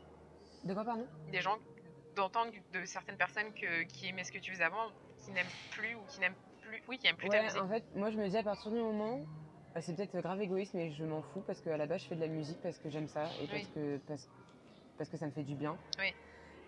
De 0.65 0.73
quoi, 0.73 0.83
pardon? 0.83 1.05
Des 1.31 1.41
gens 1.41 1.57
d'entendre 2.15 2.51
de 2.73 2.85
certaines 2.85 3.17
personnes 3.17 3.53
que, 3.53 3.83
qui 3.83 4.07
aimaient 4.07 4.23
ce 4.23 4.31
que 4.31 4.39
tu 4.39 4.51
faisais 4.51 4.63
avant, 4.63 4.89
qui 5.23 5.31
n'aiment 5.31 5.45
plus 5.71 5.95
ou 5.95 5.99
qui 6.07 6.19
n'aiment 6.19 6.33
plus, 6.61 6.81
oui, 6.87 6.97
qui 6.97 7.07
aiment 7.07 7.17
plus 7.17 7.29
ta 7.29 7.37
Ouais, 7.37 7.43
musique. 7.43 7.61
en 7.61 7.67
fait, 7.67 7.83
moi 7.95 8.09
je 8.09 8.17
me 8.17 8.27
dis 8.29 8.37
à 8.37 8.43
partir 8.43 8.71
du 8.71 8.77
moment, 8.77 9.19
bah, 9.73 9.81
c'est 9.81 9.95
peut-être 9.95 10.17
grave 10.21 10.41
égoïste, 10.41 10.73
mais 10.73 10.91
je 10.91 11.03
m'en 11.03 11.21
fous 11.21 11.41
parce 11.45 11.61
qu'à 11.61 11.75
la 11.77 11.85
base 11.85 12.01
je 12.03 12.07
fais 12.07 12.15
de 12.15 12.21
la 12.21 12.27
musique 12.27 12.59
parce 12.61 12.77
que 12.79 12.89
j'aime 12.89 13.07
ça 13.07 13.25
et 13.41 13.47
parce 13.47 13.67
que 13.67 13.97
parce, 14.07 14.29
parce 14.97 15.09
que 15.09 15.17
ça 15.17 15.25
me 15.25 15.31
fait 15.31 15.43
du 15.43 15.55
bien. 15.55 15.77
Oui. 15.99 16.13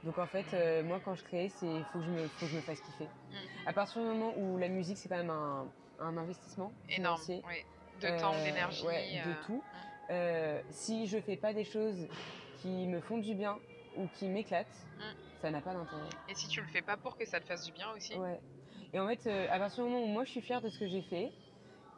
Donc 0.03 0.17
en 0.19 0.27
fait, 0.27 0.45
euh, 0.53 0.83
moi 0.83 0.99
quand 1.03 1.15
je 1.15 1.23
crée, 1.23 1.49
c'est 1.49 1.81
faut 1.91 1.99
que 1.99 2.05
je 2.05 2.11
me 2.11 2.27
faut 2.27 2.45
que 2.45 2.51
je 2.51 2.55
me 2.57 2.61
fasse 2.61 2.81
kiffer. 2.81 3.05
Mm. 3.05 3.35
À 3.67 3.73
partir 3.73 4.01
du 4.01 4.07
moment 4.09 4.33
où 4.37 4.57
la 4.57 4.67
musique 4.67 4.97
c'est 4.97 5.09
quand 5.09 5.17
même 5.17 5.29
un, 5.31 5.65
un 5.99 6.17
investissement 6.17 6.71
Énorme, 6.89 7.19
financier, 7.21 7.41
oui. 7.47 7.63
De 8.01 8.19
temps, 8.19 8.33
euh, 8.35 8.43
d'énergie. 8.43 8.85
ouais, 8.85 9.21
de 9.25 9.29
euh, 9.31 9.33
tout. 9.47 9.63
Euh, 10.11 10.61
si 10.69 11.07
je 11.07 11.19
fais 11.19 11.35
pas 11.37 11.51
des 11.53 11.63
choses 11.63 12.07
qui 12.61 12.85
me 12.85 12.99
font 13.01 13.17
du 13.17 13.33
bien 13.33 13.57
ou 13.97 14.07
qui 14.09 14.25
m'éclatent, 14.27 14.87
Mm. 14.99 15.11
ça 15.41 15.51
n'a 15.51 15.61
pas 15.61 15.73
d'intérêt. 15.73 16.09
Et 16.27 16.35
si 16.35 16.47
tu 16.47 16.61
le 16.61 16.67
fais 16.67 16.81
pas 16.81 16.97
pour 16.97 17.15
que 17.17 17.25
ça 17.25 17.39
te 17.39 17.45
fasse 17.45 17.65
du 17.65 17.71
bien 17.71 17.91
aussi? 17.91 18.15
Ouais. 18.15 18.39
Et 18.93 18.99
en 18.99 19.07
fait, 19.07 19.27
euh, 19.27 19.47
à 19.51 19.59
partir 19.59 19.83
du 19.83 19.89
moment 19.89 20.03
où 20.03 20.07
moi 20.07 20.23
je 20.25 20.31
suis 20.31 20.41
fière 20.41 20.61
de 20.61 20.69
ce 20.69 20.79
que 20.79 20.87
j'ai 20.87 21.01
fait, 21.03 21.31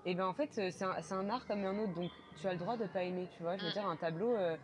et 0.05 0.15
ben 0.15 0.25
en 0.27 0.33
fait, 0.33 0.49
euh, 0.57 0.71
c'est 0.71 0.85
un, 0.85 0.95
un 1.11 1.29
art 1.29 1.45
comme 1.45 1.63
un 1.65 1.77
autre, 1.79 1.93
donc 1.93 2.11
tu 2.39 2.47
as 2.47 2.53
le 2.53 2.57
droit 2.59 2.77
de 2.77 2.85
pas 2.87 3.03
aimer, 3.03 3.27
tu 3.35 3.43
vois. 3.43 3.57
Je 3.57 3.63
veux 3.63 3.69
Mm. 3.69 3.73
dire, 3.73 3.85
un 3.85 3.97
tableau, 3.97 4.35
euh, 4.35 4.57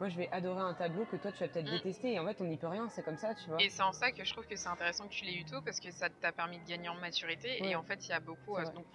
moi 0.00 0.08
je 0.08 0.16
vais 0.16 0.28
adorer 0.32 0.60
un 0.62 0.74
tableau 0.74 1.04
que 1.06 1.16
toi 1.16 1.32
tu 1.32 1.42
vas 1.42 1.48
peut-être 1.48 1.66
Mm. 1.66 1.78
détester, 1.78 2.12
et 2.12 2.18
en 2.20 2.26
fait, 2.26 2.40
on 2.40 2.44
n'y 2.44 2.56
peut 2.58 2.68
rien, 2.68 2.88
c'est 2.90 3.02
comme 3.02 3.16
ça, 3.16 3.34
tu 3.34 3.48
vois. 3.50 3.60
Et 3.62 3.70
c'est 3.70 3.82
en 3.82 3.92
ça 3.92 4.12
que 4.12 4.24
je 4.24 4.32
trouve 4.32 4.46
que 4.46 4.56
c'est 4.56 4.68
intéressant 4.68 5.08
que 5.08 5.12
tu 5.14 5.24
l'aies 5.24 5.34
eu 5.34 5.44
tôt 5.44 5.60
parce 5.62 5.80
que 5.80 5.90
ça 5.90 6.08
t'a 6.10 6.32
permis 6.32 6.58
de 6.58 6.64
gagner 6.68 6.88
en 6.88 6.94
maturité. 6.96 7.60
Ouais. 7.62 7.70
Et 7.70 7.74
en 7.76 7.82
fait, 7.82 8.06
il 8.08 8.12
y 8.12 8.14
a 8.14 8.20
beaucoup, 8.20 8.56
euh, 8.56 8.64
donc, 8.72 8.86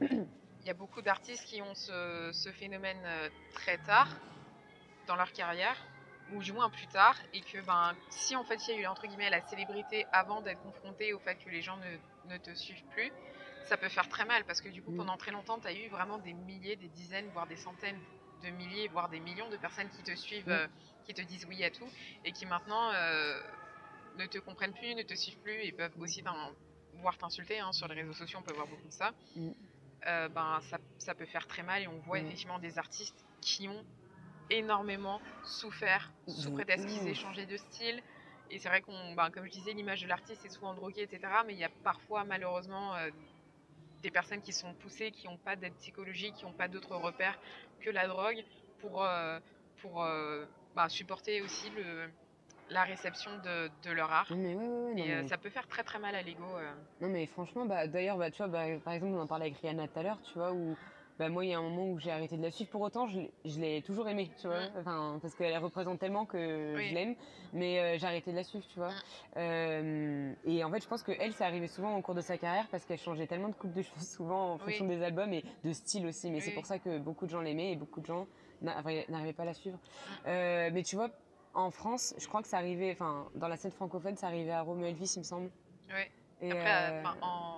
il 0.00 0.66
y 0.66 0.70
a 0.70 0.74
beaucoup 0.74 1.02
d'artistes 1.02 1.44
qui 1.44 1.62
ont 1.62 1.74
ce, 1.74 2.30
ce 2.32 2.52
phénomène 2.52 3.30
très 3.52 3.78
tard 3.78 4.20
dans 5.06 5.16
leur 5.16 5.32
carrière, 5.32 5.88
ou 6.32 6.42
du 6.42 6.52
moins 6.52 6.68
plus 6.70 6.86
tard, 6.88 7.16
et 7.32 7.40
que 7.40 7.60
ben, 7.62 7.96
si 8.10 8.36
en 8.36 8.44
fait 8.44 8.66
il 8.66 8.74
y 8.74 8.78
a 8.78 8.80
eu 8.80 8.86
entre 8.86 9.06
guillemets 9.06 9.30
la 9.30 9.40
célébrité 9.42 10.06
avant 10.12 10.40
d'être 10.42 10.60
confronté 10.62 11.12
au 11.12 11.18
fait 11.20 11.36
que 11.36 11.48
les 11.50 11.62
gens 11.62 11.76
ne, 11.78 11.96
ne 12.32 12.38
te 12.38 12.54
suivent 12.54 12.84
plus, 12.90 13.10
ça 13.64 13.76
peut 13.76 13.88
faire 13.88 14.08
très 14.08 14.24
mal 14.24 14.44
parce 14.44 14.60
que 14.60 14.68
du 14.68 14.82
coup 14.82 14.92
Mm. 14.92 14.96
pendant 14.96 15.16
très 15.16 15.30
longtemps 15.30 15.58
tu 15.58 15.66
as 15.68 15.72
eu 15.72 15.88
vraiment 15.88 16.18
des 16.18 16.32
milliers, 16.34 16.76
des 16.76 16.88
dizaines, 16.88 17.28
voire 17.30 17.46
des 17.46 17.56
centaines 17.56 18.00
de 18.42 18.50
milliers, 18.50 18.88
voire 18.88 19.08
des 19.08 19.20
millions 19.20 19.48
de 19.48 19.56
personnes 19.56 19.88
qui 19.90 20.02
te 20.02 20.14
suivent, 20.14 20.46
Mm. 20.48 20.52
euh, 20.52 20.68
qui 21.04 21.14
te 21.14 21.22
disent 21.22 21.44
oui 21.46 21.64
à 21.64 21.70
tout, 21.70 21.90
et 22.24 22.32
qui 22.32 22.44
maintenant 22.46 22.92
euh, 22.92 23.40
ne 24.16 24.26
te 24.26 24.38
comprennent 24.38 24.74
plus, 24.74 24.94
ne 24.94 25.02
te 25.02 25.14
suivent 25.14 25.38
plus 25.40 25.62
et 25.64 25.72
peuvent 25.72 25.92
aussi 25.98 26.22
t'in- 26.22 26.54
voir 26.94 27.16
t'insulter. 27.18 27.58
hein, 27.58 27.72
sur 27.72 27.88
les 27.88 27.94
réseaux 27.94 28.12
sociaux, 28.14 28.38
on 28.38 28.42
peut 28.42 28.52
voir 28.54 28.66
beaucoup 28.66 28.88
de 28.88 28.92
ça. 28.92 29.12
Mm. 29.34 29.50
Euh, 30.06 30.28
ben, 30.28 30.60
ça, 30.70 30.78
ça 30.98 31.14
peut 31.14 31.26
faire 31.26 31.46
très 31.46 31.62
mal 31.62 31.82
et 31.82 31.88
on 31.88 31.98
voit 32.00 32.20
Mm. 32.20 32.26
effectivement 32.26 32.58
des 32.58 32.78
artistes 32.78 33.26
qui 33.40 33.66
ont 33.68 33.84
énormément 34.50 35.20
souffert 35.44 36.10
sous 36.26 36.52
prétexte 36.52 36.86
qu'ils 36.86 37.08
aient 37.08 37.14
changé 37.14 37.46
de 37.46 37.56
style. 37.56 38.02
Et 38.50 38.58
c'est 38.58 38.68
vrai 38.68 38.80
qu'on, 38.80 39.14
ben, 39.14 39.30
comme 39.30 39.44
je 39.44 39.50
disais, 39.50 39.72
l'image 39.72 40.02
de 40.02 40.08
l'artiste 40.08 40.44
est 40.44 40.48
souvent 40.50 40.72
droguée, 40.74 41.02
etc. 41.02 41.20
Mais 41.46 41.52
il 41.52 41.58
y 41.58 41.64
a 41.64 41.70
parfois 41.84 42.24
malheureusement 42.24 42.94
euh, 42.96 43.10
des 44.02 44.10
personnes 44.10 44.40
qui 44.40 44.52
sont 44.52 44.72
poussées, 44.74 45.10
qui 45.10 45.26
n'ont 45.26 45.36
pas 45.36 45.54
d'aide 45.56 45.74
psychologique, 45.74 46.34
qui 46.34 46.44
n'ont 46.46 46.52
pas 46.52 46.68
d'autres 46.68 46.96
repères 46.96 47.38
que 47.80 47.90
la 47.90 48.06
drogue 48.08 48.42
pour, 48.80 49.04
euh, 49.04 49.38
pour 49.82 50.02
euh, 50.02 50.46
ben, 50.74 50.88
supporter 50.88 51.42
aussi 51.42 51.68
le, 51.70 52.08
la 52.70 52.84
réception 52.84 53.30
de, 53.44 53.70
de 53.84 53.90
leur 53.90 54.10
art. 54.10 54.26
Mais 54.30 54.54
ouais, 54.54 54.66
ouais, 54.66 54.92
Et 55.00 55.14
mais- 55.22 55.28
ça 55.28 55.36
peut 55.36 55.50
faire 55.50 55.66
très 55.68 55.82
très 55.84 55.98
mal 55.98 56.14
à 56.14 56.22
l'ego. 56.22 56.46
Non 57.02 57.08
mais 57.08 57.26
franchement, 57.26 57.66
bah, 57.66 57.86
d'ailleurs, 57.86 58.16
bah, 58.16 58.30
tu 58.30 58.38
vois, 58.38 58.48
bah, 58.48 58.64
par 58.82 58.94
exemple, 58.94 59.12
on 59.14 59.20
en 59.20 59.26
parlait 59.26 59.46
avec 59.46 59.58
Rihanna 59.58 59.88
tout 59.88 59.98
à 59.98 60.02
l'heure, 60.04 60.18
tu 60.22 60.38
vois, 60.38 60.52
où 60.52 60.74
bah, 61.18 61.28
moi, 61.28 61.44
il 61.44 61.50
y 61.50 61.54
a 61.54 61.58
un 61.58 61.62
moment 61.62 61.90
où 61.90 61.98
j'ai 61.98 62.10
arrêté 62.10 62.36
de 62.36 62.42
la 62.42 62.50
suivre. 62.50 62.70
Pour 62.70 62.80
autant, 62.82 63.08
je 63.08 63.18
l'ai- 63.18 63.30
je 63.44 63.60
l'ai 63.60 63.82
toujours 63.82 64.08
aimée, 64.08 64.30
tu 64.40 64.46
vois, 64.46 64.60
Mm. 64.60 64.72
enfin, 64.78 65.18
parce 65.20 65.34
qu'elle 65.34 65.56
représente 65.58 65.98
tellement 65.98 66.24
que 66.26 66.76
Oui. 66.76 66.88
je 66.88 66.94
l'aime, 66.94 67.14
mais 67.52 67.80
euh, 67.80 67.98
j'ai 67.98 68.06
arrêté 68.06 68.30
de 68.30 68.36
la 68.36 68.44
suivre, 68.44 68.64
tu 68.68 68.78
vois. 68.78 68.90
Mm. 68.90 69.38
Euh, 69.38 70.32
et 70.44 70.62
en 70.64 70.70
fait, 70.70 70.82
je 70.82 70.88
pense 70.88 71.02
que 71.02 71.12
elle, 71.18 71.32
ça 71.32 71.46
arrivait 71.46 71.66
souvent 71.68 71.96
au 71.96 72.02
cours 72.02 72.14
de 72.14 72.20
sa 72.20 72.38
carrière 72.38 72.66
parce 72.70 72.84
qu'elle 72.84 72.98
changeait 72.98 73.26
tellement 73.26 73.48
de 73.48 73.54
coupe 73.54 73.72
de 73.72 73.82
cheveux 73.82 74.00
souvent 74.00 74.52
en 74.52 74.54
Oui. 74.54 74.60
fonction 74.60 74.86
des 74.86 75.02
albums 75.02 75.32
et 75.32 75.44
de 75.64 75.72
style 75.72 76.06
aussi. 76.06 76.30
Mais 76.30 76.40
c'est 76.40 76.52
pour 76.52 76.66
ça 76.66 76.78
que 76.78 76.98
beaucoup 76.98 77.26
de 77.26 77.30
gens 77.30 77.40
l'aimaient 77.40 77.72
et 77.72 77.76
beaucoup 77.76 78.00
de 78.00 78.06
gens 78.06 78.26
n'arrivaient 78.62 79.32
pas 79.32 79.42
à 79.42 79.46
la 79.46 79.54
suivre. 79.54 79.78
Mm. 79.78 80.12
Euh, 80.28 80.70
mais 80.72 80.82
tu 80.82 80.96
vois, 80.96 81.10
en 81.54 81.70
France, 81.70 82.14
je 82.18 82.28
crois 82.28 82.42
que 82.42 82.48
ça 82.48 82.58
arrivait, 82.58 82.92
enfin, 82.92 83.26
dans 83.34 83.48
la 83.48 83.56
scène 83.56 83.72
francophone, 83.72 84.16
ça 84.16 84.28
arrivait 84.28 84.50
à 84.52 84.62
Romeo 84.62 84.86
Elvis, 84.86 85.12
il 85.16 85.20
me 85.20 85.24
semble. 85.24 85.50
Et, 86.40 86.52
Après, 86.52 87.02
en... 87.20 87.56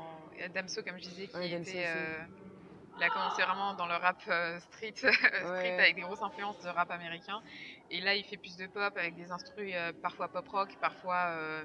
Damso, 0.54 0.82
comme 0.82 0.96
je 0.96 1.02
disais, 1.10 1.26
qui 1.26 1.36
Ouais, 1.36 1.50
était. 1.50 1.84
Il 3.00 3.04
a 3.04 3.08
commencé 3.08 3.40
vraiment 3.42 3.72
dans 3.72 3.86
le 3.86 3.94
rap 3.94 4.18
euh, 4.28 4.60
street, 4.60 4.92
street 4.96 5.10
Ouais. 5.42 5.78
avec 5.80 5.94
des 5.94 6.02
grosses 6.02 6.20
influences 6.20 6.60
de 6.62 6.68
rap 6.68 6.90
américain. 6.90 7.40
Et 7.90 8.00
là, 8.02 8.14
il 8.14 8.24
fait 8.24 8.36
plus 8.36 8.58
de 8.58 8.66
pop 8.66 8.94
avec 8.94 9.16
des 9.16 9.30
instrus 9.30 9.72
euh, 9.74 9.92
parfois 10.02 10.28
pop 10.28 10.46
rock, 10.48 10.68
parfois 10.82 11.28
euh, 11.30 11.64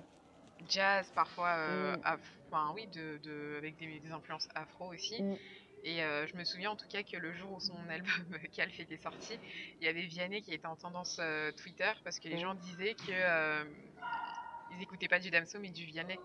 jazz, 0.70 1.06
parfois 1.14 1.50
euh, 1.58 1.98
Mm. 1.98 2.02
af- 2.06 2.20
enfin, 2.50 2.72
oui, 2.74 2.88
de, 2.88 3.18
de- 3.18 3.56
avec 3.58 3.76
des, 3.76 4.00
des 4.00 4.12
influences 4.14 4.48
afro 4.56 4.94
aussi. 4.94 5.22
Mm. 5.22 5.36
Et 5.84 5.98
je 6.00 6.36
me 6.38 6.44
souviens 6.46 6.72
en 6.72 6.76
tout 6.78 6.88
cas 6.88 7.04
que 7.04 7.18
le 7.18 7.32
jour 7.34 7.52
où 7.52 7.60
son 7.60 7.78
album 7.90 8.38
Calf 8.56 8.80
était 8.80 8.98
sorti, 8.98 9.38
il 9.82 9.86
y 9.86 9.90
avait 9.90 10.06
Vianney 10.06 10.42
qui 10.42 10.54
était 10.54 10.66
en 10.68 10.78
tendance 10.78 11.20
Twitter 11.62 11.92
parce 12.06 12.20
que 12.20 12.30
les 12.30 12.38
Mm. 12.38 12.40
gens 12.40 12.56
disaient 12.56 12.96
que 12.96 13.12
ils 14.78 14.84
écoutaient 14.84 15.08
pas 15.08 15.20
du 15.20 15.30
Damso 15.32 15.60
mais 15.60 15.70
du 15.70 15.86
Vianney. 15.86 16.20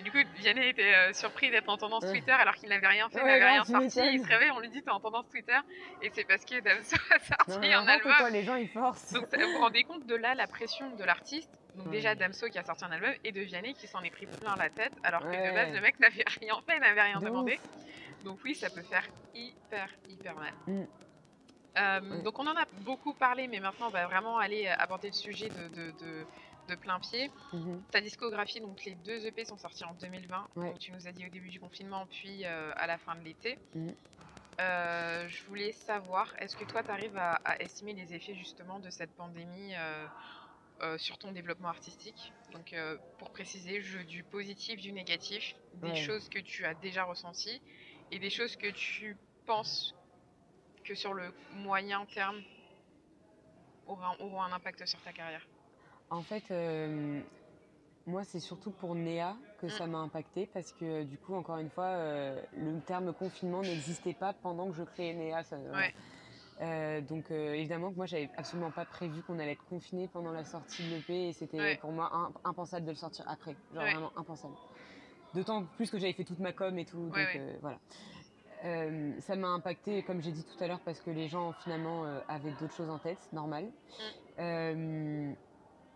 Et 0.00 0.02
du 0.02 0.10
coup, 0.10 0.18
Vianney 0.38 0.68
était 0.70 0.92
euh, 0.94 1.12
surpris 1.12 1.50
d'être 1.50 1.68
en 1.68 1.76
tendance. 1.76 2.04
Twitter 2.04 2.32
alors 2.32 2.54
qu'il 2.56 2.68
n'avait 2.68 2.86
rien 2.88 3.08
fait, 3.10 3.22
Ouais, 3.22 3.26
n'avait 3.38 3.50
rien 3.50 3.64
sorti. 3.64 4.00
Il 4.12 4.22
se 4.22 4.26
réveille, 4.28 4.50
on 4.50 4.58
lui 4.60 4.68
dit 4.68 4.82
t'es 4.82 4.90
en 4.90 4.98
tendance 5.00 5.28
Twitter 5.28 5.56
et 6.02 6.10
c'est 6.14 6.24
parce 6.24 6.44
que 6.44 6.60
Damso 6.60 6.96
a 7.14 7.18
sorti 7.20 7.68
Non, 7.68 7.78
un 7.78 7.86
album. 7.86 8.12
quoi, 8.18 8.30
les 8.30 8.42
gens 8.44 8.56
ils 8.56 8.68
forcent. 8.68 9.12
Donc 9.12 9.26
ça- 9.30 9.36
vous 9.38 9.52
vous 9.52 9.58
rendez 9.60 9.84
compte 9.84 10.06
de 10.06 10.14
là 10.16 10.34
la 10.34 10.46
pression 10.46 10.90
de 10.96 11.04
l'artiste. 11.04 11.50
Donc 11.76 11.86
Ouais. 11.86 11.92
déjà 11.92 12.14
Damso 12.14 12.48
qui 12.48 12.58
a 12.58 12.64
sorti 12.64 12.84
un 12.84 12.90
album 12.92 13.12
et 13.24 13.32
de 13.32 13.40
Vianney 13.40 13.74
qui 13.74 13.86
s'en 13.88 14.00
est 14.02 14.10
pris 14.10 14.26
plein 14.26 14.54
la 14.56 14.68
tête 14.70 14.92
alors 15.02 15.22
que 15.22 15.26
de 15.26 15.54
base 15.54 15.72
le 15.72 15.80
mec 15.80 15.98
n'avait 16.00 16.24
rien 16.40 16.54
fait, 16.66 16.78
n'avait 16.78 17.02
rien 17.02 17.18
De 17.20 17.24
demandé. 17.24 17.54
ouf. 17.54 18.24
Donc 18.24 18.38
oui, 18.44 18.54
ça 18.54 18.70
peut 18.70 18.82
faire 18.82 19.04
hyper 19.34 19.88
hyper 20.08 20.34
mal. 20.36 20.52
Mm. 20.66 20.84
Euh. 21.76 22.22
Donc 22.22 22.38
on 22.38 22.46
en 22.46 22.56
a 22.56 22.64
beaucoup 22.82 23.12
parlé, 23.14 23.48
mais 23.48 23.58
maintenant 23.60 23.86
on 23.88 23.90
va 23.90 24.06
vraiment 24.06 24.38
aller 24.38 24.68
aborder 24.68 25.08
le 25.08 25.14
sujet 25.14 25.48
de, 25.48 25.68
de, 25.68 25.90
de- 25.90 26.26
de 26.68 26.74
plein 26.74 26.98
pied. 27.00 27.30
Mhm. 27.52 27.82
Ta 27.90 28.00
discographie, 28.00 28.60
donc 28.60 28.84
les 28.84 28.94
deux 28.94 29.26
EP 29.26 29.44
sont 29.44 29.56
sortis 29.58 29.84
en 29.84 29.94
2020. 29.94 30.48
Ouais. 30.56 30.70
Donc 30.70 30.78
tu 30.78 30.92
nous 30.92 31.06
as 31.06 31.12
dit 31.12 31.26
au 31.26 31.28
début 31.30 31.50
du 31.50 31.60
confinement, 31.60 32.06
puis 32.06 32.44
euh, 32.44 32.72
à 32.76 32.86
la 32.86 32.98
fin 32.98 33.14
de 33.14 33.20
l'été. 33.22 33.58
Mhm. 33.74 33.94
Euh, 34.60 35.26
je 35.28 35.42
voulais 35.44 35.72
savoir, 35.72 36.32
est-ce 36.38 36.56
que 36.56 36.64
toi 36.64 36.82
tu 36.82 36.90
arrives 36.90 37.16
à, 37.16 37.32
à 37.44 37.58
estimer 37.60 37.92
les 37.92 38.14
effets 38.14 38.34
justement 38.34 38.78
de 38.78 38.88
cette 38.88 39.10
pandémie 39.16 39.74
euh, 39.74 40.96
sur 40.98 41.18
ton 41.18 41.32
développement 41.32 41.68
artistique? 41.68 42.32
Donc 42.52 42.72
pour 43.18 43.30
préciser, 43.30 43.80
je 43.80 43.98
du 43.98 44.22
positif, 44.22 44.80
du 44.80 44.92
négatif, 44.92 45.56
des 45.74 45.88
Ouais. 45.88 45.96
choses 45.96 46.28
que 46.28 46.38
tu 46.38 46.64
as 46.64 46.74
déjà 46.74 47.02
ressenties 47.04 47.60
et 48.12 48.18
des 48.20 48.30
choses 48.30 48.54
que 48.56 48.68
tu 48.70 49.16
penses 49.44 49.94
que 50.84 50.94
sur 50.94 51.14
le 51.14 51.32
moyen 51.54 52.06
terme 52.06 52.40
aura- 53.86 54.14
auront 54.20 54.42
un 54.42 54.52
impact 54.52 54.86
sur 54.86 55.00
ta 55.02 55.12
carrière. 55.12 55.44
En 56.10 56.22
fait, 56.22 56.44
euh, 56.50 57.20
moi, 58.06 58.24
c'est 58.24 58.40
surtout 58.40 58.70
pour 58.70 58.94
Néa 58.94 59.36
que 59.60 59.66
Mm. 59.66 59.70
ça 59.70 59.86
m'a 59.86 59.98
impacté 59.98 60.46
parce 60.52 60.72
que 60.72 60.84
euh, 60.84 61.04
du 61.04 61.18
coup, 61.18 61.34
encore 61.34 61.58
une 61.58 61.70
fois, 61.70 61.84
euh, 61.86 62.40
le 62.56 62.80
terme 62.80 63.12
confinement 63.12 63.62
n'existait 63.62 64.14
pas 64.14 64.32
pendant 64.32 64.68
que 64.70 64.76
je 64.76 64.82
créais 64.84 65.14
Néa. 65.14 65.42
ça- 65.42 65.56
voilà. 65.56 65.78
Ouais. 65.78 65.94
Euh, 66.60 67.00
donc 67.00 67.32
évidemment 67.32 67.90
que 67.90 67.96
moi, 67.96 68.06
j'avais 68.06 68.30
absolument 68.36 68.70
pas 68.70 68.84
prévu 68.84 69.22
qu'on 69.22 69.38
allait 69.40 69.52
être 69.52 69.64
confiné 69.64 70.06
pendant 70.06 70.30
la 70.30 70.44
sortie 70.44 70.84
de 70.84 70.90
l'EP 70.94 71.28
et 71.28 71.32
c'était 71.32 71.58
Ouais. 71.58 71.76
pour 71.78 71.90
moi 71.90 72.10
im- 72.14 72.32
impensable 72.44 72.86
de 72.86 72.90
le 72.92 72.96
sortir 72.96 73.24
après. 73.28 73.56
Genre 73.74 73.82
Ouais. 73.82 73.90
vraiment 73.92 74.12
impensable. 74.16 74.54
D'autant 75.34 75.64
plus 75.76 75.90
que 75.90 75.98
j'avais 75.98 76.12
fait 76.12 76.22
toute 76.22 76.38
ma 76.38 76.52
com 76.52 76.78
et 76.78 76.84
tout. 76.84 77.08
donc 77.08 77.40
voilà. 77.60 77.78
Euh, 78.64 79.12
ça 79.20 79.34
m'a 79.36 79.48
impacté, 79.48 80.02
comme 80.04 80.22
j'ai 80.22 80.30
dit 80.30 80.44
tout 80.44 80.62
à 80.62 80.68
l'heure, 80.68 80.80
parce 80.84 81.00
que 81.00 81.10
les 81.10 81.26
gens 81.28 81.52
finalement 81.54 82.04
euh, 82.06 82.20
avaient 82.28 82.52
d'autres 82.52 82.72
choses 82.72 82.88
en 82.88 82.98
tête, 82.98 83.18
normal. 83.32 83.64
Mm. 83.64 84.02
Euh, 84.38 85.32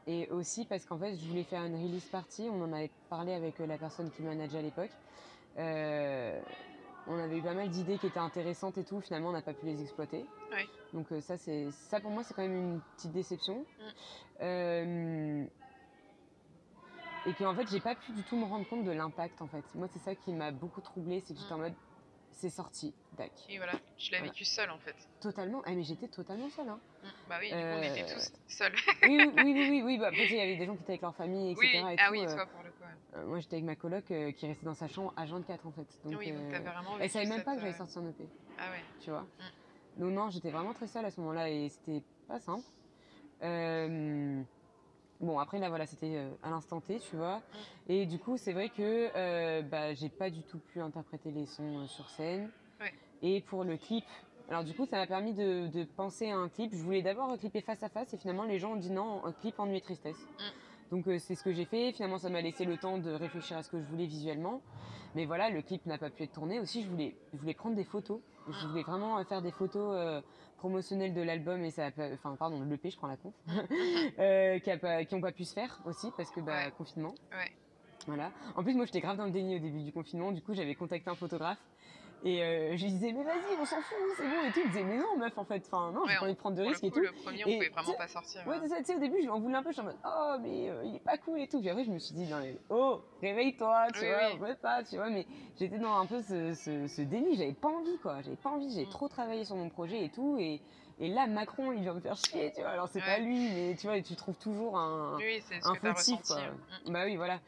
et 0.09 0.27
aussi 0.31 0.65
parce 0.65 0.85
qu'en 0.87 0.99
fait, 0.99 1.15
je 1.17 1.25
voulais 1.27 1.45
faire 1.45 1.63
une 1.65 1.77
release 1.77 2.07
party. 2.07 2.49
On 2.51 2.63
en 2.63 2.73
avait 2.73 2.91
parlé 3.11 3.35
avec 3.35 3.61
euh, 3.61 3.67
la 3.67 3.77
personne 3.77 4.11
qui 4.11 4.23
manageait 4.23 4.59
à 4.59 4.63
l'époque. 4.63 4.91
Euh, 5.59 6.41
on 7.07 7.19
avait 7.19 7.39
eu 7.39 7.43
pas 7.43 7.53
mal 7.55 7.69
d'idées 7.69 7.99
qui 7.99 8.07
étaient 8.07 8.19
intéressantes 8.19 8.79
et 8.79 8.85
tout. 8.85 9.01
Finalement, 9.01 9.29
on 9.29 9.33
n'a 9.33 9.43
pas 9.43 9.53
pu 9.53 9.67
les 9.67 9.83
exploiter. 9.83 10.25
Ouais. 10.53 10.67
Donc 10.95 11.13
euh, 11.13 11.21
ça, 11.21 11.37
c'est 11.37 11.71
ça 11.91 12.01
pour 12.01 12.11
moi, 12.11 12.25
c'est 12.25 12.33
quand 12.33 12.43
même 12.43 12.57
une 12.57 12.81
petite 12.97 13.13
déception. 13.13 13.59
Mm. 13.59 13.83
Euh, 14.43 15.45
et 17.27 17.35
qu'en 17.35 17.55
fait, 17.55 17.69
j'ai 17.71 17.81
pas 17.81 17.95
pu 17.95 18.13
du 18.13 18.23
tout 18.23 18.37
me 18.37 18.45
rendre 18.47 18.67
compte 18.67 18.85
de 18.85 18.91
l'impact. 18.93 19.43
En 19.43 19.47
fait, 19.47 19.65
moi, 19.75 19.89
c'est 19.93 19.99
ça 19.99 20.15
qui 20.15 20.33
m'a 20.33 20.53
beaucoup 20.53 20.81
troublée, 20.81 21.23
c'est 21.27 21.35
que 21.35 21.41
j'étais 21.41 21.53
Mm. 21.53 21.57
en 21.57 21.61
mode, 21.61 21.75
c'est 22.39 22.51
sorti, 22.51 22.95
tac. 23.17 23.33
Et 23.49 23.57
voilà, 23.59 23.73
tu 23.97 24.13
l'as 24.13 24.19
Voilà. 24.19 24.33
vécu 24.33 24.45
seul 24.45 24.71
en 24.71 24.79
fait. 24.79 24.95
Totalement. 25.21 25.61
Ah, 25.67 25.73
mais 25.73 25.83
j'étais 25.83 26.07
totalement 26.07 26.49
seule. 26.51 26.69
Hein. 26.69 26.79
Mm. 27.03 27.07
Bah 27.29 27.37
oui, 27.41 27.51
on 27.53 27.83
était 27.83 28.03
Euh, 28.05 28.15
tous 28.15 28.33
seuls. 28.57 28.75
oui, 29.03 29.19
oui, 29.19 29.43
oui, 29.45 29.69
oui, 29.71 29.83
oui. 29.85 29.99
Bah, 29.99 30.07
après, 30.09 30.25
il 30.27 30.37
y 30.37 30.41
avait 30.41 30.57
des 30.57 30.65
gens 30.67 30.77
qui 30.77 30.83
étaient 30.83 30.93
avec 30.93 31.03
leur 31.03 31.15
famille, 31.17 31.51
etc. 31.51 31.67
oui, 31.85 31.93
et 31.93 31.97
ah 31.99 32.07
tout, 32.07 32.13
oui, 32.13 32.25
euh, 32.25 32.35
toi 32.35 32.47
pour 32.47 32.63
le 32.63 32.71
coup. 32.71 32.83
ouais. 32.83 33.19
euh, 33.21 33.27
moi, 33.27 33.41
j'étais 33.41 33.57
avec 33.57 33.65
ma 33.65 33.75
coloc 33.77 34.09
euh, 34.13 34.31
qui 34.33 34.47
restait 34.47 34.65
dans 34.67 34.75
sa 34.75 34.87
chambre 34.87 35.13
à 35.17 35.27
24 35.27 35.67
en 35.67 35.73
fait. 35.73 35.87
Donc, 36.05 36.19
oui, 36.19 36.31
donc 36.31 36.49
t'avais 36.51 36.65
vraiment. 36.65 36.97
elle 37.01 37.11
savait 37.11 37.27
même 37.27 37.43
pas 37.43 37.55
que 37.57 37.61
j'avais 37.61 37.73
sorti 37.73 37.99
un 37.99 38.09
EP, 38.09 38.29
Ah 38.59 38.71
ouais. 38.71 38.85
tu 39.01 39.11
vois. 39.11 39.27
Donc 39.97 40.13
non, 40.13 40.31
j'étais 40.31 40.51
vraiment 40.53 40.75
très 40.75 40.87
seule 40.87 41.05
à 41.05 41.11
ce 41.11 41.21
moment-là 41.21 41.51
et 41.51 41.69
c'était 41.71 42.03
pas 42.29 42.39
simple. 42.39 42.65
Euh, 43.43 44.43
Bon, 45.21 45.39
après, 45.39 45.59
là, 45.59 45.69
voilà, 45.69 45.87
c'était 45.87 46.17
euh, 46.17 46.31
à 46.43 46.51
l'instant 46.51 46.81
T, 46.81 47.01
tu 47.01 47.17
vois. 47.17 47.43
Et 47.89 48.07
du 48.07 48.19
coup, 48.19 48.37
c'est 48.37 48.53
vrai 48.53 48.69
que 48.69 49.11
euh, 49.17 49.63
bah, 49.63 49.93
j'ai 49.95 50.09
pas 50.09 50.31
du 50.31 50.43
tout 50.43 50.59
pu 50.59 50.81
interpréter 50.81 51.31
les 51.31 51.47
sons 51.47 51.81
euh, 51.81 51.87
sur 51.87 52.09
scène. 52.11 52.51
Ouais. 52.81 52.93
Et 53.23 53.41
pour 53.41 53.65
le 53.65 53.77
clip, 53.77 54.05
alors 54.49 54.63
du 54.63 54.75
coup, 54.75 54.87
ça 54.87 54.97
m'a 54.97 55.07
permis 55.07 55.35
de, 55.35 55.67
de 55.67 55.85
penser 55.85 56.31
à 56.31 56.37
un 56.37 56.49
clip. 56.49 56.73
Je 56.73 56.83
voulais 56.83 57.03
d'abord 57.03 57.37
clipper 57.37 57.61
face 57.63 57.83
à 57.83 57.89
face 57.89 58.15
et 58.15 58.17
finalement, 58.17 58.45
les 58.45 58.61
gens 58.61 58.73
ont 58.73 58.77
dit 58.77 58.91
non, 58.91 59.25
un 59.25 59.33
clip 59.33 59.59
ennui 59.59 59.79
et 59.79 59.81
tristesse. 59.81 60.25
Donc 60.91 61.07
euh, 61.09 61.19
c'est 61.19 61.35
ce 61.35 61.43
que 61.43 61.53
j'ai 61.53 61.65
fait. 61.65 61.93
Finalement, 61.93 62.19
ça 62.19 62.31
m'a 62.31 62.41
laissé 62.41 62.65
le 62.65 62.77
temps 62.77 62.99
de 62.99 63.11
réfléchir 63.13 63.57
à 63.59 63.63
ce 63.63 63.71
que 63.71 63.79
je 63.81 63.85
voulais 63.87 64.07
visuellement. 64.07 64.61
Mais 65.15 65.25
voilà, 65.27 65.51
le 65.51 65.63
clip 65.63 65.85
n'a 65.87 65.99
pas 65.99 66.11
pu 66.11 66.23
être 66.25 66.33
tourné. 66.33 66.61
Aussi, 66.61 66.83
je 66.83 66.89
voulais, 66.89 67.15
je 67.33 67.39
voulais 67.39 67.55
prendre 67.55 67.77
des 67.77 67.85
photos. 67.85 68.21
Je 68.49 68.67
voulais 68.67 68.83
vraiment 68.83 69.19
euh, 69.19 69.25
faire 69.25 69.43
des 69.43 69.51
photos 69.51 69.95
euh, 69.97 70.21
promotionnelles 70.59 71.13
de 71.15 71.21
l'album 71.23 71.63
et 71.65 71.71
ça, 71.71 71.87
a 71.87 71.91
pas- 71.91 72.13
enfin 72.15 72.35
pardon, 72.39 72.63
l'EP, 72.63 72.91
je 72.91 72.97
prends 72.97 73.07
la 73.09 73.17
euh, 74.19 74.59
qui, 74.59 74.71
a 74.71 74.79
pas- 74.79 75.05
qui 75.05 75.15
ont 75.15 75.21
pas 75.21 75.33
pu 75.33 75.45
se 75.45 75.53
faire 75.55 75.81
aussi 75.85 76.11
parce 76.17 76.31
que 76.31 76.41
bah 76.41 76.65
Ouais. 76.67 76.73
confinement. 76.77 77.15
Ouais. 77.33 77.51
Voilà. 78.07 78.31
En 78.57 78.63
plus, 78.63 78.75
moi, 78.75 78.87
j'étais 78.87 79.01
grave 79.01 79.19
dans 79.19 79.27
le 79.27 79.31
déni 79.31 79.57
au 79.57 79.59
début 79.59 79.83
du 79.83 79.93
confinement. 79.93 80.33
Du 80.33 80.41
coup, 80.41 80.55
j'avais 80.55 80.75
contacté 80.75 81.11
un 81.11 81.15
photographe. 81.15 81.59
Et 82.25 82.43
euh, 82.43 82.77
je 82.77 82.85
lui 82.85 82.91
disais, 82.93 83.13
mais 83.13 83.23
vas-y, 83.23 83.57
on 83.61 83.65
s'en 83.65 83.81
fout, 83.81 83.97
c'est 84.17 84.27
bon 84.27 84.43
et 84.43 84.51
tout. 84.53 84.61
Il 84.65 84.71
disait, 84.71 84.83
mais 84.83 84.97
non, 84.97 85.17
meuf, 85.19 85.39
en 85.39 85.45
fait, 85.45 85.63
enfin, 85.67 85.93
non, 85.93 86.03
j'ai 86.07 86.13
Ouais, 86.15 86.19
pas 86.19 86.25
envie 86.25 86.35
de 86.35 86.39
prendre 86.39 86.57
de 86.57 86.63
risques 86.63 86.83
et 86.83 86.91
tout. 86.91 86.99
le 87.01 87.13
premier, 87.13 87.45
on 87.45 87.49
Et 87.49 87.55
pouvait 87.59 87.69
vraiment 87.69 87.95
pas 87.95 88.09
sortir. 88.09 88.43
Ouais, 88.47 88.57
hein. 88.57 88.61
c'est 88.63 88.69
ça, 88.71 88.77
tu 88.79 88.85
sais, 88.87 88.97
au 88.97 88.99
début, 88.99 89.23
je 89.23 89.29
m'en 89.29 89.39
voulais 89.39 89.55
un 89.55 89.63
peu, 89.63 89.69
je 89.71 89.75
suis 89.75 89.83
en 89.83 89.85
mode, 89.85 89.99
oh, 90.05 90.37
mais 90.41 90.69
euh, 90.69 90.83
il 90.85 90.97
est 90.97 91.05
pas 91.05 91.17
cool 91.17 91.41
et 91.41 91.47
tout. 91.47 91.61
Puis 91.61 91.71
après, 91.71 91.85
je 91.85 91.91
me 91.91 91.99
suis 92.01 92.15
dit, 92.15 92.27
non, 92.27 92.41
mais, 92.41 92.57
oh, 92.71 93.03
réveille-toi, 93.23 93.87
tu 93.95 94.01
Oui, 94.01 94.07
vois, 94.39 94.49
oui. 94.49 94.55
pas, 94.61 94.83
tu 94.83 94.97
vois, 94.97 95.11
mais 95.11 95.27
j'étais 95.61 95.79
dans 95.79 95.95
un 95.97 96.07
peu 96.07 96.21
ce, 96.23 96.55
ce, 96.55 96.89
ce 96.89 97.03
déni, 97.03 97.37
j'avais 97.37 97.53
pas 97.53 97.69
envie, 97.69 97.99
quoi, 97.99 98.21
j'avais 98.23 98.37
pas 98.37 98.51
envie, 98.51 98.71
j'ai 98.75 98.87
Mm. 98.87 98.91
trop 98.91 99.07
travaillé 99.09 99.45
sur 99.45 99.55
mon 99.55 99.69
projet 99.69 100.05
et 100.05 100.09
tout, 100.11 100.37
et, 100.41 100.61
et 100.99 101.09
là, 101.09 101.29
Macron, 101.29 101.71
il 101.71 101.83
vient 101.83 101.95
me 101.95 102.01
faire 102.01 102.17
chier, 102.17 102.51
tu 102.53 102.63
vois, 102.63 102.71
alors 102.71 102.89
c'est 102.89 102.99
Ouais. 102.99 103.05
pas 103.07 103.19
lui, 103.21 103.49
mais 103.51 103.77
tu 103.79 103.87
vois, 103.87 104.01
tu 104.03 104.17
trouves 104.17 104.39
toujours 104.39 104.77
un, 104.77 105.19
Oui, 105.19 105.41
un 105.63 105.75
fautif, 105.95 106.23
quoi. 106.27 106.39
hein. 106.41 106.57
Bah 106.87 107.05
oui, 107.05 107.15
voilà. 107.17 107.39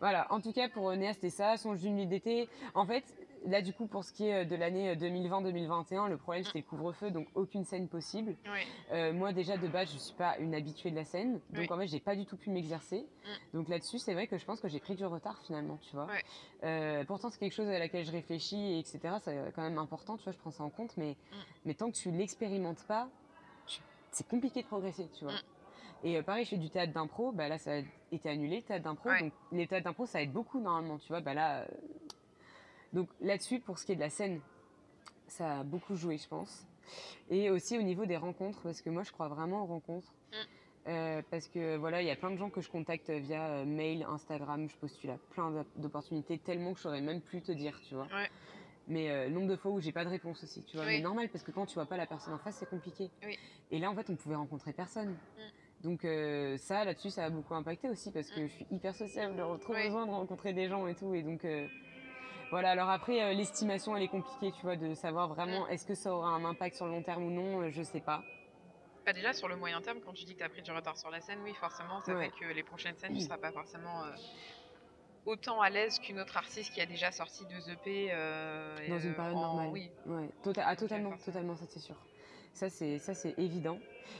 Voilà, 0.00 0.26
en 0.32 0.40
tout 0.40 0.52
cas, 0.54 0.70
pour 0.70 0.90
Néa, 0.96 1.12
c'était 1.12 1.28
ça, 1.28 1.58
son 1.58 1.74
nuit 1.74 2.06
d'été. 2.06 2.48
En 2.72 2.86
fait, 2.86 3.04
là, 3.46 3.62
du 3.62 3.72
coup, 3.72 3.86
pour 3.86 4.04
ce 4.04 4.12
qui 4.12 4.26
est 4.26 4.44
de 4.44 4.54
l'année 4.56 4.94
2020-2021, 4.96 6.08
le 6.08 6.16
problème, 6.16 6.44
c'était 6.44 6.58
le 6.60 6.64
couvre-feu, 6.64 7.10
donc 7.10 7.26
aucune 7.34 7.64
scène 7.64 7.88
possible. 7.88 8.32
Mm. 8.32 8.50
Oui, 8.52 8.60
Euh, 8.92 9.12
moi 9.12 9.32
déjà 9.32 9.56
de 9.56 9.68
base 9.68 9.90
je 9.92 9.98
suis 9.98 10.14
pas 10.16 10.36
une 10.38 10.52
habituée 10.54 10.90
de 10.90 10.96
la 10.96 11.04
scène, 11.04 11.34
donc 11.50 11.60
Oui. 11.60 11.68
en 11.72 11.78
fait 11.78 11.86
j'ai 11.86 12.00
pas 12.00 12.16
du 12.16 12.26
tout 12.26 12.36
pu 12.36 12.50
m'exercer. 12.50 13.06
Donc 13.54 13.68
là-dessus 13.68 13.98
c'est 14.00 14.14
vrai 14.14 14.26
que 14.26 14.36
je 14.36 14.44
pense 14.44 14.60
que 14.60 14.66
j'ai 14.68 14.80
pris 14.80 14.96
du 14.96 15.04
retard 15.06 15.38
finalement, 15.46 15.78
tu 15.80 15.94
vois. 15.94 16.08
Euh, 16.64 17.04
pourtant 17.04 17.30
c'est 17.30 17.38
quelque 17.38 17.52
chose 17.54 17.68
à 17.68 17.78
laquelle 17.78 18.04
je 18.04 18.10
réfléchis 18.10 18.56
et 18.74 18.78
etc. 18.80 18.98
C'est 19.22 19.52
quand 19.54 19.62
même 19.62 19.78
important, 19.78 20.16
tu 20.16 20.24
vois, 20.24 20.32
je 20.32 20.38
prends 20.38 20.50
ça 20.50 20.64
en 20.64 20.70
compte, 20.70 20.96
mais 20.96 21.16
mais 21.64 21.74
tant 21.74 21.90
que 21.90 21.96
tu 21.96 22.10
l'expérimentes 22.10 22.82
pas, 22.84 23.08
tu- 23.66 23.80
c'est 24.10 24.26
compliqué 24.26 24.62
de 24.62 24.66
progresser, 24.66 25.08
tu 25.16 25.24
vois. 25.24 25.34
Mm. 25.34 25.38
Et 26.02 26.16
euh, 26.18 26.22
pareil, 26.22 26.44
je 26.44 26.50
fais 26.50 26.56
du 26.56 26.70
théâtre 26.70 26.92
d'impro, 26.92 27.30
bah 27.30 27.46
là 27.48 27.58
ça 27.58 27.74
a 27.76 27.80
été 28.10 28.28
annulé 28.28 28.56
le 28.56 28.62
théâtre 28.62 28.84
d'impro, 28.84 29.08
donc 29.20 29.32
les 29.52 29.66
théâtres 29.68 29.84
d'impro 29.84 30.04
ça 30.06 30.20
aide 30.20 30.32
beaucoup 30.32 30.58
normalement, 30.58 30.98
tu 30.98 31.08
vois. 31.08 31.20
Bah 31.20 31.34
là, 31.34 31.60
euh, 31.60 31.66
donc 32.92 33.08
là-dessus 33.20 33.60
pour 33.60 33.78
ce 33.78 33.86
qui 33.86 33.92
est 33.92 33.96
de 33.96 34.00
la 34.00 34.10
scène, 34.10 34.40
ça 35.26 35.60
a 35.60 35.62
beaucoup 35.64 35.96
joué, 35.96 36.18
je 36.18 36.28
pense. 36.28 36.66
Et 37.30 37.50
aussi 37.50 37.78
au 37.78 37.82
niveau 37.82 38.04
des 38.06 38.16
rencontres, 38.16 38.60
parce 38.62 38.80
que 38.82 38.90
moi 38.90 39.02
je 39.04 39.12
crois 39.12 39.28
vraiment 39.28 39.62
aux 39.62 39.66
rencontres. 39.66 40.12
Mm. 40.32 40.36
Euh, 40.88 41.22
parce 41.30 41.46
que 41.46 41.76
voilà, 41.76 42.00
il 42.00 42.08
y 42.08 42.10
a 42.10 42.16
plein 42.16 42.30
de 42.30 42.36
gens 42.36 42.48
que 42.48 42.62
je 42.62 42.70
contacte 42.70 43.10
via 43.10 43.48
euh, 43.48 43.64
mail, 43.66 44.02
Instagram, 44.08 44.68
je 44.68 44.76
postule 44.76 45.10
à 45.10 45.18
plein 45.30 45.50
d'op- 45.50 45.66
d'opportunités, 45.78 46.38
tellement 46.38 46.72
que 46.72 46.78
je 46.78 46.82
saurais 46.84 47.02
même 47.02 47.20
plus 47.20 47.42
te 47.42 47.52
dire, 47.52 47.78
tu 47.86 47.94
vois. 47.94 48.06
Ouais. 48.06 48.30
Mais 48.88 49.10
euh, 49.10 49.28
nombre 49.28 49.48
de 49.48 49.56
fois 49.56 49.70
où 49.72 49.78
j'ai 49.80 49.92
pas 49.92 50.04
de 50.04 50.08
réponse 50.08 50.42
aussi, 50.42 50.62
tu 50.64 50.78
vois. 50.78 50.86
Oui. 50.86 50.96
Mais 50.96 51.00
normal, 51.02 51.28
parce 51.28 51.44
que 51.44 51.50
quand 51.52 51.66
tu 51.66 51.74
vois 51.74 51.84
pas 51.86 51.98
la 51.98 52.06
personne 52.06 52.32
en 52.32 52.38
face, 52.38 52.56
c'est 52.56 52.68
compliqué. 52.68 53.10
Oui. 53.24 53.38
Et 53.70 53.78
là, 53.78 53.90
en 53.90 53.94
fait, 53.94 54.08
on 54.08 54.16
pouvait 54.16 54.34
rencontrer 54.36 54.72
personne. 54.72 55.10
Mm. 55.10 55.84
Donc 55.84 56.04
euh, 56.04 56.56
ça, 56.56 56.84
là-dessus, 56.84 57.10
ça 57.10 57.26
a 57.26 57.30
beaucoup 57.30 57.54
impacté 57.54 57.88
aussi, 57.90 58.10
parce 58.10 58.30
que 58.30 58.40
Mm. 58.40 58.48
je 58.48 58.52
suis 58.54 58.66
hyper 58.70 58.94
sociable, 58.94 59.34
j'ai 59.36 59.60
trop 59.60 59.74
Oui. 59.74 59.84
besoin 59.84 60.06
de 60.06 60.10
rencontrer 60.12 60.54
des 60.54 60.66
gens 60.68 60.86
et 60.86 60.94
tout. 60.94 61.14
Et 61.14 61.22
donc, 61.22 61.44
euh, 61.44 61.68
voilà. 62.50 62.70
Alors 62.70 62.90
après, 62.90 63.22
euh, 63.22 63.32
l'estimation, 63.32 63.96
elle 63.96 64.02
est 64.02 64.08
compliquée, 64.08 64.52
tu 64.52 64.62
vois, 64.62 64.76
de 64.76 64.94
savoir 64.94 65.28
vraiment 65.28 65.66
Mm. 65.66 65.70
est-ce 65.70 65.86
que 65.86 65.94
ça 65.94 66.12
aura 66.12 66.28
un 66.30 66.44
impact 66.44 66.76
sur 66.76 66.86
le 66.86 66.92
long 66.92 67.02
terme 67.02 67.24
ou 67.24 67.30
non, 67.30 67.60
euh, 67.62 67.70
je 67.70 67.82
sais 67.82 68.00
pas. 68.00 68.22
Bah 69.06 69.12
déjà 69.14 69.32
sur 69.32 69.48
le 69.48 69.56
moyen 69.56 69.80
terme, 69.80 69.98
quand 70.04 70.12
tu 70.12 70.24
dis 70.24 70.34
que 70.34 70.38
tu 70.38 70.44
as 70.44 70.48
pris 70.50 70.62
du 70.62 70.70
retard 70.70 70.96
sur 70.98 71.10
la 71.10 71.20
scène, 71.20 71.38
oui 71.42 71.54
forcément 71.54 72.00
ça 72.02 72.14
Ouais. 72.14 72.28
fait 72.28 72.38
que 72.38 72.52
les 72.52 72.62
prochaines 72.62 72.96
scènes 72.98 73.14
tu 73.14 73.20
seras 73.20 73.38
pas 73.38 73.50
forcément 73.50 74.04
euh, 74.04 74.10
autant 75.24 75.60
à 75.62 75.70
l'aise 75.70 75.98
qu'une 75.98 76.20
autre 76.20 76.36
artiste 76.36 76.72
qui 76.74 76.80
a 76.82 76.86
déjà 76.86 77.10
sorti 77.10 77.44
deux 77.46 77.70
EP 77.70 78.08
euh, 78.12 78.76
Dans 78.88 78.98
une 78.98 79.14
période 79.14 79.36
en- 79.36 79.40
normale. 79.40 79.68
Oui, 79.72 79.90
Ouais, 80.06 80.28
tota- 80.42 80.64
ah, 80.66 80.76
totalement, 80.76 81.10
forcément. 81.10 81.24
totalement, 81.32 81.56
ça 81.56 81.64
c'est 81.66 81.78
sûr. 81.80 81.96
Ça 82.52 82.68
c'est 82.68 82.98
ça 82.98 83.14
c'est 83.14 83.34
évident. 83.38 83.78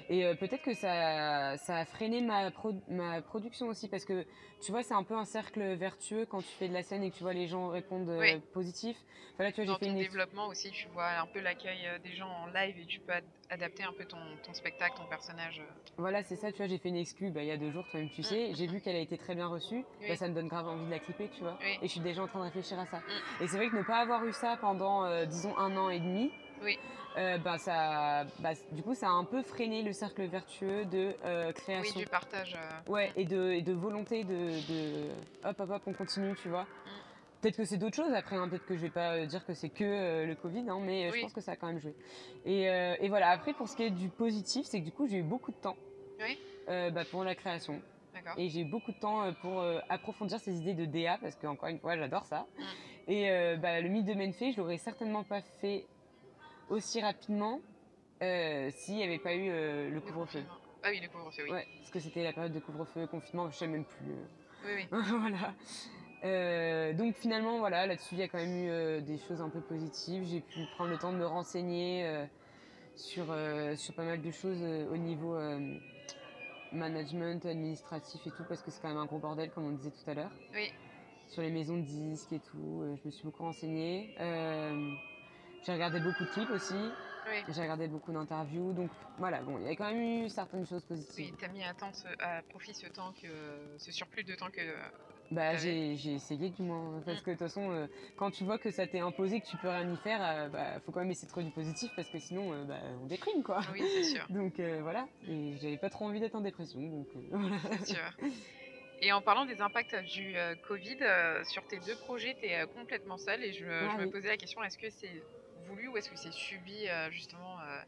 Et 0.08 0.24
euh, 0.24 0.34
peut-être 0.36 0.62
que 0.62 0.72
ça, 0.72 1.56
ça 1.56 1.78
a 1.78 1.84
freiné 1.84 2.20
ma, 2.22 2.52
pro- 2.52 2.80
ma 2.88 3.20
production 3.22 3.66
aussi 3.66 3.88
parce 3.88 4.04
que 4.04 4.24
tu 4.62 4.70
vois 4.70 4.84
c'est 4.84 4.94
un 4.94 5.02
peu 5.02 5.14
un 5.16 5.24
cercle 5.24 5.74
vertueux 5.74 6.26
quand 6.26 6.38
tu 6.38 6.48
fais 6.58 6.68
de 6.68 6.72
la 6.72 6.84
scène 6.84 7.02
et 7.02 7.10
que 7.10 7.16
tu 7.16 7.24
vois 7.24 7.32
les 7.32 7.48
gens 7.48 7.68
répondent 7.68 8.08
euh, 8.08 8.20
Oui. 8.20 8.40
positif. 8.52 8.96
Enfin, 9.34 9.44
là 9.44 9.52
tu 9.52 9.56
vois 9.56 9.66
dans 9.66 9.72
j'ai 9.74 9.78
fait 9.80 9.86
ton 9.86 9.92
une 9.92 9.98
développement 10.02 10.46
aussi 10.46 10.70
tu 10.70 10.86
vois 10.90 11.08
un 11.20 11.26
peu 11.26 11.40
l'accueil 11.40 11.80
euh, 11.86 11.98
des 11.98 12.12
gens 12.12 12.28
en 12.28 12.46
live 12.46 12.78
et 12.78 12.86
tu 12.86 13.00
peux 13.00 13.12
ad- 13.12 13.24
adapter 13.50 13.82
un 13.82 13.92
peu 13.92 14.04
ton, 14.04 14.18
ton 14.44 14.54
spectacle, 14.54 14.94
ton 14.96 15.06
personnage. 15.06 15.60
Voilà, 15.98 16.22
c'est 16.22 16.36
ça, 16.36 16.52
tu 16.52 16.58
vois, 16.58 16.66
j'ai 16.68 16.78
fait 16.78 16.88
une 16.90 16.96
exclue 16.96 17.30
bah, 17.32 17.42
il 17.42 17.48
y 17.48 17.52
a 17.52 17.56
deux 17.56 17.72
jours, 17.72 17.84
toi-même 17.90 18.10
tu 18.10 18.22
sais, 18.22 18.52
j'ai 18.54 18.66
vu 18.68 18.80
qu'elle 18.80 18.96
a 18.96 19.00
été 19.00 19.18
très 19.18 19.34
bien 19.34 19.48
reçue, 19.48 19.84
Oui. 20.00 20.08
bah, 20.08 20.16
ça 20.16 20.28
me 20.28 20.34
donne 20.34 20.46
grave 20.48 20.68
envie 20.68 20.84
de 20.86 20.90
la 20.90 21.00
clipper, 21.00 21.28
tu 21.30 21.40
vois. 21.40 21.58
Oui. 21.62 21.78
Et 21.82 21.86
je 21.88 21.90
suis 21.92 22.00
déjà 22.00 22.22
en 22.22 22.28
train 22.28 22.38
de 22.38 22.44
réfléchir 22.44 22.78
à 22.78 22.86
ça. 22.86 22.98
Mm. 22.98 23.42
Et 23.42 23.46
c'est 23.48 23.56
vrai 23.56 23.68
que 23.70 23.76
ne 23.76 23.82
pas 23.82 23.98
avoir 23.98 24.24
eu 24.24 24.32
ça 24.32 24.56
pendant, 24.60 25.04
euh, 25.04 25.26
disons, 25.26 25.56
un 25.58 25.76
an 25.76 25.90
et 25.90 25.98
demi, 25.98 26.30
Oui. 26.62 26.78
Euh, 27.16 27.38
bah, 27.38 27.58
ça, 27.58 28.24
bah, 28.38 28.50
du 28.72 28.82
coup, 28.82 28.94
ça 28.94 29.08
a 29.08 29.10
un 29.10 29.24
peu 29.24 29.42
freiné 29.42 29.82
le 29.82 29.92
cercle 29.92 30.22
vertueux 30.26 30.84
de 30.84 31.14
euh, 31.24 31.48
Oui, 31.48 31.54
création. 31.54 32.00
du 32.00 32.06
partage. 32.06 32.54
euh. 32.56 32.90
Ouais, 32.90 33.12
et 33.16 33.24
de, 33.24 33.50
et 33.52 33.62
de 33.62 33.72
volonté 33.72 34.24
de, 34.24 34.32
de 34.68 35.08
hop, 35.44 35.58
hop, 35.60 35.70
hop, 35.70 35.82
on 35.86 35.92
continue, 35.92 36.34
tu 36.36 36.48
vois. 36.48 36.66
Peut-être 37.40 37.56
que 37.56 37.64
c'est 37.64 37.78
d'autres 37.78 37.96
choses 37.96 38.12
après, 38.12 38.36
hein, 38.36 38.48
peut-être 38.48 38.66
que 38.66 38.76
je 38.76 38.80
vais 38.82 38.90
pas 38.90 39.14
euh, 39.16 39.26
dire 39.26 39.44
que 39.46 39.54
c'est 39.54 39.70
que 39.70 39.82
euh, 39.84 40.26
le 40.26 40.34
Covid, 40.34 40.68
hein, 40.68 40.78
mais 40.82 41.08
je 41.08 41.12
Oui. 41.14 41.20
pense 41.22 41.32
que 41.32 41.40
ça 41.40 41.52
a 41.52 41.56
quand 41.56 41.68
même 41.68 41.80
joué. 41.80 41.94
Et, 42.44 42.64
et 42.64 43.08
voilà, 43.08 43.30
après 43.30 43.54
pour 43.54 43.66
ce 43.68 43.76
qui 43.76 43.82
est 43.84 43.90
du 43.90 44.08
positif, 44.10 44.66
c'est 44.66 44.80
que 44.80 44.84
du 44.84 44.92
coup 44.92 45.06
j'ai 45.08 45.16
eu 45.18 45.22
beaucoup 45.22 45.50
de 45.50 45.56
temps 45.56 45.76
Oui. 46.20 46.38
bah, 46.68 47.04
pour 47.10 47.24
la 47.24 47.34
création. 47.34 47.80
Et 48.36 48.48
j'ai 48.50 48.60
eu 48.60 48.64
beaucoup 48.66 48.92
de 48.92 48.98
temps 48.98 49.32
pour 49.40 49.64
approfondir 49.88 50.38
ces 50.38 50.54
idées 50.58 50.74
de 50.74 50.84
DA, 50.84 51.16
parce 51.18 51.34
que 51.36 51.46
encore 51.46 51.70
une 51.70 51.78
fois, 51.78 51.96
j'adore 51.96 52.26
ça. 52.26 52.46
Mm. 52.58 53.10
Et 53.10 53.56
bah, 53.56 53.80
le 53.80 53.88
mythe 53.88 54.04
de 54.04 54.12
Menfé, 54.14 54.52
je 54.52 54.58
l'aurais 54.58 54.76
certainement 54.76 55.24
pas 55.24 55.40
fait 55.62 55.86
aussi 56.70 57.00
rapidement 57.00 57.60
euh, 58.22 58.70
s'il 58.72 58.96
n'y 58.96 59.04
avait 59.04 59.18
pas 59.18 59.34
eu 59.34 59.48
euh, 59.50 59.90
le 59.90 60.00
couvre-feu. 60.00 60.42
Ah 60.82 60.88
oui, 60.90 61.00
le 61.00 61.08
couvre-feu, 61.08 61.42
oui. 61.44 61.50
Ouais, 61.50 61.66
parce 61.78 61.90
que 61.90 62.00
c'était 62.00 62.22
la 62.22 62.32
période 62.32 62.52
de 62.52 62.60
couvre-feu, 62.60 63.06
confinement, 63.06 63.50
je 63.50 63.56
sais 63.56 63.66
même 63.66 63.84
plus. 63.84 64.12
euh. 64.12 64.24
Oui, 64.64 64.70
oui. 64.76 64.98
voilà. 65.20 65.54
Euh, 66.24 66.92
donc 66.92 67.14
finalement, 67.16 67.58
voilà, 67.58 67.86
là-dessus, 67.86 68.14
il 68.14 68.18
y 68.18 68.22
a 68.22 68.28
quand 68.28 68.38
même 68.38 68.64
eu 68.64 68.68
euh, 68.70 69.00
des 69.00 69.18
choses 69.18 69.40
un 69.40 69.48
peu 69.48 69.60
positives. 69.60 70.24
J'ai 70.26 70.40
pu 70.40 70.60
prendre 70.74 70.90
le 70.90 70.98
temps 70.98 71.12
de 71.12 71.18
me 71.18 71.26
renseigner 71.26 72.06
euh, 72.06 72.24
sur, 72.96 73.26
sur 73.78 73.94
pas 73.94 74.04
mal 74.04 74.20
de 74.20 74.30
choses 74.30 74.62
au 74.92 74.96
niveau 74.98 75.38
management, 76.72 77.44
administratif 77.46 78.20
et 78.26 78.30
tout, 78.30 78.44
parce 78.48 78.62
que 78.62 78.70
c'est 78.70 78.80
quand 78.82 78.88
même 78.88 78.98
un 78.98 79.06
gros 79.06 79.18
bordel, 79.18 79.50
comme 79.50 79.64
on 79.66 79.70
disait 79.72 79.90
tout 79.90 80.10
à 80.10 80.14
l'heure. 80.14 80.30
Oui. 80.54 80.70
Sur 81.28 81.42
les 81.42 81.50
maisons 81.50 81.76
de 81.78 81.82
disques 81.82 82.32
et 82.32 82.40
tout, 82.40 82.84
je 83.02 83.06
me 83.06 83.10
suis 83.10 83.24
beaucoup 83.24 83.42
renseignée. 83.44 84.14
J'ai 85.64 85.72
regardé 85.72 86.00
beaucoup 86.00 86.24
de 86.24 86.30
clips 86.30 86.50
aussi, 86.50 86.92
Oui. 87.26 87.42
j'ai 87.48 87.60
regardé 87.60 87.86
beaucoup 87.86 88.12
d'interviews, 88.12 88.72
donc 88.72 88.90
voilà, 89.18 89.42
bon, 89.42 89.58
il 89.58 89.64
y 89.66 89.68
a 89.68 89.76
quand 89.76 89.92
même 89.92 90.24
eu 90.24 90.28
certaines 90.28 90.66
choses 90.66 90.82
positives. 90.84 91.26
Oui, 91.26 91.34
t'as 91.38 91.48
mis 91.48 91.62
à, 91.62 91.74
temps 91.74 91.92
ce- 91.92 92.08
à 92.18 92.42
profit 92.48 92.72
ce 92.74 92.86
temps 92.86 93.12
que 93.20 93.76
ce 93.78 93.92
surplus 93.92 94.24
de 94.24 94.34
temps 94.34 94.50
que 94.50 94.60
Bah, 95.30 95.54
j'ai 95.56 95.96
j'ai 95.96 96.14
essayé 96.14 96.50
du 96.50 96.62
moins. 96.62 97.00
Parce 97.06 97.20
Mm. 97.20 97.24
que 97.24 97.30
de 97.30 97.36
toute 97.36 97.46
façon, 97.46 97.70
euh, 97.70 97.86
quand 98.16 98.30
tu 98.32 98.42
vois 98.44 98.58
que 98.58 98.70
ça 98.70 98.86
t'est 98.86 98.98
imposé, 98.98 99.40
que 99.40 99.46
tu 99.46 99.56
peux 99.58 99.68
rien 99.68 99.88
y 99.88 99.96
faire, 99.98 100.20
euh, 100.22 100.48
bah, 100.48 100.80
faut 100.80 100.90
quand 100.90 101.00
même 101.00 101.10
essayer 101.10 101.26
de 101.26 101.30
trouver 101.30 101.46
du 101.46 101.52
positif 101.52 101.92
parce 101.94 102.08
que 102.08 102.18
sinon, 102.18 102.52
euh, 102.52 102.64
bah, 102.64 102.80
on 103.00 103.06
déprime 103.06 103.42
quoi. 103.44 103.60
oui, 103.72 103.84
c'est 103.94 104.02
sûr, 104.02 104.26
Donc 104.30 104.58
euh, 104.58 104.80
voilà. 104.82 105.06
Et 105.28 105.56
j'avais 105.60 105.78
pas 105.78 105.88
trop 105.90 106.06
envie 106.06 106.18
d'être 106.20 106.34
en 106.34 106.40
dépression. 106.40 106.80
Donc 106.80 107.06
voilà. 107.30 107.58
c'est 107.78 107.94
sûr. 107.94 108.10
Et 109.02 109.12
en 109.12 109.22
parlant 109.22 109.44
des 109.46 109.60
impacts 109.60 109.94
du 109.96 110.34
Covid, 110.62 110.98
sur 111.44 111.64
tes 111.66 111.78
deux 111.78 111.96
projets, 111.96 112.34
tu 112.40 112.46
es 112.46 112.66
complètement 112.74 113.16
seule 113.18 113.44
et 113.44 113.52
je, 113.52 113.64
me- 113.64 113.88
Ah 113.88 113.88
je 113.94 113.98
me 113.98 114.10
posais 114.10 114.28
la 114.28 114.36
question 114.36 114.62
est-ce 114.64 114.76
que 114.78 114.90
c'est 114.90 115.22
voulu 115.70 115.88
ou 115.88 115.96
est-ce 115.96 116.10
que 116.10 116.16
c'est 116.16 116.32
subi 116.32 116.88
euh, 116.88 117.10
justement 117.10 117.58
euh, 117.60 117.80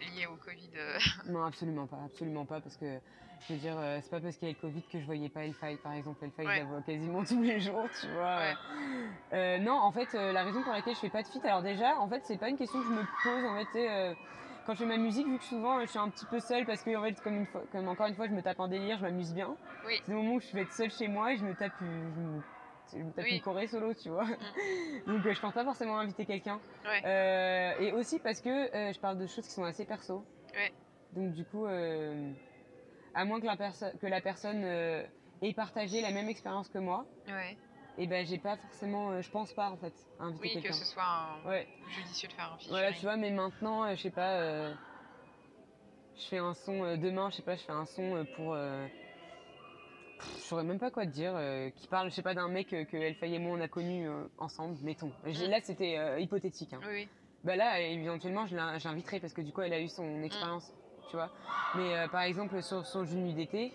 lié 0.00 0.26
au 0.26 0.36
Covid 0.36 0.70
euh 0.76 0.98
Non, 1.26 1.44
absolument 1.44 1.86
pas. 1.86 1.98
Absolument 2.04 2.44
pas. 2.44 2.60
Parce 2.60 2.76
que 2.76 2.98
je 3.48 3.54
veux 3.54 3.58
dire, 3.58 3.76
c'est 4.02 4.10
pas 4.10 4.20
parce 4.20 4.36
qu'il 4.36 4.48
y 4.48 4.50
a 4.50 4.54
le 4.54 4.60
Covid 4.60 4.82
que 4.82 5.00
je 5.00 5.04
voyais 5.06 5.28
pas 5.28 5.44
Hellfire 5.44 5.78
par 5.82 5.92
exemple. 5.92 6.24
Hellfire, 6.24 6.44
Ouais. 6.46 6.54
je 6.56 6.58
la 6.60 6.64
vois 6.64 6.82
quasiment 6.82 7.24
tous 7.24 7.42
les 7.42 7.60
jours, 7.60 7.88
tu 8.00 8.06
vois. 8.08 8.36
Ouais. 8.38 8.54
Euh, 9.32 9.58
non, 9.58 9.74
en 9.74 9.92
fait, 9.92 10.12
la 10.12 10.42
raison 10.42 10.62
pour 10.62 10.72
laquelle 10.72 10.94
je 10.94 11.00
fais 11.00 11.10
pas 11.10 11.22
de 11.22 11.28
feat, 11.28 11.44
alors 11.44 11.62
déjà, 11.62 11.98
en 11.98 12.08
fait, 12.08 12.22
c'est 12.24 12.38
pas 12.38 12.48
une 12.48 12.56
question 12.58 12.80
que 12.80 12.86
je 12.86 12.92
me 12.92 13.02
pose. 13.22 13.44
En 13.44 13.56
fait, 13.64 13.88
euh, 13.88 14.14
quand 14.66 14.74
je 14.74 14.78
fais 14.80 14.86
ma 14.86 14.96
musique, 14.96 15.26
vu 15.26 15.38
que 15.38 15.44
souvent 15.44 15.80
je 15.80 15.86
suis 15.86 15.98
un 15.98 16.08
petit 16.08 16.26
peu 16.26 16.38
seule 16.40 16.64
parce 16.66 16.82
que, 16.82 16.94
en 16.96 17.02
fait, 17.02 17.20
comme, 17.22 17.36
une 17.36 17.46
fois, 17.46 17.62
comme 17.72 17.88
encore 17.88 18.06
une 18.06 18.14
fois, 18.14 18.26
je 18.28 18.32
me 18.32 18.42
tape 18.42 18.60
un 18.60 18.68
délire, 18.68 18.96
je 18.98 19.02
m'amuse 19.02 19.34
bien. 19.34 19.56
Oui. 19.86 20.00
C'est 20.04 20.12
le 20.12 20.18
moment 20.18 20.34
où 20.34 20.40
je 20.40 20.52
vais 20.52 20.62
être 20.62 20.72
seule 20.72 20.90
chez 20.90 21.08
moi 21.08 21.32
et 21.32 21.36
je 21.36 21.44
me 21.44 21.54
tape, 21.54 21.72
une- 21.80 22.12
je 22.14 22.20
me, 22.20 22.40
tape 23.12 23.24
Oui. 23.24 23.36
une 23.36 23.40
choré 23.40 23.66
solo, 23.66 23.94
tu 23.94 24.08
vois. 24.10 24.26
Donc, 25.06 25.24
euh, 25.26 25.32
je 25.34 25.40
pense 25.40 25.52
pas 25.54 25.64
forcément 25.64 25.98
inviter 25.98 26.26
quelqu'un. 26.26 26.60
Ouais. 26.84 27.02
Euh, 27.04 27.74
et 27.80 27.92
aussi 27.92 28.18
parce 28.20 28.40
que 28.40 28.48
euh, 28.74 28.92
je 28.92 28.98
parle 29.00 29.18
de 29.18 29.26
choses 29.26 29.46
qui 29.46 29.52
sont 29.52 29.64
assez 29.64 29.84
perso. 29.84 30.24
Ouais. 30.54 30.72
Donc, 31.12 31.32
du 31.34 31.44
coup, 31.44 31.66
à 31.66 33.24
moins 33.24 33.40
que 33.40 33.46
la, 33.46 33.56
perso- 33.56 33.96
que 34.00 34.06
la 34.06 34.20
personne 34.20 34.64
ait 34.64 35.54
partagé 35.54 36.00
la 36.00 36.10
même 36.10 36.28
expérience 36.28 36.68
que 36.68 36.78
moi, 36.78 37.04
Ouais. 37.26 37.56
et 37.98 38.06
ben 38.06 38.24
j'ai 38.26 38.38
pas 38.38 38.56
forcément, 38.56 39.10
euh, 39.10 39.22
je 39.22 39.30
pense 39.30 39.52
pas 39.52 39.70
en 39.70 39.76
fait, 39.76 39.92
à 40.18 40.24
inviter 40.24 40.56
Oui, 40.56 40.62
que 40.62 40.72
ce 40.72 40.84
soit 40.84 41.04
un- 41.04 41.42
Ouais, 41.48 41.66
judicieux 41.88 42.28
de 42.28 42.32
faire 42.32 42.52
un 42.52 42.56
featuring. 42.56 42.70
voilà, 42.78 42.92
tu 42.92 43.00
vois, 43.02 43.16
mais 43.16 43.30
maintenant, 43.30 43.84
euh, 43.84 43.94
je 43.96 44.02
sais 44.02 44.10
pas, 44.10 44.40
euh, 44.40 44.74
je 46.16 46.26
fais 46.28 46.38
un 46.38 46.54
son 46.54 46.96
demain, 46.96 47.28
je 47.30 47.36
sais 47.36 47.42
pas, 47.42 47.56
je 47.56 47.62
fais 47.62 47.72
un 47.72 47.86
son 47.86 48.24
pour. 48.34 48.54
Je 50.36 50.40
saurais 50.42 50.64
même 50.64 50.78
pas 50.78 50.90
quoi 50.90 51.04
te 51.06 51.10
dire, 51.10 51.32
euh, 51.36 51.70
qui 51.70 51.86
parle, 51.88 52.10
je 52.10 52.14
sais 52.14 52.22
pas, 52.22 52.34
d'un 52.34 52.48
mec 52.48 52.68
que 52.68 53.12
Faye 53.14 53.34
et 53.34 53.38
moi 53.38 53.56
on 53.56 53.60
a 53.60 53.68
connu 53.68 54.08
euh, 54.08 54.24
ensemble, 54.38 54.76
mettons. 54.82 55.10
J'ai- 55.26 55.46
Mm. 55.46 55.50
Là, 55.50 55.60
c'était 55.62 55.98
euh, 55.98 56.20
hypothétique. 56.20 56.72
hein. 56.72 56.80
Oui, 56.82 56.88
oui. 56.92 57.08
Bah 57.44 57.56
là, 57.56 57.80
éventuellement, 57.80 58.46
je 58.46 58.54
l'in- 58.56 58.78
je 58.78 58.86
l'inviterai 58.88 59.18
parce 59.18 59.32
que 59.32 59.40
du 59.42 59.52
coup, 59.52 59.62
elle 59.62 59.72
a 59.72 59.80
eu 59.80 59.88
son 59.88 60.22
expérience, 60.22 60.70
tu 61.10 61.16
vois. 61.16 61.28
Mais 61.74 61.96
euh, 61.96 62.06
par 62.08 62.22
exemple, 62.22 62.62
sur 62.62 62.86
son 62.86 63.04
jeu 63.04 63.16
de 63.16 63.20
nuit 63.20 63.34
d'été, 63.34 63.72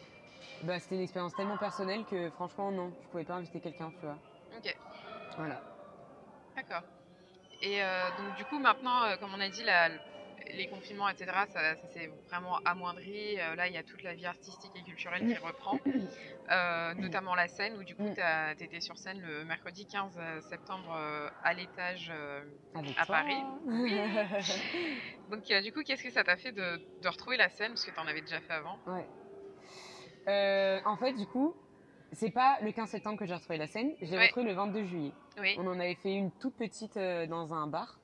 bah, 0.64 0.80
c'était 0.80 0.96
une 0.96 1.02
expérience 1.02 1.36
tellement 1.36 1.58
personnelle 1.58 2.06
que 2.06 2.30
franchement, 2.32 2.72
non, 2.72 2.94
je 3.04 3.08
pouvais 3.10 3.26
pas 3.26 3.36
inviter 3.36 3.60
quelqu'un, 3.60 3.92
tu 4.00 4.06
vois. 4.06 4.18
Ok, 4.58 4.76
Voilà. 5.36 5.60
d'accord. 6.56 6.84
Et 7.62 7.84
euh, 7.84 8.10
donc 8.18 8.36
du 8.36 8.46
coup 8.46 8.60
maintenant, 8.60 9.04
euh, 9.04 9.18
comme 9.18 9.34
on 9.36 9.40
a 9.42 9.50
dit, 9.50 9.64
la- 9.64 9.90
les 10.54 10.68
confinements, 10.68 11.10
etc., 11.10 11.32
ça, 11.48 11.76
ça 11.76 11.88
s'est 11.90 12.12
vraiment 12.28 12.58
amoindri. 12.66 13.40
Euh, 13.40 13.56
là, 13.56 13.68
il 13.68 13.74
y 13.74 13.78
a 13.78 13.84
toute 13.84 14.04
la 14.04 14.14
vie 14.14 14.26
artistique 14.26 14.72
et 14.76 14.84
culturelle 14.84 15.26
qui 15.28 15.36
reprend, 15.38 15.80
Euh, 16.50 16.94
notamment 16.94 17.36
la 17.36 17.50
scène 17.50 17.76
où 17.78 17.84
du 17.84 17.94
coup, 17.94 18.08
tu 18.16 18.64
étais 18.64 18.80
sur 18.80 18.98
scène 18.98 19.20
le 19.20 19.44
mercredi 19.44 19.86
15 19.86 20.18
septembre 20.50 20.96
euh, 20.98 21.30
à 21.44 21.54
l'étage. 21.54 22.10
À. 22.98 23.06
Paris. 23.06 23.36
Oui. 23.66 23.94
Donc 25.30 25.44
du 25.44 25.74
coup, 25.74 25.84
qu'est-ce 25.84 26.04
que 26.04 26.10
ça 26.10 26.24
t'a 26.24 26.38
fait 26.38 26.54
de, 26.54 26.80
de 27.02 27.08
retrouver 27.10 27.36
la 27.36 27.50
scène? 27.50 27.72
Parce 27.72 27.84
que 27.84 27.92
tu 27.92 28.00
en 28.00 28.08
avais 28.08 28.22
déjà 28.22 28.40
fait 28.40 28.54
avant. 28.54 28.80
ouais. 28.88 30.82
En 30.86 30.96
fait, 30.96 31.12
du 31.14 31.26
coup, 31.26 31.54
c'est 32.14 32.32
pas 32.32 32.58
le 32.62 32.72
15 32.72 32.90
septembre 32.90 33.20
que 33.20 33.26
j'ai 33.26 33.34
retrouvé 33.34 33.58
la 33.58 33.68
scène, 33.68 33.94
j'ai 34.02 34.16
Ouais. 34.18 34.28
retrouvé 34.28 34.46
le 34.48 34.54
22 34.54 34.86
juillet. 34.86 35.12
Oui, 35.40 35.56
On 35.60 35.68
en 35.68 35.80
avait 35.80 35.96
fait 35.96 36.14
une 36.14 36.32
toute 36.32 36.56
petite 36.56 36.98
dans 36.98 37.54
un 37.54 37.68
bar. 37.68 38.00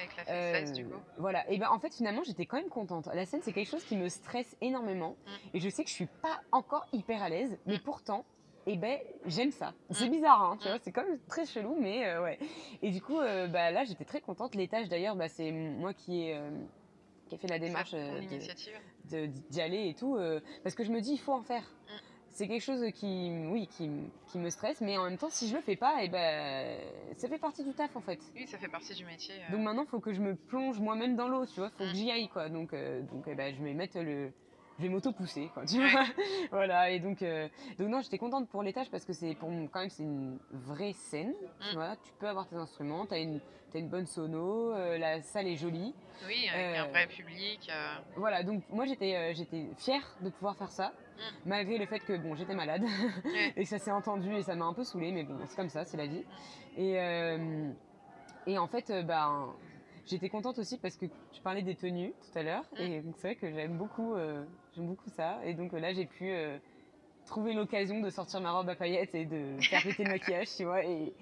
Avec 0.00 0.16
la 0.16 0.24
fête 0.24 0.68
Euh, 0.68 0.72
du 0.72 0.84
coup. 0.86 0.94
Voilà. 1.18 1.48
Et 1.50 1.58
ben 1.58 1.68
en 1.70 1.78
fait 1.78 1.94
finalement 1.94 2.22
j'étais 2.24 2.46
quand 2.46 2.56
même 2.56 2.68
contente. 2.68 3.08
La 3.14 3.24
scène 3.26 3.40
c'est 3.42 3.52
quelque 3.52 3.68
chose 3.70 3.84
qui 3.84 3.96
me 3.96 4.08
stresse 4.08 4.56
énormément 4.60 5.16
Mm. 5.26 5.30
et 5.56 5.60
je 5.60 5.68
sais 5.68 5.84
que 5.84 5.90
je 5.90 5.94
suis 5.94 6.06
pas 6.22 6.40
encore 6.52 6.86
hyper 6.92 7.22
à 7.22 7.28
l'aise, 7.28 7.58
mais 7.66 7.76
Mm. 7.76 7.80
pourtant 7.80 8.24
et 8.66 8.76
ben 8.76 8.98
j'aime 9.26 9.50
ça. 9.52 9.72
C'est 9.90 10.08
Mm. 10.08 10.12
bizarre 10.12 10.42
hein, 10.42 10.58
tu 10.60 10.68
vois, 10.68 10.78
c'est 10.82 10.92
quand 10.92 11.04
même 11.04 11.18
très 11.28 11.46
chelou 11.46 11.76
mais 11.80 12.06
euh, 12.06 12.22
ouais. 12.22 12.38
Et 12.82 12.90
du 12.90 13.00
coup 13.00 13.18
euh, 13.18 13.46
bah 13.48 13.70
là 13.70 13.84
j'étais 13.84 14.04
très 14.04 14.20
contente. 14.20 14.54
L'étage 14.54 14.88
d'ailleurs 14.88 15.16
bah, 15.16 15.28
c'est 15.28 15.50
moi 15.52 15.94
qui 15.94 16.24
ai 16.28 16.34
euh, 16.36 16.50
qui 17.28 17.34
ai 17.36 17.38
fait 17.38 17.48
la 17.48 17.58
démarche 17.58 17.94
d'y 19.04 19.60
aller 19.60 19.88
et 19.88 19.94
tout 19.94 20.18
parce 20.62 20.74
que 20.74 20.84
je 20.84 20.90
me 20.90 21.00
dis 21.00 21.12
il 21.12 21.18
faut 21.20 21.32
en 21.32 21.42
faire. 21.42 21.64
Mm. 22.40 22.44
C'est 22.44 22.48
quelque 22.48 22.62
chose 22.62 22.84
qui, 22.94 23.30
oui, 23.50 23.66
qui, 23.66 23.90
qui 24.28 24.38
me 24.38 24.48
stresse, 24.50 24.80
mais 24.80 24.96
en 24.96 25.04
même 25.04 25.18
temps, 25.18 25.30
si 25.30 25.48
je 25.48 25.56
le 25.56 25.60
fais 25.62 25.76
pas, 25.76 26.02
et 26.02 26.08
ben, 26.08 26.78
ça 27.16 27.28
fait 27.28 27.38
partie 27.38 27.64
du 27.64 27.72
taf 27.74 27.94
en 27.96 28.00
fait. 28.00 28.18
Oui, 28.34 28.46
ça 28.46 28.58
fait 28.58 28.68
partie 28.68 28.94
du 28.94 29.04
métier. 29.04 29.34
euh. 29.48 29.52
Donc 29.52 29.60
maintenant, 29.60 29.82
il 29.84 29.88
faut 29.88 30.00
que 30.00 30.12
je 30.12 30.20
me 30.20 30.34
plonge 30.34 30.80
moi-même 30.80 31.16
dans 31.16 31.28
l'eau, 31.28 31.44
tu 31.46 31.60
vois, 31.60 31.70
faut 31.70 31.84
Mm. 31.84 31.88
que 31.88 31.94
j'y 31.94 32.10
aille, 32.10 32.28
quoi. 32.28 32.48
Donc, 32.48 32.72
euh, 32.72 33.02
donc 33.02 33.24
eh 33.26 33.34
ben, 33.34 33.54
je 33.54 33.62
vais 33.62 33.74
mettre 33.74 33.98
le. 34.00 34.32
Je 34.80 34.86
vais 34.86 34.88
m'auto-pousser, 34.94 35.50
quoi, 35.52 35.66
tu 35.66 35.76
vois. 35.78 36.04
voilà, 36.50 36.90
et 36.90 37.00
donc, 37.00 37.20
euh, 37.20 37.48
donc 37.78 37.88
non, 37.88 38.00
j'étais 38.00 38.16
contente 38.16 38.48
pour 38.48 38.62
l'étage 38.62 38.88
parce 38.90 39.04
que 39.04 39.12
c'est 39.12 39.34
pour 39.34 39.50
mon- 39.50 39.66
quand 39.68 39.80
même 39.80 39.90
c'est 39.90 40.04
une 40.04 40.38
vraie 40.52 40.94
scène, 40.94 41.34
tu 41.60 41.72
Mm. 41.72 41.78
vois. 41.78 41.96
Tu 41.96 42.12
peux 42.18 42.26
avoir 42.26 42.46
tes 42.48 42.56
instruments, 42.56 43.04
t'as 43.04 43.18
une, 43.20 43.40
t'as 43.70 43.78
une 43.78 43.88
bonne 43.90 44.06
sono, 44.06 44.72
euh, 44.72 44.96
la 44.96 45.20
salle 45.20 45.48
est 45.48 45.56
jolie. 45.56 45.94
Oui, 46.26 46.48
avec 46.48 46.76
un 46.78 46.84
Euh, 46.86 46.88
vrai 46.88 47.06
public. 47.08 47.70
Voilà, 48.16 48.42
donc 48.42 48.62
moi 48.70 48.86
j'étais 48.86 49.34
j'étais 49.34 49.66
fière 49.76 50.16
de 50.22 50.30
pouvoir 50.30 50.56
faire 50.56 50.70
ça, 50.72 50.92
Mm. 51.16 51.20
malgré 51.50 51.76
le 51.78 51.84
fait 51.84 51.98
que 52.00 52.16
bon 52.16 52.34
j'étais 52.34 52.54
malade 52.54 52.82
et 53.56 53.66
ça 53.66 53.78
s'est 53.78 53.90
entendu 53.92 54.34
et 54.34 54.42
ça 54.42 54.54
m'a 54.54 54.64
un 54.64 54.72
peu 54.72 54.84
saoulée, 54.84 55.12
mais 55.12 55.24
bon 55.24 55.36
c'est 55.46 55.56
comme 55.56 55.68
ça, 55.68 55.84
c'est 55.84 55.98
la 55.98 56.06
vie. 56.06 56.24
Et, 56.78 56.98
euh, 56.98 57.70
et 58.46 58.56
en 58.56 58.66
fait, 58.66 58.90
ben, 59.04 59.52
j'étais 60.06 60.30
contente 60.30 60.58
aussi 60.58 60.78
parce 60.78 60.96
que 60.96 61.04
tu 61.32 61.40
parlais 61.42 61.62
des 61.62 61.74
tenues 61.74 62.12
tout 62.22 62.38
à 62.38 62.42
l'heure 62.42 62.64
Mm. 62.72 62.80
et 62.80 63.02
c'est 63.16 63.28
vrai 63.28 63.34
que 63.36 63.50
j'aime 63.52 63.76
beaucoup, 63.76 64.14
euh, 64.14 64.44
j'aime 64.80 64.88
beaucoup 64.88 65.10
ça 65.10 65.38
et 65.44 65.54
donc 65.54 65.74
euh, 65.74 65.80
là 65.80 65.92
j'ai 65.92 66.06
pu 66.06 66.30
euh, 66.30 66.58
trouver 67.26 67.52
l'occasion 67.52 68.00
de 68.00 68.10
sortir 68.10 68.40
ma 68.40 68.52
robe 68.52 68.68
à 68.68 68.74
paillettes 68.74 69.14
et 69.14 69.24
de 69.24 69.60
faire 69.60 69.82
péter 69.82 70.04
le 70.04 70.10
maquillage, 70.10 70.48
tu 70.56 70.64
vois 70.64 70.84
et 70.84 71.12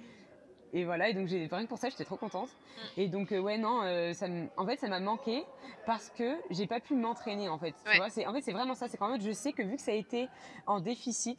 et 0.75 0.85
voilà, 0.85 1.09
et 1.09 1.15
donc 1.15 1.29
j'ai 1.29 1.47
rien 1.51 1.63
que 1.63 1.69
pour 1.69 1.79
ça, 1.79 1.89
j'étais 1.89 2.05
trop 2.05 2.19
contente. 2.19 2.51
Mm. 2.51 3.01
Et 3.01 3.09
donc 3.09 3.33
euh, 3.33 3.41
ouais 3.41 3.57
non, 3.57 3.81
euh, 3.83 4.13
ça 4.13 4.27
en 4.59 4.67
fait 4.67 4.77
ça 4.77 4.89
m'a 4.89 5.01
manqué 5.01 5.45
parce 5.87 6.11
que 6.11 6.37
j'ai 6.51 6.67
pas 6.67 6.79
pu 6.79 6.95
m'entraîner 6.95 7.49
en 7.49 7.59
fait. 7.59 7.75
Tu 7.91 7.97
vois, 7.97 8.11
c'est 8.11 8.27
en 8.27 8.35
fait 8.35 8.43
c'est 8.43 8.53
vraiment 8.53 8.75
ça, 8.75 8.87
c'est 8.87 8.99
qu'en 8.99 9.15
fait 9.15 9.25
je 9.25 9.33
sais 9.33 9.53
que 9.53 9.63
vu 9.63 9.77
que 9.77 9.83
ça 9.83 9.93
a 9.93 9.95
été 9.95 10.29
en 10.67 10.81
déficit 10.81 11.39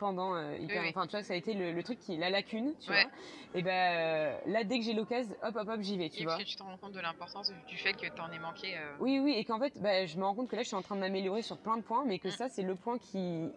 pendant 0.00 0.34
euh, 0.34 0.56
hyper, 0.56 0.80
Oui, 0.80 0.86
oui. 0.86 0.88
enfin 0.88 1.06
tu 1.06 1.12
vois 1.12 1.22
ça 1.22 1.34
a 1.34 1.36
été 1.36 1.52
le, 1.54 1.70
le 1.72 1.82
truc 1.84 2.00
qui 2.00 2.16
la 2.16 2.30
lacune, 2.30 2.74
tu 2.80 2.90
Ouais. 2.90 3.02
vois. 3.02 3.10
Et 3.54 3.62
ben 3.62 4.40
là 4.46 4.64
dès 4.64 4.78
que 4.78 4.84
j'ai 4.84 4.94
l'occasion, 4.94 5.36
hop 5.42 5.54
hop 5.54 5.68
hop 5.68 5.80
j'y 5.82 5.98
vais, 5.98 6.08
tu 6.08 6.22
et 6.22 6.24
vois. 6.24 6.36
tu 6.38 6.56
te 6.56 6.62
rends 6.62 6.78
compte 6.78 6.92
de 6.92 7.00
l'importance 7.00 7.52
du 7.68 7.76
fait 7.76 7.92
que 7.92 8.06
t'en 8.08 8.32
aies 8.32 8.38
manqué. 8.38 8.76
euh, 8.76 8.96
Oui, 8.98 9.20
oui, 9.20 9.34
et 9.36 9.44
qu'en 9.44 9.58
fait, 9.60 9.74
bah, 9.80 10.06
je 10.06 10.16
me 10.16 10.24
rends 10.24 10.34
compte 10.34 10.48
que 10.48 10.56
là, 10.56 10.62
je 10.62 10.68
suis 10.68 10.76
en 10.76 10.82
train 10.82 10.96
de 10.96 11.00
m'améliorer 11.00 11.42
sur 11.42 11.58
plein 11.58 11.76
de 11.76 11.82
points, 11.82 12.04
mais 12.06 12.18
que 12.18 12.28
Mm. 12.28 12.32
ça, 12.32 12.48
c'est 12.48 12.62
le 12.62 12.74
point 12.74 12.98
qui. 12.98 13.50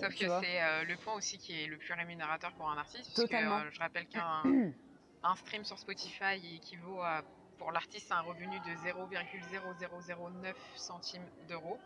Sauf 0.00 0.14
tu 0.14 0.24
que 0.26 0.30
c'est 0.40 0.62
euh, 0.62 0.84
le 0.84 0.96
point 0.96 1.14
aussi 1.14 1.38
qui 1.38 1.52
est 1.62 1.66
le 1.66 1.76
plus 1.76 1.92
rémunérateur 1.94 2.52
pour 2.52 2.68
un 2.70 2.78
artiste. 2.78 3.14
Totalement. 3.14 3.60
je 3.70 3.78
rappelle 3.78 4.06
qu'un 4.06 4.42
un 5.22 5.34
stream 5.36 5.64
sur 5.64 5.78
Spotify 5.78 6.56
équivaut 6.56 7.00
à, 7.02 7.22
pour 7.58 7.70
l'artiste, 7.72 8.10
à 8.12 8.16
un 8.18 8.22
revenu 8.22 8.58
de 8.60 8.74
0,0009 8.76 10.54
centimes 10.76 11.26
d'euros. 11.48 11.78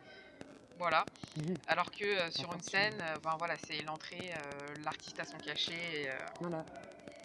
Voilà. 0.81 1.05
Alors 1.69 1.91
que 1.91 2.05
euh, 2.05 2.31
sur 2.31 2.53
une 2.55 2.63
scène, 2.63 2.99
euh, 3.03 3.17
ben 3.23 3.37
voilà, 3.39 3.55
c'est 3.59 3.83
l'entrée, 3.83 4.33
euh, 4.33 4.75
l'artiste 4.83 5.21
a 5.21 5.27
son 5.27 5.37
cachet. 5.37 5.75
et, 5.75 6.09
Voilà. 6.41 6.65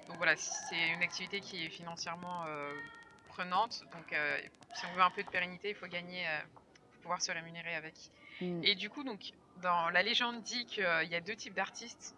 donc 0.07 0.17
voilà, 0.17 0.35
c'est 0.35 0.89
une 0.89 1.01
activité 1.01 1.39
qui 1.39 1.65
est 1.65 1.69
financièrement 1.69 2.45
prenante. 3.29 3.83
Donc 3.93 4.13
si 4.75 4.85
on 4.85 4.93
veut 4.93 5.01
un 5.01 5.09
peu 5.09 5.23
de 5.23 5.29
pérennité, 5.29 5.69
il 5.69 5.75
faut 5.75 5.87
gagner, 5.87 6.25
pour 6.93 7.01
pouvoir 7.03 7.21
se 7.21 7.31
rémunérer 7.31 7.75
avec. 7.75 7.95
Mm. 8.41 8.61
Et 8.63 8.75
du 8.75 8.89
coup, 8.89 9.05
donc, 9.05 9.31
dans 9.61 9.89
la 9.89 10.03
légende 10.03 10.43
dit 10.43 10.65
qu'il 10.65 11.09
y 11.09 11.15
a 11.15 11.21
deux 11.21 11.35
types 11.35 11.55
d'artistes. 11.55 12.15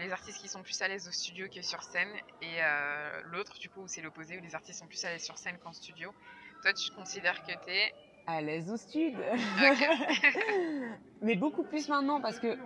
Les 0.00 0.10
artistes 0.10 0.40
qui 0.40 0.48
sont 0.48 0.62
plus 0.62 0.80
à 0.82 0.88
l'aise 0.88 1.06
au 1.06 1.12
studio 1.12 1.48
que 1.48 1.62
sur 1.62 1.82
scène, 1.84 2.10
et 2.42 2.58
l'autre, 3.24 3.58
du 3.58 3.68
coup, 3.68 3.86
c'est 3.86 4.00
l'opposé, 4.00 4.38
où 4.38 4.42
les 4.42 4.54
artistes 4.54 4.78
sont 4.78 4.86
plus 4.86 5.04
à 5.04 5.10
l'aise 5.10 5.24
sur 5.24 5.38
scène 5.38 5.58
qu'en 5.58 5.72
studio. 5.72 6.14
Toi, 6.62 6.72
tu 6.72 6.90
considères 6.92 7.42
que 7.42 7.52
t'es. 7.64 7.92
À 8.30 8.42
l'aise 8.42 8.70
au 8.70 8.76
stud. 8.76 9.14
Ok. 9.16 9.88
mais 11.22 11.34
beaucoup 11.34 11.62
plus 11.64 11.88
maintenant, 11.88 12.20
parce 12.20 12.38
que 12.38 12.56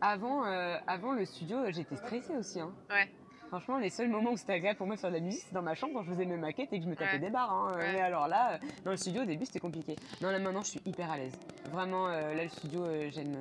avant, 0.00 0.46
euh, 0.46 0.76
avant 0.86 1.12
le 1.12 1.24
studio, 1.26 1.58
j'étais 1.68 1.96
stressée 1.96 2.34
aussi. 2.36 2.60
hein. 2.60 2.72
Ouais. 2.88 3.08
Franchement, 3.48 3.78
les 3.78 3.90
seuls 3.90 4.08
moments 4.08 4.30
où 4.30 4.36
c'était 4.36 4.54
agréable 4.54 4.78
pour 4.78 4.86
moi 4.86 4.94
de 4.96 5.00
faire 5.00 5.10
de 5.10 5.16
la 5.16 5.20
musique, 5.20 5.42
c'est 5.46 5.52
dans 5.54 5.60
ma 5.62 5.74
chambre 5.74 5.92
quand 5.94 6.02
je 6.04 6.10
faisais 6.12 6.24
mes 6.24 6.36
maquettes 6.36 6.72
et 6.72 6.78
que 6.78 6.84
je 6.84 6.88
me 6.88 6.94
tapais 6.96 7.14
Ouais. 7.14 7.18
des 7.18 7.30
barres. 7.30 7.52
hein. 7.52 7.72
Ouais. 7.76 7.92
Mais 7.92 8.00
alors 8.00 8.26
là, 8.28 8.54
euh, 8.54 8.58
dans 8.84 8.92
le 8.92 8.96
studio, 8.96 9.22
au 9.22 9.24
début, 9.26 9.44
c'était 9.44 9.58
compliqué. 9.58 9.96
Non, 10.22 10.30
là 10.30 10.38
maintenant, 10.38 10.62
je 10.62 10.68
suis 10.70 10.82
hyper 10.86 11.10
à 11.10 11.18
l'aise. 11.18 11.38
Vraiment, 11.72 12.06
euh, 12.08 12.32
là, 12.34 12.42
le 12.44 12.48
studio, 12.48 12.84
j'aime. 13.10 13.36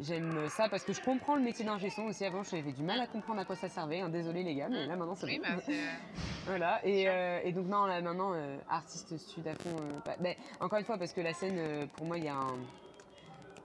Euh, 0.00 0.04
J'aime 0.04 0.48
ça 0.48 0.68
parce 0.68 0.84
que 0.84 0.92
je 0.92 1.00
comprends 1.02 1.36
le 1.36 1.42
métier 1.42 1.64
d'ingé 1.64 1.90
son 1.90 2.02
aussi. 2.04 2.24
Avant, 2.24 2.42
j'avais 2.42 2.72
du 2.72 2.82
mal 2.82 3.00
à 3.00 3.06
comprendre 3.06 3.40
à 3.40 3.44
quoi 3.44 3.56
ça 3.56 3.68
servait. 3.68 4.00
hein. 4.00 4.08
Désolé 4.08 4.42
les 4.42 4.54
gars, 4.54 4.68
mais 4.68 4.86
là 4.86 4.96
maintenant 4.96 5.14
c'est 5.14 5.26
Oui, 5.26 5.38
bon. 5.38 5.54
bah, 5.56 5.62
c'est. 5.64 5.74
Voilà, 6.46 6.80
et, 6.84 7.02
Sûr. 7.02 7.10
euh, 7.12 7.40
et 7.44 7.52
donc 7.52 7.66
non, 7.66 7.84
là 7.86 8.00
maintenant, 8.00 8.32
euh, 8.34 8.56
artiste 8.68 9.16
sud 9.18 9.46
à 9.46 9.54
fond. 9.54 9.76
euh, 9.78 10.34
encore 10.60 10.78
une 10.78 10.84
fois, 10.84 10.96
parce 10.98 11.12
que 11.12 11.20
la 11.20 11.32
scène, 11.34 11.58
euh, 11.58 11.86
pour 11.96 12.06
moi, 12.06 12.18
il 12.18 12.24
y 12.24 12.28
a 12.28 12.34
un. 12.34 12.56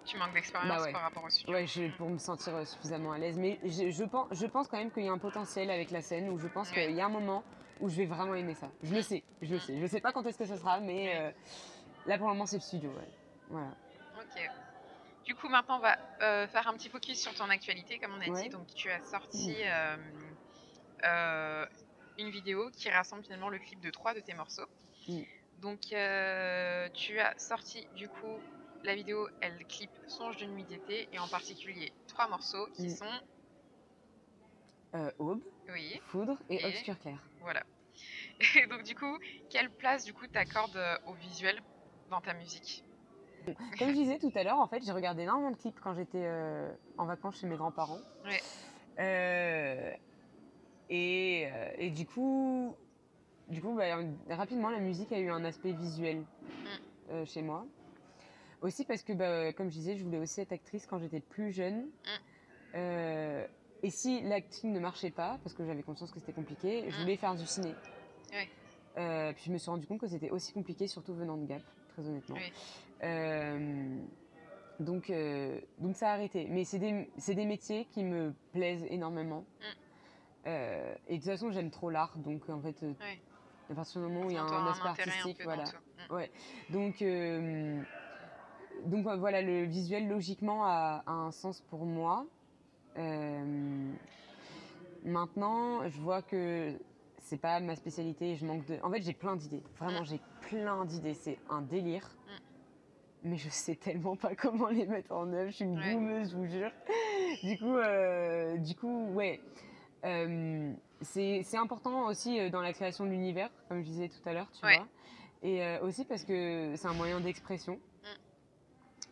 Tu 0.06 0.18
manques 0.18 0.34
d'expérience 0.34 0.70
Bah 0.78 0.84
ouais. 0.84 0.92
par 0.92 1.02
rapport 1.02 1.24
au 1.24 1.30
studio. 1.30 1.54
Ouais, 1.56 1.66
je- 1.66 1.88
pour 1.98 2.10
me 2.10 2.20
sentir 2.20 2.54
euh, 2.56 2.66
suffisamment 2.66 3.14
à 3.14 3.18
l'aise. 3.18 3.40
Mais 3.40 3.60
je, 3.64 3.90
je 3.90 4.04
pense, 4.04 4.28
je 4.34 4.46
pense 4.46 4.68
quand 4.68 4.78
même 4.78 4.92
qu'il 4.92 5.04
y 5.04 5.08
a 5.08 5.12
un 5.12 5.18
potentiel 5.18 5.72
avec 5.72 5.90
la 5.90 6.02
scène 6.02 6.30
où 6.30 6.38
je 6.38 6.48
pense 6.48 6.70
Ouais. 6.72 6.86
qu'il 6.88 6.96
y 6.96 7.02
a 7.02 7.06
un 7.06 7.10
moment 7.10 7.44
où 7.80 7.90
je 7.90 7.96
vais 7.96 8.06
vraiment 8.06 8.36
aimer 8.36 8.54
ça. 8.54 8.68
Je 8.84 8.94
le 8.94 9.02
sais, 9.02 9.24
je 9.42 9.54
le 9.54 9.60
sais. 9.60 9.80
Je 9.80 9.88
sais 9.88 10.02
pas 10.02 10.12
quand 10.12 10.24
est-ce 10.28 10.38
que 10.38 10.46
ce 10.46 10.58
sera, 10.58 10.80
mais 10.80 11.12
euh, 11.16 11.32
là 12.06 12.18
pour 12.20 12.28
le 12.28 12.34
moment, 12.34 12.46
c'est 12.46 12.58
le 12.58 12.62
studio. 12.62 12.90
Ouais. 12.92 13.10
Voilà. 13.50 13.70
Ok. 14.20 14.50
Du 15.26 15.34
coup, 15.36 15.50
maintenant, 15.50 15.78
on 15.78 15.82
va 15.82 15.98
euh, 16.22 16.48
faire 16.48 16.68
un 16.68 16.74
petit 16.74 16.90
focus 16.90 17.20
sur 17.20 17.34
ton 17.34 17.50
actualité, 17.50 18.00
comme 18.00 18.14
on 18.14 18.22
a 18.22 18.30
Ouais. 18.30 18.44
dit. 18.44 18.50
Donc, 18.50 18.68
tu 18.76 18.90
as 18.90 19.02
sorti 19.04 19.64
euh, 19.66 19.98
euh, 21.04 21.66
une 22.18 22.30
vidéo 22.30 22.70
qui 22.72 22.90
rassemble 22.90 23.24
finalement 23.24 23.50
le 23.50 23.58
clip 23.60 23.80
de 23.82 23.90
trois 23.90 24.14
de 24.14 24.20
tes 24.20 24.34
morceaux. 24.36 24.68
Mm. 25.08 25.22
Donc, 25.58 25.82
tu 25.82 27.20
as 27.20 27.34
sorti 27.38 27.88
du 27.94 28.08
coup 28.08 28.40
la 28.84 28.94
vidéo, 28.94 29.28
elle 29.42 29.66
clip 29.66 29.90
Songe 30.08 30.38
de 30.38 30.46
nuit 30.46 30.64
d'été, 30.66 31.10
et 31.12 31.18
en 31.18 31.28
particulier 31.28 31.92
trois 32.08 32.28
morceaux 32.28 32.68
qui 32.76 32.84
Mm. 32.84 32.96
sont. 32.96 33.22
Aube, 35.20 35.42
Oui, 35.68 36.00
Foudre 36.06 36.38
et, 36.50 36.56
Et 36.56 36.66
Obscur 36.66 36.98
Clair. 37.00 37.20
voilà. 37.42 37.66
Et 38.56 38.68
donc, 38.68 38.84
du 38.84 38.96
coup, 38.96 39.18
quelle 39.50 39.70
place 39.72 40.06
du 40.06 40.14
coup 40.14 40.28
t'accordes 40.28 40.80
au 41.06 41.14
visuel 41.16 41.60
dans 42.10 42.22
ta 42.22 42.34
musique? 42.34 42.85
Comme 43.78 43.90
je 43.90 43.94
disais 43.94 44.18
tout 44.20 44.32
à 44.36 44.44
l'heure, 44.44 44.60
en 44.60 44.68
fait, 44.68 44.84
j'ai 44.84 44.92
regardé 44.92 45.24
énormément 45.24 45.52
de 45.52 45.58
clips 45.58 45.80
quand 45.82 45.94
j'étais 45.94 46.24
euh, 46.24 46.72
en 46.98 47.06
vacances 47.06 47.38
chez 47.40 47.48
mes 47.48 47.56
grands-parents. 47.58 48.00
Ouais. 48.24 48.42
Euh, 49.00 49.92
et, 50.90 51.48
euh, 51.52 51.70
et 51.78 51.90
du 51.90 52.06
coup, 52.06 52.76
du 53.50 53.62
coup 53.62 53.74
bah, 53.76 53.98
rapidement, 54.30 54.70
la 54.70 54.80
musique 54.80 55.12
a 55.12 55.20
eu 55.20 55.30
un 55.30 55.44
aspect 55.46 55.72
visuel 55.74 56.24
Mm. 57.10 57.24
chez 57.26 57.42
moi. 57.44 57.66
Aussi 58.62 58.84
parce 58.86 59.04
que, 59.04 59.14
bah, 59.14 59.54
comme 59.54 59.70
je 59.70 59.76
disais, 59.76 59.96
je 59.96 60.04
voulais 60.04 60.18
aussi 60.18 60.42
être 60.42 60.52
actrice 60.54 60.88
quand 60.88 60.98
j'étais 60.98 61.20
plus 61.20 61.52
jeune. 61.52 61.88
Euh, 62.74 63.46
et 63.84 63.90
si 63.92 64.22
l'acting 64.24 64.74
ne 64.74 64.80
marchait 64.80 65.12
pas, 65.12 65.38
parce 65.44 65.54
que 65.54 65.64
j'avais 65.66 65.84
conscience 65.84 66.12
que 66.12 66.20
c'était 66.20 66.34
compliqué, 66.34 66.86
je 66.90 66.96
Mm. 66.98 67.02
voulais 67.02 67.18
faire 67.18 67.36
du 67.36 67.46
ciné. 67.46 67.76
Ouais. 68.32 68.50
Euh, 68.98 69.34
puis 69.34 69.44
je 69.46 69.52
me 69.52 69.58
suis 69.60 69.70
rendu 69.70 69.86
compte 69.86 70.00
que 70.00 70.08
c'était 70.08 70.32
aussi 70.32 70.52
compliqué, 70.54 70.88
surtout 70.88 71.14
venant 71.14 71.38
de 71.38 71.46
Gap, 71.46 71.62
très 71.96 72.08
honnêtement. 72.08 72.36
Oui. 72.36 72.54
Euh, 73.04 73.98
donc, 74.80 75.10
euh, 75.10 75.60
donc 75.80 75.96
ça 75.96 76.10
a 76.10 76.14
arrêté. 76.14 76.48
Mais 76.50 76.64
c'est 76.66 76.80
des, 76.80 77.10
des 77.28 77.46
métiers 77.46 77.86
qui 77.86 78.04
me 78.04 78.34
plaisent 78.52 78.86
énormément. 78.90 79.42
Mm. 79.60 79.64
Euh, 80.48 80.96
et 81.08 81.14
de 81.14 81.22
toute 81.22 81.32
façon, 81.32 81.52
j'aime 81.52 81.72
trop 81.72 81.90
l'art. 81.90 82.18
Donc 82.18 82.50
en 82.50 82.62
fait, 82.62 82.82
Ouais. 82.82 83.20
à 83.72 83.74
partir 83.74 84.02
du 84.02 84.08
moment 84.08 84.26
où 84.28 84.30
il 84.30 84.36
y 84.36 84.38
a 84.38 84.44
un 84.44 84.68
aspect 84.68 84.88
un 84.88 84.92
artistique, 84.92 85.42
voilà. 85.44 85.64
Mm. 86.10 86.74
Donc, 86.74 87.02
euh, 87.02 87.82
donc 88.86 89.06
ouais, 89.08 89.18
voilà, 89.18 89.42
le 89.42 89.64
visuel 89.64 90.08
logiquement 90.08 90.66
a, 90.66 91.04
a 91.06 91.12
un 91.12 91.32
sens 91.32 91.62
pour 91.62 91.86
moi. 91.86 92.26
Maintenant, 95.04 95.88
je 95.88 96.02
vois 96.02 96.22
que 96.22 96.74
c'est 97.26 97.38
pas 97.42 97.60
ma 97.60 97.76
spécialité. 97.76 98.36
Je 98.36 98.46
manque 98.46 98.66
de. 98.68 98.78
En 98.84 98.92
fait, 98.92 99.02
j'ai 99.02 99.14
plein 99.14 99.36
d'idées. 99.36 99.64
Vraiment, 99.80 100.02
Mm. 100.02 100.06
j'ai 100.06 100.20
plein 100.42 100.86
d'idées. 100.86 101.14
C'est 101.16 101.40
un 101.50 101.62
délire. 101.62 102.08
Mm. 102.08 103.30
Mais 103.30 103.38
je 103.38 103.50
sais 103.50 103.76
tellement 103.76 104.16
pas 104.16 104.36
comment 104.36 104.68
les 104.70 104.86
mettre 104.86 105.12
en 105.12 105.32
œuvre. 105.34 105.50
Je 105.50 105.56
suis 105.56 105.66
une 105.66 105.80
boumeuse, 105.82 106.32
je 106.32 106.36
vous 106.38 106.46
jure. 106.46 106.72
Du 107.44 107.58
coup, 107.58 107.76
euh, 107.78 108.58
du 108.58 108.76
coup, 108.76 109.08
ouais. 109.14 109.42
Euh, 110.06 110.72
c'est 111.02 111.44
important 111.58 112.06
aussi 112.08 112.40
euh, 112.40 112.50
dans 112.52 112.62
la 112.62 112.72
création 112.74 113.06
de 113.06 113.10
l'univers, 113.10 113.50
comme 113.68 113.82
je 113.82 113.86
disais 113.88 114.08
tout 114.08 114.30
à 114.30 114.34
l'heure, 114.34 114.50
tu 114.52 114.64
Ouais. 114.66 114.78
vois. 114.78 114.88
Et 115.42 115.64
euh, 115.64 115.82
aussi 115.82 116.06
parce 116.06 116.24
que 116.24 116.74
c'est 116.78 116.88
un 116.88 116.94
moyen 116.94 117.20
d'expression. 117.20 117.80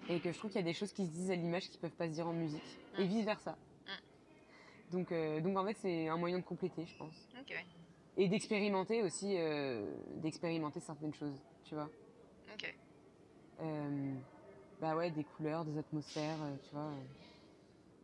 Et 0.10 0.20
que 0.20 0.32
je 0.32 0.38
trouve 0.38 0.52
qu'il 0.52 0.60
y 0.60 0.64
a 0.64 0.68
des 0.68 0.74
choses 0.74 0.92
qui 0.94 1.06
se 1.06 1.12
disent 1.12 1.32
à 1.32 1.36
l'image 1.36 1.70
qui 1.70 1.78
peuvent 1.78 1.90
pas 1.96 2.08
se 2.08 2.14
dire 2.14 2.28
en 2.28 2.34
musique. 2.34 2.62
Et 3.00 3.06
Mm. 3.06 3.08
vice 3.08 3.26
versa. 3.26 3.58
Donc, 4.92 5.12
euh, 5.12 5.40
donc 5.42 5.58
en 5.58 5.66
fait, 5.66 5.76
c'est 5.82 6.08
un 6.08 6.18
moyen 6.18 6.38
de 6.38 6.44
compléter, 6.44 6.86
je 6.86 6.96
pense. 6.98 7.28
Ok, 7.40 7.56
Et 8.18 8.28
d'expérimenter 8.28 9.02
aussi, 9.02 9.36
euh, 9.38 9.92
d'expérimenter 10.18 10.80
certaines 10.80 11.14
choses, 11.14 11.42
tu 11.64 11.74
vois. 11.76 11.90
ok. 12.54 12.76
Euh, 13.62 14.14
bah 14.80 14.96
ouais, 14.96 15.10
des 15.10 15.24
couleurs, 15.24 15.66
des 15.66 15.78
atmosphères, 15.78 16.42
euh, 16.42 16.56
tu 16.64 16.76
vois, 16.76 16.92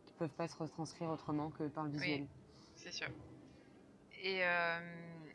qui 0.06 0.12
peuvent 0.14 0.28
pas 0.30 0.48
se 0.48 0.56
retranscrire 0.56 1.10
autrement 1.10 1.50
que 1.50 1.64
par 1.68 1.84
le 1.84 1.90
visuel. 1.90 2.26
C'est 2.74 2.92
sûr. 2.92 3.08
Et, 4.22 4.40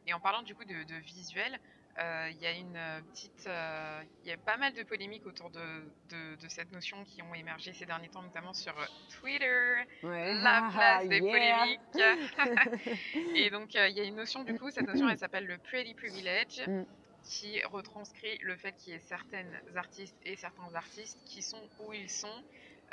et 0.06 0.14
en 0.14 0.20
parlant 0.20 0.44
du 0.44 0.54
coup 0.54 0.66
de, 0.66 0.84
de 0.84 0.96
visuel, 0.96 1.60
il 1.98 2.38
y 2.42 2.46
a 2.46 2.52
une 2.52 2.76
euh, 2.76 3.02
petite, 3.14 3.48
euh, 3.48 4.04
il 4.24 4.30
y 4.30 4.32
a 4.34 4.38
pas 4.38 4.58
mal 4.58 4.74
de 4.74 4.84
polémiques 4.84 5.26
autour 5.26 5.50
de, 5.50 5.94
de, 6.10 6.36
de 6.36 6.48
cette 6.50 6.72
notion 6.72 7.04
qui 7.06 7.22
ont 7.22 7.34
émergé 7.34 7.74
ces 7.74 7.86
derniers 7.86 8.10
temps, 8.10 8.22
notamment 8.24 8.54
sur 8.54 8.78
euh, 8.78 8.86
Twitter, 9.20 9.76
Ouais. 10.04 10.34
la 10.34 10.62
place 10.72 11.08
des 11.08 11.22
Yeah. 11.22 11.32
polémiques. 11.32 11.80
et 13.36 13.50
donc 13.50 13.76
euh, 13.76 13.88
il 13.88 13.96
y 13.98 14.02
a 14.02 14.04
une 14.04 14.16
notion 14.16 14.44
du 14.44 14.58
coup, 14.58 14.70
cette 14.72 14.88
notion 14.88 15.08
elle 15.10 15.18
s'appelle 15.18 15.46
le 15.46 15.58
pretty 15.58 15.94
privilege, 15.96 16.62
Mm. 16.68 16.84
qui 17.24 17.62
retranscrit 17.64 18.38
le 18.42 18.56
fait 18.58 18.74
qu'il 18.76 18.94
y 18.94 18.96
ait 18.96 19.00
certaines 19.00 19.60
artistes 19.76 20.18
et 20.24 20.36
certains 20.36 20.74
artistes 20.76 21.20
qui 21.26 21.42
sont 21.42 21.70
où 21.80 21.94
ils 21.94 22.10
sont 22.10 22.44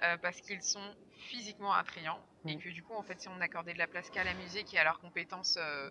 euh, 0.05 0.17
parce 0.19 0.41
qu'ils 0.41 0.63
sont 0.63 0.95
physiquement 1.29 1.73
attrayants 1.73 2.25
et 2.47 2.57
Mm. 2.57 2.59
que 2.59 2.69
du 2.71 2.83
coup 2.83 2.95
en 2.95 3.03
fait 3.03 3.21
si 3.21 3.29
on 3.29 3.41
accordait 3.41 3.75
de 3.75 3.79
la 3.79 3.87
place 3.87 4.09
qu'à 4.11 4.25
la 4.25 4.35
musique 4.35 4.73
et 4.75 4.79
à 4.79 4.85
leurs 4.85 5.01
compétences 5.01 5.57
euh, 5.61 5.91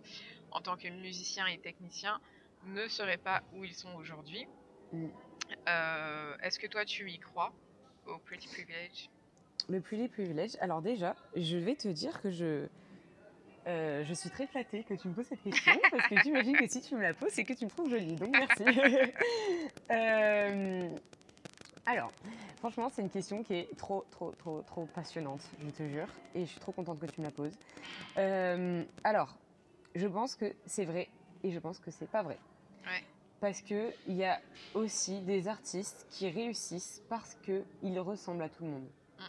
en 0.51 0.61
tant 0.61 0.75
que 0.75 0.87
musicien 0.89 1.45
et 1.47 1.59
technicien 1.59 2.19
ne 2.67 2.87
seraient 2.87 3.17
pas 3.17 3.41
où 3.53 3.63
ils 3.63 3.75
sont 3.75 3.93
aujourd'hui. 3.95 4.47
Mm. 4.93 5.07
Euh, 5.67 6.37
Est-ce 6.41 6.59
que 6.59 6.67
toi 6.67 6.85
tu 6.85 7.09
y 7.09 7.19
crois 7.19 7.51
au 8.05 8.17
pretty 8.19 8.47
privilege? 8.47 9.09
Le 9.69 9.79
pretty 9.79 10.07
privilege. 10.07 10.57
Alors 10.59 10.81
déjà, 10.81 11.15
je 11.35 11.57
vais 11.57 11.75
te 11.75 11.87
dire 11.87 12.21
que 12.21 12.31
je, 12.31 12.67
euh, 13.67 14.03
je 14.05 14.13
suis 14.13 14.29
très 14.29 14.47
flattée 14.47 14.83
que 14.83 14.93
tu 14.95 15.07
me 15.07 15.13
poses 15.13 15.27
cette 15.27 15.43
question 15.43 15.73
parce 15.91 16.07
que 16.07 16.15
j'imagine 16.23 16.57
que 16.57 16.67
si 16.67 16.81
tu 16.81 16.95
me 16.95 17.01
la 17.01 17.13
poses, 17.13 17.31
c'est 17.31 17.43
que 17.43 17.53
tu 17.53 17.65
me 17.65 17.69
trouves 17.69 17.89
jolie. 17.89 18.15
Donc 18.15 18.31
merci. 18.31 18.63
Euh, 19.91 20.89
alors, 21.85 22.11
franchement, 22.57 22.89
c'est 22.89 23.01
une 23.01 23.09
question 23.09 23.43
qui 23.43 23.55
est 23.55 23.77
trop, 23.77 24.05
trop, 24.11 24.31
trop, 24.31 24.61
trop 24.61 24.85
passionnante, 24.85 25.41
je 25.59 25.69
te 25.69 25.83
jure, 25.83 26.07
et 26.33 26.45
je 26.45 26.51
suis 26.51 26.59
trop 26.59 26.71
contente 26.71 26.99
que 26.99 27.07
tu 27.07 27.19
me 27.19 27.25
la 27.25 27.31
poses. 27.31 27.57
Euh, 28.17 28.83
alors, 29.03 29.35
je 29.95 30.07
pense 30.07 30.35
que 30.35 30.53
c'est 30.65 30.85
vrai 30.85 31.09
et 31.43 31.51
je 31.51 31.59
pense 31.59 31.79
que 31.79 31.91
c'est 31.91 32.09
pas 32.09 32.23
vrai. 32.23 32.37
Ouais. 32.85 33.03
Parce 33.39 33.61
qu'il 33.61 33.93
y 34.07 34.23
a 34.23 34.39
aussi 34.75 35.21
des 35.21 35.47
artistes 35.47 36.05
qui 36.09 36.29
réussissent 36.29 37.01
parce 37.09 37.35
qu'ils 37.43 37.99
ressemblent 37.99 38.43
à 38.43 38.49
tout 38.49 38.63
le 38.63 38.69
monde. 38.69 38.87
Mm. 39.17 39.23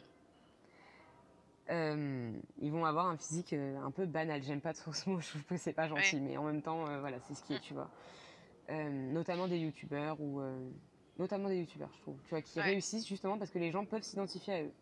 Euh, 1.70 2.32
ils 2.60 2.70
vont 2.70 2.84
avoir 2.84 3.06
un 3.06 3.16
physique 3.16 3.52
euh, 3.52 3.78
un 3.82 3.90
peu 3.90 4.04
banal. 4.06 4.42
J'aime 4.42 4.60
pas 4.60 4.74
trop 4.74 4.92
ce 4.92 5.08
mot, 5.08 5.20
je 5.20 5.28
trouve 5.30 5.44
que 5.44 5.56
c'est 5.56 5.72
pas 5.72 5.88
gentil, 5.88 6.20
mais 6.20 6.36
en 6.36 6.44
même 6.44 6.60
temps, 6.62 6.86
euh, 6.88 7.00
voilà, 7.00 7.18
c'est 7.20 7.34
ce 7.34 7.42
qui 7.42 7.54
est, 7.54 7.58
Mm. 7.58 7.60
tu 7.62 7.74
vois. 7.74 7.90
Euh, 8.70 9.12
notamment 9.12 9.48
des 9.48 9.58
youtubeurs 9.58 10.20
ou. 10.20 10.40
notamment 11.18 11.48
des 11.48 11.58
youtubeurs, 11.58 11.90
je 11.96 12.00
trouve, 12.02 12.16
tu 12.24 12.30
vois, 12.30 12.40
qui 12.42 12.58
Ouais. 12.58 12.64
réussissent 12.64 13.06
justement 13.06 13.38
parce 13.38 13.50
que 13.50 13.58
les 13.58 13.70
gens 13.70 13.84
peuvent 13.84 14.02
s'identifier 14.02 14.54
à 14.54 14.62
eux. 14.62 14.72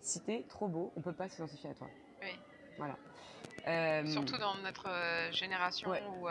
Si 0.00 0.20
t'es 0.20 0.44
trop 0.48 0.68
beau, 0.68 0.92
on 0.96 1.00
peut 1.00 1.12
pas 1.12 1.28
s'identifier 1.28 1.70
à 1.70 1.74
toi. 1.74 1.88
Oui. 2.22 2.38
Voilà. 2.78 4.04
Surtout 4.06 4.36
dans 4.38 4.54
notre 4.58 4.88
génération 5.32 5.90
Ouais. 5.90 6.02
où, 6.20 6.28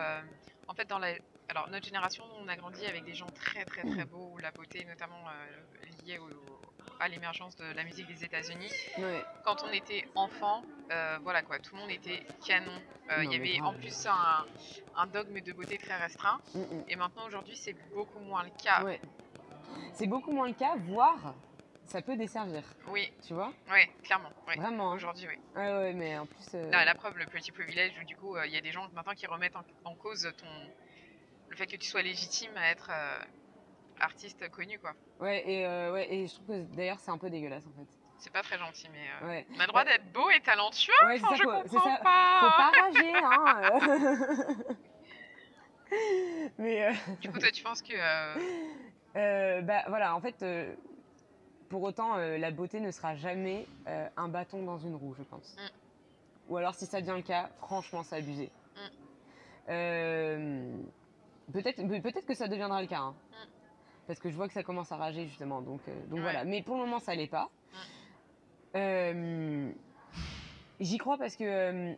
en 0.67 0.73
fait, 0.73 0.87
dans 0.87 0.99
la, 0.99 1.15
alors 1.49 1.69
notre 1.69 1.85
génération, 1.85 2.23
on 2.39 2.47
a 2.47 2.55
grandi 2.55 2.85
avec 2.85 3.03
des 3.05 3.13
gens 3.13 3.27
très 3.27 3.65
très 3.65 3.83
très 3.83 4.05
beaux 4.05 4.29
où 4.33 4.37
la 4.39 4.51
beauté, 4.51 4.83
notamment 4.85 5.23
euh, 5.29 5.85
liée 6.05 6.17
au- 6.17 6.59
à 6.99 7.07
l'émergence 7.09 7.55
de 7.57 7.65
la 7.65 7.83
musique 7.83 8.07
des 8.07 8.23
États-Unis. 8.23 8.71
ouais. 8.97 9.23
Quand 9.43 9.63
on 9.63 9.71
était 9.73 10.05
enfant, 10.15 10.63
euh, 10.91 11.19
voilà 11.23 11.41
quoi, 11.43 11.59
tout 11.59 11.75
le 11.75 11.81
monde 11.81 11.91
était 11.91 12.23
canon. 12.45 12.71
Euh, 13.11 13.23
Il 13.23 13.31
y 13.33 13.35
avait 13.35 13.59
en 13.61 13.73
plus 13.73 14.07
un, 14.07 14.45
un 14.95 15.05
dogme 15.07 15.39
de 15.41 15.51
beauté 15.51 15.77
très 15.77 15.97
restreint. 15.97 16.39
Mm, 16.55 16.59
mm. 16.61 16.83
Et 16.87 16.95
maintenant 16.95 17.25
aujourd'hui, 17.27 17.55
c'est 17.55 17.75
beaucoup 17.93 18.19
moins 18.19 18.43
le 18.43 18.49
cas. 18.63 18.81
Ouais. 18.83 18.99
C'est 19.93 20.07
beaucoup 20.07 20.31
moins 20.31 20.47
le 20.47 20.53
cas, 20.53 20.75
voire 20.77 21.35
ça 21.85 22.01
peut 22.01 22.17
desservir, 22.17 22.63
Oui, 22.87 23.11
tu 23.27 23.35
vois? 23.35 23.53
Oui, 23.71 23.81
clairement. 24.03 24.31
oui. 24.47 24.55
Vraiment. 24.57 24.91
hein. 24.91 24.95
Aujourd'hui, 24.95 25.27
oui. 25.27 25.35
Ouais, 25.55 25.93
mais 25.93 26.17
en 26.17 26.25
plus. 26.25 26.55
euh, 26.55 26.63
Non, 26.71 26.79
la 26.83 26.95
preuve, 26.95 27.15
le 27.17 27.27
petit 27.27 27.51
privilège, 27.51 27.93
où 28.01 28.05
du 28.05 28.15
coup, 28.15 28.35
euh, 28.35 28.47
il 28.47 28.53
y 28.53 28.57
a 28.57 28.61
des 28.61 28.71
gens 28.71 28.89
maintenant 28.93 29.13
qui 29.13 29.27
remettent 29.27 29.55
en, 29.55 29.63
en 29.83 29.93
cause 29.93 30.27
ton, 30.35 30.47
le 31.55 31.57
fait 31.57 31.67
que 31.67 31.77
tu 31.77 31.87
sois 31.87 32.01
légitime 32.01 32.51
à 32.57 32.69
être 32.69 32.89
euh, 32.91 33.17
artiste 34.01 34.49
connu, 34.51 34.77
quoi. 34.77 34.91
Ouais, 35.21 35.41
et, 35.49 35.65
euh, 35.65 35.93
ouais, 35.93 36.13
et 36.13 36.27
je 36.27 36.33
trouve 36.35 36.47
que 36.47 36.75
d'ailleurs 36.75 36.99
c'est 36.99 37.11
un 37.11 37.17
peu 37.17 37.29
dégueulasse 37.29 37.63
en 37.65 37.71
fait. 37.79 37.87
C'est 38.17 38.31
pas 38.33 38.41
très 38.41 38.57
gentil, 38.57 38.89
mais 38.91 39.07
euh, 39.23 39.27
Ouais. 39.27 39.47
on 39.55 39.59
a 39.59 39.63
le 39.63 39.67
droit 39.67 39.85
d'être 39.85 40.11
beau 40.11 40.29
et 40.31 40.41
talentueux. 40.41 40.91
Ouais, 41.05 41.17
c'est 41.17 41.23
Enfin, 41.23 41.35
ça, 41.35 41.35
je 41.37 41.43
quoi, 41.43 41.61
comprends 41.63 41.97
pas. 42.03 42.39
Faut 42.41 42.57
pas 42.57 42.71
rager, 42.81 43.13
hein. 43.23 44.75
mais 46.57 46.85
euh, 46.87 46.93
Du 47.21 47.31
coup, 47.31 47.39
toi, 47.39 47.51
tu 47.51 47.63
penses 47.63 47.81
que 47.81 47.93
euh, 49.15 49.61
bah 49.61 49.83
voilà, 49.87 50.13
en 50.13 50.19
fait, 50.19 50.43
pour 51.69 51.83
autant, 51.83 52.17
la 52.17 52.51
beauté 52.51 52.81
ne 52.81 52.91
sera 52.91 53.15
jamais 53.15 53.65
un 54.17 54.27
bâton 54.27 54.63
dans 54.63 54.77
une 54.77 54.95
roue, 54.95 55.13
je 55.17 55.23
pense. 55.23 55.55
Mm. 55.57 55.69
Ou 56.49 56.57
alors, 56.57 56.75
si 56.75 56.85
ça 56.85 56.99
devient 56.99 57.15
le 57.15 57.21
cas, 57.23 57.49
franchement, 57.61 58.03
c'est 58.03 58.17
abusé. 58.17 58.51
Mm. 59.69 60.83
Peut-être, 61.53 61.81
peut- 61.87 62.01
peut-être 62.01 62.25
que 62.25 62.33
ça 62.33 62.47
deviendra 62.47 62.81
le 62.81 62.87
cas. 62.87 62.99
hein. 62.99 63.15
Mm. 63.31 63.35
Parce 64.07 64.19
que 64.19 64.29
je 64.29 64.35
vois 64.35 64.47
que 64.47 64.53
ça 64.53 64.63
commence 64.63 64.91
à 64.91 64.97
rager 64.97 65.25
justement. 65.27 65.61
Donc, 65.61 65.81
euh, 65.87 66.05
donc 66.07 66.15
Ouais. 66.17 66.21
voilà. 66.21 66.43
Mais 66.45 66.61
pour 66.61 66.75
le 66.75 66.81
moment, 66.81 66.99
ça 66.99 67.15
l'est 67.15 67.27
pas. 67.27 67.49
Mm. 67.71 68.77
Euh, 68.77 69.71
J'y 70.81 70.97
crois 70.97 71.17
parce 71.17 71.35
que, 71.37 71.43
euh, 71.45 71.93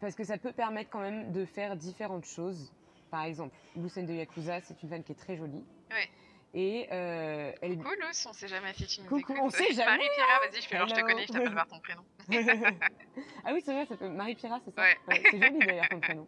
parce 0.00 0.14
que 0.14 0.22
ça 0.22 0.38
peut 0.38 0.52
permettre 0.52 0.90
quand 0.90 1.00
même 1.00 1.32
de 1.32 1.44
faire 1.44 1.74
différentes 1.76 2.24
choses. 2.24 2.72
Par 3.10 3.24
exemple, 3.24 3.54
Lucène 3.76 4.06
de 4.06 4.12
Yakuza, 4.12 4.60
c'est 4.60 4.80
une 4.82 4.88
femme 4.88 5.02
qui 5.02 5.12
est 5.12 5.16
très 5.16 5.36
jolie. 5.36 5.64
Ouais. 5.90 6.08
Et 6.58 6.88
euh, 6.90 7.52
elle. 7.60 7.76
coucou 7.76 7.90
Luce, 8.00 8.24
on 8.26 8.32
sait 8.32 8.48
jamais 8.48 8.72
si 8.72 8.86
tu 8.86 9.02
nous 9.02 9.08
Coucou, 9.08 9.34
écoutes. 9.34 9.36
on 9.42 9.50
sait 9.50 9.64
jamais, 9.74 9.82
hein. 9.82 9.96
Marie-Pierre, 9.98 10.40
vas-y, 10.50 10.62
je 10.62 10.66
fais 10.68 10.78
genre, 10.78 10.88
je 10.88 10.94
te 10.94 11.00
connais, 11.02 11.26
je 11.26 11.32
t'appelle 11.32 11.54
par 11.54 11.66
ton 11.68 11.80
prénom. 11.80 12.02
ah 13.44 13.50
oui, 13.52 13.62
c'est 13.62 13.74
vrai, 13.74 13.84
ça 13.86 13.94
peut... 13.96 14.08
Marie 14.08 14.34
Pira, 14.36 14.58
c'est 14.64 14.74
ça 14.74 14.80
Ouais. 14.82 14.96
C'est 15.30 15.38
joli 15.38 15.58
d'ailleurs 15.58 15.88
comme 15.90 16.00
prénom. 16.00 16.26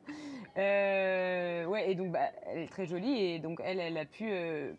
Euh, 0.58 1.64
ouais, 1.64 1.90
et 1.90 1.94
donc 1.94 2.12
bah, 2.12 2.30
elle 2.46 2.58
est 2.58 2.68
très 2.68 2.84
jolie 2.86 3.22
et 3.22 3.38
donc 3.38 3.60
elle, 3.64 3.80
elle 3.80 3.96
a 3.96 4.04
pu. 4.04 4.28
euh, 4.30 4.72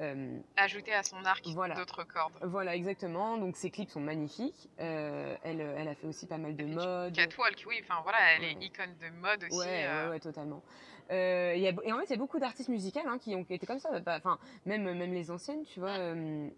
euh, 0.00 0.38
Ajouter 0.56 0.92
à 0.92 1.02
son 1.02 1.24
arc 1.24 1.46
Voilà. 1.54 1.74
d'autres 1.76 2.02
cordes. 2.04 2.34
voilà, 2.42 2.74
exactement. 2.74 3.38
Donc 3.38 3.56
ses 3.56 3.70
clips 3.70 3.90
sont 3.90 4.00
magnifiques. 4.00 4.68
Euh, 4.80 5.36
elle, 5.44 5.60
elle 5.60 5.88
a 5.88 5.94
fait 5.94 6.06
aussi 6.08 6.26
pas 6.26 6.36
mal 6.38 6.56
de 6.56 6.64
mode. 6.64 7.14
Catwalk, 7.14 7.62
oui, 7.68 7.80
enfin 7.82 8.00
voilà, 8.02 8.18
elle 8.36 8.44
est 8.44 8.56
Ouais. 8.56 8.64
icône 8.64 8.94
de 9.00 9.08
mode 9.20 9.44
aussi. 9.44 9.56
Ouais, 9.58 9.84
euh, 9.86 10.04
ouais, 10.06 10.10
ouais, 10.14 10.20
totalement. 10.20 10.62
Euh, 11.10 11.52
il 11.56 11.62
y 11.62 11.68
a, 11.68 11.72
et 11.84 11.92
en 11.92 11.98
fait, 11.98 12.04
il 12.06 12.10
y 12.10 12.14
a 12.14 12.16
beaucoup 12.18 12.38
d'artistes 12.38 12.68
musicales 12.68 13.06
hein, 13.06 13.18
qui 13.18 13.34
ont 13.36 13.44
étaient 13.48 13.66
comme 13.66 13.78
ça. 13.78 14.00
Bah, 14.00 14.16
Enfin, 14.18 14.38
même, 14.64 14.82
même 14.82 15.12
les 15.12 15.30
anciennes, 15.30 15.64
tu 15.64 15.78
vois. 15.80 15.90
euh, 15.98 16.48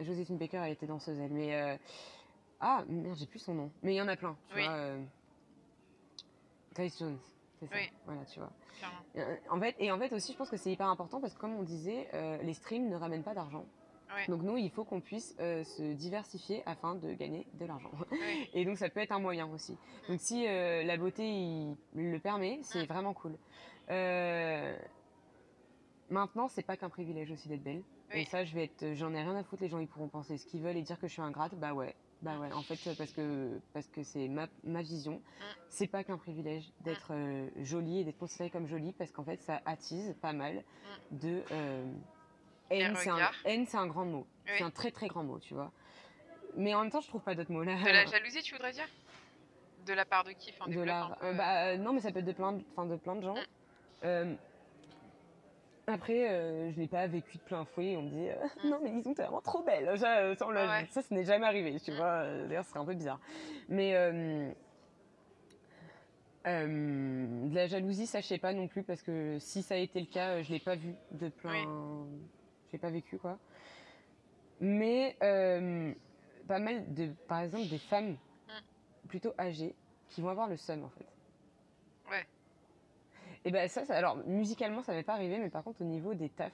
Joséphine 0.00 0.36
Baker, 0.38 0.58
elle 0.64 0.72
était 0.72 0.86
danseuse, 0.86 1.18
elle. 1.18 1.32
Mais. 1.32 1.54
euh, 1.54 1.76
ah, 2.60 2.84
merde, 2.88 3.16
j'ai 3.16 3.26
plus 3.26 3.38
son 3.38 3.54
nom. 3.54 3.70
Mais 3.82 3.94
il 3.94 3.96
y 3.96 4.02
en 4.02 4.08
a 4.08 4.16
plein, 4.16 4.36
tu 4.48 4.56
Oui. 4.56 4.64
vois. 4.64 4.72
euh, 4.72 5.02
Grace 6.74 6.98
Jones, 6.98 7.18
c'est 7.60 7.66
ça. 7.66 7.74
Oui. 7.76 7.88
Voilà, 8.04 8.24
tu 8.24 8.38
vois. 8.40 8.50
clairement. 8.78 9.38
En 9.50 9.60
fait, 9.60 9.74
et 9.78 9.90
en 9.92 9.98
fait 9.98 10.12
aussi, 10.12 10.32
je 10.32 10.38
pense 10.38 10.50
que 10.50 10.56
c'est 10.56 10.70
hyper 10.72 10.86
important 10.88 11.20
parce 11.20 11.34
que, 11.34 11.38
comme 11.40 11.54
on 11.54 11.62
disait, 11.62 12.08
les 12.42 12.54
streams 12.54 12.88
ne 12.88 12.96
ramènent 12.96 13.22
pas 13.24 13.34
d'argent. 13.34 13.64
Ouais. 14.14 14.26
Donc 14.28 14.42
nous, 14.42 14.56
il 14.56 14.70
faut 14.70 14.84
qu'on 14.84 15.00
puisse 15.00 15.36
euh, 15.40 15.64
se 15.64 15.82
diversifier 15.94 16.62
afin 16.66 16.94
de 16.94 17.12
gagner 17.12 17.46
de 17.54 17.66
l'argent. 17.66 17.90
Et 18.54 18.64
donc 18.64 18.78
ça 18.78 18.88
peut 18.88 19.00
être 19.00 19.12
un 19.12 19.18
moyen 19.18 19.46
aussi. 19.46 19.76
Donc 20.08 20.20
si 20.20 20.46
euh, 20.46 20.82
la 20.84 20.96
beauté 20.96 21.28
il, 21.28 21.76
le 21.94 22.18
permet, 22.18 22.60
c'est 22.62 22.86
vraiment 22.86 23.12
cool. 23.12 23.36
Euh, 23.90 24.76
maintenant, 26.10 26.48
c'est 26.48 26.62
pas 26.62 26.76
qu'un 26.76 26.88
privilège 26.88 27.30
aussi 27.30 27.48
d'être 27.48 27.62
belle. 27.62 27.82
Et 28.12 28.24
ça, 28.24 28.44
je 28.44 28.54
vais 28.54 28.64
être, 28.64 28.94
j'en 28.94 29.12
ai 29.12 29.20
rien 29.20 29.36
à 29.36 29.44
foutre. 29.44 29.62
Les 29.62 29.68
gens, 29.68 29.78
ils 29.78 29.86
pourront 29.86 30.08
penser 30.08 30.38
ce 30.38 30.46
qu'ils 30.46 30.62
veulent 30.62 30.78
et 30.78 30.82
dire 30.82 30.98
que 30.98 31.06
je 31.06 31.12
suis 31.12 31.22
ingrate. 31.22 31.54
Bah 31.56 31.74
ouais, 31.74 31.94
bah 32.22 32.38
ouais. 32.38 32.50
En 32.52 32.62
fait, 32.62 32.78
parce 32.96 33.12
que 33.12 33.60
parce 33.74 33.86
que 33.88 34.02
c'est 34.02 34.28
ma, 34.28 34.48
ma 34.64 34.80
vision. 34.80 35.20
C'est 35.68 35.86
pas 35.86 36.04
qu'un 36.04 36.16
privilège 36.16 36.72
d'être 36.80 37.12
euh, 37.12 37.50
jolie 37.58 38.00
et 38.00 38.04
d'être 38.04 38.18
considérée 38.18 38.48
comme 38.48 38.66
jolie 38.66 38.92
parce 38.92 39.10
qu'en 39.10 39.24
fait, 39.24 39.42
ça 39.42 39.60
attise 39.66 40.16
pas 40.22 40.32
mal 40.32 40.64
de 41.10 41.42
haine. 42.70 42.94
C'est 42.96 43.10
un, 43.10 43.14
regards. 43.14 43.34
haine, 43.44 43.66
c'est 43.66 43.76
un 43.76 43.86
grand 43.86 44.04
mot. 44.04 44.26
Oui. 44.46 44.52
C'est 44.58 44.64
un 44.64 44.70
très 44.70 44.90
très 44.90 45.08
grand 45.08 45.22
mot, 45.24 45.38
tu 45.38 45.54
vois. 45.54 45.70
Mais 46.56 46.74
en 46.74 46.82
même 46.82 46.90
temps, 46.90 47.00
je 47.00 47.08
trouve 47.08 47.22
pas 47.22 47.34
d'autres 47.34 47.52
mots 47.52 47.62
là. 47.62 47.76
De 47.76 47.88
la 47.90 48.06
jalousie, 48.06 48.42
tu 48.42 48.54
voudrais 48.54 48.72
dire? 48.72 48.88
De 49.86 49.92
la 49.92 50.04
part 50.04 50.24
de 50.24 50.32
qui? 50.32 50.50
Enfin, 50.58 50.70
de 50.70 50.76
un 50.78 51.16
peu. 51.20 51.26
Euh, 51.26 51.32
bah, 51.34 51.64
euh, 51.66 51.76
non, 51.76 51.92
mais 51.92 52.00
ça 52.00 52.10
peut 52.10 52.18
être 52.18 52.24
de 52.24 52.32
plein 52.32 52.52
de, 52.52 52.62
enfin, 52.72 52.86
de, 52.86 52.96
plein 52.96 53.16
de 53.16 53.22
gens. 53.22 53.34
Mm. 53.34 53.44
Euh, 54.04 54.34
après, 55.86 56.28
euh, 56.30 56.70
je 56.72 56.78
l'ai 56.80 56.88
pas 56.88 57.06
vécu 57.06 57.38
de 57.38 57.42
plein 57.42 57.64
fouet. 57.64 57.96
On 57.96 58.02
me 58.02 58.10
dit, 58.10 58.28
euh, 58.28 58.34
Mm. 58.64 58.68
non, 58.70 58.80
mais 58.82 58.90
disons, 58.90 59.14
t'es 59.14 59.22
vraiment 59.22 59.40
trop 59.40 59.62
belle. 59.62 59.86
Ça, 59.98 60.34
ça, 60.34 60.50
l'a- 60.52 60.66
Ouais. 60.66 60.88
n'est 61.10 61.24
jamais 61.24 61.46
arrivé, 61.46 61.78
tu 61.80 61.92
Mm. 61.92 61.96
vois. 61.96 62.24
D'ailleurs, 62.48 62.64
ce 62.64 62.70
serait 62.70 62.80
un 62.80 62.84
peu 62.84 62.94
bizarre. 62.94 63.20
Mais 63.68 63.92
de 66.44 67.54
la 67.54 67.66
jalousie, 67.66 68.06
ça, 68.06 68.20
je 68.20 68.26
sais 68.26 68.38
pas 68.38 68.52
non 68.52 68.68
plus, 68.68 68.82
parce 68.82 69.02
que 69.02 69.38
si 69.38 69.62
ça 69.62 69.74
a 69.74 69.78
été 69.78 70.00
le 70.00 70.06
cas, 70.06 70.42
je 70.42 70.50
l'ai 70.52 70.60
pas 70.60 70.76
vu 70.76 70.94
de 71.12 71.28
plein. 71.28 71.64
L'ai 72.72 72.78
pas 72.78 72.90
vécu, 72.90 73.18
quoi. 73.18 73.38
Mais 74.60 75.16
euh, 75.22 75.92
pas 76.46 76.58
mal 76.58 76.94
de, 76.94 77.12
par 77.28 77.40
exemple, 77.40 77.68
des 77.68 77.78
femmes 77.78 78.16
plutôt 79.08 79.32
âgées 79.38 79.74
qui 80.10 80.20
vont 80.20 80.28
avoir 80.30 80.48
le 80.48 80.56
seum, 80.56 80.84
en 80.84 80.90
fait. 80.90 81.06
Ouais. 82.10 82.26
Et 83.44 83.50
ben 83.50 83.68
ça, 83.68 83.84
ça- 83.84 83.96
alors 83.96 84.16
musicalement 84.26 84.82
ça 84.82 84.92
m'est 84.92 85.02
pas 85.02 85.14
arrivé, 85.14 85.38
mais 85.38 85.50
par 85.50 85.64
contre 85.64 85.80
au 85.82 85.84
niveau 85.84 86.14
des 86.14 86.28
tafs, 86.28 86.52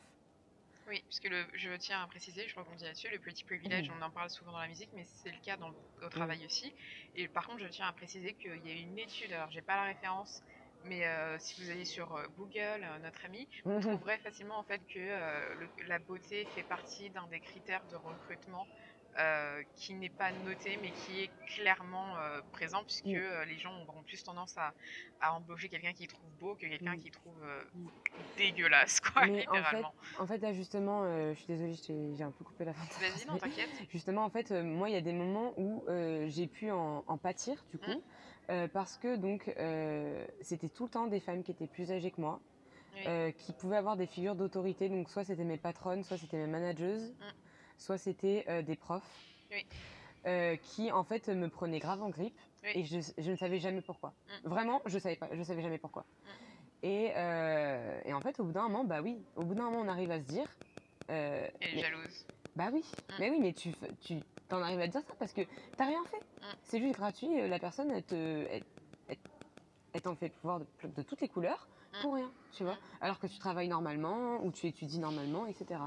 Oui, 0.87 1.03
puisque 1.09 1.25
le, 1.31 1.47
je 1.55 1.73
tiens 1.77 2.03
à 2.03 2.07
préciser, 2.07 2.47
je 2.47 2.55
rebondis 2.61 2.85
là-dessus, 2.85 3.09
le 3.11 3.19
petit 3.19 3.43
privilège, 3.45 3.89
Mhm. 3.89 3.97
on 3.97 4.03
en 4.03 4.11
parle 4.11 4.29
souvent 4.29 4.53
dans 4.53 4.59
la 4.61 4.69
musique, 4.69 4.91
mais 4.93 5.05
c'est 5.05 5.31
le 5.33 5.39
cas 5.41 5.57
dans 5.57 5.75
au 6.03 6.09
travail 6.11 6.45
aussi. 6.45 6.75
Et 7.15 7.27
par 7.29 7.47
contre, 7.47 7.61
je 7.61 7.69
tiens 7.69 7.89
à 7.89 7.93
préciser 7.95 8.35
qu'il 8.35 8.67
y 8.67 8.71
a 8.71 8.75
une 8.75 8.99
étude, 8.99 9.33
alors 9.33 9.51
j'ai 9.51 9.63
pas 9.63 9.77
la 9.77 9.85
référence, 9.85 10.43
mais 10.85 11.07
euh, 11.07 11.39
si 11.41 11.61
vous 11.61 11.71
allez 11.71 11.85
sur 11.85 12.15
euh, 12.17 12.27
Google, 12.29 12.85
euh, 12.85 12.99
notre 13.01 13.25
ami, 13.25 13.49
vous 13.77 13.87
trouverez 13.89 14.19
facilement 14.19 14.59
en 14.59 14.65
fait 14.65 14.83
que 14.93 14.99
euh, 15.01 15.55
le- 15.57 15.73
la 15.87 15.99
beauté 15.99 16.47
fait 16.47 16.65
partie 16.65 17.11
d'un 17.11 17.27
des 17.29 17.41
critères 17.41 17.87
de 17.87 17.97
recrutement 17.97 18.69
euh, 19.19 19.63
qui 19.77 19.95
n'est 19.95 20.11
pas 20.11 20.33
noté 20.33 20.77
mais 20.83 20.91
qui 20.91 21.23
est 21.23 21.31
clairement 21.55 22.17
euh, 22.19 22.41
présent 22.53 22.83
puisque 22.85 23.07
Mm. 23.07 23.15
euh, 23.17 23.45
les 23.45 23.59
gens 23.59 23.73
auront 23.87 24.03
plus 24.03 24.23
tendance 24.25 24.57
à, 24.59 24.75
à 25.21 25.33
embaucher 25.35 25.69
quelqu'un 25.69 25.93
qu'ils 25.93 26.09
trouvent 26.09 26.33
beau 26.41 26.55
que 26.55 26.67
quelqu'un 26.67 26.97
Mm. 26.97 26.99
qu'ils 26.99 27.11
trouvent 27.13 27.45
euh, 27.45 27.63
Mm. 27.75 27.87
dégueulasse 28.37 29.01
quoi 29.01 29.27
Mais 29.27 29.47
en 29.49 29.55
fait, 29.55 29.59
littéralement. 29.59 29.95
en 30.19 30.27
fait 30.27 30.39
là 30.39 30.53
justement, 30.53 31.05
je 31.33 31.35
suis 31.39 31.47
désolée, 31.47 32.15
j'ai 32.15 32.25
un 32.25 32.31
peu 32.33 32.45
coupé 32.45 32.65
la 32.65 32.73
fin. 32.75 32.85
Vas-y 33.01 33.27
non 33.27 33.39
t'inquiète. 33.39 33.69
Justement 33.91 34.25
en 34.25 34.31
fait, 34.31 34.51
moi 34.51 34.89
il 34.89 34.93
y 34.93 34.99
a 34.99 35.01
des 35.01 35.13
moments 35.13 35.53
où 35.57 35.85
j'ai 36.29 36.47
pu 36.47 36.71
en, 36.71 37.05
en 37.07 37.19
pâtir 37.19 37.65
du 37.71 37.79
coup, 37.79 38.03
Mm. 38.49 38.69
parce 38.73 38.99
que 38.99 39.17
donc 39.17 39.45
c'était 40.43 40.69
tout 40.69 40.85
le 40.85 40.91
temps 40.91 41.07
des 41.07 41.21
femmes 41.21 41.43
qui 41.43 41.51
étaient 41.53 41.67
plus 41.69 41.91
âgées 41.93 42.11
que 42.11 42.21
moi, 42.21 42.41
Oui. 42.95 43.05
euh, 43.07 43.31
qui 43.33 43.53
pouvaient 43.53 43.77
avoir 43.77 43.97
des 43.97 44.07
figures 44.07 44.35
d'autorité, 44.37 44.89
donc 44.89 45.09
soit 45.11 45.25
c'était 45.25 45.45
mes 45.45 45.59
patronnes, 45.59 46.05
soit 46.05 46.17
c'était 46.19 46.37
mes 46.37 46.47
manageuses, 46.47 47.15
soit 47.79 47.99
c'était 47.99 48.45
euh, 48.49 48.63
des 48.63 48.77
profs. 48.77 49.03
Mm. 49.51 49.55
Oui. 49.55 49.67
euh, 50.27 50.57
qui 50.57 50.91
en 50.91 51.05
fait 51.05 51.29
me 51.29 51.49
prenaient 51.49 51.79
grave 51.81 52.03
en 52.03 52.09
grippe 52.09 52.39
Oui. 52.65 52.71
et 52.77 52.85
je, 52.85 52.99
je 53.19 53.31
ne 53.31 53.37
savais 53.37 53.59
jamais 53.59 53.83
pourquoi. 53.83 54.15
Mm. 54.45 54.49
Vraiment, 54.49 54.83
je 54.87 54.99
savais 54.99 55.17
pas, 55.17 55.29
je 55.33 55.43
savais 55.43 55.61
jamais 55.63 55.79
pourquoi. 55.79 56.05
Et, 56.83 57.13
euh, 57.17 58.01
et 58.05 58.13
en 58.15 58.21
fait, 58.21 58.39
au 58.41 58.45
bout 58.45 58.53
d'un 58.53 58.63
moment, 58.65 58.85
bah 58.85 59.01
oui, 59.03 59.19
au 59.37 59.43
bout 59.43 59.55
d'un 59.55 59.65
moment, 59.65 59.81
on 59.81 59.89
arrive 59.89 60.11
à 60.11 60.19
se 60.19 60.25
dire, 60.25 60.47
Elle 61.09 61.53
est 61.61 61.75
mais- 61.75 61.79
jalouse. 61.83 62.27
bah 62.57 62.69
oui, 62.73 62.81
Mm. 62.81 63.13
mais 63.21 63.31
oui, 63.31 63.39
mais 63.41 63.53
tu, 63.53 63.73
tu 64.01 64.21
t'en 64.49 64.61
arrives 64.63 64.81
à 64.81 64.87
te 64.87 64.93
dire 64.93 65.03
ça 65.07 65.15
parce 65.19 65.33
que 65.33 65.43
t'as 65.77 65.87
rien 65.87 66.03
fait. 66.07 66.19
Mm. 66.19 66.55
C'est 66.63 66.81
juste 66.81 66.97
gratuit, 66.97 67.49
la 67.49 67.59
personne, 67.59 67.91
elle 67.91 68.03
te, 68.05 68.15
elle, 68.15 68.65
elle- 69.09 69.17
elle 69.93 70.01
t'en 70.03 70.17
fait 70.17 70.31
pouvoir 70.31 70.61
de, 70.61 70.67
de 70.97 71.03
toutes 71.03 71.21
les 71.21 71.29
couleurs 71.29 71.69
Mm. 71.69 71.74
Pour 72.01 72.15
rien, 72.15 72.31
tu 72.53 72.65
vois. 72.65 72.77
Alors 73.01 73.19
que 73.19 73.27
tu 73.27 73.39
travailles 73.39 73.69
normalement 73.69 74.43
ou 74.45 74.51
tu 74.53 74.67
étudies 74.67 74.99
normalement, 74.99 75.47
etc. 75.47 75.81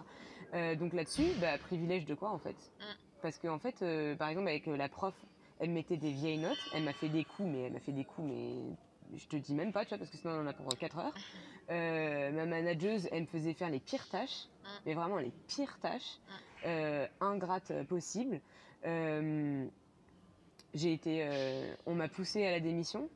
Euh, 0.54 0.76
donc 0.76 0.94
là-dessus, 0.94 1.28
bah, 1.40 1.58
privilège 1.58 2.06
de 2.06 2.16
quoi 2.16 2.30
en 2.32 2.40
fait? 2.40 2.56
Mm. 2.80 2.84
Parce 3.22 3.38
qu'en 3.40 3.60
fait, 3.60 3.82
euh, 3.82 4.16
par 4.16 4.30
exemple, 4.30 4.48
avec 4.48 4.68
euh, 4.68 4.78
la 4.78 4.90
prof, 4.90 5.14
elle 5.60 5.72
mettait 5.72 5.98
des 5.98 6.12
vieilles 6.12 6.38
notes, 6.38 6.58
elle 6.74 6.84
m'a 6.84 6.94
fait 6.94 7.10
des 7.10 7.24
coups, 7.26 7.50
mais 7.52 7.64
elle 7.64 7.74
m'a 7.74 7.80
fait 7.80 7.92
des 7.92 8.06
coups, 8.06 8.28
mais 8.28 8.56
je 9.18 9.26
te 9.28 9.36
dis 9.36 9.54
même 9.54 9.72
pas, 9.72 9.84
tu 9.86 9.90
vois, 9.90 9.98
parce 9.98 10.10
que 10.12 10.18
sinon 10.18 10.34
on 10.36 10.42
en 10.44 10.48
a 10.48 10.54
pour 10.54 10.76
4 10.78 10.98
heures. 11.00 11.14
Euh, 11.70 12.32
ma 12.32 12.46
manageuse, 12.46 13.10
elle 13.12 13.24
me 13.24 13.28
faisait 13.28 13.54
faire 13.54 13.70
les 13.70 13.82
pires 13.82 14.08
tâches, 14.08 14.48
Mm. 14.64 14.68
mais 14.86 14.94
vraiment 14.94 15.18
les 15.18 15.34
pires 15.48 15.78
tâches, 15.80 16.20
Mm. 16.64 17.08
ingrates 17.20 17.74
possibles. 17.90 18.40
J'ai 20.74 20.94
été, 20.94 21.28
on 21.86 21.94
m'a 21.96 22.08
poussé 22.08 22.46
à 22.46 22.52
la 22.52 22.62
démission. 22.62 23.10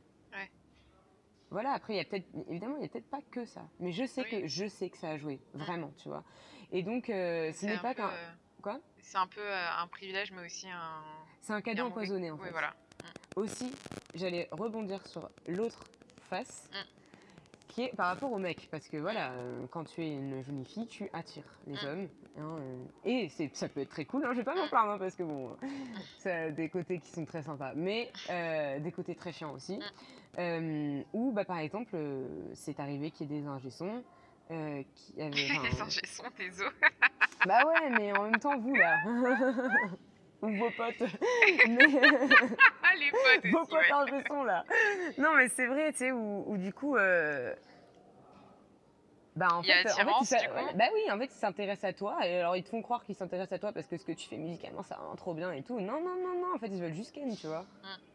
Voilà, 1.51 1.71
après, 1.73 1.93
il 1.93 1.97
y 1.97 1.99
a 1.99 2.05
peut-être, 2.05 2.25
évidemment, 2.49 2.75
il 2.77 2.79
n'y 2.79 2.85
a 2.85 2.87
peut-être 2.89 3.09
pas 3.09 3.19
que 3.29 3.45
ça. 3.45 3.61
Mais 3.79 3.91
je 3.91 4.05
sais, 4.05 4.21
Oui. 4.23 4.41
que, 4.41 4.47
je 4.47 4.65
sais 4.67 4.89
que 4.89 4.97
ça 4.97 5.09
a 5.09 5.17
joué, 5.17 5.39
vraiment, 5.53 5.91
tu 5.97 6.07
vois. 6.07 6.23
Et 6.71 6.81
donc, 6.81 7.09
euh, 7.09 7.51
ce 7.51 7.65
n'est 7.65 7.77
pas 7.77 7.93
qu'un. 7.93 8.09
euh, 8.09 8.31
Quoi? 8.61 8.79
C'est 8.99 9.17
un 9.17 9.27
peu 9.27 9.41
euh, 9.41 9.67
un 9.79 9.87
privilège, 9.87 10.31
mais 10.31 10.45
aussi 10.45 10.69
un. 10.69 11.01
C'est 11.41 11.51
un 11.53 11.61
cadeau 11.61 11.85
empoisonné, 11.87 12.31
en 12.31 12.35
Oui, 12.37 12.45
fait. 12.45 12.51
voilà. 12.51 12.73
Aussi, 13.35 13.69
j'allais 14.13 14.47
rebondir 14.51 15.05
sur 15.07 15.29
l'autre 15.47 15.83
face, 16.29 16.69
Mm. 16.71 16.75
qui 17.67 17.81
est 17.83 17.95
par 17.97 18.07
rapport 18.07 18.31
au 18.31 18.37
mec. 18.37 18.69
Parce 18.71 18.87
que 18.87 18.97
voilà, 18.97 19.31
euh, 19.31 19.65
quand 19.71 19.83
tu 19.83 20.03
es 20.03 20.11
une 20.13 20.41
jolie 20.43 20.63
fille, 20.65 20.87
tu 20.87 21.09
attires 21.11 21.59
les 21.67 21.73
Mm. 21.73 21.85
hommes. 21.87 22.09
hein, 22.37 22.57
euh, 22.59 22.83
et 23.03 23.27
c'est, 23.29 23.53
ça 23.55 23.67
peut 23.67 23.81
être 23.81 23.89
très 23.89 24.05
cool, 24.05 24.23
hein, 24.25 24.29
je 24.31 24.37
vais 24.37 24.43
pas 24.45 24.55
m'en 24.55 24.67
Mm. 24.67 24.69
plaindre, 24.69 24.91
hein, 24.91 24.97
parce 24.99 25.15
que 25.15 25.23
bon, 25.23 25.57
ça 26.19 26.33
a 26.43 26.49
des 26.51 26.69
côtés 26.69 26.99
qui 26.99 27.09
sont 27.09 27.25
très 27.25 27.41
sympas. 27.43 27.73
Mais 27.75 28.09
euh, 28.29 28.79
des 28.79 28.91
côtés 28.93 29.15
très 29.15 29.33
chiants 29.33 29.51
aussi. 29.53 29.79
Euh, 30.37 31.01
ou, 31.13 31.31
bah, 31.31 31.45
par 31.45 31.59
exemple, 31.59 31.91
euh, 31.93 32.25
c'est 32.53 32.79
arrivé 32.79 33.11
qu'il 33.11 33.31
y 33.31 33.37
ait 33.37 33.41
des 33.41 33.47
ingé-sons. 33.47 34.03
euh, 34.51 34.83
qui 34.95 35.21
avaient, 35.21 35.31
enfin, 35.51 35.69
Les 35.69 35.81
ingé-sons, 35.81 36.23
tes 36.37 36.49
os. 36.49 36.71
bah 37.45 37.65
ouais, 37.65 37.89
mais 37.91 38.17
en 38.17 38.23
même 38.23 38.39
temps, 38.39 38.57
vous 38.59 38.73
là, 38.75 38.97
ou 40.41 40.49
vos 40.57 40.71
potes, 40.71 41.01
mais... 41.67 41.85
Les 42.97 43.11
potes 43.11 43.51
Vos 43.51 43.65
potes 43.65 43.73
ouais. 43.73 43.91
ingé 43.91 44.23
son 44.27 44.43
là. 44.43 44.65
Non 45.17 45.35
mais 45.35 45.47
c'est 45.49 45.67
vrai, 45.67 45.91
tu 45.91 45.99
sais, 45.99 46.11
où, 46.11 46.43
où 46.47 46.57
du 46.57 46.73
coup, 46.73 46.97
euh, 46.97 47.53
bah 49.35 49.47
en 49.53 49.63
fait, 49.63 49.85
en 49.87 50.23
fait, 50.23 50.37
ils 50.41 50.77
bah 50.77 50.85
oui, 50.93 51.09
en 51.11 51.17
fait, 51.17 51.25
ils 51.25 51.31
s'intéressent 51.31 51.89
à 51.89 51.93
toi 51.93 52.27
et 52.27 52.39
alors 52.39 52.57
ils 52.57 52.63
te 52.63 52.69
font 52.69 52.81
croire 52.81 53.03
qu'ils 53.05 53.15
s'intéressent 53.15 53.53
à 53.53 53.59
toi 53.59 53.71
parce 53.71 53.87
que 53.87 53.95
ce 53.97 54.03
que 54.03 54.11
tu 54.11 54.27
fais 54.27 54.37
musicalement, 54.37 54.83
ça 54.83 54.95
rend 54.95 55.15
trop 55.15 55.33
bien 55.33 55.51
et 55.53 55.61
tout. 55.63 55.79
Non, 55.79 56.01
non, 56.01 56.15
non, 56.15 56.39
non, 56.41 56.55
en 56.55 56.59
fait, 56.59 56.67
ils 56.67 56.81
veulent 56.81 56.93
juste 56.93 57.13
ken, 57.13 57.33
tu 57.35 57.47
vois. 57.47 57.61
Mm. 57.61 58.10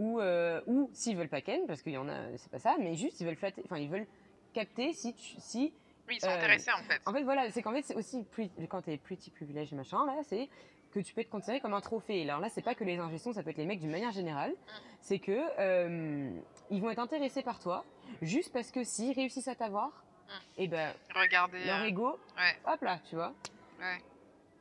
Ou, 0.00 0.18
euh, 0.18 0.62
ou 0.66 0.88
s'ils 0.94 1.14
veulent 1.14 1.28
pas 1.28 1.42
ken, 1.42 1.66
parce 1.66 1.82
qu'il 1.82 1.92
y 1.92 1.98
en 1.98 2.08
a, 2.08 2.36
c'est 2.38 2.50
pas 2.50 2.58
ça, 2.58 2.76
mais 2.78 2.96
juste 2.96 3.20
ils 3.20 3.26
veulent 3.26 3.36
flatter, 3.36 3.60
enfin 3.66 3.76
ils 3.76 3.90
veulent 3.90 4.06
capter 4.54 4.94
si 4.94 5.12
tu, 5.14 5.34
si 5.38 5.74
Oui, 6.08 6.14
ils 6.16 6.20
sont 6.22 6.28
Euh, 6.28 6.36
intéressés 6.36 6.72
en 6.72 6.82
fait. 6.82 7.00
en 7.04 7.12
fait, 7.12 7.22
voilà, 7.22 7.50
c'est 7.50 7.60
qu'en 7.60 7.72
fait, 7.72 7.82
c'est 7.82 7.94
aussi 7.94 8.24
quand 8.70 8.80
t'es 8.80 8.96
pretty 8.96 9.30
privilege 9.30 9.72
machin, 9.72 10.06
là, 10.06 10.16
c'est 10.24 10.48
que 10.92 11.00
tu 11.00 11.12
peux 11.12 11.22
te 11.22 11.28
considérer 11.28 11.60
comme 11.60 11.74
un 11.74 11.82
trophée. 11.82 12.22
Alors 12.22 12.40
là, 12.40 12.48
c'est 12.48 12.62
pas 12.62 12.74
que 12.74 12.82
les 12.82 12.96
ingénieurs, 12.98 13.34
ça 13.34 13.42
peut 13.42 13.50
être 13.50 13.58
les 13.58 13.66
mecs 13.66 13.78
d'une 13.80 13.90
manière 13.90 14.10
générale. 14.10 14.54
C'est 15.02 15.18
que 15.18 15.38
euh, 15.58 16.30
ils 16.70 16.80
vont 16.80 16.88
être 16.90 16.98
intéressés 16.98 17.42
par 17.42 17.58
toi 17.60 17.84
juste 18.22 18.52
parce 18.54 18.70
que 18.70 18.82
s'ils 18.84 19.14
réussissent 19.14 19.48
à 19.48 19.54
t'avoir, 19.54 20.02
et 20.56 20.66
ben 20.66 20.94
Regardez. 21.14 21.62
leur 21.64 21.82
euh, 21.82 21.84
ego, 21.86 22.18
Ouais, 22.38 22.56
hop 22.72 22.80
là, 22.82 23.00
tu 23.08 23.16
vois. 23.16 23.34
ouais. 23.80 23.98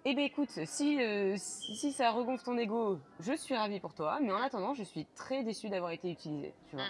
Et 0.05 0.15
ben 0.15 0.23
écoute, 0.23 0.49
si, 0.65 1.01
euh, 1.03 1.35
si 1.37 1.75
si 1.75 1.91
ça 1.91 2.11
regonfle 2.11 2.43
ton 2.43 2.57
ego, 2.57 2.99
je 3.19 3.33
suis 3.33 3.55
ravie 3.55 3.79
pour 3.79 3.93
toi, 3.93 4.19
mais 4.21 4.31
en 4.31 4.41
attendant, 4.41 4.73
je 4.73 4.83
suis 4.83 5.05
très 5.13 5.43
déçue 5.43 5.69
d'avoir 5.69 5.91
été 5.91 6.09
utilisée, 6.09 6.53
tu 6.67 6.75
vois. 6.77 6.85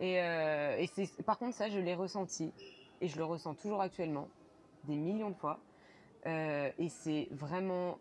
Et, 0.00 0.22
euh, 0.22 0.76
et 0.78 0.86
c'est, 0.86 1.22
par 1.24 1.36
contre, 1.38 1.56
ça, 1.56 1.68
je 1.68 1.78
l'ai 1.80 1.94
ressenti, 1.96 2.52
et 3.00 3.08
je 3.08 3.16
le 3.18 3.24
ressens 3.24 3.54
toujours 3.56 3.80
actuellement, 3.82 4.28
des 4.84 4.96
millions 4.96 5.30
de 5.30 5.36
fois, 5.36 5.58
Euh, 6.26 6.70
et 6.78 6.88
c'est 6.88 7.28
vraiment, 7.30 7.96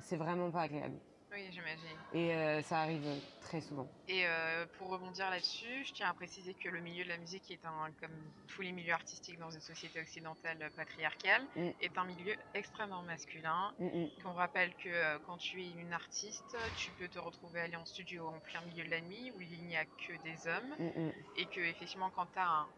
c'est 0.00 0.16
vraiment 0.16 0.50
pas 0.50 0.62
agréable. 0.62 0.98
Oui, 1.32 1.48
j'imagine. 1.50 1.98
Et 2.12 2.34
euh, 2.34 2.62
ça 2.62 2.80
arrive 2.80 3.06
très 3.40 3.60
souvent. 3.60 3.88
Et 4.08 4.26
euh, 4.26 4.66
pour 4.76 4.88
rebondir 4.88 5.30
là-dessus, 5.30 5.84
je 5.86 5.94
tiens 5.94 6.10
à 6.10 6.14
préciser 6.14 6.54
que 6.54 6.68
le 6.68 6.80
milieu 6.80 7.04
de 7.04 7.08
la 7.08 7.16
musique 7.16 7.50
est 7.50 7.64
un, 7.64 7.90
comme 8.00 8.10
tous 8.48 8.60
les 8.62 8.72
milieux 8.72 8.92
artistiques 8.92 9.38
dans 9.38 9.50
une 9.50 9.60
société 9.60 10.00
occidentale 10.00 10.70
patriarcale, 10.76 11.42
Mm. 11.56 11.70
est 11.80 11.96
un 11.98 12.04
milieu 12.04 12.36
extrêmement 12.54 13.02
masculin. 13.02 13.72
Mm, 13.78 13.86
mm. 13.86 14.10
Qu'on 14.22 14.32
rappelle 14.34 14.74
que 14.74 14.88
euh, 14.90 15.18
quand 15.26 15.38
tu 15.38 15.62
es 15.62 15.70
une 15.70 15.92
artiste, 15.92 16.56
tu 16.74 16.90
peux 16.92 17.08
te 17.08 17.18
retrouver 17.18 17.60
aller 17.60 17.76
en 17.76 17.86
studio 17.86 18.28
en 18.28 18.40
plein 18.40 18.60
milieu 18.62 18.84
de 18.84 18.90
la 18.90 19.00
nuit 19.00 19.32
où 19.34 19.40
il 19.40 19.64
n'y 19.66 19.76
a 19.76 19.84
que 19.86 20.12
des 20.22 20.46
hommes 20.46 20.74
Mm, 20.78 21.10
et 21.36 21.46
que 21.46 21.60
effectivement 21.60 22.10
quand 22.10 22.26
tu 22.26 22.38
as 22.38 22.46
un 22.48 22.68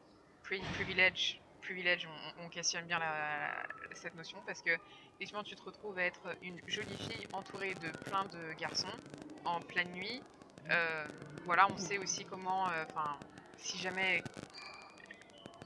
privilege 0.43 1.41
privilège, 1.63 2.07
on, 2.07 2.45
on 2.45 2.49
questionne 2.51 2.87
bien 2.87 2.99
la- 2.99 3.67
cette 3.95 4.15
notion 4.15 4.43
parce 4.45 4.61
que 4.61 4.77
effectivement 5.17 5.45
tu 5.45 5.55
te 5.55 5.63
retrouves 5.63 5.99
à 5.99 6.05
être 6.05 6.37
une 6.43 6.61
jolie 6.67 6.97
fille 6.97 7.27
entourée 7.33 7.75
de 7.75 7.91
plein 8.05 8.25
de 8.27 8.53
garçons 8.55 8.89
en 9.45 9.61
pleine 9.63 9.93
nuit. 9.93 10.23
Euh, 10.71 11.07
voilà, 11.45 11.69
on 11.71 11.77
sait 11.77 11.99
aussi 11.99 12.25
comment, 12.25 12.69
euh, 12.71 12.85
si 13.59 13.79
jamais 13.79 14.23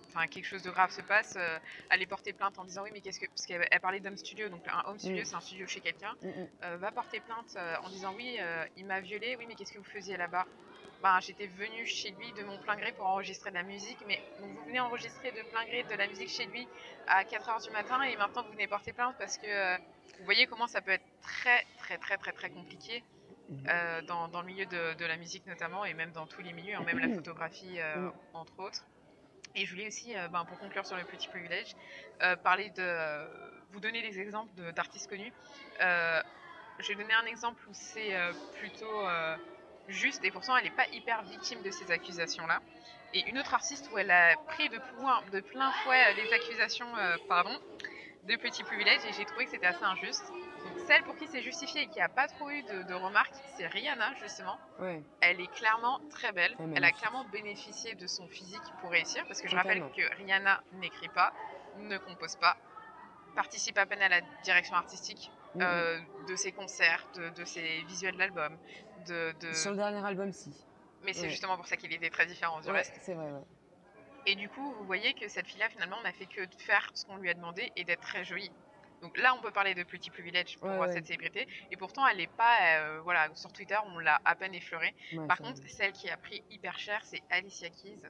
enfin 0.09 0.27
quelque 0.27 0.45
chose 0.47 0.63
de 0.63 0.71
grave 0.71 0.91
se 0.91 1.03
passe, 1.03 1.37
euh, 1.37 1.59
aller 1.91 2.07
porter 2.07 2.33
plainte 2.33 2.59
en 2.59 2.65
disant 2.65 2.83
oui 2.83 2.91
mais 2.93 3.01
qu'est-ce 3.01 3.21
que 3.21 3.27
parce 3.27 3.47
qu'elle 3.47 3.67
elle 3.71 3.81
parlait 3.81 4.01
d'home 4.01 4.17
studio 4.17 4.49
donc 4.49 4.67
un 4.69 4.83
home 4.87 4.99
studio 4.99 5.23
Mm. 5.23 5.25
c'est 5.25 5.35
un 5.37 5.41
studio 5.41 5.67
chez 5.67 5.81
quelqu'un 5.81 6.15
Mm, 6.23 6.29
mm. 6.29 6.49
euh, 6.65 6.77
va 6.79 6.93
porter 6.93 7.21
plainte 7.21 7.55
euh, 7.57 7.77
en 7.83 7.89
disant 7.91 8.15
oui 8.17 8.39
il 8.77 8.87
m'a 8.87 9.01
violé 9.01 9.37
oui 9.39 9.47
mais 9.47 9.55
qu'est-ce 9.55 9.73
que 9.73 9.79
vous 9.79 9.85
faisiez 9.85 10.17
là-bas? 10.17 10.47
Ben, 11.03 11.21
j'étais 11.21 11.47
venue 11.47 11.87
chez 11.87 12.11
lui 12.11 12.33
de 12.33 12.43
mon 12.45 12.59
plein 12.59 12.77
gré 12.77 12.93
pour 12.93 13.07
enregistrer 13.07 13.51
de 13.51 13.55
la 13.55 13.63
musique 13.63 13.99
mais 14.07 14.21
donc 14.41 14.51
vous 14.51 14.65
venez 14.67 14.81
enregistrer 14.81 15.31
de 15.33 15.43
plein 15.51 15.65
gré 15.67 15.83
de 15.85 15.95
la 15.95 16.07
musique 16.09 16.29
chez 16.29 16.47
lui 16.47 16.67
à 17.07 17.23
4h 17.25 17.63
du 17.65 17.71
matin 17.71 18.03
et 18.03 18.17
maintenant 18.17 18.43
vous 18.43 18.51
venez 18.53 18.67
porter 18.67 18.93
plainte 18.93 19.15
parce 19.19 19.39
que 19.39 19.47
euh, 19.47 19.77
vous 20.19 20.25
voyez 20.25 20.47
comment 20.47 20.67
ça 20.67 20.81
peut 20.81 20.91
être 20.91 21.05
très 21.23 21.65
très 21.79 21.99
très 21.99 22.17
très 22.17 22.33
très 22.33 22.51
compliqué 22.51 23.03
euh, 23.69 24.03
dans, 24.03 24.29
dans 24.29 24.41
le 24.41 24.47
milieu 24.47 24.67
de, 24.67 24.95
de 24.95 25.05
la 25.05 25.17
musique 25.17 25.47
notamment 25.47 25.85
et 25.85 25.95
même 25.95 26.11
dans 26.13 26.27
tous 26.27 26.43
les 26.43 26.53
milieux, 26.53 26.75
hein, 26.75 26.83
même 26.85 26.99
la 26.99 27.09
photographie 27.15 27.81
euh, 27.81 27.97
Mm. 27.97 28.13
entre 28.35 28.59
autres. 28.59 28.85
Et 29.55 29.65
je 29.67 29.71
voulais 29.73 29.87
aussi, 29.89 30.15
ben, 30.31 30.45
pour 30.45 30.59
conclure 30.59 30.85
sur 30.87 30.97
le 30.97 31.05
petit 31.05 31.27
privilège, 31.29 31.75
parler 32.45 32.71
de 32.71 33.63
vous 33.73 33.81
donner 33.81 34.03
des 34.03 34.21
exemples 34.21 34.55
de- 34.55 34.71
d'artistes 34.73 35.09
connus. 35.09 35.33
Je 35.81 36.87
vais 36.89 36.95
donner 36.95 37.15
un 37.15 37.25
exemple 37.27 37.61
où 37.69 37.73
c'est 37.73 38.15
plutôt 38.53 39.07
juste 39.89 40.25
et 40.25 40.31
pourtant 40.31 40.57
elle 40.57 40.65
n'est 40.65 40.71
pas 40.71 40.87
hyper 40.93 41.23
victime 41.23 41.63
de 41.63 41.71
ces 41.71 41.91
accusations-là. 41.91 42.61
Et 43.15 43.29
une 43.29 43.39
autre 43.39 43.55
artiste 43.55 43.89
où 43.93 43.99
elle 43.99 44.11
a 44.11 44.37
pris 44.47 44.69
de, 44.69 44.79
pouvoir, 44.79 45.23
de 45.33 45.41
plein 45.41 45.71
fouet 45.73 46.03
euh, 46.09 46.23
les 46.23 46.33
accusations 46.33 46.95
euh, 46.97 47.17
pardon, 47.27 47.59
de 48.25 48.37
petits 48.37 48.63
privilèges 48.65 49.01
et 49.09 49.13
j'ai 49.15 49.25
trouvé 49.25 49.47
que 49.47 49.51
c'était 49.51 49.67
assez 49.67 49.85
injuste. 49.85 50.31
Celle 50.87 51.03
pour 51.05 51.17
qui 51.17 51.27
c'est 51.29 51.41
justifié 51.41 51.83
et 51.83 51.87
qui 51.87 51.99
n'a 51.99 52.09
pas 52.09 52.29
trop 52.29 52.51
eu 52.51 52.63
de, 52.65 52.83
de 52.83 52.95
remarques, 52.95 53.33
c'est 53.57 53.67
Rihanna 53.67 54.13
justement. 54.21 54.59
Ouais. 54.79 55.03
Elle 55.21 55.41
est 55.41 55.53
clairement 55.55 56.01
très 56.11 56.33
belle. 56.33 56.55
Elle 56.75 56.85
a 56.85 56.93
clairement 56.93 57.25
bénéficié 57.25 57.95
de 57.95 58.07
son 58.07 58.29
physique 58.29 58.63
pour 58.81 58.91
réussir 58.91 59.25
parce 59.27 59.41
que 59.41 59.49
je 59.49 59.57
rappelle 59.57 59.83
que 59.97 60.17
Rihanna 60.17 60.63
n'écrit 60.75 61.09
pas, 61.09 61.33
ne 61.79 61.97
compose 61.97 62.37
pas, 62.37 62.57
participe 63.35 63.79
à 63.79 63.87
peine 63.87 64.03
à 64.03 64.09
la 64.09 64.21
direction 64.43 64.75
artistique 64.77 65.31
euh, 65.61 65.99
de 66.29 66.37
ses 66.37 66.53
concerts, 66.53 67.07
de, 67.15 67.31
de 67.31 67.45
ses 67.45 67.83
visuels 67.83 68.15
de 68.15 68.19
l'album. 68.19 68.57
De, 69.09 69.33
de- 69.41 69.53
Sur 69.53 69.71
le 69.71 69.77
dernier 69.77 70.05
album, 70.05 70.33
si. 70.33 70.53
Mais 71.03 71.13
c'est 71.13 71.23
ouais. 71.23 71.31
justement 71.31 71.57
pour 71.57 71.67
ça 71.67 71.77
qu'il 71.77 71.93
était 71.93 72.11
très 72.11 72.27
différent 72.27 72.61
du 72.61 72.67
Ouais, 72.69 72.79
reste. 72.79 72.95
c'est 73.03 73.15
vrai, 73.15 73.31
ouais. 73.31 73.43
Et 74.27 74.35
du 74.35 74.49
coup, 74.49 74.73
vous 74.75 74.85
voyez 74.85 75.15
que 75.15 75.29
cette 75.29 75.47
fille-là, 75.47 75.69
finalement, 75.71 76.01
n'a 76.03 76.13
fait 76.13 76.27
que 76.27 76.43
de 76.45 76.55
faire 76.59 76.91
ce 76.95 77.07
qu'on 77.07 77.17
lui 77.17 77.31
a 77.31 77.35
demandé 77.35 77.73
et 77.77 77.85
d'être 77.85 78.01
très 78.03 78.25
jolie. 78.25 78.51
Donc 79.01 79.17
là, 79.17 79.33
on 79.35 79.41
peut 79.41 79.53
parler 79.53 79.75
de 79.75 79.85
petit 79.85 80.11
privilège 80.11 80.59
pour 80.59 80.69
Ouais, 80.69 80.93
cette 80.93 81.07
célébrité. 81.07 81.47
Et 81.71 81.77
pourtant, 81.77 82.07
elle 82.09 82.17
n'est 82.19 82.27
pas. 82.27 82.81
euh, 82.81 83.01
voilà, 83.03 83.31
sur 83.35 83.53
Twitter, 83.53 83.79
on 83.87 83.99
l'a 84.01 84.21
à 84.25 84.35
peine 84.35 84.55
effleurée. 84.55 84.95
Par 85.29 85.39
contre, 85.39 85.61
vrai. 85.61 85.69
celle 85.69 85.93
qui 85.93 86.11
a 86.11 86.17
pris 86.17 86.43
hyper 86.51 86.79
cher, 86.79 87.01
c'est 87.05 87.23
Alicia 87.31 87.71
Keys. 87.71 88.01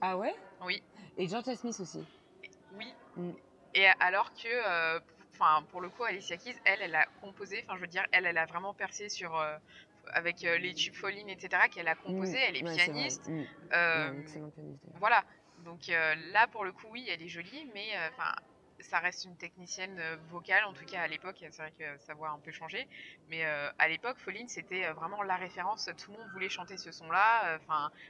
Ah 0.00 0.16
ouais? 0.16 0.34
Oui, 0.62 0.82
Et 1.18 1.28
Georgia 1.28 1.54
Smith 1.54 1.78
aussi. 1.78 2.04
oui. 2.72 2.92
Mm. 3.16 3.30
Et 3.74 3.86
alors 4.00 4.32
que, 4.32 4.48
euh, 4.48 4.98
enfin, 5.34 5.62
pour 5.70 5.82
le 5.82 5.90
coup, 5.90 6.02
Alicia 6.04 6.36
Keys, 6.38 6.56
elle, 6.64 6.80
elle 6.80 6.94
a 6.94 7.04
composé. 7.20 7.62
Enfin, 7.66 7.76
je 7.76 7.82
veux 7.82 7.86
dire, 7.86 8.06
elle, 8.10 8.24
elle 8.26 8.38
a 8.38 8.46
vraiment 8.46 8.72
percé 8.74 9.08
sur. 9.10 9.38
euh, 9.38 9.56
avec 10.12 10.44
euh, 10.44 10.58
les 10.58 10.74
tubes 10.74 10.94
Falling, 10.94 11.28
etc., 11.28 11.62
qu'elle 11.70 11.88
a 11.88 11.94
composé. 11.94 12.36
Mm, 12.36 12.40
Elle 12.48 12.56
est 12.56 12.64
ouais, 12.64 12.74
pianiste. 12.76 13.28
Mm. 13.28 13.42
euh, 13.72 14.10
Ouais, 14.12 14.20
excellente 14.20 14.54
pianiste. 14.54 14.84
Voilà. 14.94 15.24
Donc 15.64 15.88
euh, 15.88 16.14
là, 16.32 16.46
pour 16.46 16.64
le 16.64 16.72
coup, 16.72 16.86
oui, 16.90 17.06
elle 17.10 17.22
est 17.22 17.28
jolie, 17.28 17.68
mais 17.74 17.88
euh, 17.96 18.08
ça 18.80 18.98
reste 18.98 19.24
une 19.24 19.36
technicienne 19.36 19.98
euh, 19.98 20.16
vocale, 20.30 20.64
en 20.64 20.72
tout 20.72 20.84
cas 20.84 21.02
à 21.02 21.08
l'époque. 21.08 21.36
C'est 21.50 21.56
vrai 21.62 21.72
que 21.78 21.98
sa 21.98 22.14
voix 22.14 22.28
a 22.28 22.32
un 22.32 22.38
peu 22.38 22.52
changé, 22.52 22.86
mais 23.28 23.44
euh, 23.44 23.70
à 23.78 23.88
l'époque, 23.88 24.16
Pauline, 24.24 24.48
c'était 24.48 24.86
euh, 24.86 24.92
vraiment 24.92 25.22
la 25.22 25.36
référence. 25.36 25.90
Tout 25.96 26.12
le 26.12 26.18
monde 26.18 26.28
voulait 26.32 26.48
chanter 26.48 26.76
ce 26.76 26.92
son-là, 26.92 27.54
euh, 27.54 27.58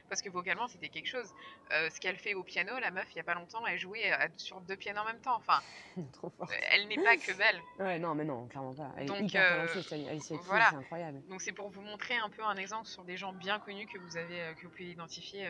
parce 0.09 0.21
que 0.21 0.29
vocalement, 0.29 0.67
c'était 0.67 0.89
quelque 0.89 1.07
chose. 1.07 1.33
Euh, 1.71 1.89
ce 1.89 1.99
qu'elle 1.99 2.17
fait 2.17 2.33
au 2.33 2.43
piano, 2.43 2.77
la 2.79 2.91
meuf, 2.91 3.07
il 3.11 3.17
y 3.17 3.19
a 3.19 3.23
pas 3.23 3.33
longtemps, 3.33 3.65
elle 3.65 3.79
jouait 3.79 4.11
sur 4.37 4.61
deux 4.61 4.75
pianos 4.75 5.01
en 5.01 5.05
même 5.05 5.21
temps. 5.21 5.35
Enfin, 5.35 5.59
Trop 6.13 6.31
elle 6.71 6.87
n'est 6.87 7.03
pas 7.03 7.17
que 7.17 7.33
belle. 7.33 7.61
Ouais, 7.79 7.99
non, 7.99 8.15
mais 8.15 8.25
non, 8.25 8.47
clairement 8.47 8.73
pas. 8.73 8.91
Elle 8.97 9.03
est 9.03 9.05
Donc, 9.07 9.29
hyper 9.29 9.69
ça, 9.69 9.95
Alicia 9.95 10.35
Keys, 10.37 10.43
voilà. 10.45 10.69
c'est 10.69 10.75
incroyable. 10.77 11.21
Donc 11.27 11.41
c'est 11.41 11.51
pour 11.51 11.69
vous 11.69 11.81
montrer 11.81 12.15
un 12.17 12.29
peu 12.29 12.43
un 12.43 12.55
exemple 12.55 12.87
sur 12.87 13.03
des 13.03 13.17
gens 13.17 13.33
bien 13.33 13.59
connus 13.59 13.87
que 13.87 13.97
vous 13.97 14.17
avez, 14.17 14.53
que 14.55 14.63
vous 14.63 14.69
pouvez 14.69 14.91
identifier. 14.91 15.47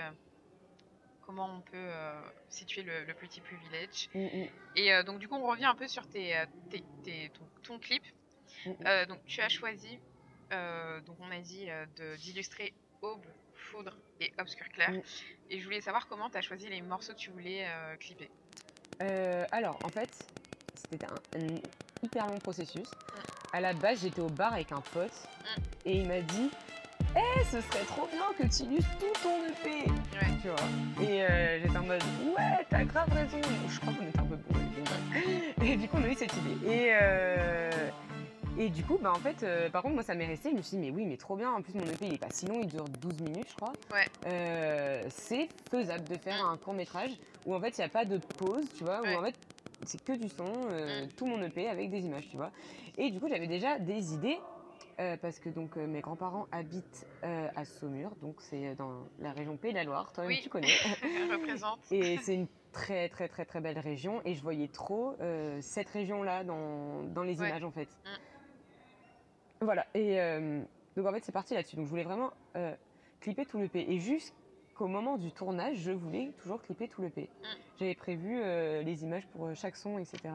Comment 1.29 1.57
on 1.57 1.61
peut 1.61 1.77
euh, 1.77 2.19
situer 2.49 2.81
le, 2.81 3.03
le 3.05 3.13
petit 3.13 3.39
privilège. 3.39 4.09
Mm, 4.15 4.19
mm, 4.25 4.47
Et 4.77 4.91
euh, 4.91 5.03
donc 5.03 5.19
du 5.19 5.27
coup, 5.27 5.35
on 5.35 5.45
revient 5.47 5.65
un 5.65 5.75
peu 5.75 5.87
sur 5.87 6.07
tes, 6.07 6.35
euh, 6.35 6.43
tes- 6.71 6.83
tes- 7.03 7.29
ton, 7.29 7.45
ton 7.61 7.77
clip. 7.79 8.01
mm, 8.65 8.71
mm. 8.71 9.05
Donc 9.05 9.23
tu 9.27 9.39
as 9.41 9.47
choisi, 9.49 9.99
donc 11.05 11.17
on 11.19 11.29
a 11.29 11.37
dit 11.39 11.67
d'illustrer 12.17 12.73
Aube, 13.03 13.23
Foudre 13.53 13.95
et 14.19 14.33
Obscur 14.39 14.67
Clair. 14.69 14.89
Mm. 14.89 15.01
Et 15.51 15.59
je 15.59 15.65
voulais 15.65 15.81
savoir 15.81 16.07
comment 16.07 16.31
tu 16.31 16.37
as 16.37 16.41
choisi 16.41 16.67
les 16.67 16.81
morceaux 16.81 17.13
que 17.13 17.19
tu 17.19 17.29
voulais 17.29 17.67
clipper. 17.99 18.29
Alors, 19.51 19.79
en 19.83 19.89
fait, 19.89 20.09
c'était 20.73 21.05
un, 21.05 21.39
un 21.39 21.59
hyper 22.01 22.25
long 22.25 22.39
processus. 22.39 22.89
À 23.53 23.61
la 23.61 23.73
base, 23.73 24.01
j'étais 24.01 24.21
au 24.21 24.29
bar 24.29 24.53
avec 24.53 24.71
un 24.71 24.81
pote 24.81 25.27
et 25.85 25.93
il 25.93 26.07
m'a 26.07 26.21
dit 26.21 26.49
Eh, 27.15 27.43
ce 27.45 27.59
serait 27.61 27.83
trop 27.85 28.07
bien 28.11 28.21
que 28.37 28.43
tu 28.55 28.63
illustres 28.63 28.97
tout 28.99 29.23
ton 29.23 29.43
EP 29.47 29.89
Ouais. 29.89 30.27
Tu 30.41 30.47
vois 30.47 31.05
Et 31.09 31.23
euh, 31.23 31.59
j'étais 31.61 31.77
en 31.77 31.83
mode 31.83 32.01
Ouais, 32.37 32.65
t'as 32.69 32.83
grave 32.83 33.09
raison 33.11 33.37
Je 33.67 33.79
crois 33.79 33.93
qu'on 33.93 34.05
était 34.07 34.19
un 34.19 34.23
peu 34.23 34.35
bourrés. 34.35 35.65
Et 35.71 35.75
du 35.75 35.87
coup, 35.87 35.97
on 35.99 36.03
a 36.03 36.07
eu 36.07 36.15
cette 36.15 36.33
idée. 36.33 36.71
Et, 36.71 36.89
euh, 36.93 37.71
et 38.57 38.69
du 38.69 38.83
coup, 38.83 38.97
bah, 39.01 39.11
en 39.11 39.19
fait, 39.19 39.43
euh, 39.43 39.69
par 39.69 39.81
contre, 39.81 39.95
moi, 39.95 40.03
ça 40.03 40.13
m'est 40.15 40.27
resté. 40.27 40.51
Je 40.51 40.55
me 40.57 40.61
suis 40.61 40.77
dit 40.77 40.83
Mais 40.83 40.91
oui, 40.95 41.05
mais 41.05 41.17
trop 41.17 41.35
bien. 41.35 41.51
En 41.51 41.61
plus, 41.61 41.73
mon 41.73 41.83
EP, 41.83 42.05
il 42.07 42.13
est 42.13 42.17
pas 42.17 42.29
si 42.29 42.45
long, 42.45 42.59
il 42.61 42.67
dure 42.67 42.85
12 42.85 43.21
minutes, 43.21 43.47
je 43.49 43.55
crois. 43.55 43.73
Ouais. 43.93 44.05
Euh, 44.27 45.03
c'est 45.09 45.49
faisable 45.71 46.07
de 46.07 46.15
faire 46.17 46.43
Mm. 46.45 46.53
un 46.53 46.57
court 46.57 46.73
métrage 46.73 47.11
où 47.45 47.55
en 47.55 47.59
fait 47.59 47.69
il 47.77 47.81
n'y 47.81 47.85
a 47.85 47.89
pas 47.89 48.05
de 48.05 48.17
pause, 48.37 48.65
tu 48.77 48.83
vois, 48.83 49.01
Ouais. 49.01 49.15
où 49.15 49.19
en 49.19 49.23
fait 49.23 49.35
c'est 49.85 50.03
que 50.03 50.11
du 50.13 50.27
son, 50.29 50.45
euh, 50.71 51.05
Mm. 51.05 51.07
tout 51.17 51.25
mon 51.25 51.41
EP 51.41 51.67
avec 51.69 51.89
des 51.89 52.01
images, 52.05 52.27
tu 52.29 52.37
vois. 52.37 52.51
Et 52.97 53.09
du 53.11 53.19
coup 53.19 53.27
j'avais 53.29 53.47
déjà 53.47 53.79
des 53.79 54.13
idées 54.13 54.37
euh, 54.99 55.15
parce 55.17 55.39
que 55.39 55.49
donc 55.49 55.77
euh, 55.77 55.87
mes 55.87 56.01
grands-parents 56.01 56.47
habitent 56.51 57.07
euh, 57.23 57.47
à 57.55 57.63
Saumur, 57.63 58.15
donc 58.17 58.41
c'est 58.41 58.75
dans 58.75 59.07
la 59.19 59.31
région 59.31 59.55
Pays 59.55 59.71
de 59.71 59.77
la 59.77 59.83
Loire, 59.85 60.11
toi-même 60.11 60.33
Oui. 60.33 60.41
tu 60.43 60.49
connais. 60.49 60.67
Représente. 61.31 61.79
Et 61.91 62.17
c'est 62.17 62.35
une 62.35 62.47
très 62.73 63.07
très 63.09 63.29
très 63.29 63.45
très 63.45 63.61
belle 63.61 63.79
région 63.79 64.21
et 64.25 64.35
je 64.35 64.41
voyais 64.41 64.67
trop 64.67 65.15
cette 65.61 65.89
région-là 65.89 66.43
dans, 66.43 67.03
dans 67.03 67.23
les 67.23 67.39
Ouais. 67.39 67.47
images 67.49 67.63
en 67.63 67.71
fait. 67.71 67.89
Mm. 68.05 69.61
Voilà, 69.61 69.85
et 69.93 70.17
donc 70.95 71.05
en 71.05 71.11
fait 71.13 71.23
c'est 71.23 71.31
parti 71.31 71.53
là-dessus. 71.53 71.75
Donc 71.75 71.85
je 71.85 71.89
voulais 71.89 72.03
vraiment 72.03 72.31
clipper 73.21 73.45
tout 73.45 73.57
l'EP. 73.57 73.91
Et 73.91 73.99
jusqu'au 73.99 74.87
moment 74.87 75.17
du 75.17 75.31
tournage, 75.31 75.77
je 75.77 75.91
voulais 75.91 76.31
toujours 76.41 76.61
clipper 76.61 76.87
tout 76.87 77.01
l'EP. 77.01 77.29
Mm. 77.41 77.45
J'avais 77.79 77.95
prévu 77.95 78.35
les 78.83 79.03
images 79.03 79.27
pour 79.27 79.53
chaque 79.55 79.75
son, 79.75 79.97
etc. 79.97 80.33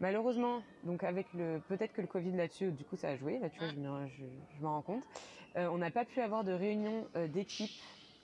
Malheureusement, 0.00 0.62
donc 0.82 1.04
avec 1.04 1.32
le 1.34 1.60
peut-être 1.68 1.92
que 1.92 2.00
le 2.00 2.06
Covid 2.08 2.32
là-dessus, 2.32 2.72
du 2.72 2.84
coup 2.84 2.96
ça 2.96 3.08
a 3.10 3.16
joué, 3.16 3.38
là 3.38 3.48
tu 3.48 3.58
vois, 3.60 3.68
je 3.68 3.76
me- 3.76 4.06
je, 4.08 4.24
je 4.56 4.62
m'en 4.62 4.72
rends 4.74 4.82
compte. 4.82 5.04
Euh, 5.56 5.68
on 5.68 5.78
n'a 5.78 5.90
pas 5.90 6.04
pu 6.04 6.20
avoir 6.20 6.42
de 6.44 6.52
réunion 6.52 7.06
euh, 7.16 7.28
d'équipe 7.28 7.70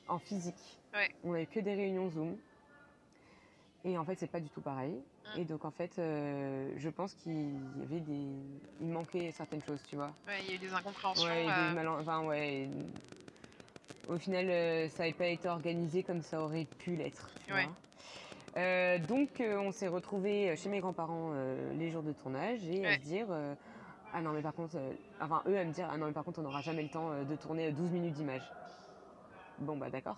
en 0.09 0.19
physique. 0.19 0.81
Ouais. 0.95 1.09
On 1.23 1.33
n'avait 1.33 1.47
que 1.47 1.61
des 1.61 1.75
réunions 1.75 2.11
Zoom. 2.11 2.37
Et 3.85 3.97
en 3.97 4.05
fait, 4.05 4.17
c'est 4.17 4.27
pas 4.27 4.41
du 4.41 4.51
tout 4.51 4.61
pareil. 4.61 4.93
Mm. 5.37 5.39
Et 5.41 5.45
donc, 5.45 5.65
en 5.65 5.71
fait, 5.71 5.99
euh, 5.99 6.71
je 6.77 6.89
pense 6.91 7.15
qu'il 7.15 7.55
y 7.79 7.83
avait 7.83 8.01
des. 8.01 8.27
Il 8.81 8.89
manquait 8.89 9.31
certaines 9.31 9.63
choses, 9.63 9.81
tu 9.89 9.95
vois. 9.97 10.13
Ouais, 10.27 10.41
il 10.43 10.49
y 10.51 10.53
a 10.53 10.55
eu 10.57 10.59
des 10.59 10.73
incompréhensions. 10.75 11.25
Ouais, 11.25 11.45
des 11.45 11.75
malan- 11.75 11.99
Enfin, 12.01 12.25
ouais. 12.27 12.69
Au 14.09 14.19
final, 14.19 14.91
ça 14.91 15.05
n'avait 15.05 15.15
pas 15.15 15.29
été 15.29 15.49
organisé 15.49 16.03
comme 16.03 16.21
ça 16.21 16.43
aurait 16.43 16.67
pu 16.79 16.97
l'être. 16.97 17.31
tu 17.47 17.53
Ouais. 17.55 17.65
vois. 17.65 17.77
Euh, 18.57 18.99
donc, 18.99 19.41
euh, 19.41 19.59
on 19.59 19.71
s'est 19.71 19.89
retrouvés 19.89 20.55
chez 20.57 20.69
mes 20.69 20.81
grands-parents 20.81 21.31
euh, 21.35 21.73
les 21.75 21.91
jours 21.91 22.03
de 22.03 22.13
tournage 22.13 22.65
et 22.69 22.85
à 22.87 22.95
se 22.97 23.01
dire. 23.01 23.27
euh, 23.31 23.55
ah 24.13 24.21
non, 24.21 24.33
mais 24.33 24.43
par 24.43 24.55
contre. 24.55 24.77
euh, 24.77 24.93
enfin, 25.21 25.43
eux 25.47 25.57
à 25.57 25.65
me 25.65 25.73
dire 25.73 25.89
Ah 25.91 25.97
non, 25.97 26.07
mais 26.07 26.13
par 26.13 26.25
contre, 26.25 26.41
on 26.41 26.43
n'aura 26.43 26.61
jamais 26.63 26.83
le 26.83 26.89
temps 26.89 27.11
euh, 27.13 27.23
de 27.25 27.37
tourner 27.37 27.69
euh, 27.69 27.73
12 27.73 27.91
minutes 27.93 28.15
d'image. 28.15 28.43
Bon, 29.59 29.77
bah 29.77 29.89
d'accord. 29.91 30.17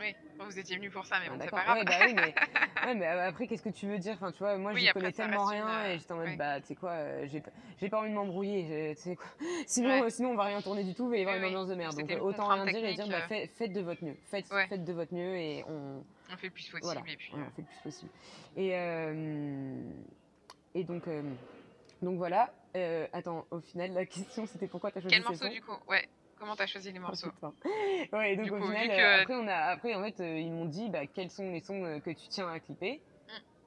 Oui, 0.00 0.14
vous 0.38 0.58
étiez 0.58 0.76
venu 0.76 0.88
pour 0.90 1.04
ça, 1.04 1.16
mais 1.20 1.26
Ah, 1.26 1.30
bon, 1.32 1.38
c'est 1.40 1.50
d'accord. 1.50 1.58
pas 1.58 1.64
grave. 1.64 1.76
Ouais, 1.78 1.84
bah 1.84 1.94
oui, 2.06 2.14
mais, 2.14 2.34
ouais, 2.86 2.94
mais 2.94 3.06
après, 3.06 3.46
qu'est-ce 3.48 3.62
que 3.62 3.68
tu 3.68 3.86
veux 3.86 3.98
dire? 3.98 4.14
Enfin, 4.14 4.30
tu 4.32 4.38
vois, 4.38 4.56
moi, 4.56 4.72
Oui, 4.72 4.82
j'y 4.82 4.92
connais 4.92 5.12
tellement 5.12 5.42
une, 5.44 5.50
rien 5.50 5.68
euh, 5.68 5.92
et 5.94 5.98
j'étais 5.98 6.12
en 6.12 6.16
mode, 6.18 6.36
bah, 6.38 6.60
tu 6.60 6.68
sais 6.68 6.74
quoi, 6.76 6.90
euh, 6.92 7.26
j'ai 7.26 7.40
pas- 7.40 7.50
j'ai 7.80 7.88
pas 7.90 7.98
envie 8.00 8.10
de 8.10 8.14
m'embrouiller. 8.14 8.64
j'ai- 8.66 8.94
tu 8.94 9.02
sais 9.02 9.16
quoi. 9.16 9.26
Sinon, 9.66 9.90
Ouais. 9.90 10.02
euh, 10.04 10.08
sinon, 10.10 10.30
on 10.30 10.36
va 10.36 10.44
rien 10.44 10.62
tourner 10.62 10.84
du 10.84 10.94
tout, 10.94 11.04
il 11.06 11.10
va 11.10 11.16
y 11.18 11.22
avoir 11.22 11.36
une 11.36 11.44
ambiance 11.46 11.66
de 11.68 11.74
merde. 11.74 11.96
Donc, 11.96 12.10
euh, 12.10 12.20
autant 12.20 12.46
rien 12.48 12.64
dire 12.66 12.82
et 12.84 12.94
dire, 12.94 13.08
bah, 13.08 13.16
euh. 13.30 13.46
faites, 13.56 13.72
de 13.72 13.80
votre 13.82 14.02
mieux. 14.04 14.16
Faites, 14.24 14.46
faites 14.68 14.84
de 14.84 14.92
votre 14.92 15.12
mieux 15.12 15.36
et 15.36 15.64
on, 15.68 16.02
On 16.30 16.36
fait 16.36 16.46
le 16.48 16.52
plus 16.52 16.64
possible. 16.68 16.82
voilà, 16.82 17.02
Et 17.06 17.16
puis, 17.16 17.32
euh, 17.34 17.38
on 17.38 17.50
fait 17.50 17.62
le 17.62 17.66
plus 17.66 17.82
possible. 17.82 18.10
Et, 18.56 18.76
euh, 18.76 19.82
et 20.74 20.84
donc, 20.84 21.06
euh, 21.08 21.22
donc 22.02 22.16
voilà. 22.18 22.52
Euh, 22.76 23.06
attends, 23.12 23.46
au 23.50 23.60
final, 23.60 23.92
la 23.92 24.04
question, 24.06 24.46
c'était 24.46 24.66
pourquoi 24.68 24.90
t'as 24.90 25.00
choisi 25.00 25.16
Quel 25.16 25.24
morceau 25.24 25.48
du 25.48 25.60
coup? 25.62 25.72
Ouais, 25.88 26.06
comment 26.36 26.54
t'as 26.54 26.66
choisi 26.66 26.92
les 26.92 26.98
Oh, 26.98 27.02
morceaux? 27.02 27.30
putain. 27.30 27.54
Ouais, 28.12 28.36
donc 28.36 28.44
Du 28.46 28.50
au 28.52 28.58
coup, 28.58 28.66
final, 28.66 28.88
que- 28.88 28.92
euh, 28.92 29.20
après, 29.22 29.34
on 29.34 29.46
a, 29.48 29.54
après, 29.54 29.94
en 29.94 30.02
fait, 30.04 30.20
euh, 30.20 30.38
ils 30.38 30.52
m'ont 30.52 30.66
dit 30.66 30.88
bah, 30.90 31.06
quels 31.06 31.30
sont 31.30 31.50
les 31.50 31.60
sons 31.60 31.82
euh, 31.84 31.98
que 32.00 32.10
tu 32.10 32.28
tiens 32.28 32.48
à 32.48 32.60
clipper. 32.60 33.00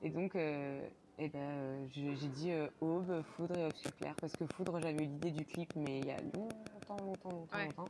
Et 0.04 0.10
donc, 0.10 0.36
euh, 0.36 0.88
eh 1.20 1.30
ben, 1.30 1.40
euh, 1.40 1.88
j'ai 1.92 2.28
dit 2.28 2.52
euh, 2.52 2.68
aube, 2.82 3.22
foudre 3.36 3.56
et 3.58 3.66
obscur 3.66 3.96
clair. 3.98 4.16
Parce 4.22 4.34
que 4.34 4.46
foudre, 4.48 4.80
j'avais 4.80 5.04
eu 5.04 5.08
l'idée 5.08 5.32
du 5.32 5.46
clip, 5.46 5.70
mais 5.76 6.00
il 6.00 6.08
y 6.08 6.12
a 6.12 6.18
longtemps, 6.22 6.98
longtemps, 7.04 7.32
longtemps, 7.32 7.58
Ouais. 7.58 7.66
longtemps. 7.66 7.90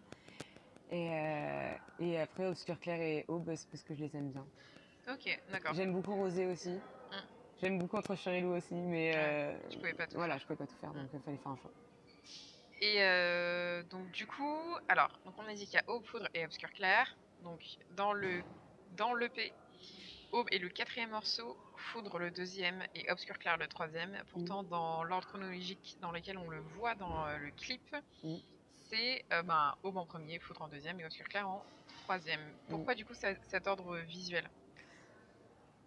Et, 0.92 1.10
euh, 1.10 1.74
et 2.00 2.20
après, 2.20 2.46
obscur 2.48 2.80
clair 2.80 3.00
et 3.00 3.26
aube, 3.28 3.54
c'est 3.56 3.70
parce 3.70 3.84
que 3.84 3.96
je 3.96 4.02
les 4.04 4.16
aime 4.16 4.32
bien. 4.32 4.46
Ok, 5.10 5.42
d'accord. 5.52 5.74
J'aime 5.74 5.94
beaucoup 5.94 6.16
rosé 6.16 6.46
aussi. 6.46 6.78
J'aime 7.62 7.78
beaucoup 7.78 7.98
entre 7.98 8.16
loup 8.42 8.56
aussi, 8.56 8.74
mais 8.74 9.12
Ouais, 9.12 9.16
euh, 9.16 9.70
tu 9.70 9.78
pouvais 9.78 9.94
pas 9.94 10.08
tout 10.08 10.18
voilà, 10.18 10.38
je 10.40 10.44
pouvais 10.46 10.58
pas 10.58 10.66
tout 10.66 10.76
faire, 10.82 10.92
donc 10.94 11.08
il 11.14 11.20
fallait 11.20 11.38
faire 11.38 11.52
un 11.52 11.58
choix. 11.58 11.72
Et 12.82 13.04
euh, 13.04 13.84
donc 13.84 14.10
du 14.12 14.26
coup, 14.26 14.58
alors, 14.88 15.12
donc 15.26 15.36
on 15.38 15.48
a 15.48 15.54
dit 15.54 15.66
qu'il 15.66 15.76
y 15.76 15.78
a 15.78 15.88
Aube, 15.88 16.04
Foudre 16.06 16.28
et 16.34 16.44
Obscur 16.44 16.72
Clair. 16.72 17.16
Donc 17.44 17.62
dans 17.96 18.14
le 18.14 18.42
dans 18.98 19.14
l'EP, 19.14 19.54
Aube 20.32 20.48
est 20.52 20.58
le 20.58 20.70
quatrième 20.70 21.12
morceau, 21.12 21.56
Foudre 21.76 22.18
le 22.18 22.32
deuxième 22.32 22.84
et 22.96 23.12
Obscur 23.12 23.38
Clair 23.38 23.58
le 23.58 23.68
troisième. 23.68 24.18
Pourtant, 24.32 24.64
dans 24.64 25.04
l'ordre 25.04 25.28
chronologique 25.28 25.98
dans 26.02 26.12
lequel 26.12 26.40
on 26.40 26.50
le 26.50 26.62
voit 26.76 26.96
dans 26.96 27.28
euh, 27.28 27.38
le 27.38 27.52
clip, 27.52 27.96
Mm. 28.24 28.36
C'est 28.92 29.24
euh, 29.32 29.42
ben, 29.44 29.74
Aube 29.84 29.98
en 29.98 30.06
premier, 30.06 30.40
Foudre 30.40 30.64
en 30.64 30.68
deuxième 30.68 31.00
et 31.00 31.06
Obscur 31.06 31.28
Clair 31.28 31.48
en 31.48 31.64
troisième. 32.04 32.42
Pourquoi 32.70 32.94
du 32.96 33.06
coup 33.06 33.14
ça- 33.14 33.36
cet 33.44 33.68
ordre 33.68 33.98
visuel? 34.00 34.50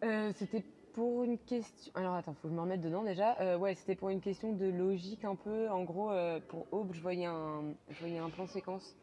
Euh, 0.03 0.33
c'était 0.37 0.65
pour 0.93 1.23
une 1.25 1.39
question. 1.39 1.93
Alors 1.95 2.15
attends, 2.15 2.35
faut 2.35 2.43
que 2.43 2.49
je 2.49 2.55
me 2.55 2.61
remette 2.61 2.81
dedans 2.81 3.03
déjà. 3.03 3.39
Euh, 3.41 3.57
ouais, 3.59 3.75
c'était 3.75 3.95
pour 3.97 4.11
une 4.11 4.21
question 4.21 4.53
de 4.53 4.67
logique 4.67 5.25
un 5.25 5.35
peu. 5.37 5.69
En 5.71 5.83
gros, 5.85 6.11
euh, 6.11 6.41
pour 6.49 6.67
Aube, 6.73 6.95
je 6.95 7.01
voyais 7.01 7.27
un, 7.27 7.63
je 7.91 7.99
voyais 7.99 8.19
un 8.19 8.31
plan 8.31 8.47
séquence. 8.47 8.95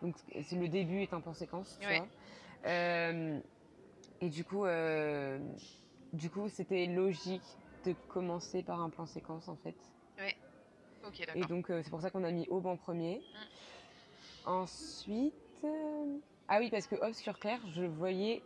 Donc 0.00 0.16
c'est 0.42 0.56
le 0.56 0.68
début 0.68 1.02
est 1.02 1.12
un 1.12 1.20
plan 1.20 1.34
séquence, 1.34 1.78
tu 1.80 1.86
Ouais. 1.86 1.98
vois. 1.98 2.08
Euh, 2.66 3.40
et 4.20 4.28
du 4.28 4.44
coup, 4.44 4.64
euh, 4.64 5.38
du 6.12 6.28
coup, 6.30 6.48
c'était 6.48 6.86
logique 6.86 7.42
de 7.84 7.94
commencer 8.08 8.62
par 8.62 8.80
un 8.80 8.90
plan 8.90 9.06
séquence 9.06 9.48
en 9.48 9.56
fait. 9.56 9.74
Et 11.34 11.40
donc, 11.44 11.70
euh, 11.70 11.82
c'est 11.82 11.90
pour 11.90 12.00
ça 12.00 12.10
qu'on 12.10 12.24
a 12.24 12.30
mis 12.30 12.46
Aube 12.48 12.66
en 12.66 12.76
premier. 12.76 13.20
Ensuite. 14.44 15.34
euh, 15.64 16.18
Ah 16.48 16.58
oui, 16.58 16.70
parce 16.70 16.86
que 16.86 16.96
Obscur 16.96 17.38
Clair, 17.38 17.60
je 17.72 17.84
voyais 17.84 18.42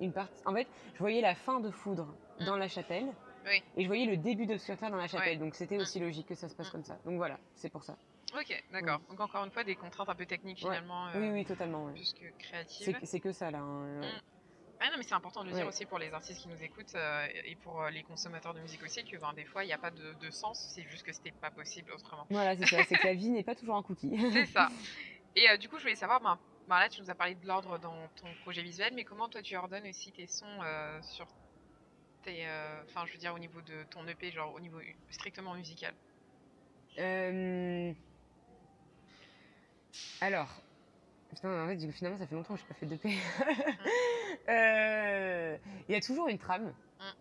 une 0.00 0.12
partie. 0.12 0.40
En 0.46 0.54
fait, 0.54 0.66
je 0.94 0.98
voyais 1.00 1.20
la 1.20 1.34
fin 1.34 1.60
de 1.60 1.70
Foudre 1.70 2.14
Mm. 2.40 2.44
dans 2.46 2.56
la 2.56 2.68
chapelle. 2.68 3.06
Oui. 3.44 3.62
Et 3.76 3.82
je 3.82 3.86
voyais 3.88 4.06
le 4.06 4.16
début 4.16 4.46
d'Obscur 4.46 4.76
Clair 4.76 4.90
dans 4.90 4.96
la 4.96 5.08
chapelle. 5.08 5.30
Ouais. 5.32 5.36
Donc, 5.36 5.54
c'était 5.54 5.76
Mm. 5.76 5.80
aussi 5.80 5.98
logique 6.00 6.28
que 6.28 6.34
ça 6.34 6.48
se 6.48 6.54
passe 6.54 6.68
Mm. 6.68 6.72
comme 6.72 6.84
ça. 6.84 6.98
Donc, 7.04 7.16
voilà, 7.16 7.38
c'est 7.54 7.68
pour 7.70 7.82
ça. 7.84 7.96
Ok, 8.34 8.64
d'accord. 8.72 9.00
Donc 9.10 9.20
encore 9.20 9.44
une 9.44 9.50
fois, 9.50 9.62
des 9.62 9.74
contraintes 9.76 10.08
un 10.08 10.14
peu 10.14 10.24
techniques 10.24 10.58
Ouais. 10.64 10.70
finalement, 10.70 11.08
euh, 11.08 11.20
Oui, 11.20 11.30
oui, 11.32 11.44
totalement. 11.44 11.84
ouais. 11.86 11.92
plus 11.92 12.14
que 12.14 12.24
créatives. 12.38 12.98
C'est 13.02 13.20
que- 13.20 13.32
ça, 13.32 13.50
là. 13.50 13.58
hein. 13.58 14.00
Ah 14.84 14.90
non, 14.90 14.96
mais 14.96 15.04
c'est 15.04 15.14
important 15.14 15.44
de 15.44 15.50
le 15.50 15.54
dire 15.54 15.66
aussi 15.68 15.86
pour 15.86 16.00
les 16.00 16.12
artistes 16.12 16.40
qui 16.40 16.48
nous 16.48 16.60
écoutent 16.60 16.96
euh, 16.96 17.28
et 17.44 17.54
pour 17.54 17.82
euh, 17.82 17.90
les 17.90 18.02
consommateurs 18.02 18.52
de 18.52 18.58
musique 18.58 18.82
aussi 18.82 19.04
que 19.04 19.16
ben, 19.16 19.32
des 19.32 19.44
fois 19.44 19.62
il 19.62 19.68
n'y 19.68 19.72
a 19.72 19.78
pas 19.78 19.92
de, 19.92 20.14
de 20.20 20.30
sens, 20.30 20.72
c'est 20.74 20.82
juste 20.82 21.04
que 21.04 21.12
c'était 21.12 21.30
pas 21.30 21.52
possible 21.52 21.92
autrement. 21.92 22.26
Voilà, 22.30 22.56
c'est 22.56 22.66
ça. 22.66 22.82
C'est 22.82 22.96
que 22.96 23.06
la 23.06 23.14
vie 23.14 23.30
n'est 23.30 23.44
pas 23.44 23.54
toujours 23.54 23.76
un 23.76 23.84
cookie. 23.84 24.10
C'est 24.32 24.46
ça. 24.46 24.68
Et 25.36 25.48
euh, 25.48 25.56
du 25.56 25.68
coup, 25.68 25.76
je 25.78 25.82
voulais 25.82 25.94
savoir, 25.94 26.20
ben, 26.20 26.36
ben 26.68 26.80
là 26.80 26.88
tu 26.88 27.00
nous 27.00 27.10
as 27.10 27.14
parlé 27.14 27.36
de 27.36 27.46
l'ordre 27.46 27.78
dans 27.78 28.08
ton 28.16 28.26
projet 28.42 28.62
visuel, 28.62 28.92
mais 28.94 29.04
comment 29.04 29.28
toi 29.28 29.40
tu 29.40 29.54
ordonnes 29.54 29.86
aussi 29.86 30.10
tes 30.10 30.26
sons 30.26 30.46
euh, 30.64 31.00
sur 31.02 31.28
tes. 32.24 32.44
Enfin, 32.84 33.06
je 33.06 33.12
veux 33.12 33.18
dire 33.18 33.34
au 33.34 33.38
niveau 33.38 33.60
de 33.62 33.84
ton 33.84 34.04
EP, 34.08 34.32
genre 34.32 34.52
au 34.52 34.58
niveau 34.58 34.80
strictement 35.10 35.54
musical? 35.54 35.94
Alors, 40.20 40.48
putain, 41.34 41.64
en 41.64 41.68
fait, 41.68 41.90
finalement, 41.92 42.18
ça 42.18 42.26
fait 42.26 42.34
longtemps 42.34 42.54
que 42.54 42.60
je 42.60 42.64
n'ai 42.64 42.68
pas 42.68 42.74
fait 42.74 42.86
de 42.86 42.96
paix. 42.96 43.12
Euh, 44.48 45.56
Il 45.88 45.92
y 45.94 45.96
a 45.96 46.00
toujours 46.00 46.26
une 46.28 46.38
trame, 46.38 46.72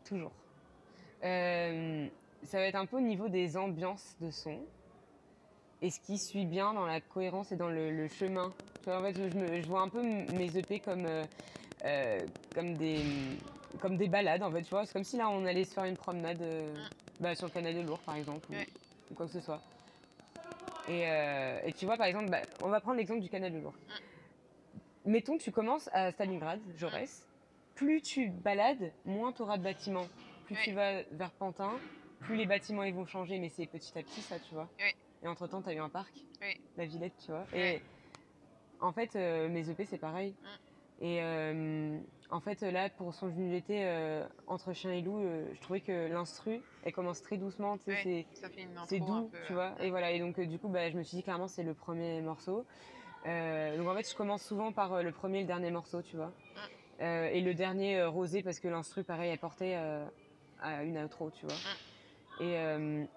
toujours. 0.06 0.32
Euh, 1.24 2.08
ça 2.44 2.58
va 2.58 2.64
être 2.66 2.76
un 2.76 2.86
peu 2.88 2.98
au 2.98 3.02
niveau 3.02 3.30
des 3.30 3.58
ambiances 3.58 4.16
de 4.22 4.32
son 4.32 4.60
et 5.84 5.92
ce 5.92 6.00
qui 6.00 6.18
suit 6.18 6.46
bien 6.46 6.74
dans 6.74 6.86
la 6.88 7.00
cohérence 7.02 7.52
et 7.52 7.56
dans 7.58 7.70
le, 7.70 7.92
le 7.92 8.08
chemin. 8.08 8.54
Tu 8.84 8.86
vois, 8.90 9.00
en 9.00 9.04
fait, 9.04 9.14
je, 9.14 9.38
me- 9.38 9.62
je 9.62 9.68
vois 9.68 9.82
un 9.82 9.90
peu 9.90 10.02
mes 10.02 10.58
EP 10.58 10.80
comme, 10.80 11.06
euh, 11.86 12.26
comme, 12.56 12.76
des, 12.78 13.04
comme 13.80 13.98
des 13.98 14.08
balades, 14.08 14.42
en 14.42 14.52
fait, 14.52 14.64
tu 14.64 14.70
vois. 14.72 14.86
C'est 14.86 14.94
comme 14.94 15.04
si 15.04 15.18
là, 15.18 15.30
on 15.30 15.46
allait 15.46 15.66
se 15.66 15.74
faire 15.74 15.84
une 15.86 15.98
promenade 15.98 16.42
bah, 17.20 17.36
sur 17.36 17.48
le 17.48 17.52
canal 17.52 17.76
de 17.76 17.82
Lourdes, 17.82 18.02
par 18.02 18.16
exemple, 18.16 18.46
ou- 18.50 18.54
Ouais. 18.56 18.68
ou 19.12 19.14
quoi 19.14 19.28
que 19.28 19.34
ce 19.34 19.42
soit. 19.42 19.62
Et, 20.88 21.08
euh, 21.08 21.60
et 21.66 21.74
tu 21.74 21.86
vois, 21.86 21.98
par 21.98 22.08
exemple, 22.08 22.30
bah, 22.30 22.42
on 22.64 22.70
va 22.70 22.80
prendre 22.82 22.98
l'exemple 22.98 23.22
du 23.22 23.30
canal 23.30 23.54
de 23.54 23.60
Lourdes. 23.60 23.76
Mettons 25.06 25.38
que 25.38 25.44
tu 25.44 25.52
commences 25.52 25.90
à 25.94 26.12
Stalingrad, 26.12 26.60
Jaurès. 26.78 27.26
Plus 27.76 28.02
tu 28.02 28.30
balades, 28.30 28.92
moins 29.06 29.32
tu 29.32 29.42
auras 29.42 29.58
de 29.58 29.64
bâtiments. 29.64 30.08
Plus 30.46 30.56
Oui. 30.56 30.62
tu 30.66 30.72
vas 30.74 31.02
vers 31.12 31.32
Pantin, 31.32 31.72
plus 32.20 32.36
les 32.36 32.46
bâtiments 32.46 32.84
ils 32.84 32.94
vont 32.94 33.06
changer, 33.06 33.40
mais 33.40 33.50
c'est 33.50 33.66
petit 33.66 33.98
à 33.98 34.04
petit 34.04 34.22
ça, 34.22 34.38
tu 34.40 34.54
vois. 34.54 34.70
Oui. 34.80 34.92
Et 35.24 35.28
entre 35.28 35.48
temps, 35.48 35.62
tu 35.62 35.70
as 35.70 35.74
eu 35.74 35.80
un 35.80 35.90
parc, 35.90 36.14
Oui. 36.42 36.60
la 36.78 36.86
Villette, 36.86 37.14
tu 37.24 37.32
vois. 37.32 37.46
Et 37.54 37.82
en 38.80 38.92
fait, 38.92 39.16
euh, 39.16 39.48
mes 39.50 39.70
EP, 39.70 39.86
c'est 39.86 39.98
pareil. 39.98 40.36
Et 41.02 41.20
euh, 41.22 42.00
en 42.30 42.40
fait, 42.40 42.62
là, 42.62 42.90
pour 42.90 43.14
son 43.16 43.32
genou 43.32 43.50
d'été, 43.50 43.84
euh, 43.86 44.24
entre 44.46 44.72
chien 44.72 44.92
et 44.92 45.02
loup, 45.02 45.18
euh, 45.18 45.48
je 45.56 45.60
trouvais 45.60 45.82
que 45.82 46.08
l'instru, 46.08 46.62
elle 46.84 46.94
commence 46.94 47.24
très 47.24 47.38
doucement, 47.38 47.78
tu 47.80 47.92
sais, 47.92 48.28
c'est 48.86 49.00
doux, 49.00 49.30
peu. 49.30 49.38
tu 49.48 49.54
vois. 49.54 49.74
Et 49.82 49.90
voilà, 49.90 50.12
et 50.12 50.20
donc 50.20 50.40
du 50.40 50.60
coup, 50.60 50.68
bah, 50.68 50.92
je 50.92 50.98
me 50.98 51.04
suis 51.04 51.18
dit 51.18 51.24
clairement, 51.24 51.48
c'est 51.48 51.64
le 51.64 51.74
premier 51.74 52.22
morceau. 52.22 52.66
Euh, 53.26 53.78
donc 53.78 53.88
en 53.88 53.96
fait, 53.96 54.10
je 54.10 54.16
commence 54.16 54.44
souvent 54.44 54.72
par 54.72 54.94
euh, 54.94 55.02
le 55.02 55.12
premier 55.12 55.40
et 55.40 55.42
le 55.42 55.48
dernier 55.48 55.72
morceau, 55.72 56.04
tu 56.04 56.18
vois. 56.18 56.32
Euh, 57.02 57.30
et 57.30 57.42
le 57.42 57.56
dernier 57.56 58.04
rosé 58.04 58.44
parce 58.44 58.60
que 58.60 58.68
l'instru, 58.68 59.04
pareil, 59.04 59.32
est 59.32 59.38
porté 59.38 59.76
à 60.60 60.84
une 60.84 61.00
outro, 61.00 61.32
tu 61.32 61.48
vois. 61.48 61.56
Et, 62.40 62.56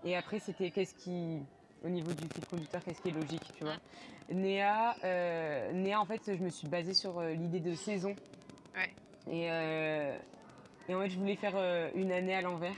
et 0.04 0.16
après, 0.16 0.38
c'était 0.38 0.70
qu'est-ce 0.70 0.94
qui, 0.94 1.42
au 1.84 1.88
niveau 1.88 2.12
du 2.12 2.24
fil 2.34 2.44
conducteur, 2.46 2.82
qu'est-ce 2.84 3.00
qui 3.00 3.08
est 3.08 3.12
logique, 3.12 3.42
tu 3.56 3.64
vois. 3.64 3.76
Néa, 4.30 4.96
euh, 5.04 5.72
Néa, 5.72 6.00
en 6.00 6.06
fait, 6.06 6.20
je 6.26 6.42
me 6.42 6.48
suis 6.48 6.66
basée 6.68 6.94
sur 6.94 7.18
euh, 7.18 7.32
l'idée 7.32 7.60
de 7.60 7.74
saison. 7.74 8.14
Ouais. 8.74 8.92
Et, 9.30 9.50
euh, 9.50 10.16
et 10.88 10.94
en 10.94 11.00
fait, 11.02 11.10
je 11.10 11.18
voulais 11.18 11.36
faire 11.36 11.54
une 11.94 12.10
année 12.12 12.34
à 12.34 12.40
l'envers. 12.42 12.74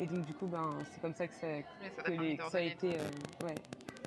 Et 0.00 0.06
donc, 0.06 0.24
du 0.26 0.34
coup, 0.34 0.46
ben, 0.46 0.76
c'est 0.92 1.00
comme 1.00 1.14
ça 1.14 1.26
que 1.28 1.34
ça, 1.34 1.46
que, 2.04 2.10
les- 2.12 2.36
ça 2.50 2.58
a 2.58 2.60
été. 2.60 2.88
ouais, 3.44 3.54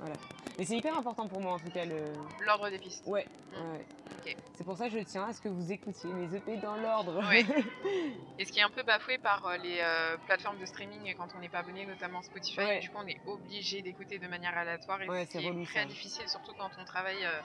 voilà. 0.00 0.14
Mais 0.58 0.64
c'est 0.64 0.76
hyper 0.76 0.96
important 0.96 1.28
pour 1.28 1.40
moi, 1.40 1.52
en 1.52 1.58
tout 1.58 1.70
cas. 1.70 1.84
Le... 1.84 2.12
l'ordre 2.44 2.68
des 2.70 2.78
pistes. 2.78 3.04
Ouais, 3.06 3.26
Mm. 3.52 3.72
ouais. 3.72 3.86
Ok. 4.26 4.36
C'est 4.54 4.64
pour 4.64 4.76
ça 4.76 4.88
que 4.88 4.98
je 4.98 5.04
tiens 5.04 5.24
à 5.28 5.32
ce 5.32 5.40
que 5.40 5.48
vous 5.48 5.72
écoutiez 5.72 6.12
mes 6.12 6.34
EP 6.36 6.56
dans 6.58 6.76
l'ordre. 6.76 7.18
Ouais. 7.28 7.44
Et 8.38 8.44
ce 8.44 8.52
qui 8.52 8.58
est 8.58 8.62
un 8.62 8.70
peu 8.70 8.82
bafoué 8.82 9.18
par 9.18 9.46
euh, 9.46 9.56
les 9.56 9.78
euh, 9.80 10.16
plateformes 10.26 10.58
de 10.58 10.66
streaming 10.66 11.14
quand 11.16 11.28
on 11.36 11.40
n'est 11.40 11.48
pas 11.48 11.60
abonné, 11.60 11.86
notamment 11.86 12.20
Spotify, 12.22 12.58
Ouais. 12.58 12.78
du 12.80 12.90
coup 12.90 12.98
on 13.02 13.06
est 13.06 13.20
obligé 13.26 13.80
d'écouter 13.82 14.18
de 14.18 14.26
manière 14.28 14.56
aléatoire 14.56 15.00
et 15.02 15.26
c'est 15.30 15.40
très 15.64 15.86
difficile, 15.86 16.28
surtout 16.28 16.52
quand 16.58 16.70
on 16.78 16.84
travaille 16.84 17.24
euh, 17.24 17.40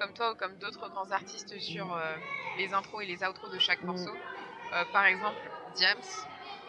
comme 0.00 0.12
toi 0.14 0.32
ou 0.32 0.34
comme 0.34 0.56
d'autres 0.56 0.88
grands 0.90 1.10
artistes 1.10 1.58
sur 1.58 1.94
euh, 1.94 2.14
les 2.58 2.72
intros 2.74 3.02
et 3.02 3.06
les 3.06 3.22
outros 3.24 3.48
de 3.48 3.58
chaque 3.58 3.82
Mm. 3.82 3.86
morceau. 3.86 4.12
Par 4.92 5.04
exemple, 5.06 5.38
Diams, 5.76 5.96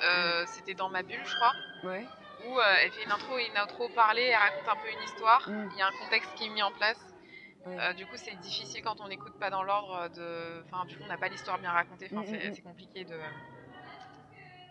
euh, 0.03 0.43
c'était 0.45 0.75
dans 0.75 0.89
ma 0.89 1.01
bulle, 1.01 1.19
je 1.25 1.35
crois, 1.35 1.53
ouais. 1.85 2.05
Où 2.45 2.59
euh, 2.59 2.63
elle 2.81 2.91
fait 2.91 3.03
une 3.03 3.11
intro 3.11 3.37
et 3.37 3.47
une 3.47 3.61
outro 3.61 3.89
parlée, 3.89 4.23
elle 4.23 4.35
raconte 4.35 4.67
un 4.67 4.75
peu 4.81 4.89
une 4.91 5.03
histoire, 5.03 5.47
Mm. 5.49 5.69
il 5.73 5.77
y 5.77 5.81
a 5.81 5.87
un 5.87 5.91
contexte 6.03 6.33
qui 6.35 6.45
est 6.45 6.49
mis 6.49 6.61
en 6.63 6.71
place. 6.71 6.99
Ouais. 7.65 7.75
Euh, 7.79 7.93
du 7.93 8.05
coup, 8.05 8.15
c'est 8.15 8.35
difficile 8.39 8.81
quand 8.83 9.01
on 9.01 9.07
n'écoute 9.09 9.37
pas 9.39 9.49
dans 9.49 9.63
l'ordre 9.63 10.07
de. 10.15 10.63
Enfin, 10.65 10.85
du 10.85 10.95
coup, 10.97 11.03
on 11.03 11.07
n'a 11.07 11.17
pas 11.17 11.27
l'histoire 11.27 11.57
bien 11.59 11.71
racontée. 11.71 12.07
Enfin, 12.11 12.21
Mm, 12.21 12.25
c'est 12.27 12.47
mm, 12.49 12.51
mm. 12.53 12.61
compliqué 12.63 13.03
de 13.05 13.17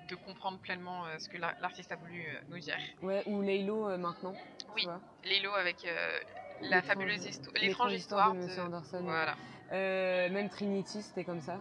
de 0.08 0.14
comprendre 0.14 0.58
pleinement 0.60 1.04
euh, 1.06 1.18
ce 1.18 1.28
que 1.28 1.36
la- 1.36 1.54
l'artiste 1.60 1.90
a 1.90 1.96
voulu 1.96 2.24
euh, 2.24 2.40
nous 2.48 2.60
dire. 2.60 2.76
Ouais, 3.02 3.24
ou 3.26 3.42
euh, 3.42 3.96
maintenant. 3.98 4.34
Oui. 4.76 4.86
Lélo 5.24 5.52
avec 5.54 5.82
la 5.82 6.68
L'étrange- 6.68 6.84
fabuleuse 6.84 7.26
histoire, 7.26 7.54
l'étrange 7.60 7.92
histoire 7.92 8.32
de 8.34 8.60
Anderson. 8.60 9.00
Voilà. 9.02 9.34
Même 9.72 10.48
Trinity, 10.48 11.02
c'était 11.02 11.24
comme 11.24 11.40
ça. 11.40 11.58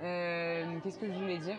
Qu'est-ce 0.00 0.98
que 0.98 1.06
je 1.06 1.12
voulais 1.12 1.38
dire? 1.38 1.58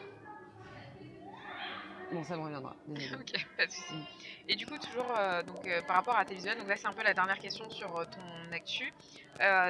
Bon, 2.12 2.24
ça 2.24 2.36
me 2.36 2.42
reviendra. 2.44 2.76
Ok, 3.20 3.32
pas 3.58 3.66
de 3.66 3.72
soucis. 3.72 4.06
Et 4.48 4.56
du 4.56 4.66
coup, 4.66 4.78
toujours 4.78 5.16
euh, 5.16 5.44
donc, 5.44 5.66
euh, 5.68 5.82
par 5.82 5.96
rapport 5.96 6.18
à 6.18 6.26
tes 6.26 6.36
visuels, 6.36 6.58
donc 6.58 6.68
là 6.68 6.76
c'est 6.78 6.88
un 6.88 6.94
peu 6.94 7.04
la 7.04 7.14
dernière 7.14 7.40
question 7.40 7.70
sur 7.70 7.96
euh, 7.96 8.06
ton 8.06 8.52
actu. 8.52 8.94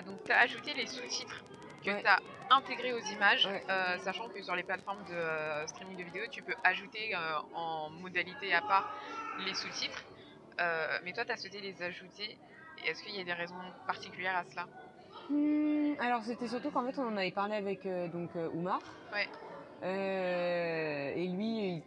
Donc 0.06 0.24
tu 0.26 0.32
as 0.32 0.40
ajouté 0.40 0.74
les 0.74 0.88
sous-titres 0.88 1.46
que 1.84 1.92
Ouais. 1.92 2.02
tu 2.02 2.08
as 2.08 2.20
intégrés 2.50 2.94
aux 2.94 3.00
images, 3.00 3.46
Ouais. 3.46 3.64
sachant 4.00 4.28
que 4.30 4.42
sur 4.42 4.56
les 4.56 4.64
plateformes 4.64 5.04
de 5.04 5.66
streaming 5.68 5.98
de 5.98 6.04
vidéos, 6.04 6.28
tu 6.32 6.44
peux 6.44 6.56
ajouter 6.64 7.16
en 7.54 7.90
modalité 7.92 8.54
à 8.54 8.62
part 8.62 8.90
les 9.38 9.54
sous-titres. 9.54 10.04
Mais 10.60 11.14
toi, 11.14 11.26
tu 11.26 11.32
as 11.32 11.38
souhaité 11.38 11.62
les 11.62 11.82
ajouter. 11.82 12.40
Est-ce 12.84 13.04
qu'il 13.04 13.16
y 13.16 13.20
a 13.20 13.24
des 13.24 13.34
raisons 13.34 13.74
particulières 13.86 14.36
à 14.36 14.44
cela? 14.46 14.68
Hmm, 15.30 15.94
alors, 16.00 16.24
c'était 16.24 16.48
surtout 16.48 16.72
qu'en 16.72 16.86
fait, 16.86 17.00
on 17.00 17.08
en 17.08 17.18
avait 17.18 17.32
parlé 17.32 17.56
avec 17.56 17.88
donc, 18.12 18.36
Oumar. 18.36 18.82
Ouais. 19.12 19.30
Et 19.84 21.28
lui, 21.28 21.46
il, 21.78 21.84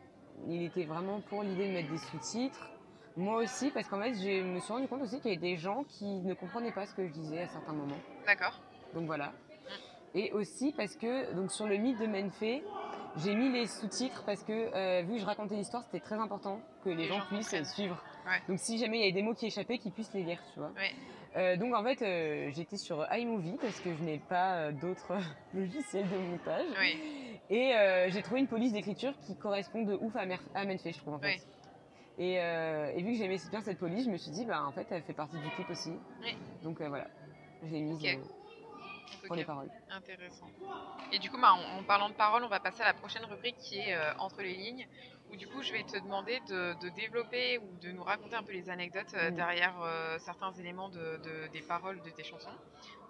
il 0.49 0.62
était 0.62 0.85
vraiment 0.85 1.21
pour 1.21 1.43
l'idée 1.43 1.69
de 1.69 1.73
mettre 1.73 1.91
des 1.91 1.99
sous-titres. 1.99 2.71
Moi 3.16 3.37
aussi, 3.43 3.71
parce 3.71 3.87
qu'en 3.89 4.01
fait, 4.01 4.15
je 4.15 4.43
me 4.43 4.59
suis 4.61 4.73
rendu 4.73 4.89
compte 4.89 5.03
aussi 5.03 5.21
qu'il 5.21 5.31
y 5.33 5.37
avait 5.37 5.41
des 5.41 5.57
gens 5.57 5.85
qui 5.85 6.05
ne 6.23 6.35
comprenaient 6.35 6.73
pas 6.73 6.87
ce 6.87 6.95
que 6.95 7.07
je 7.07 7.12
disais 7.12 7.43
à 7.43 7.49
certains 7.49 7.73
moments. 7.73 7.95
D'accord. 8.27 8.61
Donc 8.93 9.07
voilà. 9.07 9.33
Et 10.16 10.33
aussi 10.33 10.73
parce 10.77 10.95
que 10.97 11.33
donc 11.35 11.51
sur 11.51 11.66
le 11.66 11.77
mythe 11.77 11.99
de 11.99 12.07
Menfé, 12.07 12.62
j'ai 13.16 13.35
mis 13.35 13.51
les 13.53 13.66
sous-titres 13.66 14.23
parce 14.25 14.43
que 14.45 14.53
euh, 14.53 15.03
vu 15.03 15.15
que 15.15 15.19
je 15.21 15.27
racontais 15.27 15.57
l'histoire, 15.57 15.83
c'était 15.85 16.01
très 16.01 16.16
important 16.16 16.61
que 16.85 16.91
les, 16.91 16.97
Les 16.97 17.05
gens, 17.09 17.19
gens 17.21 17.27
puissent 17.27 17.47
comprennent. 17.51 17.65
suivre. 17.65 18.03
Ouais. 18.27 18.41
Donc 18.49 18.59
si 18.59 18.79
jamais 18.79 18.99
il 18.99 19.01
y 19.01 19.05
avait 19.05 19.12
des 19.12 19.23
mots 19.23 19.35
qui 19.35 19.47
échappaient, 19.47 19.79
qu'ils 19.79 19.93
puissent 19.93 20.12
les 20.15 20.23
lire, 20.23 20.41
tu 20.53 20.61
vois. 20.61 20.71
Ouais. 20.71 20.93
Euh, 21.36 21.56
donc 21.56 21.74
en 21.74 21.82
fait, 21.82 22.01
euh, 22.02 22.51
j'étais 22.52 22.77
sur 22.77 23.05
iMovie 23.12 23.56
parce 23.61 23.81
que 23.81 23.93
je 23.94 24.02
n'ai 24.05 24.19
pas 24.19 24.56
euh, 24.56 24.73
d'autres 24.73 25.16
logiciels 25.55 26.09
de 26.09 26.16
montage. 26.16 26.66
Oui, 26.78 27.40
Et 27.51 27.73
j'ai 28.11 28.23
trouvé 28.23 28.40
une 28.40 28.47
police 28.47 28.73
d'écriture 28.73 29.12
qui 29.27 29.36
correspond 29.36 29.82
de 29.82 29.94
ouf 29.94 30.15
à, 30.16 30.27
Mer- 30.27 30.40
à 30.55 30.65
Menfait, 30.65 30.93
je 30.93 30.98
trouve 30.98 31.15
en 31.15 31.19
fait. 31.19 31.36
Oui. 31.36 31.43
Et, 32.16 32.35
et 32.35 33.02
vu 33.02 33.12
que 33.12 33.19
j'aimais 33.19 33.39
bien 33.51 33.61
cette 33.61 33.78
police, 33.78 34.05
je 34.05 34.11
me 34.11 34.16
suis 34.16 34.31
dit, 34.31 34.44
bah 34.44 34.62
en 34.65 34.70
fait, 34.73 34.86
elle 34.90 35.02
fait 35.02 35.12
partie 35.12 35.36
du 35.36 35.51
clip 35.51 35.69
aussi. 35.70 35.93
Oui. 36.23 36.36
Donc 36.62 36.81
voilà, 36.81 37.09
je 37.65 37.69
l'ai 37.73 37.81
mise 37.81 38.06
pour 39.27 39.35
les 39.35 39.44
paroles. 39.44 39.69
Intéressant. 39.90 40.48
Et 41.12 41.19
du 41.19 41.31
coup, 41.31 41.40
bah, 41.40 41.52
en, 41.52 41.78
en 41.81 41.82
parlant 41.82 42.09
de 42.09 42.15
parole, 42.15 42.44
on 42.44 42.48
va 42.48 42.61
passer 42.61 42.82
à 42.82 42.86
la 42.86 42.94
prochaine 42.94 43.24
rubrique 43.24 43.56
qui 43.59 43.78
est 43.78 43.97
entre 44.20 44.43
les 44.43 44.55
lignes, 44.55 44.86
où 45.35 45.36
du 45.36 45.47
coup, 45.48 45.62
je 45.62 45.73
vais 45.73 45.82
te 45.82 45.97
demander 45.98 46.40
de, 46.48 46.74
de 46.81 46.89
développer 46.90 47.59
ou 47.59 47.77
de 47.81 47.90
nous 47.90 48.02
raconter 48.05 48.36
un 48.36 48.43
peu 48.43 48.52
les 48.52 48.70
anecdotes 48.70 49.12
euh, 49.15 49.31
Mm. 49.31 49.35
derrière 49.35 49.74
euh, 49.82 50.19
certains 50.20 50.52
éléments 50.52 50.89
de, 50.89 51.16
de- 51.24 51.48
des 51.52 51.62
paroles 51.62 52.01
de 52.02 52.11
tes 52.11 52.23
chansons. 52.24 52.55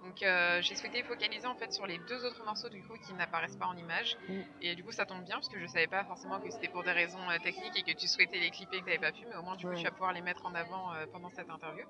Donc, 0.04 0.22
euh, 0.22 0.60
j'ai 0.62 0.74
souhaité 0.76 1.02
focaliser 1.02 1.46
en 1.46 1.54
fait 1.54 1.72
sur 1.72 1.86
les 1.86 1.98
deux 2.08 2.24
autres 2.24 2.44
morceaux 2.44 2.68
du 2.68 2.82
coup 2.82 2.94
qui 3.06 3.14
n'apparaissent 3.14 3.56
pas 3.56 3.66
en 3.66 3.76
image. 3.76 4.16
Mm. 4.28 4.40
Et 4.62 4.74
du 4.74 4.84
coup, 4.84 4.92
ça 4.92 5.06
tombe 5.06 5.24
bien 5.24 5.36
parce 5.36 5.48
que 5.48 5.58
je 5.58 5.66
savais 5.66 5.86
pas 5.86 6.04
forcément 6.04 6.40
que 6.40 6.50
c'était 6.50 6.68
pour 6.68 6.82
des 6.84 6.92
raisons 6.92 7.26
techniques 7.42 7.76
et 7.76 7.82
que 7.82 7.96
tu 7.98 8.06
souhaitais 8.08 8.38
les 8.38 8.50
clipper 8.50 8.76
et 8.76 8.80
que 8.80 8.84
tu 8.84 8.90
n'avais 8.90 9.00
pas 9.00 9.12
pu, 9.12 9.24
mais 9.28 9.36
au 9.36 9.42
moins 9.42 9.56
du 9.56 9.64
coup, 9.66 9.72
Ouais. 9.72 9.78
tu 9.78 9.84
vas 9.84 9.90
pouvoir 9.90 10.12
les 10.12 10.20
mettre 10.22 10.44
en 10.46 10.54
avant 10.54 10.92
pendant 11.12 11.30
cette 11.30 11.50
interview. 11.50 11.84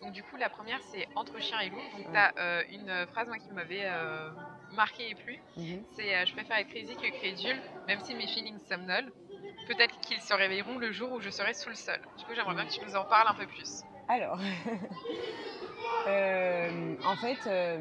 Donc 0.00 0.12
du 0.12 0.22
coup, 0.24 0.36
la 0.36 0.48
première, 0.50 0.80
c'est 0.90 1.06
Entre 1.14 1.40
chien 1.40 1.60
et 1.60 1.70
loup. 1.70 1.76
Donc 1.96 2.10
tu 2.10 2.16
as 2.16 2.64
une 2.70 3.06
phrase 3.12 3.28
moi, 3.28 3.38
qui 3.38 3.50
m'avait 3.52 3.88
marqué 4.72 5.10
et 5.10 5.14
plu. 5.14 5.38
Mhm. 5.56 5.84
C'est 5.94 6.26
Je 6.26 6.32
préfère 6.32 6.56
être 6.58 6.68
crazy 6.68 6.94
que 6.96 7.08
crédule, 7.18 7.60
même 7.86 8.00
si 8.00 8.14
mes 8.14 8.26
feelings 8.26 8.58
somnolent. 8.68 9.10
Peut-être 9.72 9.98
qu'ils 10.00 10.20
se 10.20 10.34
réveilleront 10.34 10.78
le 10.78 10.92
jour 10.92 11.12
où 11.12 11.20
je 11.20 11.30
serai 11.30 11.54
sous 11.54 11.70
le 11.70 11.74
sol. 11.74 11.98
Du 12.18 12.24
coup, 12.24 12.32
j'aimerais 12.34 12.54
bien 12.54 12.66
que 12.66 12.72
tu 12.72 12.84
nous 12.84 12.94
en 12.94 13.04
parles 13.04 13.28
un 13.28 13.34
peu 13.34 13.46
plus. 13.46 13.82
Alors, 14.06 14.38
euh, 16.06 16.94
en 17.04 17.16
fait, 17.16 17.38
euh, 17.46 17.78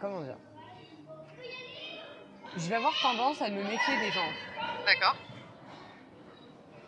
comment 0.00 0.22
dire? 0.22 0.36
Je 2.56 2.68
vais 2.68 2.76
avoir 2.76 2.94
tendance 3.02 3.42
à 3.42 3.50
me 3.50 3.62
méfier 3.62 3.98
des 3.98 4.10
gens. 4.12 4.30
D'accord 4.86 5.16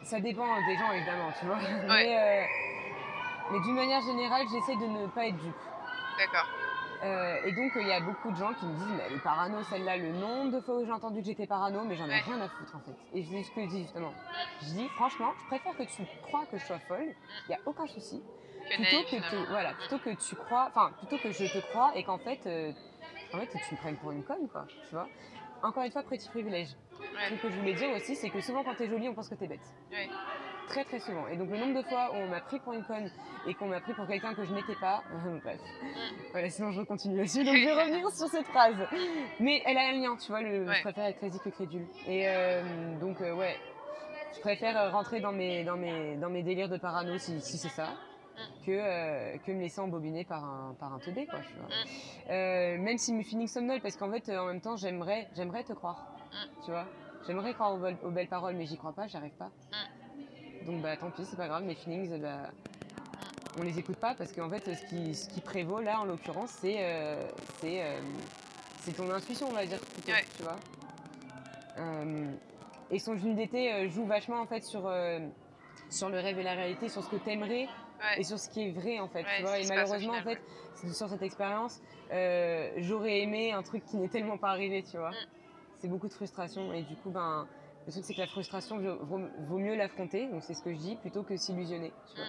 Ça 0.03 0.19
dépend 0.19 0.47
des 0.67 0.77
gens 0.79 0.93
évidemment, 0.93 1.31
tu 1.39 1.45
vois. 1.45 1.59
Mais, 1.89 2.19
euh, 2.19 2.45
mais 3.51 3.61
d'une 3.61 3.75
manière 3.75 4.01
générale, 4.01 4.47
j'essaie 4.51 4.77
de 4.77 4.87
ne 4.87 5.07
pas 5.09 5.27
être 5.27 5.37
dupe. 5.37 5.55
D'accord. 6.17 6.49
Euh, 7.03 7.43
et 7.47 7.53
donc, 7.53 7.73
il 7.77 7.87
y 7.89 7.93
a 7.93 8.01
beaucoup 8.01 8.31
de 8.31 8.37
gens 8.37 8.53
qui 8.55 8.65
me 8.65 8.75
disent, 8.77 8.87
mais 8.97 9.03
elle 9.09 9.15
est 9.17 9.23
parano, 9.23 9.63
celle-là, 9.65 9.97
le 9.97 10.13
nombre 10.13 10.53
de 10.53 10.61
fois 10.61 10.77
où 10.77 10.85
j'ai 10.87 10.93
entendu 10.93 11.21
que 11.21 11.27
j'étais 11.27 11.47
parano, 11.49 11.83
mais 11.85 11.97
j'en 11.97 12.07
ai 12.07 12.11
Ouais. 12.11 12.21
rien 12.21 12.41
à 12.41 12.49
foutre 12.49 12.77
en 12.77 12.81
fait. 12.81 12.95
Et 13.13 13.23
je 13.25 13.29
dis 13.29 13.43
ce 13.43 13.51
que 13.51 13.63
je 13.63 13.69
dis 13.69 13.83
justement. 13.83 14.13
Je 14.61 14.67
dis, 14.67 14.89
franchement, 14.91 15.33
je 15.43 15.47
préfère 15.47 15.77
que 15.77 15.83
tu 15.83 16.03
crois 16.23 16.45
que 16.47 16.59
je 16.59 16.65
sois 16.65 16.79
folle, 16.81 17.09
il 17.09 17.49
n'y 17.49 17.55
a 17.57 17.59
aucun 17.67 17.87
souci, 17.89 18.23
Que 18.71 18.77
plutôt 18.77 19.03
que, 19.03 19.31
te- 19.31 19.51
voilà, 19.51 19.73
plutôt 19.75 19.99
que 19.99 20.11
tu 20.11 20.37
crois, 20.37 20.67
enfin, 20.69 20.93
plutôt 20.99 21.19
que 21.19 21.33
je 21.33 21.45
te 21.53 21.59
crois 21.71 21.91
et 21.97 22.05
qu'en 22.05 22.19
fait, 22.19 22.41
euh, 22.47 22.73
en 23.35 23.39
fait, 23.39 23.47
tu 23.49 23.75
me 23.75 23.81
prennes 23.81 23.97
pour 23.97 24.13
une 24.13 24.23
conne, 24.23 24.49
quoi, 24.49 24.67
tu 24.89 24.95
vois. 24.95 25.09
Encore 25.65 25.83
une 25.83 25.91
fois, 25.93 26.03
petit 26.05 26.29
privilège. 26.29 26.69
Ouais. 27.01 27.37
Ce 27.37 27.43
que 27.43 27.51
je 27.51 27.57
voulais 27.59 27.75
dire 27.75 27.91
aussi, 27.97 28.15
c'est 28.15 28.31
que 28.31 28.41
souvent 28.41 28.63
quand 28.63 28.75
t'es 28.77 28.87
jolie, 28.89 29.09
on 29.09 29.15
pense 29.15 29.29
que 29.29 29.35
t'es 29.35 29.49
bête. 29.49 29.61
Ouais. 29.91 30.09
Très 30.69 30.85
très 30.85 31.01
souvent. 31.01 31.27
Et 31.29 31.37
donc 31.37 31.51
le 31.51 31.59
nombre 31.59 31.75
de 31.83 31.87
fois 31.87 32.11
où 32.13 32.17
on 32.17 32.29
m'a 32.29 32.41
pris 32.41 32.59
pour 32.61 32.73
une 32.73 32.85
conne 32.85 33.11
et 33.47 33.55
qu'on 33.55 33.67
m'a 33.67 33.81
pris 33.81 33.93
pour 33.95 34.07
quelqu'un 34.07 34.35
que 34.35 34.45
je 34.45 34.53
n'étais 34.55 34.75
pas, 34.77 35.03
bref. 35.43 35.61
Voilà, 36.33 36.49
sinon 36.51 36.73
je 36.73 36.83
continue 36.83 37.17
là-dessus. 37.19 37.45
Donc 37.45 37.57
je 37.57 37.65
vais 37.65 37.73
revenir 37.73 38.09
sur 38.11 38.29
cette 38.29 38.47
phrase. 38.47 38.77
Mais 39.41 39.63
elle 39.67 39.77
a 39.77 39.89
un 39.89 39.93
lien, 39.93 40.17
tu 40.17 40.29
vois, 40.31 40.41
le, 40.41 40.65
Ouais. 40.67 40.75
je 40.77 40.81
préfère 40.83 41.05
être 41.07 41.19
crazy 41.19 41.39
que 41.41 41.51
crédule. 41.51 41.87
Et 42.07 42.29
euh, 42.29 42.99
donc 43.01 43.21
euh, 43.21 43.35
ouais, 43.35 43.57
je 44.35 44.41
préfère 44.41 44.77
euh, 44.79 44.91
rentrer 44.91 45.21
dans 45.21 45.33
mes, 45.33 45.65
dans 45.65 45.77
mes, 45.77 46.17
dans 46.17 46.31
mes 46.31 46.43
délires 46.43 46.69
de 46.71 46.79
parano 46.79 47.19
si, 47.19 47.41
si 47.41 47.59
c'est 47.59 47.69
ça. 47.69 47.89
Que, 48.65 48.71
euh, 48.73 49.37
que 49.45 49.53
me 49.53 49.61
laisser 49.61 49.81
embobiner 49.81 50.25
par 50.25 50.43
un, 50.43 50.75
par 50.81 50.95
un 50.95 50.99
teubé, 51.01 51.27
quoi, 51.27 51.39
tu 51.47 51.53
vois. 51.55 51.69
Euh, 52.31 52.79
même 52.79 52.97
si 52.97 53.13
mes 53.13 53.25
feelings 53.25 53.47
somnolent, 53.47 53.83
parce 53.83 53.97
qu'en 53.97 54.11
fait, 54.11 54.31
en 54.37 54.47
même 54.47 54.61
temps, 54.61 54.75
j'aimerais, 54.77 55.29
j'aimerais 55.37 55.65
te 55.65 55.75
croire, 55.75 56.07
tu 56.65 56.71
vois. 56.71 56.87
J'aimerais 57.27 57.53
croire 57.53 57.75
aux, 57.75 57.79
belles- 57.79 57.99
aux 58.03 58.11
belles 58.11 58.29
paroles, 58.29 58.55
mais 58.57 58.65
j'y 58.65 58.79
crois 58.79 58.95
pas, 58.95 59.07
j'y 59.07 59.17
arrive 59.19 59.35
pas. 59.37 59.51
Donc 60.67 60.81
bah 60.83 60.97
tant 60.97 61.11
pis, 61.11 61.25
c'est 61.25 61.37
pas 61.37 61.49
grave, 61.49 61.65
mes 61.65 61.75
feelings, 61.75 62.13
euh, 62.13 62.19
bah, 62.19 62.51
on 63.59 63.63
les 63.63 63.79
écoute 63.79 63.97
pas 63.97 64.15
parce 64.15 64.33
qu'en 64.33 64.49
fait, 64.49 64.75
ce 64.75 64.85
qui, 64.87 65.15
ce 65.15 65.29
qui 65.29 65.41
prévaut 65.41 65.81
là, 65.81 66.01
en 66.01 66.05
l'occurrence, 66.05 66.51
c'est 66.61 66.77
euh, 66.79 67.23
c'est 67.61 67.83
euh, 67.83 68.01
ton 68.97 69.11
intuition, 69.11 69.49
on 69.51 69.53
va 69.53 69.67
dire, 69.67 69.79
plutôt, 69.81 70.13
Ouais. 70.13 70.25
tu 70.37 70.43
vois. 70.43 70.57
Euh, 71.79 72.31
et 72.91 72.99
son 72.99 73.17
jeune 73.17 73.35
d'été 73.35 73.73
euh, 73.73 73.89
joue 73.89 74.05
vachement 74.05 74.41
en 74.41 74.47
fait 74.47 74.63
sur 74.63 74.91
sur 75.91 76.09
le 76.09 76.19
rêve 76.19 76.39
et 76.39 76.43
la 76.43 76.55
réalité, 76.55 76.89
sur 76.89 77.03
ce 77.03 77.09
que 77.09 77.17
t'aimerais 77.17 77.69
Ouais. 78.01 78.21
et 78.21 78.25
sur 78.25 78.39
ce 78.39 78.49
qui 78.49 78.67
est 78.67 78.73
vrai 78.73 78.99
en 78.99 79.09
fait, 79.09 79.23
Ouais, 79.23 79.37
tu 79.37 79.43
vois. 79.43 79.59
Et 79.61 79.67
malheureusement, 79.69 80.15
en 80.15 80.23
fait, 80.23 80.41
sur 80.93 81.09
cette 81.09 81.23
expérience, 81.23 81.81
j'aurais 82.79 83.21
aimé 83.21 83.53
un 83.53 83.63
truc 83.63 83.85
qui 83.85 83.97
n'est 83.97 84.09
tellement 84.09 84.39
pas 84.39 84.51
arrivé, 84.51 84.83
tu 84.83 84.97
vois. 84.97 85.11
Mm. 85.11 85.27
C'est 85.79 85.89
beaucoup 85.89 86.09
de 86.09 86.13
frustration 86.13 86.73
et 86.73 86.83
du 86.83 86.95
coup, 86.97 87.11
ben, 87.11 87.47
le 87.87 87.93
truc 87.93 88.05
c'est 88.05 88.15
que 88.15 88.21
la 88.21 88.27
frustration 88.27 88.79
vaut, 88.79 89.59
mieux 89.59 89.75
l'affronter, 89.75 90.29
donc 90.29 90.43
c'est 90.43 90.55
ce 90.55 90.63
que 90.63 90.73
je 90.73 90.79
dis, 90.79 90.97
plutôt 90.97 91.23
que 91.23 91.37
s'illusionner, 91.37 91.93
vois. 92.15 92.25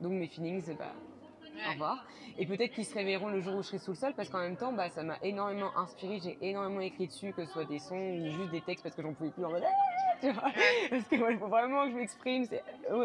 Donc 0.00 0.12
mes 0.12 0.26
feelings, 0.26 0.74
bah, 0.76 0.92
au 0.94 1.16
Mm. 1.56 1.72
Revoir. 1.72 2.04
Et 2.38 2.46
peut-être 2.46 2.72
qu'ils 2.72 2.84
se 2.84 2.94
réveilleront 2.94 3.28
le 3.28 3.40
jour 3.40 3.54
où 3.54 3.62
je 3.62 3.68
serai 3.68 3.78
sous 3.78 3.92
le 3.92 3.96
sol, 3.96 4.12
parce 4.14 4.28
qu'en 4.28 4.40
même 4.40 4.56
temps, 4.56 4.72
bah, 4.72 4.90
ça 4.90 5.02
m'a 5.02 5.16
énormément 5.22 5.76
inspiré, 5.78 6.20
j'ai 6.22 6.36
énormément 6.42 6.80
écrit 6.80 7.06
dessus, 7.06 7.32
que 7.32 7.46
ce 7.46 7.52
soit 7.52 7.64
des 7.64 7.78
sons 7.78 7.96
ou 7.96 8.30
juste 8.30 8.50
des 8.50 8.60
textes, 8.60 8.82
parce 8.82 8.94
que 8.94 9.02
j'en 9.02 9.14
pouvais 9.14 9.30
plus 9.30 9.44
en 9.44 9.50
mode, 9.50 9.62
Ah 9.64 10.16
tu 10.20 10.30
vois. 10.32 10.44
Ouais. 10.48 10.88
Parce 10.90 11.04
que 11.08 11.16
moi, 11.16 11.32
il 11.32 11.38
faut 11.38 11.48
vraiment 11.48 11.84
que 11.86 11.92
je 11.92 11.96
m'exprime, 11.96 12.44
c'est 12.44 12.62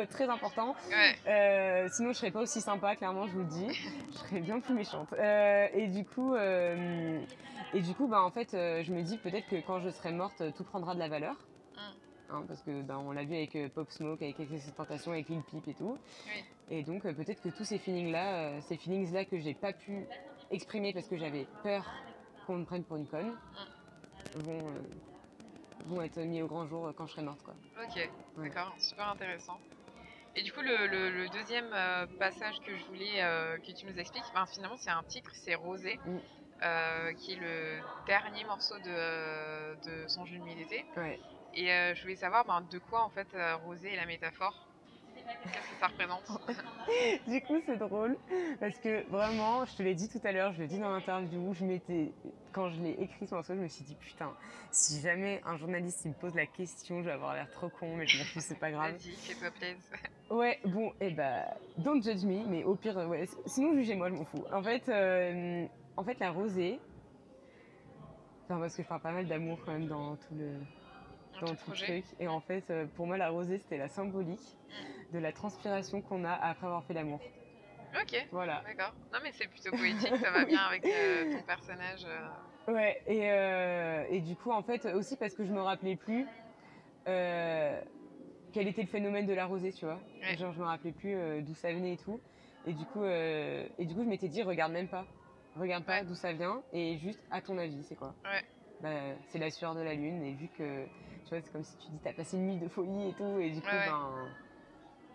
très 0.09 0.27
important. 0.27 0.75
Ouais. 0.89 1.15
Euh, 1.27 1.87
sinon, 1.93 2.11
je 2.11 2.17
serais 2.17 2.31
pas 2.31 2.41
aussi 2.41 2.59
sympa, 2.59 2.95
clairement, 2.95 3.25
je 3.27 3.31
vous 3.31 3.39
le 3.39 3.45
dis. 3.45 3.67
Je 4.11 4.17
serais 4.17 4.41
bien 4.41 4.59
plus 4.59 4.73
méchante. 4.73 5.13
Euh, 5.13 5.67
et 5.73 5.87
du 5.87 6.03
coup, 6.03 6.35
euh, 6.35 7.21
et 7.73 7.79
du 7.79 7.93
coup, 7.93 8.07
bah, 8.07 8.21
en 8.21 8.31
fait, 8.31 8.49
je 8.51 8.91
me 8.91 9.01
dis 9.01 9.17
peut-être 9.17 9.47
que 9.47 9.55
quand 9.65 9.79
je 9.79 9.89
serai 9.89 10.11
morte, 10.11 10.43
tout 10.57 10.65
prendra 10.65 10.93
de 10.93 10.99
la 10.99 11.07
valeur. 11.07 11.35
Hein, 12.31 12.45
parce 12.47 12.61
que 12.61 12.81
bah, 12.83 12.97
on 12.97 13.11
l'a 13.11 13.23
vu 13.23 13.35
avec 13.35 13.55
euh, 13.55 13.67
Pop 13.69 13.89
Smoke, 13.91 14.23
avec 14.23 14.39
Excess 14.39 14.73
Tentation, 14.75 15.11
avec 15.11 15.27
Lil 15.27 15.41
Peep 15.51 15.67
et 15.67 15.73
tout. 15.73 15.97
Oui. 16.27 16.45
Et 16.69 16.83
donc, 16.83 17.05
euh, 17.05 17.13
peut-être 17.13 17.41
que 17.41 17.49
tous 17.49 17.65
ces 17.65 17.77
feelings-là, 17.77 18.51
euh, 18.57 18.61
ces 18.61 18.77
feelings-là 18.77 19.25
que 19.25 19.37
j'ai 19.39 19.53
pas 19.53 19.73
pu 19.73 20.05
exprimer 20.49 20.93
parce 20.93 21.07
que 21.07 21.17
j'avais 21.17 21.45
peur 21.63 21.85
qu'on 22.47 22.57
me 22.57 22.65
prenne 22.65 22.85
pour 22.85 22.95
une 22.97 23.07
conne, 23.07 23.35
vont, 24.35 24.69
euh, 24.69 24.79
vont 25.87 26.01
être 26.01 26.19
mis 26.21 26.41
au 26.41 26.47
grand 26.47 26.65
jour 26.67 26.91
quand 26.95 27.05
je 27.07 27.11
serai 27.13 27.23
morte, 27.23 27.41
quoi. 27.43 27.55
Ok, 27.83 28.09
d'accord, 28.37 28.73
super 28.79 29.07
intéressant. 29.09 29.59
Et 30.37 30.43
du 30.43 30.53
coup, 30.53 30.61
le, 30.61 30.87
le- 30.87 31.09
le 31.09 31.27
deuxième 31.29 31.73
euh, 31.73 32.05
passage 32.17 32.55
que 32.65 32.73
je 32.77 32.85
voulais 32.85 33.21
euh, 33.21 33.57
que 33.57 33.73
tu 33.73 33.85
nous 33.85 33.99
expliques, 33.99 34.23
ben, 34.33 34.45
finalement, 34.45 34.77
c'est 34.77 34.89
un 34.91 35.03
titre, 35.03 35.31
c'est 35.35 35.55
Rosé, 35.55 35.99
Mm. 36.05 36.17
euh, 36.63 37.13
qui 37.13 37.33
est 37.33 37.35
le 37.35 37.81
dernier 38.07 38.45
morceau 38.45 38.77
de, 38.79 39.75
de 39.85 40.07
son 40.07 40.25
jeu 40.25 40.37
de 40.37 40.43
nuit 40.43 40.55
d'été. 40.55 40.85
Ouais. 40.95 41.19
Et 41.53 41.71
euh, 41.71 41.93
je 41.95 42.01
voulais 42.03 42.15
savoir 42.15 42.45
ben, 42.45 42.61
de 42.71 42.79
quoi, 42.79 43.03
en 43.03 43.09
fait, 43.09 43.27
euh, 43.33 43.55
Rosé 43.57 43.93
est 43.93 43.95
la 43.97 44.05
métaphore? 44.05 44.67
Qu'est-ce 45.43 45.69
que 45.69 45.79
ça 45.79 45.87
représente? 45.87 46.23
Du 47.27 47.41
coup, 47.41 47.61
c'est 47.65 47.77
drôle 47.77 48.17
parce 48.59 48.77
que 48.79 49.07
vraiment, 49.09 49.65
je 49.65 49.75
te 49.75 49.83
l'ai 49.83 49.93
dit 49.93 50.09
tout 50.09 50.19
à 50.23 50.31
l'heure, 50.31 50.51
je 50.53 50.61
l'ai 50.61 50.67
dit 50.67 50.79
dans 50.79 50.91
l'interview, 50.91 51.53
je 51.53 51.63
m'étais, 51.63 52.11
quand 52.51 52.69
je 52.69 52.81
l'ai 52.81 52.91
écrit 52.99 53.27
ce 53.27 53.35
morceau, 53.35 53.53
je 53.55 53.59
me 53.59 53.67
suis 53.67 53.83
dit 53.83 53.95
putain, 53.95 54.33
si 54.71 54.99
jamais 54.99 55.41
un 55.45 55.57
journaliste 55.57 56.01
il 56.05 56.09
me 56.09 56.15
pose 56.15 56.35
la 56.35 56.47
question, 56.47 56.99
je 57.01 57.05
vais 57.05 57.11
avoir 57.11 57.33
l'air 57.35 57.49
trop 57.51 57.69
con, 57.69 57.95
mais 57.95 58.07
je 58.07 58.17
m'en 58.17 58.23
fous, 58.25 58.39
c'est 58.41 58.57
pas 58.57 58.71
grave. 58.71 58.93
Vas-y, 58.93 59.15
fais-toi 59.15 59.51
plaisir. 59.51 59.77
Ouais, 60.29 60.59
bon, 60.63 60.93
et 61.01 61.11
bah, 61.11 61.43
don't 61.77 62.01
judge 62.01 62.23
me, 62.23 62.47
mais 62.47 62.63
au 62.63 62.75
pire, 62.75 62.95
ouais, 62.95 63.27
sinon 63.45 63.73
jugez-moi, 63.73 64.09
je 64.09 64.15
m'en 64.15 64.23
fous. 64.23 64.45
En 64.53 64.63
fait, 64.63 64.87
euh, 64.87 65.65
en 65.97 66.03
fait, 66.05 66.17
la 66.19 66.31
rosée, 66.31 66.79
enfin, 68.45 68.57
parce 68.61 68.75
que 68.77 68.81
je 68.81 68.87
parle 68.87 69.01
pas 69.01 69.11
mal 69.11 69.27
d'amour 69.27 69.59
quand 69.65 69.73
même 69.73 69.87
dans 69.87 70.15
tout 70.15 70.33
le, 70.33 70.53
Un 71.41 71.45
dans 71.47 71.53
petit 71.55 71.63
tout 71.63 71.71
le 71.71 71.75
projet. 71.75 72.01
truc. 72.01 72.19
Et 72.19 72.27
en 72.27 72.39
fait, 72.39 72.69
euh, 72.69 72.85
pour 72.95 73.07
moi, 73.07 73.17
la 73.17 73.29
rosée, 73.29 73.57
c'était 73.59 73.77
la 73.77 73.87
symbolique 73.87 74.57
de 75.13 75.19
la 75.19 75.31
transpiration 75.31 76.01
qu'on 76.01 76.23
a 76.23 76.31
après 76.33 76.67
avoir 76.67 76.83
fait 76.85 76.93
l'amour. 76.93 77.19
Ok, 78.01 78.25
Voilà. 78.31 78.61
d'accord. 78.65 78.93
Non, 79.11 79.19
mais 79.21 79.31
c'est 79.33 79.47
plutôt 79.47 79.71
poétique, 79.71 80.15
ça 80.15 80.31
va 80.31 80.45
bien 80.45 80.59
avec 80.61 80.85
euh, 80.85 81.33
ton 81.33 81.41
personnage. 81.43 82.05
euh. 82.05 82.71
Ouais, 82.71 83.01
et, 83.07 83.29
euh, 83.31 84.05
et 84.09 84.21
du 84.21 84.35
coup, 84.37 84.51
en 84.51 84.61
fait, 84.63 84.85
aussi 84.85 85.17
parce 85.17 85.33
que 85.33 85.43
je 85.43 85.51
me 85.51 85.61
rappelais 85.61 85.95
plus 85.97 86.25
quel 88.53 88.67
était 88.67 88.81
le 88.81 88.87
phénomène 88.87 89.25
de 89.25 89.33
la 89.33 89.45
rosée, 89.45 89.71
tu 89.71 89.85
vois. 89.85 89.99
Ouais. 90.21 90.37
Genre, 90.37 90.51
je 90.53 90.59
me 90.59 90.65
rappelais 90.65 90.91
plus 90.91 91.15
d'où 91.41 91.53
ça 91.55 91.71
venait 91.73 91.93
et 91.93 91.97
tout. 91.97 92.19
Et 92.67 92.73
du 92.73 92.85
coup, 92.85 93.03
et 93.05 93.67
du 93.85 93.93
coup 93.95 94.03
je 94.03 94.09
m'étais 94.09 94.27
dit, 94.27 94.43
regarde 94.43 94.71
même 94.71 94.87
pas. 94.87 95.05
Regarde 95.55 95.83
pas 95.83 95.99
Ouais. 95.99 96.05
d'où 96.05 96.15
ça 96.15 96.31
vient 96.31 96.61
et 96.71 96.97
juste, 96.99 97.19
à 97.31 97.41
ton 97.41 97.57
avis, 97.57 97.83
c'est 97.83 97.95
quoi 97.95 98.13
Ouais. 98.23 98.41
Bah, 98.81 99.15
c'est 99.27 99.39
la 99.39 99.49
sueur 99.49 99.75
de 99.75 99.81
la 99.81 99.93
lune 99.93 100.23
et 100.23 100.33
vu 100.33 100.47
que, 100.57 100.85
tu 101.25 101.29
vois, 101.35 101.41
c'est 101.41 101.51
comme 101.51 101.63
si 101.63 101.77
tu 101.77 101.91
dis, 101.91 101.99
t'as 102.03 102.13
passé 102.13 102.37
une 102.37 102.47
nuit 102.47 102.57
de 102.57 102.67
folie 102.67 103.09
et 103.09 103.13
tout, 103.13 103.39
et 103.39 103.49
du 103.51 103.61
coup, 103.61 103.67
Ouais, 103.67 103.77
ouais. 103.77 103.85
ben, 103.85 104.29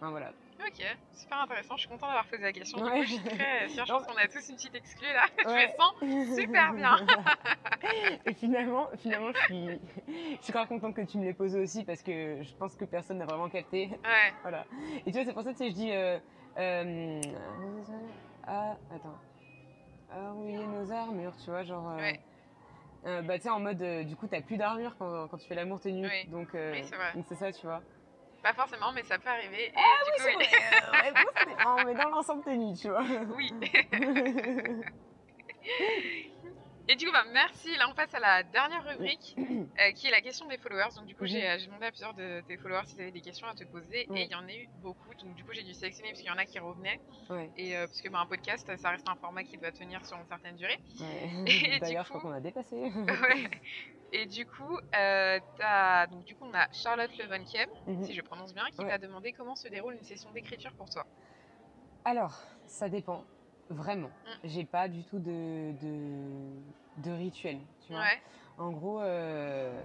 ben 0.00 0.10
voilà. 0.10 0.32
Ok, 0.66 0.82
super 1.12 1.38
intéressant. 1.42 1.76
Je 1.76 1.80
suis 1.80 1.88
contente 1.88 2.08
d'avoir 2.08 2.26
posé 2.26 2.42
la 2.42 2.52
question. 2.52 2.78
Du 2.78 2.84
Ouais. 2.84 3.00
coup, 3.00 3.02
je 3.04 3.12
suis 3.14 3.22
très 3.24 3.68
sûre. 3.68 3.84
Je 3.86 3.92
Non. 3.92 3.98
pense 3.98 4.06
qu'on 4.06 4.16
a 4.16 4.26
tous 4.26 4.48
une 4.48 4.56
petite 4.56 4.74
exclue 4.74 5.06
là. 5.12 5.26
Je 5.44 5.48
me 5.50 6.28
sens 6.28 6.34
super 6.36 6.72
bien. 6.72 6.96
Et 8.24 8.32
finalement, 8.32 8.88
finalement 8.96 9.32
je, 9.32 9.38
suis, 9.44 9.80
je 10.38 10.42
suis 10.42 10.52
grave 10.52 10.66
contente 10.66 10.94
que 10.94 11.02
tu 11.02 11.18
me 11.18 11.24
l'aies 11.24 11.34
posé 11.34 11.60
aussi 11.60 11.84
parce 11.84 12.02
que 12.02 12.42
je 12.42 12.54
pense 12.56 12.74
que 12.74 12.86
personne 12.86 13.18
n'a 13.18 13.26
vraiment 13.26 13.50
capté. 13.50 13.90
Ouais. 14.02 14.34
Voilà. 14.42 14.64
Et 15.04 15.12
tu 15.12 15.12
vois, 15.12 15.24
c'est 15.26 15.34
pour 15.34 15.42
ça 15.42 15.52
que 15.52 15.58
tu 15.58 15.64
sais, 15.64 15.70
je 15.70 15.74
dis. 15.74 15.92
Euh, 15.92 16.18
euh, 16.58 17.20
ah, 18.46 18.76
attends. 18.90 19.18
Ah 20.10 20.32
oui, 20.36 20.54
nos 20.54 20.90
armures, 20.90 21.36
tu 21.36 21.50
vois, 21.50 21.64
genre. 21.64 21.90
euh, 21.90 21.96
Ouais. 21.98 22.20
Euh, 23.06 23.22
bah, 23.22 23.36
tu 23.36 23.42
sais, 23.44 23.50
en 23.50 23.60
mode. 23.60 23.80
euh, 23.82 24.02
du 24.04 24.16
coup, 24.16 24.26
t'as 24.26 24.40
plus 24.40 24.56
d'armure 24.56 24.94
quand, 24.98 25.28
quand 25.28 25.38
tu 25.38 25.46
fais 25.46 25.54
l'amour, 25.54 25.80
t'es 25.80 25.92
nu. 25.92 26.06
Oui. 26.06 26.24
Donc, 26.30 26.54
euh, 26.54 26.72
Oui, 26.72 26.84
c'est 26.84 26.96
vrai. 26.96 27.12
donc 27.14 27.24
c'est 27.28 27.34
ça, 27.36 27.52
tu 27.52 27.66
vois. 27.66 27.80
Pas 28.42 28.52
forcément, 28.52 28.92
mais 28.92 29.02
ça 29.02 29.18
peut 29.18 29.28
arriver. 29.30 29.66
Et 29.66 29.72
Ah 29.74 30.04
du 30.04 30.10
coup, 30.12 30.18
C'est 30.18 30.36
oui. 30.36 30.44
vrai, 30.44 31.10
euh, 31.58 31.64
non, 31.64 31.84
mais 31.84 31.94
dans 31.94 32.08
l'ensemble, 32.10 32.42
t'es 32.44 32.56
nu, 32.56 32.74
tu 32.74 32.88
vois. 32.88 33.04
Oui. 33.36 33.52
Et 36.88 36.94
du 36.94 37.04
coup, 37.06 37.12
bah, 37.12 37.24
merci. 37.32 37.74
Là, 37.76 37.88
on 37.90 37.94
passe 37.94 38.14
à 38.14 38.20
la 38.20 38.42
dernière 38.44 38.84
rubrique, 38.84 39.34
euh, 39.38 39.90
qui 39.92 40.06
est 40.06 40.10
la 40.10 40.20
question 40.20 40.46
des 40.46 40.56
followers. 40.56 40.94
Donc, 40.96 41.06
du 41.06 41.16
coup, 41.16 41.26
j'ai 41.26 41.48
euh, 41.48 41.58
demandé 41.66 41.86
à 41.86 41.90
plusieurs 41.90 42.14
de 42.14 42.40
tes 42.46 42.56
followers 42.56 42.86
s'ils 42.86 43.00
avaient 43.00 43.10
des 43.10 43.20
questions 43.20 43.46
à 43.48 43.54
te 43.54 43.64
poser. 43.64 44.06
Ouais. 44.08 44.20
Et 44.20 44.24
il 44.26 44.30
y 44.30 44.34
en 44.36 44.46
a 44.46 44.52
eu 44.52 44.68
beaucoup. 44.82 45.12
Donc, 45.22 45.34
du 45.34 45.44
coup, 45.44 45.52
j'ai 45.52 45.64
dû 45.64 45.74
sélectionner 45.74 46.10
parce 46.10 46.20
qu'il 46.20 46.30
y 46.30 46.32
en 46.34 46.38
a 46.38 46.44
qui 46.44 46.58
revenaient. 46.60 47.00
ouais. 47.30 47.50
Et 47.56 47.76
euh, 47.76 47.86
parce 47.86 48.00
que 48.00 48.08
bah, 48.08 48.20
un 48.20 48.26
podcast, 48.26 48.70
ça 48.76 48.90
reste 48.90 49.08
un 49.08 49.16
format 49.16 49.42
qui 49.42 49.58
doit 49.58 49.72
tenir 49.72 50.04
sur 50.06 50.16
une 50.16 50.26
certaine 50.26 50.54
durée. 50.56 50.78
ouais. 51.00 51.78
D'ailleurs, 51.80 52.04
je 52.04 52.10
crois 52.10 52.20
qu'on 52.20 52.32
a 52.32 52.40
dépassé. 52.40 52.76
Et 54.12 54.26
du 54.26 54.46
coup, 54.46 54.78
euh, 54.96 55.40
donc, 56.10 56.24
du 56.24 56.36
coup, 56.36 56.44
on 56.48 56.54
a 56.54 56.70
Charlotte 56.72 57.10
Levenkiem, 57.18 57.68
Mhm. 57.88 58.04
si 58.04 58.14
je 58.14 58.22
prononce 58.22 58.54
bien, 58.54 58.64
qui 58.70 58.76
t'a 58.76 58.98
demandé 58.98 59.32
comment 59.32 59.56
se 59.56 59.66
déroule 59.66 59.94
une 59.94 60.04
session 60.04 60.30
d'écriture 60.30 60.72
pour 60.74 60.88
toi. 60.88 61.04
Alors, 62.04 62.40
ça 62.66 62.88
dépend. 62.88 63.24
Vraiment. 63.70 64.08
Mm. 64.08 64.30
J'ai 64.44 64.64
pas 64.64 64.88
du 64.88 65.02
tout 65.04 65.18
de, 65.18 65.72
de, 65.82 67.04
de 67.04 67.10
rituel. 67.10 67.58
Tu 67.86 67.92
vois. 67.92 68.02
Ouais. 68.02 68.20
En 68.58 68.70
gros, 68.70 69.00
euh, 69.00 69.80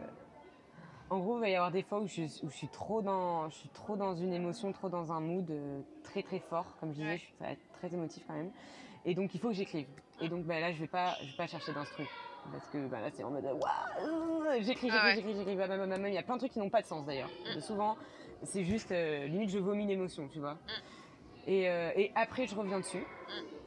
en 1.10 1.20
gros, 1.20 1.38
il 1.38 1.42
va 1.42 1.50
y 1.50 1.56
avoir 1.56 1.72
des 1.72 1.84
fois 1.84 2.00
où 2.00 2.08
je, 2.08 2.22
où 2.44 2.50
je 2.50 2.56
suis 2.56 2.70
trop 2.70 3.02
dans, 3.02 3.50
je 3.50 3.56
suis 3.56 3.70
trop 3.70 3.98
dans 3.98 4.16
une 4.16 4.34
émotion, 4.34 4.72
trop 4.72 4.88
dans 4.88 5.12
un 5.12 5.20
mood 5.20 5.50
euh, 5.52 5.82
très 6.04 6.24
très 6.24 6.40
fort, 6.40 6.78
comme 6.80 6.92
je 6.92 7.00
disais, 7.00 7.10
Ouais. 7.10 7.18
je 7.18 7.24
suis 7.24 7.60
très, 7.80 7.94
émotif 7.94 8.24
quand 8.28 8.34
même. 8.34 8.52
Et 9.04 9.14
donc 9.14 9.36
il 9.36 9.42
faut 9.42 9.50
que 9.50 9.56
j'écrive. 9.56 9.88
Et 10.22 10.30
donc 10.30 10.46
bah, 10.46 10.60
là, 10.60 10.72
je 10.72 10.80
vais 10.80 10.88
pas, 10.88 11.16
je 11.22 11.32
vais 11.32 11.38
pas 11.38 11.48
chercher 11.48 11.74
d'instru. 11.74 12.08
Parce 12.52 12.68
que 12.70 12.88
bah, 12.88 13.02
là, 13.02 13.10
c'est 13.12 13.24
en 13.24 13.32
mode 13.32 13.44
waouh, 13.44 14.44
j'écris, 14.62 14.90
j'écris, 14.90 14.90
ouais. 14.90 15.16
j'écris, 15.16 15.36
j'écris, 15.36 15.56
bah, 15.56 15.68
il 16.08 16.14
y 16.14 16.18
a 16.18 16.24
plein 16.24 16.36
de 16.36 16.40
trucs 16.40 16.54
qui 16.54 16.60
n'ont 16.60 16.70
pas 16.70 16.82
de 16.82 16.88
sens 16.88 17.06
d'ailleurs. 17.06 17.30
Mm. 17.56 17.60
Souvent, 17.60 17.98
c'est 18.44 18.64
juste 18.64 18.92
euh, 18.92 19.28
limite 19.28 19.50
je 19.50 19.60
vomis 19.60 19.86
l'émotion, 19.86 20.28
tu 20.30 20.40
vois. 20.40 20.54
Mm. 20.54 20.58
Et, 21.48 21.70
euh, 21.70 21.92
et 21.96 22.12
après, 22.16 22.48
je 22.48 22.56
reviens 22.56 22.80
dessus. 22.80 23.06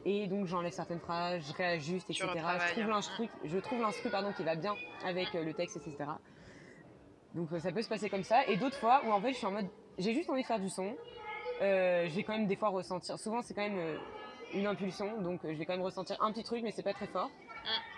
Et 0.05 0.27
donc 0.27 0.45
j'enlève 0.45 0.71
certaines 0.71 0.99
phrases, 0.99 1.43
je 1.47 1.53
réajuste, 1.53 2.09
etc. 2.11 2.27
Je 2.27 2.73
trouve 2.73 2.87
l'instru, 2.87 3.27
je 3.43 3.57
trouve 3.57 3.81
l'instru 3.81 4.09
pardon 4.11 4.31
qui 4.33 4.43
va 4.43 4.55
bien 4.55 4.75
avec 5.03 5.33
euh, 5.33 5.43
le 5.43 5.53
texte, 5.55 5.77
etc. 5.77 6.11
Donc 7.33 7.51
euh, 7.51 7.59
ça 7.59 7.71
peut 7.71 7.81
se 7.81 7.89
passer 7.89 8.07
comme 8.07 8.23
ça. 8.23 8.45
Et 8.45 8.55
d'autres 8.57 8.77
fois 8.77 9.01
où 9.05 9.11
en 9.11 9.19
fait 9.19 9.31
je 9.31 9.37
suis 9.37 9.47
en 9.47 9.51
mode, 9.51 9.67
j'ai 9.97 10.13
juste 10.13 10.29
envie 10.29 10.43
de 10.43 10.47
faire 10.47 10.59
du 10.59 10.69
son. 10.69 10.95
Euh, 11.61 12.07
je 12.07 12.15
vais 12.15 12.23
quand 12.23 12.33
même 12.33 12.45
des 12.45 12.55
fois 12.55 12.69
ressentir. 12.69 13.17
Souvent 13.17 13.41
c'est 13.41 13.55
quand 13.55 13.67
même 13.67 13.97
une 14.53 14.67
impulsion, 14.67 15.19
donc 15.23 15.39
je 15.43 15.53
vais 15.53 15.65
quand 15.65 15.73
même 15.73 15.81
ressentir 15.81 16.21
un 16.21 16.31
petit 16.31 16.43
truc, 16.43 16.61
mais 16.63 16.71
c'est 16.71 16.83
pas 16.83 16.93
très 16.93 17.07
fort. 17.07 17.31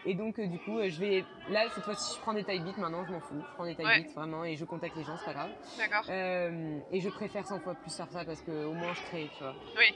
Et 0.05 0.13
donc 0.13 0.39
euh, 0.39 0.47
du 0.47 0.57
coup 0.59 0.77
euh, 0.79 0.89
je 0.89 0.99
vais, 0.99 1.25
là 1.49 1.65
cette 1.73 1.83
fois-ci 1.83 2.15
je 2.15 2.21
prends 2.21 2.33
des 2.33 2.43
taille 2.43 2.59
beats 2.61 2.77
maintenant, 2.77 3.05
je 3.05 3.11
m'en 3.11 3.19
fous, 3.19 3.35
je 3.41 3.53
prends 3.55 3.65
des 3.65 3.75
taille 3.75 3.85
Ouais. 3.85 4.01
beats 4.03 4.13
vraiment 4.13 4.45
et 4.45 4.55
je 4.55 4.63
contacte 4.65 4.95
les 4.95 5.03
gens, 5.03 5.17
c'est 5.17 5.25
pas 5.25 5.33
grave. 5.33 5.49
D'accord. 5.77 6.05
Euh, 6.09 6.79
et 6.91 7.01
je 7.01 7.09
préfère 7.09 7.45
100 7.45 7.59
fois 7.59 7.75
plus 7.75 7.95
faire 7.95 8.09
ça 8.09 8.23
parce 8.25 8.41
que 8.41 8.65
au 8.65 8.73
moins 8.73 8.93
je 8.93 9.01
crée, 9.03 9.29
tu 9.37 9.43
vois. 9.43 9.55
Oui. 9.77 9.95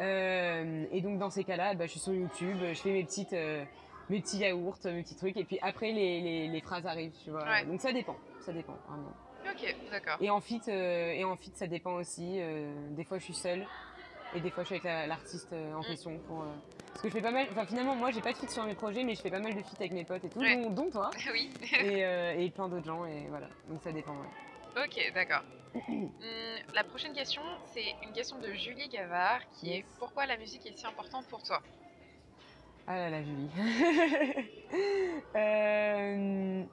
Euh, 0.00 0.84
et 0.92 1.00
donc 1.00 1.18
dans 1.18 1.30
ces 1.30 1.44
cas-là, 1.44 1.74
bah, 1.74 1.86
je 1.86 1.92
suis 1.92 2.00
sur 2.00 2.12
YouTube, 2.12 2.58
je 2.60 2.74
fais 2.74 2.90
mes 2.92 3.04
petites, 3.04 3.32
euh, 3.32 3.64
mes 4.10 4.20
petits 4.20 4.38
yaourts, 4.38 4.76
mes 4.84 5.02
petits 5.02 5.16
trucs, 5.16 5.36
et 5.36 5.44
puis 5.44 5.58
après 5.62 5.92
les, 5.92 6.20
les, 6.20 6.48
les 6.48 6.60
phrases 6.60 6.86
arrivent, 6.86 7.14
tu 7.24 7.30
vois. 7.30 7.44
Ouais. 7.44 7.64
Donc 7.64 7.80
ça 7.80 7.92
dépend, 7.92 8.16
ça 8.40 8.52
dépend 8.52 8.76
vraiment. 8.88 9.12
Ok, 9.50 9.74
d'accord. 9.90 10.16
Et 10.20 10.28
en 10.28 10.40
fit, 10.40 10.60
et 10.68 11.24
en 11.24 11.36
fit, 11.36 11.52
ça 11.54 11.66
dépend 11.66 11.94
aussi. 11.94 12.40
des 12.90 13.04
fois 13.04 13.18
je 13.18 13.24
suis 13.24 13.34
seule, 13.34 13.64
et 14.36 14.40
des 14.40 14.50
fois 14.50 14.62
je 14.62 14.66
suis 14.66 14.74
avec 14.74 14.84
la- 14.84 15.06
l'artiste 15.06 15.52
euh, 15.52 15.74
en 15.74 15.80
Mm. 15.80 15.84
question 15.86 16.18
pour. 16.26 16.42
euh, 16.42 16.46
parce 16.90 17.02
que 17.02 17.08
je 17.08 17.12
fais 17.14 17.22
pas 17.22 17.30
mal. 17.30 17.46
Enfin 17.50 17.66
finalement, 17.66 17.94
moi 17.94 18.10
j'ai 18.10 18.20
pas 18.20 18.32
de 18.32 18.38
fit 18.38 18.48
sur 18.48 18.64
mes 18.64 18.74
projets, 18.74 19.02
mais 19.04 19.14
je 19.14 19.20
fais 19.20 19.30
pas 19.30 19.38
mal 19.40 19.54
de 19.54 19.62
fit 19.62 19.76
avec 19.80 19.92
mes 19.92 20.04
potes 20.04 20.24
et 20.24 20.28
tout, 20.30 20.38
Ouais. 20.40 20.54
dont, 20.54 20.70
dont 20.70 20.90
toi, 20.90 21.10
oui. 21.32 21.50
et, 21.80 22.04
euh, 22.04 22.34
et 22.38 22.50
plein 22.50 22.68
d'autres 22.68 22.86
gens, 22.86 23.04
et 23.06 23.26
voilà. 23.28 23.48
Donc 23.68 23.82
ça 23.82 23.92
dépend. 23.92 24.12
Ouais. 24.14 24.82
Ok, 24.84 25.12
d'accord. 25.14 25.42
Hum, 25.88 26.10
la 26.74 26.84
prochaine 26.84 27.12
question, 27.12 27.42
c'est 27.66 27.94
une 28.02 28.12
question 28.12 28.38
de 28.38 28.52
Julie 28.54 28.88
Gavard 28.88 29.40
qui 29.58 29.72
est 29.74 29.84
pourquoi 29.98 30.24
la 30.26 30.36
musique 30.38 30.64
est 30.66 30.76
si 30.76 30.86
importante 30.86 31.26
pour 31.28 31.42
toi? 31.42 31.60
Ah 32.86 32.96
là 32.96 33.10
là, 33.10 33.22
Julie. 33.22 33.50
Euh, 35.36 36.64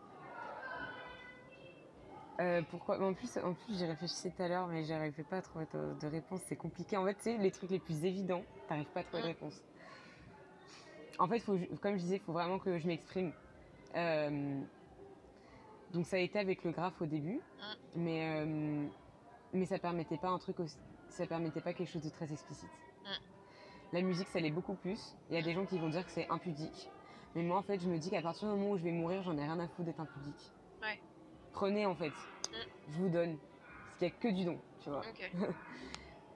euh, 2.39 2.61
pourquoi 2.72 2.99
En 3.05 3.14
plus, 3.14 3.38
en 3.38 3.53
plus 3.53 3.77
j'y 3.77 3.85
réfléchissais 3.85 4.31
tout 4.31 4.41
à 4.41 4.47
l'heure, 4.47 4.68
mais 4.68 4.84
j'arrivais 4.84 5.23
pas 5.23 5.38
à 5.38 5.41
trouver 5.41 5.65
de, 5.73 5.93
de 5.99 6.07
réponse. 6.07 6.41
C'est 6.47 6.55
compliqué. 6.55 6.97
En 6.97 7.05
fait, 7.05 7.15
tu 7.15 7.22
sais, 7.23 7.38
les 7.38 7.51
trucs 7.51 7.69
les 7.69 7.80
plus 7.80 8.05
évidents, 8.05 8.43
t'arrives 8.68 8.88
pas 8.88 9.01
à 9.01 9.03
trouver 9.03 9.22
de 9.23 9.27
réponse. 9.27 9.61
En 11.19 11.27
fait, 11.27 11.39
faut, 11.39 11.57
comme 11.81 11.93
je 11.95 12.01
disais, 12.01 12.15
il 12.15 12.22
faut 12.22 12.34
vraiment 12.34 12.57
que 12.60 12.80
je 12.80 12.88
m'exprime. 12.88 13.31
Euh, 13.95 14.60
donc 15.93 16.07
ça 16.07 16.15
a 16.15 16.19
été 16.19 16.39
avec 16.39 16.64
le 16.64 16.72
graphe 16.72 16.99
au 17.01 17.05
début, 17.05 17.39
mais, 17.95 18.41
euh, 18.41 18.88
mais 19.53 19.65
ça 19.65 19.77
permettait 19.77 20.18
pas 20.18 20.30
un 20.30 20.39
truc 20.39 20.60
aussi- 20.60 20.77
ça 21.10 21.27
permettait 21.27 21.61
pas 21.61 21.73
quelque 21.73 21.91
chose 21.91 22.01
de 22.01 22.10
très 22.10 22.31
explicite. 22.31 22.69
La 23.91 24.01
musique, 24.01 24.27
ça 24.30 24.39
l'est 24.39 24.49
beaucoup 24.49 24.73
plus. 24.73 25.15
Il 25.30 25.35
y 25.35 25.38
a 25.38 25.43
des 25.43 25.53
gens 25.53 25.65
qui 25.68 25.77
vont 25.77 25.89
dire 25.89 26.03
que 26.03 26.10
c'est 26.11 26.27
impudique. 26.31 26.89
Mais 27.35 27.43
moi, 27.43 27.57
en 27.57 27.61
fait, 27.61 27.80
je 27.80 27.88
me 27.88 27.99
dis 27.99 28.10
qu'à 28.10 28.23
partir 28.23 28.47
du 28.51 28.55
moment 28.55 28.72
où 28.72 28.77
je 28.77 28.84
vais 28.84 28.91
mourir, 28.91 29.22
j'en 29.22 29.38
ai 29.38 29.43
rien 29.43 29.60
à 29.60 29.68
foutre 29.68 29.84
d'être 29.84 29.99
impudique. 29.99 30.51
Prenez, 31.53 31.85
en 31.85 31.95
fait. 31.95 32.11
Je 32.89 32.97
vous 32.97 33.09
donne. 33.09 33.38
Parce 33.38 33.97
qu'il 33.99 34.07
n'y 34.07 34.13
a 34.13 34.17
que 34.19 34.27
du 34.38 34.45
don, 34.45 34.59
tu 34.81 34.89
vois. 34.89 35.01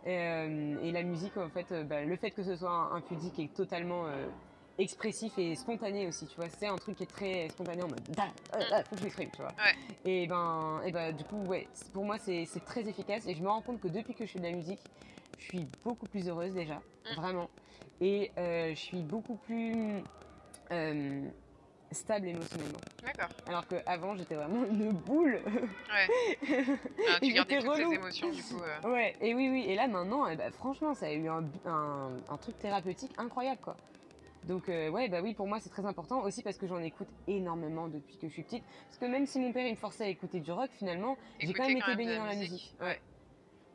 Et, 0.06 0.18
euh, 0.18 0.77
et 0.84 0.91
la 0.94 1.03
musique, 1.03 1.35
en 1.35 1.49
fait, 1.49 1.69
euh, 1.73 1.84
bah, 1.84 2.02
le 2.06 2.15
fait 2.15 2.31
que 2.31 2.41
ce 2.41 2.56
soit 2.56 2.69
un, 2.72 2.95
un 2.95 3.02
pudique 3.02 3.39
est 3.39 3.53
totalement 3.53 4.06
euh, 4.06 4.27
expressif 4.77 5.38
et 5.38 5.53
spontané 5.56 6.07
aussi, 6.07 6.27
tu 6.27 6.35
vois. 6.38 6.48
C'est 6.48 6.68
un 6.68 6.77
truc 6.77 6.95
qui 6.95 7.03
est 7.03 7.07
très 7.07 7.49
spontané 7.49 7.84
en 7.84 7.89
mode 7.89 7.99
ah, 8.18 8.84
faut 8.84 8.91
que 8.95 8.99
je 8.99 9.03
m'exprime, 9.03 9.30
tu 9.31 9.41
vois. 9.41 9.52
Ouais. 9.57 9.76
Et 10.06 10.26
ben, 10.27 10.81
et 10.85 10.94
ben, 10.94 11.14
du 11.14 11.26
coup, 11.26 11.41
ouais, 11.48 11.68
pour 11.91 12.06
moi, 12.06 12.18
c'est 12.19 12.45
c'est 12.45 12.64
très 12.64 12.88
efficace 12.88 13.27
et 13.27 13.35
je 13.35 13.44
me 13.44 13.49
rends 13.49 13.61
compte 13.61 13.81
que 13.81 13.89
depuis 13.89 14.14
que 14.14 14.26
je 14.26 14.31
fais 14.31 14.39
de 14.39 14.45
la 14.45 14.52
musique, 14.53 14.80
je 15.39 15.44
suis 15.44 15.68
beaucoup 15.84 16.06
plus 16.06 16.30
heureuse 16.30 16.53
déjà, 16.53 16.76
Mm. 16.76 17.15
vraiment. 17.19 17.49
Et 17.99 18.31
euh, 18.38 18.69
je 18.69 18.80
suis 18.80 19.02
beaucoup 19.02 19.35
plus 19.35 20.02
stable 21.91 22.27
émotionnellement. 22.27 22.80
D'accord. 23.03 23.30
Alors 23.47 23.68
qu'avant, 23.68 24.15
j'étais 24.15 24.35
vraiment 24.35 24.65
une 24.65 24.91
boule. 24.91 25.39
Ouais. 25.45 26.47
Ah, 27.09 27.19
tu 27.22 27.31
gardais 27.34 27.59
toutes 27.59 27.68
relou. 27.69 27.89
tes 27.89 27.95
émotions 27.95 28.30
du 28.30 28.43
coup. 28.43 28.61
euh. 28.61 28.89
Ouais, 28.91 29.15
et 29.22 29.34
oui, 29.34 29.49
oui. 29.49 29.65
Et 29.68 29.76
là, 29.76 29.88
maintenant, 29.88 30.27
eh 30.27 30.35
ben, 30.35 30.51
franchement, 30.51 30.93
ça 30.93 31.07
a 31.07 31.11
eu 31.14 31.27
un, 31.27 31.43
un- 31.65 32.11
un 32.30 32.38
truc 32.38 32.57
thérapeutique 32.59 33.11
incroyable, 33.18 33.59
quoi. 33.61 33.76
Donc, 34.43 34.69
euh, 34.69 34.89
ouais, 34.89 35.09
bah 35.09 35.19
oui, 35.22 35.34
pour 35.34 35.45
moi, 35.47 35.59
c'est 35.59 35.69
très 35.69 35.85
important 35.85 36.22
aussi 36.22 36.41
parce 36.41 36.57
que 36.57 36.68
j'en 36.68 36.80
écoute 36.80 37.07
énormément 37.27 37.88
depuis 37.88 38.18
que 38.18 38.27
je 38.27 38.34
suis 38.34 38.43
petite. 38.43 38.64
Parce 38.85 38.97
que 38.97 39.05
même 39.05 39.26
si 39.26 39.39
mon 39.39 39.51
père, 39.51 39.65
il 39.65 39.72
me 39.72 39.77
forçait 39.77 40.05
à 40.05 40.07
écouter 40.07 40.39
du 40.39 40.51
rock, 40.51 40.69
finalement, 40.73 41.18
j'ai 41.39 41.51
quand 41.53 41.68
même 41.68 41.77
été 41.77 41.95
baignée 41.95 42.15
dans 42.18 42.23
la 42.26 42.35
musique. 42.35 42.51
musique. 42.51 42.76
Ouais. 42.81 42.99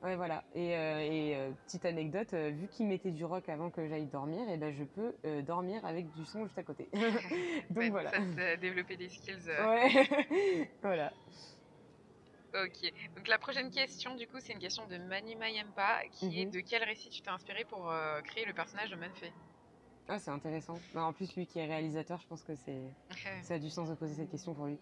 Ouais. 0.03 0.16
Voilà. 0.16 0.43
Et, 0.55 0.77
euh, 0.77 1.01
et, 1.01 1.37
euh, 1.37 1.51
petite 1.66 1.85
anecdote, 1.85 2.35
euh, 2.35 2.51
vu 2.51 2.66
qu'il 2.69 2.87
mettait 2.87 3.11
du 3.12 3.24
rock 3.24 3.49
avant 3.49 3.70
que 3.70 3.87
j'aille 3.87 4.07
dormir, 4.07 4.49
et 4.49 4.57
ben 4.57 4.73
je 4.73 4.85
peux 4.85 5.15
dormir 5.43 5.85
avec 5.85 6.11
du 6.12 6.24
son 6.24 6.45
juste 6.45 6.59
à 6.59 6.62
côté. 6.62 6.89
Donc 7.70 7.91
voilà. 7.91 8.11
Ça 8.11 8.57
développer 8.57 8.97
des 8.97 9.09
skills. 9.09 9.49
Ouais. 9.49 10.69
voilà. 10.83 11.12
Ok. 12.55 12.93
Donc 13.16 13.29
la 13.29 13.39
prochaine 13.39 13.70
question 13.70 14.15
du 14.15 14.27
coup, 14.27 14.37
c'est 14.39 14.53
une 14.53 14.59
question 14.59 14.87
de 14.87 14.99
Mani 14.99 15.37
Mayempa 15.37 16.03
qui 16.11 16.41
est 16.41 16.45
Mhm. 16.47 16.51
de 16.51 16.61
quel 16.61 16.83
récit 16.85 17.09
tu 17.09 17.23
t'es 17.23 17.31
inspiré 17.31 17.65
pour 17.65 17.91
créer 18.24 18.45
le 18.45 18.53
personnage 18.53 18.91
de 18.91 18.97
Manfei 18.97 19.33
Ah, 20.09 20.19
c'est 20.19 20.31
intéressant. 20.31 20.79
Bah, 20.95 21.05
en 21.05 21.12
plus, 21.15 21.35
lui 21.37 21.47
qui 21.47 21.61
est 21.61 21.65
réalisateur, 21.66 22.20
je 22.20 22.27
pense 22.27 22.43
que 22.43 22.55
c'est. 22.57 22.83
Ça 23.43 23.55
a 23.55 23.59
du 23.59 23.70
sens 23.70 23.89
de 23.89 23.95
poser 23.95 24.15
cette 24.15 24.31
question 24.31 24.53
pour 24.53 24.66
lui. 24.66 24.77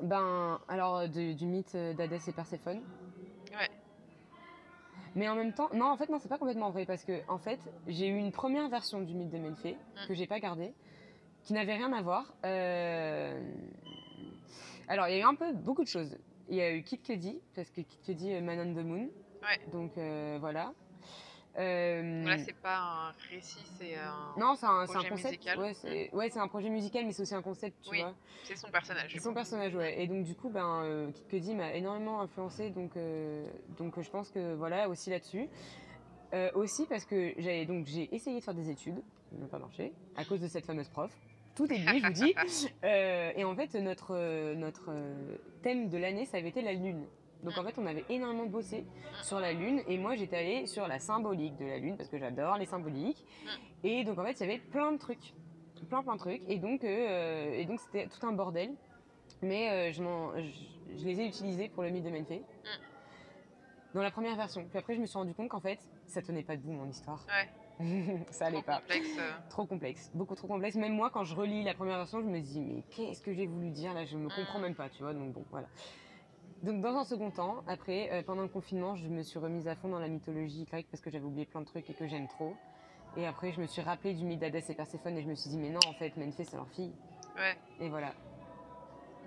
Ben, 0.00 0.60
alors, 0.68 1.08
du, 1.08 1.34
du 1.34 1.46
mythe 1.46 1.76
d'Hadès 1.76 2.20
et 2.28 2.32
Perséphone. 2.32 2.80
Mais 5.16 5.28
en 5.28 5.34
même 5.34 5.52
temps, 5.52 5.68
non, 5.72 5.86
en 5.86 5.96
fait, 5.96 6.08
non, 6.08 6.18
c'est 6.18 6.28
pas 6.28 6.38
complètement 6.38 6.70
vrai 6.70 6.86
parce 6.86 7.04
que, 7.04 7.20
en 7.28 7.38
fait, 7.38 7.58
j'ai 7.86 8.08
eu 8.08 8.16
une 8.16 8.32
première 8.32 8.68
version 8.68 9.00
du 9.00 9.14
mythe 9.14 9.30
de 9.30 9.38
Méphée 9.38 9.76
Mm. 9.96 10.06
que 10.08 10.14
j'ai 10.14 10.26
pas 10.26 10.38
gardée, 10.40 10.72
qui 11.42 11.52
n'avait 11.52 11.74
rien 11.74 11.92
à 11.92 12.00
voir. 12.02 12.32
Euh, 12.44 13.40
Alors, 14.88 15.08
il 15.08 15.12
y 15.12 15.16
a 15.16 15.20
eu 15.20 15.24
un 15.28 15.34
peu 15.34 15.52
beaucoup 15.52 15.82
de 15.82 15.88
choses. 15.88 16.16
Il 16.48 16.56
y 16.56 16.60
a 16.60 16.72
eu 16.74 16.82
Kid 16.82 17.02
Cudi, 17.02 17.40
parce 17.54 17.70
que 17.70 17.80
Kid 17.80 18.00
Cudi, 18.04 18.40
Man 18.40 18.58
on 18.60 18.74
the 18.74 18.84
Moon. 18.84 19.08
Ouais. 19.42 19.58
Donc, 19.72 19.96
euh, 19.98 20.36
voilà. 20.40 20.72
Euh, 21.58 22.24
Là, 22.24 22.38
c'est 22.38 22.54
pas 22.54 22.78
un 22.78 23.14
récit, 23.28 23.58
c'est 23.78 23.96
un. 23.96 24.38
non, 24.38 24.54
c'est 24.54 24.66
un, 24.66 24.86
c'est 24.86 24.92
un 24.92 24.94
projet 25.02 25.08
concept. 25.10 25.30
musical. 25.32 25.58
Ouais, 25.58 25.74
c'est 25.74 26.14
ouais, 26.14 26.38
un 26.38 26.48
projet 26.48 26.68
musical, 26.68 27.04
mais 27.06 27.12
c'est 27.12 27.22
aussi 27.22 27.34
un 27.34 27.42
concept, 27.42 27.76
tu 27.82 27.90
Oui. 27.90 28.00
vois. 28.00 28.14
C'est 28.44 28.56
son 28.56 28.70
personnage. 28.70 29.10
C'est 29.12 29.20
son 29.20 29.34
personnage, 29.34 29.74
ouais. 29.74 30.00
Et 30.00 30.06
donc, 30.06 30.22
du 30.24 30.34
coup, 30.36 30.48
ben, 30.48 30.82
euh, 30.84 31.10
Kid 31.10 31.26
Cudi 31.26 31.54
m'a 31.54 31.74
énormément 31.74 32.20
influencé, 32.20 32.70
donc, 32.70 32.96
euh, 32.96 33.44
donc 33.78 34.00
je 34.00 34.08
pense 34.10 34.30
que 34.30 34.54
voilà, 34.54 34.88
aussi 34.88 35.10
là-dessus. 35.10 35.48
Euh, 36.32 36.48
aussi 36.54 36.86
parce 36.86 37.04
que 37.04 37.32
j'avais 37.38 37.66
donc 37.66 37.86
j'ai 37.86 38.08
essayé 38.14 38.38
de 38.38 38.44
faire 38.44 38.54
des 38.54 38.70
études, 38.70 39.02
ça 39.32 39.36
n'a 39.36 39.46
pas 39.48 39.58
marché, 39.58 39.92
à 40.16 40.24
cause 40.24 40.40
de 40.40 40.46
cette 40.46 40.64
fameuse 40.64 40.88
prof. 40.88 41.10
Tout 41.56 41.64
est 41.72 41.78
dit, 41.78 41.98
je 41.98 42.06
vous 42.06 42.12
dis. 42.12 42.34
Euh, 42.84 43.32
et 43.34 43.42
en 43.44 43.56
fait, 43.56 43.74
notre, 43.74 44.54
notre 44.54 44.92
thème 45.62 45.88
de 45.88 45.98
l'année, 45.98 46.24
ça 46.26 46.36
avait 46.36 46.48
été 46.50 46.62
la 46.62 46.72
Lune. 46.72 47.04
Donc 47.42 47.56
en 47.56 47.64
fait, 47.64 47.78
on 47.78 47.86
avait 47.86 48.04
énormément 48.10 48.46
bossé 48.46 48.84
sur 49.22 49.40
la 49.40 49.52
Lune, 49.52 49.82
et 49.86 49.96
moi 49.98 50.14
j'étais 50.16 50.36
allée 50.36 50.66
sur 50.66 50.86
la 50.86 50.98
symbolique 50.98 51.56
de 51.56 51.64
la 51.66 51.78
Lune, 51.78 51.96
parce 51.96 52.08
que 52.10 52.18
j'adore 52.18 52.58
les 52.58 52.66
symboliques. 52.66 53.24
Et 53.82 54.04
donc 54.04 54.18
en 54.18 54.24
fait, 54.24 54.32
il 54.32 54.40
y 54.40 54.44
avait 54.44 54.58
plein 54.58 54.92
de 54.92 54.98
trucs, 54.98 55.34
plein 55.88 56.02
plein 56.02 56.14
de 56.14 56.18
trucs, 56.18 56.42
et 56.48 56.58
donc 56.58 56.84
euh, 56.84 57.52
et 57.52 57.64
donc 57.64 57.80
c'était 57.80 58.06
tout 58.08 58.26
un 58.26 58.32
bordel. 58.32 58.70
Mais 59.42 59.70
euh, 59.70 59.92
je, 59.92 60.02
m'en- 60.02 60.36
je, 60.36 60.98
je 60.98 61.04
les 61.06 61.20
ai 61.20 61.26
utilisés 61.28 61.68
pour 61.70 61.82
le 61.82 61.88
mythe 61.90 62.04
de 62.04 62.10
Menfé. 62.10 62.42
Dans 63.94 64.02
la 64.02 64.10
première 64.10 64.36
version. 64.36 64.64
Puis 64.68 64.78
après, 64.78 64.94
je 64.94 65.00
me 65.00 65.06
suis 65.06 65.18
rendu 65.18 65.34
compte 65.34 65.48
qu'en 65.48 65.60
fait, 65.60 65.78
ça 66.06 66.22
tenait 66.22 66.42
pas 66.44 66.56
debout 66.56 66.72
mon 66.72 66.88
histoire. 66.88 67.26
Ouais. 67.26 68.24
ça 68.30 68.46
allait 68.46 68.58
Trop 68.58 68.66
pas. 68.66 68.78
complexe. 68.80 69.08
euh. 69.18 69.30
Trop 69.48 69.64
complexe, 69.66 70.10
beaucoup 70.14 70.34
trop 70.34 70.46
complexe. 70.46 70.76
Même 70.76 70.92
moi, 70.94 71.10
quand 71.10 71.24
je 71.24 71.34
relis 71.34 71.64
la 71.64 71.74
première 71.74 71.96
version, 71.96 72.20
je 72.20 72.26
me 72.26 72.38
dis, 72.40 72.60
mais 72.60 72.82
qu'est-ce 72.90 73.20
que 73.22 73.32
j'ai 73.32 73.46
voulu 73.46 73.70
dire 73.70 73.94
là? 73.94 74.04
Je 74.04 74.16
me 74.16 74.28
comprends 74.28 74.58
même 74.60 74.74
pas, 74.76 74.88
tu 74.90 75.02
vois? 75.02 75.12
Donc 75.14 75.32
bon, 75.32 75.44
voilà. 75.50 75.66
Donc 76.62 76.80
dans 76.82 76.94
un 76.96 77.04
second 77.04 77.30
temps, 77.30 77.62
après, 77.66 78.10
euh, 78.12 78.22
pendant 78.22 78.42
le 78.42 78.48
confinement, 78.48 78.94
je 78.94 79.08
me 79.08 79.22
suis 79.22 79.38
remise 79.38 79.66
à 79.66 79.74
fond 79.76 79.88
dans 79.88 79.98
la 79.98 80.08
mythologie 80.08 80.64
grecque 80.64 80.86
parce 80.90 81.00
que 81.02 81.10
j'avais 81.10 81.24
oublié 81.24 81.46
plein 81.46 81.60
de 81.62 81.66
trucs 81.66 81.88
et 81.88 81.94
que 81.94 82.06
j'aime 82.06 82.28
trop. 82.28 82.54
Et 83.16 83.26
après, 83.26 83.50
je 83.52 83.60
me 83.60 83.66
suis 83.66 83.82
rappelé 83.82 84.14
du 84.14 84.24
mythe 84.24 84.40
d'Hadès 84.40 84.62
et 84.68 84.74
Perséphone 84.74 85.16
et 85.16 85.22
je 85.22 85.28
me 85.28 85.34
suis 85.34 85.50
dit, 85.50 85.58
mais 85.58 85.70
non, 85.70 85.80
en 85.88 85.94
fait, 85.94 86.16
Menphé, 86.16 86.44
c'est 86.44 86.56
leur 86.56 86.68
fille. 86.68 86.92
Ouais. 87.36 87.56
Et 87.80 87.88
voilà. 87.88 88.12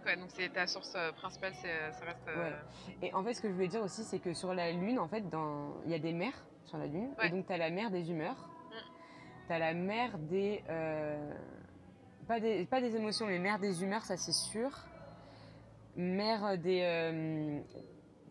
Ouais, 0.06 0.16
donc 0.16 0.30
c'est 0.30 0.50
ta 0.50 0.68
source 0.68 0.94
euh, 0.96 1.12
principale, 1.14 1.54
c'est, 1.62 1.70
euh, 1.70 1.92
ça 1.94 2.06
reste. 2.06 2.28
euh, 2.28 2.52
Et 3.02 3.14
en 3.14 3.24
fait, 3.24 3.34
ce 3.34 3.42
que 3.42 3.48
je 3.50 3.54
voulais 3.54 3.68
dire 3.68 3.82
aussi, 3.82 4.04
c'est 4.04 4.20
que 4.20 4.34
sur 4.34 4.54
la 4.54 4.72
Lune, 4.72 5.00
en 5.00 5.08
fait, 5.08 5.30
dans... 5.30 5.74
il 5.86 5.92
y 5.92 5.96
a 5.96 6.00
des 6.00 6.14
mers 6.14 6.46
sur 6.66 6.78
la 6.78 6.88
Lune. 6.88 7.10
Ouais. 7.18 7.28
Et 7.28 7.30
donc, 7.30 7.48
tu 7.48 7.54
as 7.54 7.58
la 7.58 7.70
mer 7.70 7.90
des 7.90 8.12
humeurs. 8.12 8.50
Tu 9.48 9.54
as 9.54 9.60
la 9.60 9.74
mer 9.74 10.18
des, 10.20 10.64
pas 12.28 12.40
des. 12.40 12.66
Pas 12.66 12.80
des 12.80 12.96
émotions, 12.96 13.26
mais 13.28 13.40
mer 13.40 13.60
des 13.60 13.84
humeurs, 13.84 14.04
ça 14.04 14.16
c'est 14.16 14.32
sûr. 14.32 14.70
Mer 15.96 16.58
des. 16.58 16.82
euh, 16.82 17.60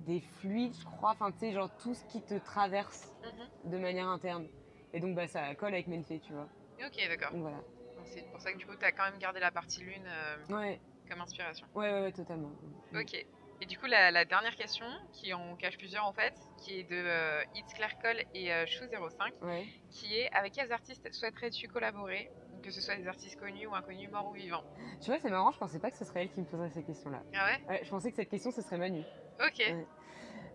Des 0.01 0.20
fluides, 0.20 0.74
je 0.74 0.84
crois. 0.84 1.10
Enfin, 1.10 1.30
tu 1.30 1.39
sais, 1.39 1.52
genre 1.52 1.70
tout 1.82 1.94
ce 1.94 2.05
qui 2.06 2.20
te 2.22 2.34
traverse 2.34 3.12
mhm. 3.22 3.70
de 3.70 3.78
manière 3.78 4.09
interne. 4.09 4.48
Et 4.93 4.98
donc, 5.01 5.14
bah, 5.14 5.26
ça 5.28 5.55
colle 5.55 5.74
avec 5.74 5.86
Menphé, 5.86 6.18
tu 6.20 6.32
vois. 6.32 6.48
Ok, 6.84 6.97
d'accord. 7.09 7.30
Voilà. 7.34 7.59
C'est 8.05 8.22
pour 8.32 8.40
ça 8.40 8.52
que 8.52 8.59
du 8.59 8.66
coup, 8.66 8.74
tu 8.74 8.84
as 8.84 8.90
quand 8.93 9.05
même 9.05 9.18
gardé 9.18 9.39
la 9.39 9.52
partie 9.52 9.80
lune 9.80 10.05
euh, 10.06 10.36
Ouais, 10.55 10.80
comme 11.09 11.20
inspiration. 11.20 11.66
ouais, 11.76 11.89
ouais, 11.93 12.01
ouais, 12.02 12.12
totalement. 12.12 12.51
Ok. 12.94 13.14
Et 13.60 13.66
du 13.66 13.78
coup, 13.78 13.86
la, 13.86 14.10
la 14.10 14.24
dernière 14.24 14.56
question, 14.56 14.86
qui 15.12 15.32
en 15.32 15.55
cache 15.55 15.78
plusieurs 15.78 16.05
en 16.05 16.12
fait, 16.12 16.34
qui 16.59 16.80
est 16.80 16.82
de 16.82 16.97
euh, 16.97 17.44
It's 17.55 17.72
Claire 17.74 17.97
Cole 18.02 18.24
et 18.34 18.52
euh, 18.52 18.64
Chou05, 18.64 19.30
Ouais. 19.43 19.64
qui 19.89 20.16
est 20.16 20.28
avec 20.32 20.55
quels 20.55 20.72
artistes 20.72 21.10
souhaiterais-tu 21.12 21.68
collaborer 21.68 22.28
Que 22.62 22.70
ce 22.70 22.80
soit 22.80 22.94
des 22.97 23.09
artistes 23.09 23.39
connus 23.40 23.66
ou 23.66 23.74
inconnus, 23.74 24.09
morts 24.10 24.28
ou 24.30 24.32
vivants. 24.34 24.62
Tu 25.01 25.06
vois, 25.10 25.18
c'est 25.18 25.30
marrant, 25.30 25.51
je 25.51 25.59
pensais 25.59 25.78
pas 25.80 25.90
que 25.90 25.97
ce 25.97 26.05
serait 26.05 26.22
elle 26.22 26.30
qui 26.30 26.40
me 26.40 26.47
poserait 26.47 26.70
ces 26.70 26.82
questions-là. 26.84 27.22
Ah 27.34 27.47
ouais? 27.47 27.60
Ouais, 27.68 27.80
je 27.84 27.90
pensais 27.90 28.10
que 28.10 28.16
cette 28.16 28.28
question, 28.28 28.51
ce 28.52 28.62
serait 28.62 28.78
Manu. 28.78 29.02
Ok. 29.40 29.59
Ouais. 29.59 29.86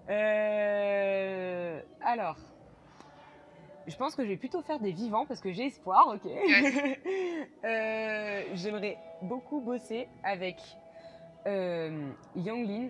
Euh, 0.09 1.81
alors, 2.01 2.38
je 3.88 3.95
pense 3.97 4.15
que 4.15 4.23
je 4.23 4.29
vais 4.29 4.38
plutôt 4.38 4.61
faire 4.61 4.79
des 4.79 4.91
vivants 4.91 5.25
parce 5.25 5.41
que 5.41 5.51
j'ai 5.51 5.65
espoir, 5.65 6.07
ok? 6.07 6.31
Euh, 7.65 8.43
J'aimerais 8.53 8.97
beaucoup 9.21 9.59
bosser 9.61 10.07
avec 10.23 10.57
euh, 11.47 12.09
Yang 12.35 12.67
Lin, 12.69 12.88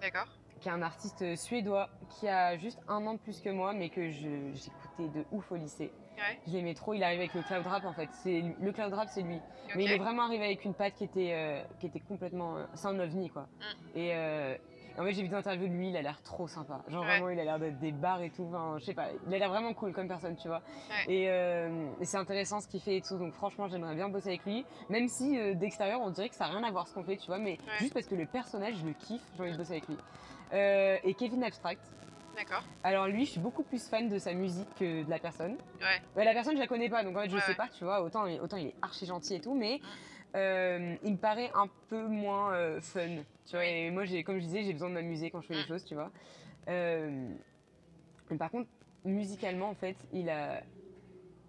D'accord. 0.00 0.26
qui 0.60 0.68
est 0.68 0.72
un 0.72 0.82
artiste 0.82 1.36
suédois 1.36 1.88
qui 2.08 2.26
a 2.28 2.56
juste 2.56 2.80
un 2.88 3.06
an 3.06 3.14
de 3.14 3.18
plus 3.18 3.40
que 3.40 3.50
moi, 3.50 3.72
mais 3.72 3.90
que 3.90 4.08
j'écoutais 4.10 5.08
de 5.18 5.24
ouf 5.30 5.52
au 5.52 5.56
lycée. 5.56 5.92
Ouais. 6.16 6.38
Je 6.46 6.52
l'aimais 6.52 6.74
trop, 6.74 6.94
il 6.94 7.02
arrive 7.02 7.18
avec 7.20 7.34
le 7.34 7.42
cloud 7.42 7.66
rap 7.66 7.84
en 7.84 7.92
fait. 7.92 8.08
C'est 8.22 8.42
Le 8.60 8.72
cloud 8.72 8.92
rap, 8.92 9.08
c'est 9.10 9.22
lui. 9.22 9.40
Mais 9.76 9.84
il 9.84 9.92
est 9.92 9.98
vraiment 9.98 10.22
arrivé 10.24 10.44
avec 10.44 10.64
une 10.64 10.74
patte 10.74 10.94
qui 10.94 11.04
était, 11.04 11.32
euh, 11.32 11.62
qui 11.80 11.86
était 11.86 12.00
complètement. 12.00 12.56
euh, 12.56 12.64
c'est 12.74 12.86
un 12.88 12.98
ovni 13.00 13.30
quoi. 13.30 13.42
Mm. 13.42 13.98
Et 13.98 14.10
euh, 14.14 14.56
en 14.96 15.02
fait, 15.02 15.12
j'ai 15.12 15.22
vu 15.22 15.28
des 15.28 15.34
interviews 15.34 15.66
de 15.66 15.72
lui, 15.72 15.88
il 15.88 15.96
a 15.96 16.02
l'air 16.02 16.22
trop 16.22 16.46
sympa. 16.46 16.82
Genre 16.88 17.00
Ouais. 17.00 17.06
vraiment, 17.08 17.28
il 17.30 17.40
a 17.40 17.44
l'air 17.44 17.58
d'être 17.58 17.80
des 17.80 17.90
bars 17.90 18.22
et 18.22 18.30
tout. 18.30 18.44
Enfin, 18.48 18.76
je 18.78 18.84
sais 18.84 18.94
pas, 18.94 19.08
il 19.26 19.34
a 19.34 19.38
l'air 19.38 19.48
vraiment 19.48 19.74
cool 19.74 19.92
comme 19.92 20.06
personne, 20.06 20.36
tu 20.36 20.46
vois. 20.46 20.62
Ouais. 21.08 21.12
Et, 21.12 21.30
euh, 21.30 21.88
et 22.00 22.04
c'est 22.04 22.16
intéressant 22.18 22.60
ce 22.60 22.68
qu'il 22.68 22.80
fait 22.80 22.98
et 22.98 23.00
tout. 23.02 23.18
Donc 23.18 23.32
franchement, 23.34 23.66
j'aimerais 23.66 23.96
bien 23.96 24.08
bosser 24.08 24.28
avec 24.28 24.44
lui. 24.44 24.64
Même 24.90 25.08
si 25.08 25.36
d'extérieur, 25.56 26.00
on 26.00 26.10
dirait 26.10 26.28
que 26.28 26.36
ça 26.36 26.44
n'a 26.46 26.52
rien 26.58 26.62
à 26.62 26.70
voir 26.70 26.86
ce 26.86 26.94
qu'on 26.94 27.02
fait, 27.02 27.16
tu 27.16 27.26
vois. 27.26 27.38
Mais 27.38 27.58
juste 27.80 27.92
parce 27.92 28.06
que 28.06 28.14
le 28.14 28.26
personnage, 28.26 28.74
je 28.76 28.86
le 28.86 28.92
kiffe, 28.92 29.22
j'ai 29.36 29.42
envie 29.42 29.52
de 29.52 29.56
bosser 29.56 29.72
avec 29.72 29.88
lui. 29.88 29.96
Et 30.52 31.14
Kevin 31.14 31.42
Abstract. 31.42 31.80
D'accord. 32.34 32.64
Alors 32.82 33.06
lui, 33.06 33.24
je 33.26 33.30
suis 33.32 33.40
beaucoup 33.40 33.62
plus 33.62 33.86
fan 33.88 34.08
de 34.08 34.18
sa 34.18 34.34
musique 34.34 34.68
que 34.76 35.04
de 35.04 35.10
la 35.10 35.18
personne. 35.18 35.52
Ouais. 35.80 36.00
Ouais, 36.16 36.24
la 36.24 36.32
personne, 36.32 36.54
je 36.54 36.60
la 36.60 36.66
connais 36.66 36.88
pas, 36.88 37.02
donc 37.04 37.16
en 37.16 37.22
fait, 37.22 37.28
je 37.30 37.36
Ouais, 37.36 37.40
sais 37.42 37.48
ouais. 37.50 37.54
pas, 37.56 37.68
tu 37.68 37.84
vois. 37.84 38.02
Autant, 38.02 38.24
autant 38.42 38.56
il 38.56 38.68
est 38.68 38.74
archi 38.82 39.06
gentil 39.06 39.34
et 39.34 39.40
tout, 39.40 39.54
mais 39.54 39.80
euh, 40.36 40.96
il 41.02 41.12
me 41.12 41.16
paraît 41.18 41.50
un 41.54 41.68
peu 41.88 42.06
moins 42.06 42.52
euh, 42.54 42.80
fun. 42.80 43.22
Tu 43.46 43.52
vois, 43.56 43.64
et 43.64 43.90
moi, 43.90 44.04
j'ai, 44.04 44.24
comme 44.24 44.36
je 44.38 44.44
disais, 44.44 44.62
j'ai 44.64 44.72
besoin 44.72 44.88
de 44.88 44.94
m'amuser 44.94 45.30
quand 45.30 45.40
je 45.40 45.46
fais 45.46 45.54
les 45.54 45.62
Mm. 45.62 45.66
choses, 45.66 45.84
tu 45.84 45.94
vois. 45.94 46.10
Euh, 46.68 47.28
mais 48.30 48.36
par 48.38 48.50
contre, 48.50 48.68
musicalement, 49.04 49.68
en 49.68 49.74
fait, 49.74 49.96
il 50.12 50.28
a, 50.30 50.62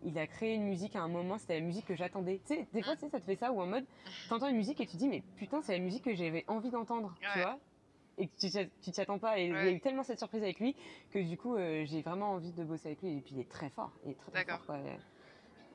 il 0.04 0.18
a 0.20 0.28
créé 0.28 0.54
une 0.54 0.66
musique 0.66 0.96
à 0.96 1.02
un 1.02 1.08
moment, 1.08 1.38
c'était 1.38 1.56
la 1.60 1.66
musique 1.66 1.86
que 1.86 1.96
j'attendais. 1.96 2.42
Tu 2.46 2.56
sais, 2.56 2.68
des 2.74 2.84
fois, 2.84 2.96
tu 2.96 3.02
sais, 3.02 3.10
ça 3.10 3.20
te 3.20 3.26
fait 3.26 3.36
ça, 3.38 3.52
ou 3.52 3.62
en 3.62 3.66
mode, 3.66 3.86
t'entends 4.30 4.48
une 4.50 4.58
musique 4.58 4.80
et 4.82 4.86
tu 4.86 4.94
te 4.94 4.98
dis, 4.98 5.08
mais 5.08 5.24
putain, 5.38 5.62
c'est 5.62 5.74
la 5.74 5.80
musique 5.80 6.04
que 6.04 6.14
j'avais 6.14 6.44
envie 6.48 6.70
d'entendre, 6.70 7.16
tu 7.34 7.40
vois. 7.40 7.58
Et 8.18 8.28
que 8.28 8.34
tu 8.40 8.50
t'y- 8.92 9.02
attends 9.02 9.20
pas. 9.20 9.40
Et 9.40 9.46
il 9.48 9.52
y 9.52 9.56
a 9.56 9.72
eu 9.72 9.80
tellement 9.82 10.04
cette 10.04 10.20
surprise 10.20 10.42
avec 10.42 10.60
lui 10.60 10.76
que 11.12 11.20
du 11.20 11.38
coup, 11.38 11.56
euh, 11.56 11.84
j'ai 11.86 12.02
vraiment 12.02 12.32
envie 12.32 12.52
de 12.54 12.64
bosser 12.64 12.90
avec 12.90 13.02
lui. 13.02 13.18
Et 13.18 13.22
puis, 13.22 13.36
il 13.36 13.42
est 13.42 13.50
très 13.50 13.70
fort. 13.70 13.92
Il 14.06 14.12
est 14.12 14.16
très, 14.16 14.46
fort, 14.46 14.66
quoi. 14.66 14.78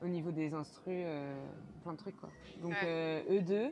Au 0.01 0.07
niveau 0.07 0.31
des 0.31 0.53
instrus, 0.55 1.03
euh, 1.05 1.35
plein 1.83 1.93
de 1.93 1.97
trucs, 1.97 2.17
quoi. 2.17 2.29
Donc, 2.61 2.71
Ouais. 2.71 2.77
euh, 2.83 3.21
eux 3.37 3.41
deux. 3.41 3.71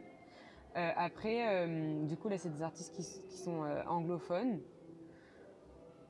Après, 0.76 1.68
du 2.06 2.16
coup, 2.16 2.30
là, 2.30 2.38
c'est 2.38 2.50
des 2.54 2.62
artistes 2.62 2.96
qui, 2.96 3.04
sont 3.04 3.64
anglophones. 3.88 4.62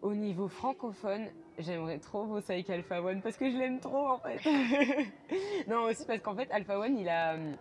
Au 0.02 0.14
niveau 0.14 0.48
francophone, 0.48 1.30
j'aimerais 1.57 1.99
trop 1.99 2.26
bosser 2.26 2.53
avec 2.53 2.69
Alpha 2.69 3.02
One 3.02 3.22
parce 3.22 3.36
que 3.38 3.49
je 3.49 3.57
l'aime 3.57 3.80
trop 3.80 4.07
en 4.07 4.19
fait. 4.19 4.40
non, 5.68 5.84
aussi 5.84 6.06
parce 6.06 6.22
qu'en 6.22 6.36
fait, 6.36 6.49
Alpha 6.52 6.80
One, 6.80 6.98
il 6.98 7.10
a, 7.10 7.34
euh, 7.34 7.53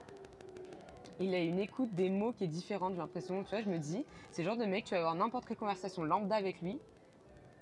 il 1.20 1.34
a 1.34 1.38
une 1.40 1.58
écoute 1.58 1.92
des 1.94 2.10
mots 2.10 2.32
qui 2.32 2.44
est 2.44 2.48
différente, 2.48 2.92
j'ai 2.92 2.98
l'impression. 2.98 3.42
Tu 3.44 3.50
vois, 3.50 3.60
je 3.62 3.68
me 3.68 3.78
dis, 3.78 4.04
c'est 4.30 4.42
le 4.42 4.48
genre 4.48 4.56
de 4.58 4.64
mec, 4.64 4.84
tu 4.84 4.92
vas 4.92 4.98
avoir 5.00 5.14
n'importe 5.14 5.46
quelle 5.46 5.56
conversation 5.56 6.02
lambda 6.04 6.36
avec 6.36 6.60
lui. 6.62 6.78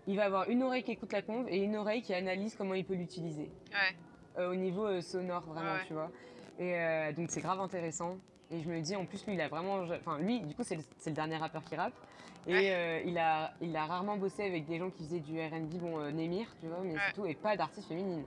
Il 0.07 0.17
va 0.17 0.25
avoir 0.25 0.49
une 0.49 0.63
oreille 0.63 0.85
qui 0.85 0.93
écoute 0.93 1.13
la 1.13 1.23
conve 1.23 1.49
et 1.49 1.59
une 1.59 1.77
oreille 1.77 2.03
qui 2.03 2.15
analyse 2.15 2.55
comment 2.55 2.75
il 2.75 2.85
peut 2.85 2.95
l'utiliser. 2.95 3.51
Ouais. 3.73 3.97
Euh, 4.39 4.53
au 4.53 4.55
niveau 4.55 4.87
euh, 4.87 5.01
sonore, 5.01 5.43
vraiment, 5.43 5.73
Ouais, 5.75 5.85
tu 5.87 5.95
vois. 5.95 6.11
Et 6.59 6.75
euh, 6.77 7.13
donc, 7.13 7.31
c'est 7.31 7.41
grave 7.41 7.61
intéressant. 7.61 8.19
Et 8.51 8.61
je 8.61 8.69
me 8.69 8.81
dis, 8.81 8.95
en 8.95 9.05
plus, 9.05 9.27
lui, 9.27 9.35
il 9.35 9.41
a 9.41 9.49
vraiment. 9.49 9.81
Enfin, 9.81 10.19
lui, 10.21 10.41
du 10.41 10.55
coup, 10.55 10.63
c'est 10.63 10.77
le, 10.77 11.13
dernier 11.13 11.37
rappeur 11.37 11.65
qui 11.65 11.75
rappe. 11.75 11.95
Et 12.47 12.53
Ouais. 12.53 13.03
il, 13.05 13.19
a, 13.19 13.53
il 13.61 13.75
a 13.75 13.87
rarement 13.87 14.17
bossé 14.17 14.45
avec 14.45 14.67
des 14.67 14.79
gens 14.79 14.91
qui 14.91 15.03
faisaient 15.03 15.19
du 15.19 15.41
RB, 15.41 15.81
bon, 15.81 16.13
Némir, 16.13 16.47
tu 16.61 16.69
vois, 16.69 16.79
mais 16.85 16.95
Ouais. 16.95 17.01
c'est 17.09 17.15
tout, 17.15 17.27
et 17.27 17.35
pas 17.35 17.57
d'artistes 17.57 17.89
féminines. 17.89 18.25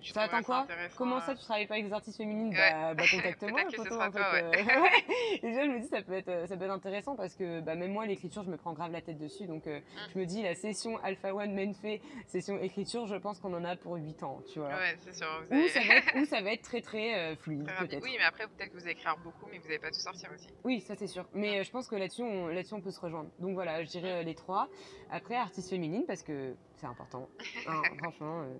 Tu 0.00 0.12
Ça 0.12 0.22
attend 0.22 0.42
trouverais 0.42 0.64
quoi 0.66 0.74
Comment 0.96 1.20
ça, 1.20 1.34
tu 1.34 1.42
travailles 1.42 1.66
pas 1.66 1.74
avec 1.74 1.86
des 1.86 1.92
artistes 1.92 2.16
féminines 2.16 2.50
Ouais. 2.50 2.70
Bah, 2.70 2.94
bah 2.94 3.04
contacte-moi, 3.10 3.60
sera 3.70 4.08
en 4.08 4.12
fait. 4.12 4.18
toi, 4.18 4.32
ouais. 4.32 4.42
euh, 4.44 4.80
ouais. 4.82 5.38
Déjà, 5.42 5.64
je 5.64 5.70
me 5.70 5.80
dis, 5.80 5.88
ça 5.88 6.02
peut, 6.02 6.14
être, 6.14 6.28
euh, 6.28 6.46
ça 6.46 6.56
peut 6.56 6.64
être 6.64 6.70
intéressant 6.72 7.16
parce 7.16 7.34
que 7.34 7.60
bah, 7.60 7.74
même 7.74 7.92
moi, 7.92 8.06
l'écriture, 8.06 8.42
je 8.42 8.50
me 8.50 8.56
prends 8.56 8.72
grave 8.72 8.92
la 8.92 9.00
tête 9.02 9.18
dessus. 9.18 9.46
Donc, 9.46 9.66
euh, 9.66 9.80
je 10.14 10.18
me 10.18 10.26
dis, 10.26 10.42
la 10.42 10.54
session 10.54 10.96
Alpha 11.02 11.34
One 11.34 11.54
Menfé, 11.54 12.00
session 12.26 12.58
écriture, 12.58 13.06
je 13.06 13.16
pense 13.16 13.40
qu'on 13.40 13.54
en 13.54 13.64
a 13.64 13.76
pour 13.76 13.94
8 13.96 14.22
ans, 14.22 14.40
tu 14.52 14.58
vois. 14.58 14.68
Ouais, 14.68 14.96
c'est 15.00 15.14
sûr. 15.14 15.26
Vous 15.50 15.56
Ou 15.56 15.60
avez- 15.60 15.68
ça, 15.68 15.80
va 15.80 15.94
être, 15.96 16.16
ou 16.16 16.24
ça 16.24 16.40
va 16.42 16.52
être 16.52 16.62
très 16.62 16.80
très 16.80 17.14
euh, 17.14 17.36
fluide, 17.36 17.70
peut-être. 17.78 18.02
Oui, 18.02 18.14
mais 18.18 18.24
après, 18.24 18.46
peut-être 18.46 18.70
que 18.70 18.76
vous 18.76 18.82
allez 18.84 18.92
écrire 18.92 19.16
beaucoup, 19.22 19.46
mais 19.50 19.58
vous 19.58 19.64
n'allez 19.64 19.78
pas 19.78 19.90
tout 19.90 20.00
sortir 20.00 20.30
aussi. 20.34 20.48
Oui, 20.64 20.80
ça 20.80 20.94
c'est 20.96 21.06
sûr. 21.06 21.26
Mais 21.34 21.60
euh, 21.60 21.64
je 21.64 21.70
pense 21.70 21.88
que 21.88 21.96
là-dessus 21.96 22.22
on, 22.22 22.48
là-dessus, 22.48 22.74
on 22.74 22.80
peut 22.80 22.90
se 22.90 23.00
rejoindre. 23.00 23.30
Donc 23.38 23.54
voilà, 23.54 23.82
je 23.82 23.88
dirais 23.88 24.20
euh, 24.20 24.22
les 24.22 24.34
trois. 24.34 24.68
Après, 25.10 25.36
artiste 25.36 25.70
féminine, 25.70 26.04
parce 26.06 26.22
que 26.22 26.54
c'est 26.80 26.86
important. 26.86 27.28
Hein, 27.68 27.82
franchement. 27.98 28.42
euh. 28.42 28.54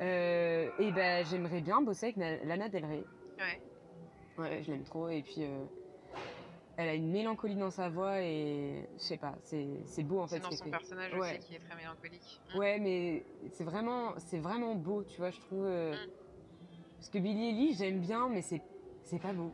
Euh, 0.00 0.70
et 0.78 0.90
ben, 0.92 1.24
j'aimerais 1.26 1.60
bien 1.60 1.80
bosser 1.80 2.06
avec 2.06 2.16
Na- 2.16 2.44
Lana 2.44 2.68
Del 2.68 2.84
Rey. 2.84 3.04
Ouais. 3.38 3.60
Ouais, 4.38 4.62
je 4.62 4.72
l'aime 4.72 4.82
trop. 4.84 5.08
Et 5.08 5.22
puis, 5.22 5.36
euh, 5.44 5.64
elle 6.76 6.88
a 6.88 6.94
une 6.94 7.10
mélancolie 7.10 7.56
dans 7.56 7.70
sa 7.70 7.88
voix 7.88 8.20
et 8.22 8.88
je 8.96 9.02
sais 9.02 9.16
pas, 9.18 9.34
c'est, 9.44 10.02
beau 10.02 10.20
en 10.20 10.26
fait 10.26 10.36
C'est 10.36 10.42
ce 10.44 10.50
dans 10.50 10.56
son 10.56 10.64
fait. 10.64 10.70
personnage 10.70 11.12
Ouais. 11.14 11.38
aussi 11.38 11.38
qui 11.48 11.54
est 11.54 11.58
très 11.58 11.76
mélancolique. 11.76 12.40
Mm. 12.54 12.58
Ouais, 12.58 12.78
mais 12.80 13.24
c'est 13.52 13.64
vraiment, 13.64 14.14
c'est 14.18 14.38
vraiment 14.38 14.74
beau, 14.74 15.04
tu 15.04 15.18
vois, 15.18 15.30
je 15.30 15.40
trouve. 15.40 15.66
Mm. 15.66 15.94
Parce 16.96 17.10
que 17.10 17.18
Billie 17.18 17.48
Eilish, 17.50 17.78
j'aime 17.78 18.00
bien, 18.00 18.28
mais 18.28 18.42
c'est, 18.42 18.60
c'est 19.04 19.20
pas 19.20 19.32
beau. 19.32 19.52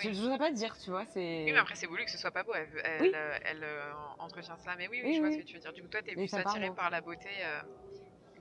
Je 0.00 0.08
Oui. 0.08 0.14
Je 0.14 0.20
voudrais 0.20 0.38
pas 0.38 0.50
te 0.50 0.54
dire, 0.54 0.76
tu 0.78 0.90
vois, 0.90 1.04
c'est. 1.06 1.44
Oui, 1.46 1.52
mais 1.52 1.58
après, 1.58 1.74
c'est 1.74 1.86
voulu 1.86 2.04
que 2.04 2.10
ce 2.10 2.18
soit 2.18 2.30
pas 2.30 2.42
beau. 2.42 2.52
Elle, 2.54 2.68
elle, 2.84 3.00
Oui. 3.02 3.12
euh, 3.14 3.38
elle, 3.44 3.64
euh, 3.64 3.92
entretient 4.18 4.56
ça. 4.58 4.74
Mais 4.76 4.88
oui, 4.88 5.00
oui, 5.04 5.14
je 5.14 5.20
vois 5.20 5.30
ce 5.30 5.38
que 5.38 5.42
tu 5.42 5.54
veux 5.54 5.60
dire. 5.60 5.72
Du 5.72 5.82
coup, 5.82 5.88
toi, 5.88 6.00
t'es 6.02 6.12
Mais 6.16 6.22
plus 6.22 6.28
ça 6.28 6.42
part 6.42 6.52
attiré 6.52 6.68
beau. 6.68 6.74
par 6.74 6.90
la 6.90 7.00
beauté. 7.00 7.28
euh, 7.44 7.60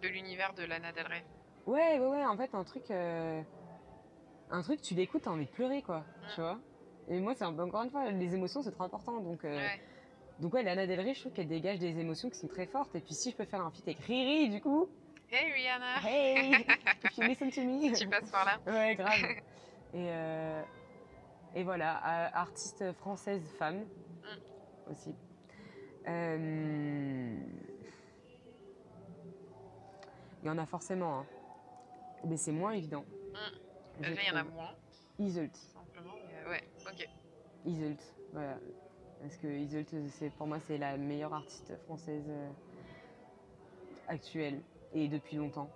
de 0.01 0.07
l'univers 0.09 0.53
de 0.53 0.63
Lana 0.63 0.91
Del 0.91 1.07
Rey. 1.07 1.23
Ouais, 1.65 1.97
ouais, 1.99 2.05
ouais, 2.07 2.25
en 2.25 2.37
fait, 2.37 2.53
un 2.53 2.63
truc. 2.63 2.83
euh, 2.91 3.41
Un 4.51 4.61
truc, 4.61 4.81
tu 4.81 4.93
l'écoutes, 4.93 5.23
t'as 5.23 5.31
envie 5.31 5.45
de 5.45 5.51
pleurer, 5.51 5.81
quoi. 5.81 6.05
Tu 6.35 6.41
vois 6.41 6.59
Et 7.09 7.19
moi, 7.19 7.33
c'est 7.35 7.45
encore 7.45 7.81
une 7.83 7.89
fois, 7.89 8.11
les 8.11 8.33
émotions, 8.35 8.61
c'est 8.61 8.71
trop 8.71 8.83
important. 8.83 9.19
Donc, 9.21 9.43
Ouais. 9.43 9.81
donc 10.39 10.53
ouais, 10.53 10.61
Lana 10.63 10.85
Del 10.85 10.99
Rey, 11.01 11.13
je 11.15 11.19
trouve 11.21 11.33
qu'elle 11.33 11.47
dégage 11.47 11.79
des 11.79 11.97
émotions 11.99 12.29
qui 12.29 12.37
sont 12.37 12.47
très 12.47 12.67
fortes. 12.67 12.93
Et 12.95 13.01
puis, 13.01 13.15
si 13.15 13.31
je 13.31 13.35
peux 13.35 13.45
faire 13.45 13.61
un 13.61 13.71
feat 13.71 13.87
avec 13.87 13.99
Riri, 14.01 14.49
du 14.49 14.61
coup, 14.61 14.87
Hey 15.31 15.51
Rihanna, 15.51 16.07
hey, 16.07 16.65
if 17.03 17.17
you 17.17 17.23
listen 17.25 17.49
to 17.51 17.61
me. 17.61 17.91
tu 17.97 18.07
passes 18.07 18.29
par 18.31 18.45
là. 18.45 18.59
Ouais, 18.67 18.95
grave. 18.95 19.19
Et, 19.93 20.09
et 21.57 21.63
voilà, 21.63 21.97
euh, 21.97 22.29
artiste 22.33 22.91
française 22.93 23.41
femme 23.57 23.83
aussi. 24.91 25.15
Euh, 26.07 27.35
Il 30.43 30.47
y 30.47 30.49
en 30.51 30.57
a 30.59 30.65
forcément, 30.67 31.19
hein. 31.21 31.25
mais 32.25 32.37
c'est 32.37 32.51
moins 32.51 32.71
évident. 32.73 33.03
je 33.99 34.07
Déjà, 34.09 34.21
il 34.21 34.27
y 34.27 34.31
en 34.31 34.35
a 34.35 34.43
moins, 34.43 34.75
Iseult. 35.17 35.49
simplement. 35.73 36.13
mais, 36.27 36.35
euh, 36.45 36.49
ouais, 36.51 36.63
ok. 36.85 37.09
Iseult, 37.65 37.97
voilà. 38.33 38.57
Parce 39.19 39.35
que 39.37 39.47
Iseult, 39.47 40.07
c'est, 40.11 40.29
pour 40.29 40.45
moi, 40.45 40.59
c'est 40.59 40.77
la 40.77 40.95
meilleure 40.95 41.33
artiste 41.33 41.75
française 41.85 42.29
actuelle 44.07 44.61
et 44.93 45.07
depuis 45.07 45.37
longtemps. 45.37 45.69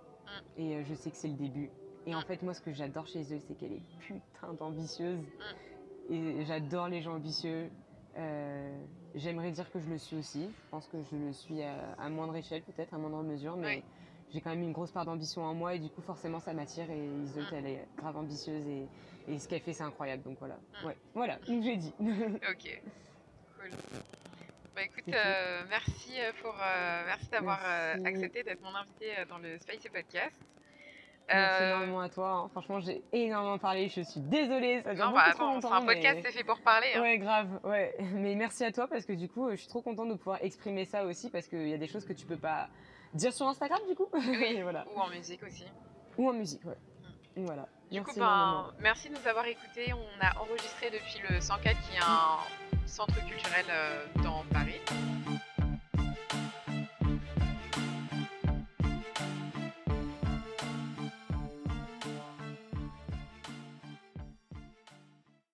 Et 0.56 0.76
euh, 0.76 0.84
je 0.84 0.94
sais 0.94 1.10
que 1.10 1.16
c'est 1.16 1.28
le 1.28 1.34
début. 1.34 1.70
Et 2.06 2.14
en 2.14 2.20
Mm. 2.20 2.24
fait, 2.24 2.42
moi, 2.42 2.54
ce 2.54 2.60
que 2.60 2.72
j'adore 2.72 3.06
chez 3.06 3.20
Iseult, 3.20 3.40
c'est 3.46 3.54
qu'elle 3.54 3.72
est 3.72 3.82
putain 3.98 4.54
d'ambitieuse. 4.54 5.20
Et 6.10 6.44
j'adore 6.44 6.88
les 6.88 7.00
gens 7.02 7.14
ambitieux. 7.14 7.70
Euh, 8.16 8.76
j'aimerais 9.14 9.50
dire 9.52 9.70
que 9.70 9.80
je 9.80 9.88
le 9.88 9.98
suis 9.98 10.16
aussi. 10.16 10.44
Je 10.44 10.70
pense 10.70 10.86
que 10.88 10.98
je 11.10 11.16
le 11.16 11.32
suis 11.32 11.62
à, 11.62 11.74
à 11.98 12.08
moindre 12.08 12.36
échelle, 12.36 12.62
peut-être, 12.62 12.92
à 12.94 12.98
moindre 12.98 13.22
mesure. 13.22 13.56
Mais 13.56 13.76
Oui. 13.76 13.84
j'ai 14.30 14.40
quand 14.40 14.50
même 14.50 14.62
une 14.62 14.72
grosse 14.72 14.90
part 14.90 15.04
d'ambition 15.04 15.42
en 15.44 15.54
moi. 15.54 15.74
Et 15.74 15.78
du 15.78 15.88
coup, 15.88 16.02
forcément, 16.02 16.40
ça 16.40 16.52
m'attire. 16.52 16.90
Et 16.90 17.06
Iseult, 17.24 17.42
Mm. 17.42 17.54
elle 17.54 17.66
est 17.66 17.88
grave 17.96 18.16
ambitieuse. 18.16 18.66
Et, 18.66 18.86
et 19.28 19.38
ce 19.38 19.48
qu'elle 19.48 19.60
fait, 19.60 19.72
c'est 19.72 19.84
incroyable. 19.84 20.22
Donc 20.24 20.38
voilà. 20.38 20.56
Mm. 20.82 20.86
Ouais, 20.86 20.96
voilà, 21.14 21.36
donc 21.46 21.62
j'ai 21.62 21.76
dit. 21.76 21.94
Ok, 22.00 22.82
cool. 23.60 23.70
Bah 24.74 24.82
écoute, 24.84 25.14
euh, 25.14 25.62
merci 25.68 26.12
euh, 26.18 26.32
pour, 26.42 26.54
euh, 26.54 27.02
merci 27.06 27.28
d'avoir 27.28 27.60
accepté 28.06 28.42
d'être 28.42 28.62
mon 28.62 28.74
invité 28.74 29.08
dans 29.28 29.36
le 29.38 29.58
Spicy 29.58 29.90
Podcast. 29.90 30.40
Merci 31.34 31.62
Euh, 31.62 31.68
énormément 31.68 32.00
à 32.00 32.08
toi. 32.08 32.28
hein. 32.30 32.48
Franchement, 32.50 32.80
j'ai 32.80 33.02
énormément 33.12 33.58
parlé. 33.58 33.88
Je 33.88 34.00
suis 34.02 34.20
désolée. 34.20 34.82
Ça 34.82 34.94
dure 34.94 35.04
non, 35.06 35.10
beaucoup 35.12 35.22
bah 35.24 35.32
trop 35.32 35.42
attends, 35.44 35.60
c'est 35.60 35.68
longtemps. 35.68 35.72
un 35.82 35.86
podcast, 35.86 36.16
mais- 36.16 36.22
c'est 36.30 36.38
fait 36.38 36.44
pour 36.44 36.60
parler. 36.60 36.88
hein. 36.94 37.00
Ouais, 37.02 37.18
grave, 37.18 37.60
ouais. 37.64 37.94
Mais 38.14 38.34
merci 38.34 38.64
à 38.64 38.72
toi 38.72 38.86
parce 38.88 39.04
que 39.06 39.12
du 39.12 39.28
coup, 39.28 39.50
je 39.50 39.56
suis 39.56 39.68
trop 39.68 39.82
contente 39.82 40.08
de 40.08 40.14
pouvoir 40.14 40.38
exprimer 40.42 40.84
ça 40.84 41.04
aussi 41.04 41.30
parce 41.30 41.46
qu'il 41.48 41.68
y 41.68 41.74
a 41.74 41.78
des 41.78 41.88
choses 41.88 42.04
que 42.04 42.12
tu 42.12 42.26
peux 42.26 42.36
pas 42.36 42.68
dire 43.14 43.32
sur 43.32 43.46
Instagram 43.48 43.80
du 43.88 43.94
coup. 43.94 44.06
Oui, 44.12 44.60
voilà. 44.62 44.84
ou 44.94 45.00
en 45.00 45.08
musique 45.08 45.42
aussi. 45.42 45.64
Ou 46.18 46.28
en 46.28 46.32
musique, 46.32 46.64
ouais. 46.64 46.76
Voilà. 47.36 47.66
Du 47.90 47.98
merci 47.98 48.14
coup, 48.14 48.20
ben, 48.20 48.66
merci 48.80 49.08
de 49.08 49.14
nous 49.18 49.26
avoir 49.28 49.46
écoutés. 49.46 49.92
On 49.92 50.24
a 50.24 50.38
enregistré 50.42 50.90
depuis 50.90 51.20
le 51.30 51.40
104 51.40 51.80
qui 51.80 51.96
est 51.96 52.00
un 52.02 52.38
centre 52.86 53.14
culturel 53.26 53.64
euh, 53.70 54.04
dans 54.22 54.44
Paris. 54.52 54.80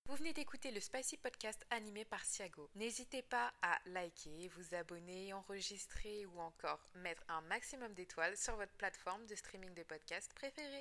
Vous 0.09 0.17
venez 0.17 0.33
d'écouter 0.33 0.71
le 0.71 0.81
Spicy 0.81 1.19
Podcast 1.19 1.67
animé 1.69 2.07
par 2.07 2.25
Siago. 2.25 2.71
N'hésitez 2.77 3.21
pas 3.21 3.53
à 3.61 3.79
liker, 3.85 4.49
vous 4.57 4.75
abonner, 4.75 5.35
enregistrer 5.35 6.25
ou 6.25 6.41
encore 6.41 6.81
mettre 6.95 7.23
un 7.29 7.43
maximum 7.43 7.93
d'étoiles 7.93 8.39
sur 8.39 8.57
votre 8.57 8.73
plateforme 8.73 9.27
de 9.27 9.35
streaming 9.35 9.75
de 9.75 9.83
podcast 9.83 10.33
préférée. 10.35 10.77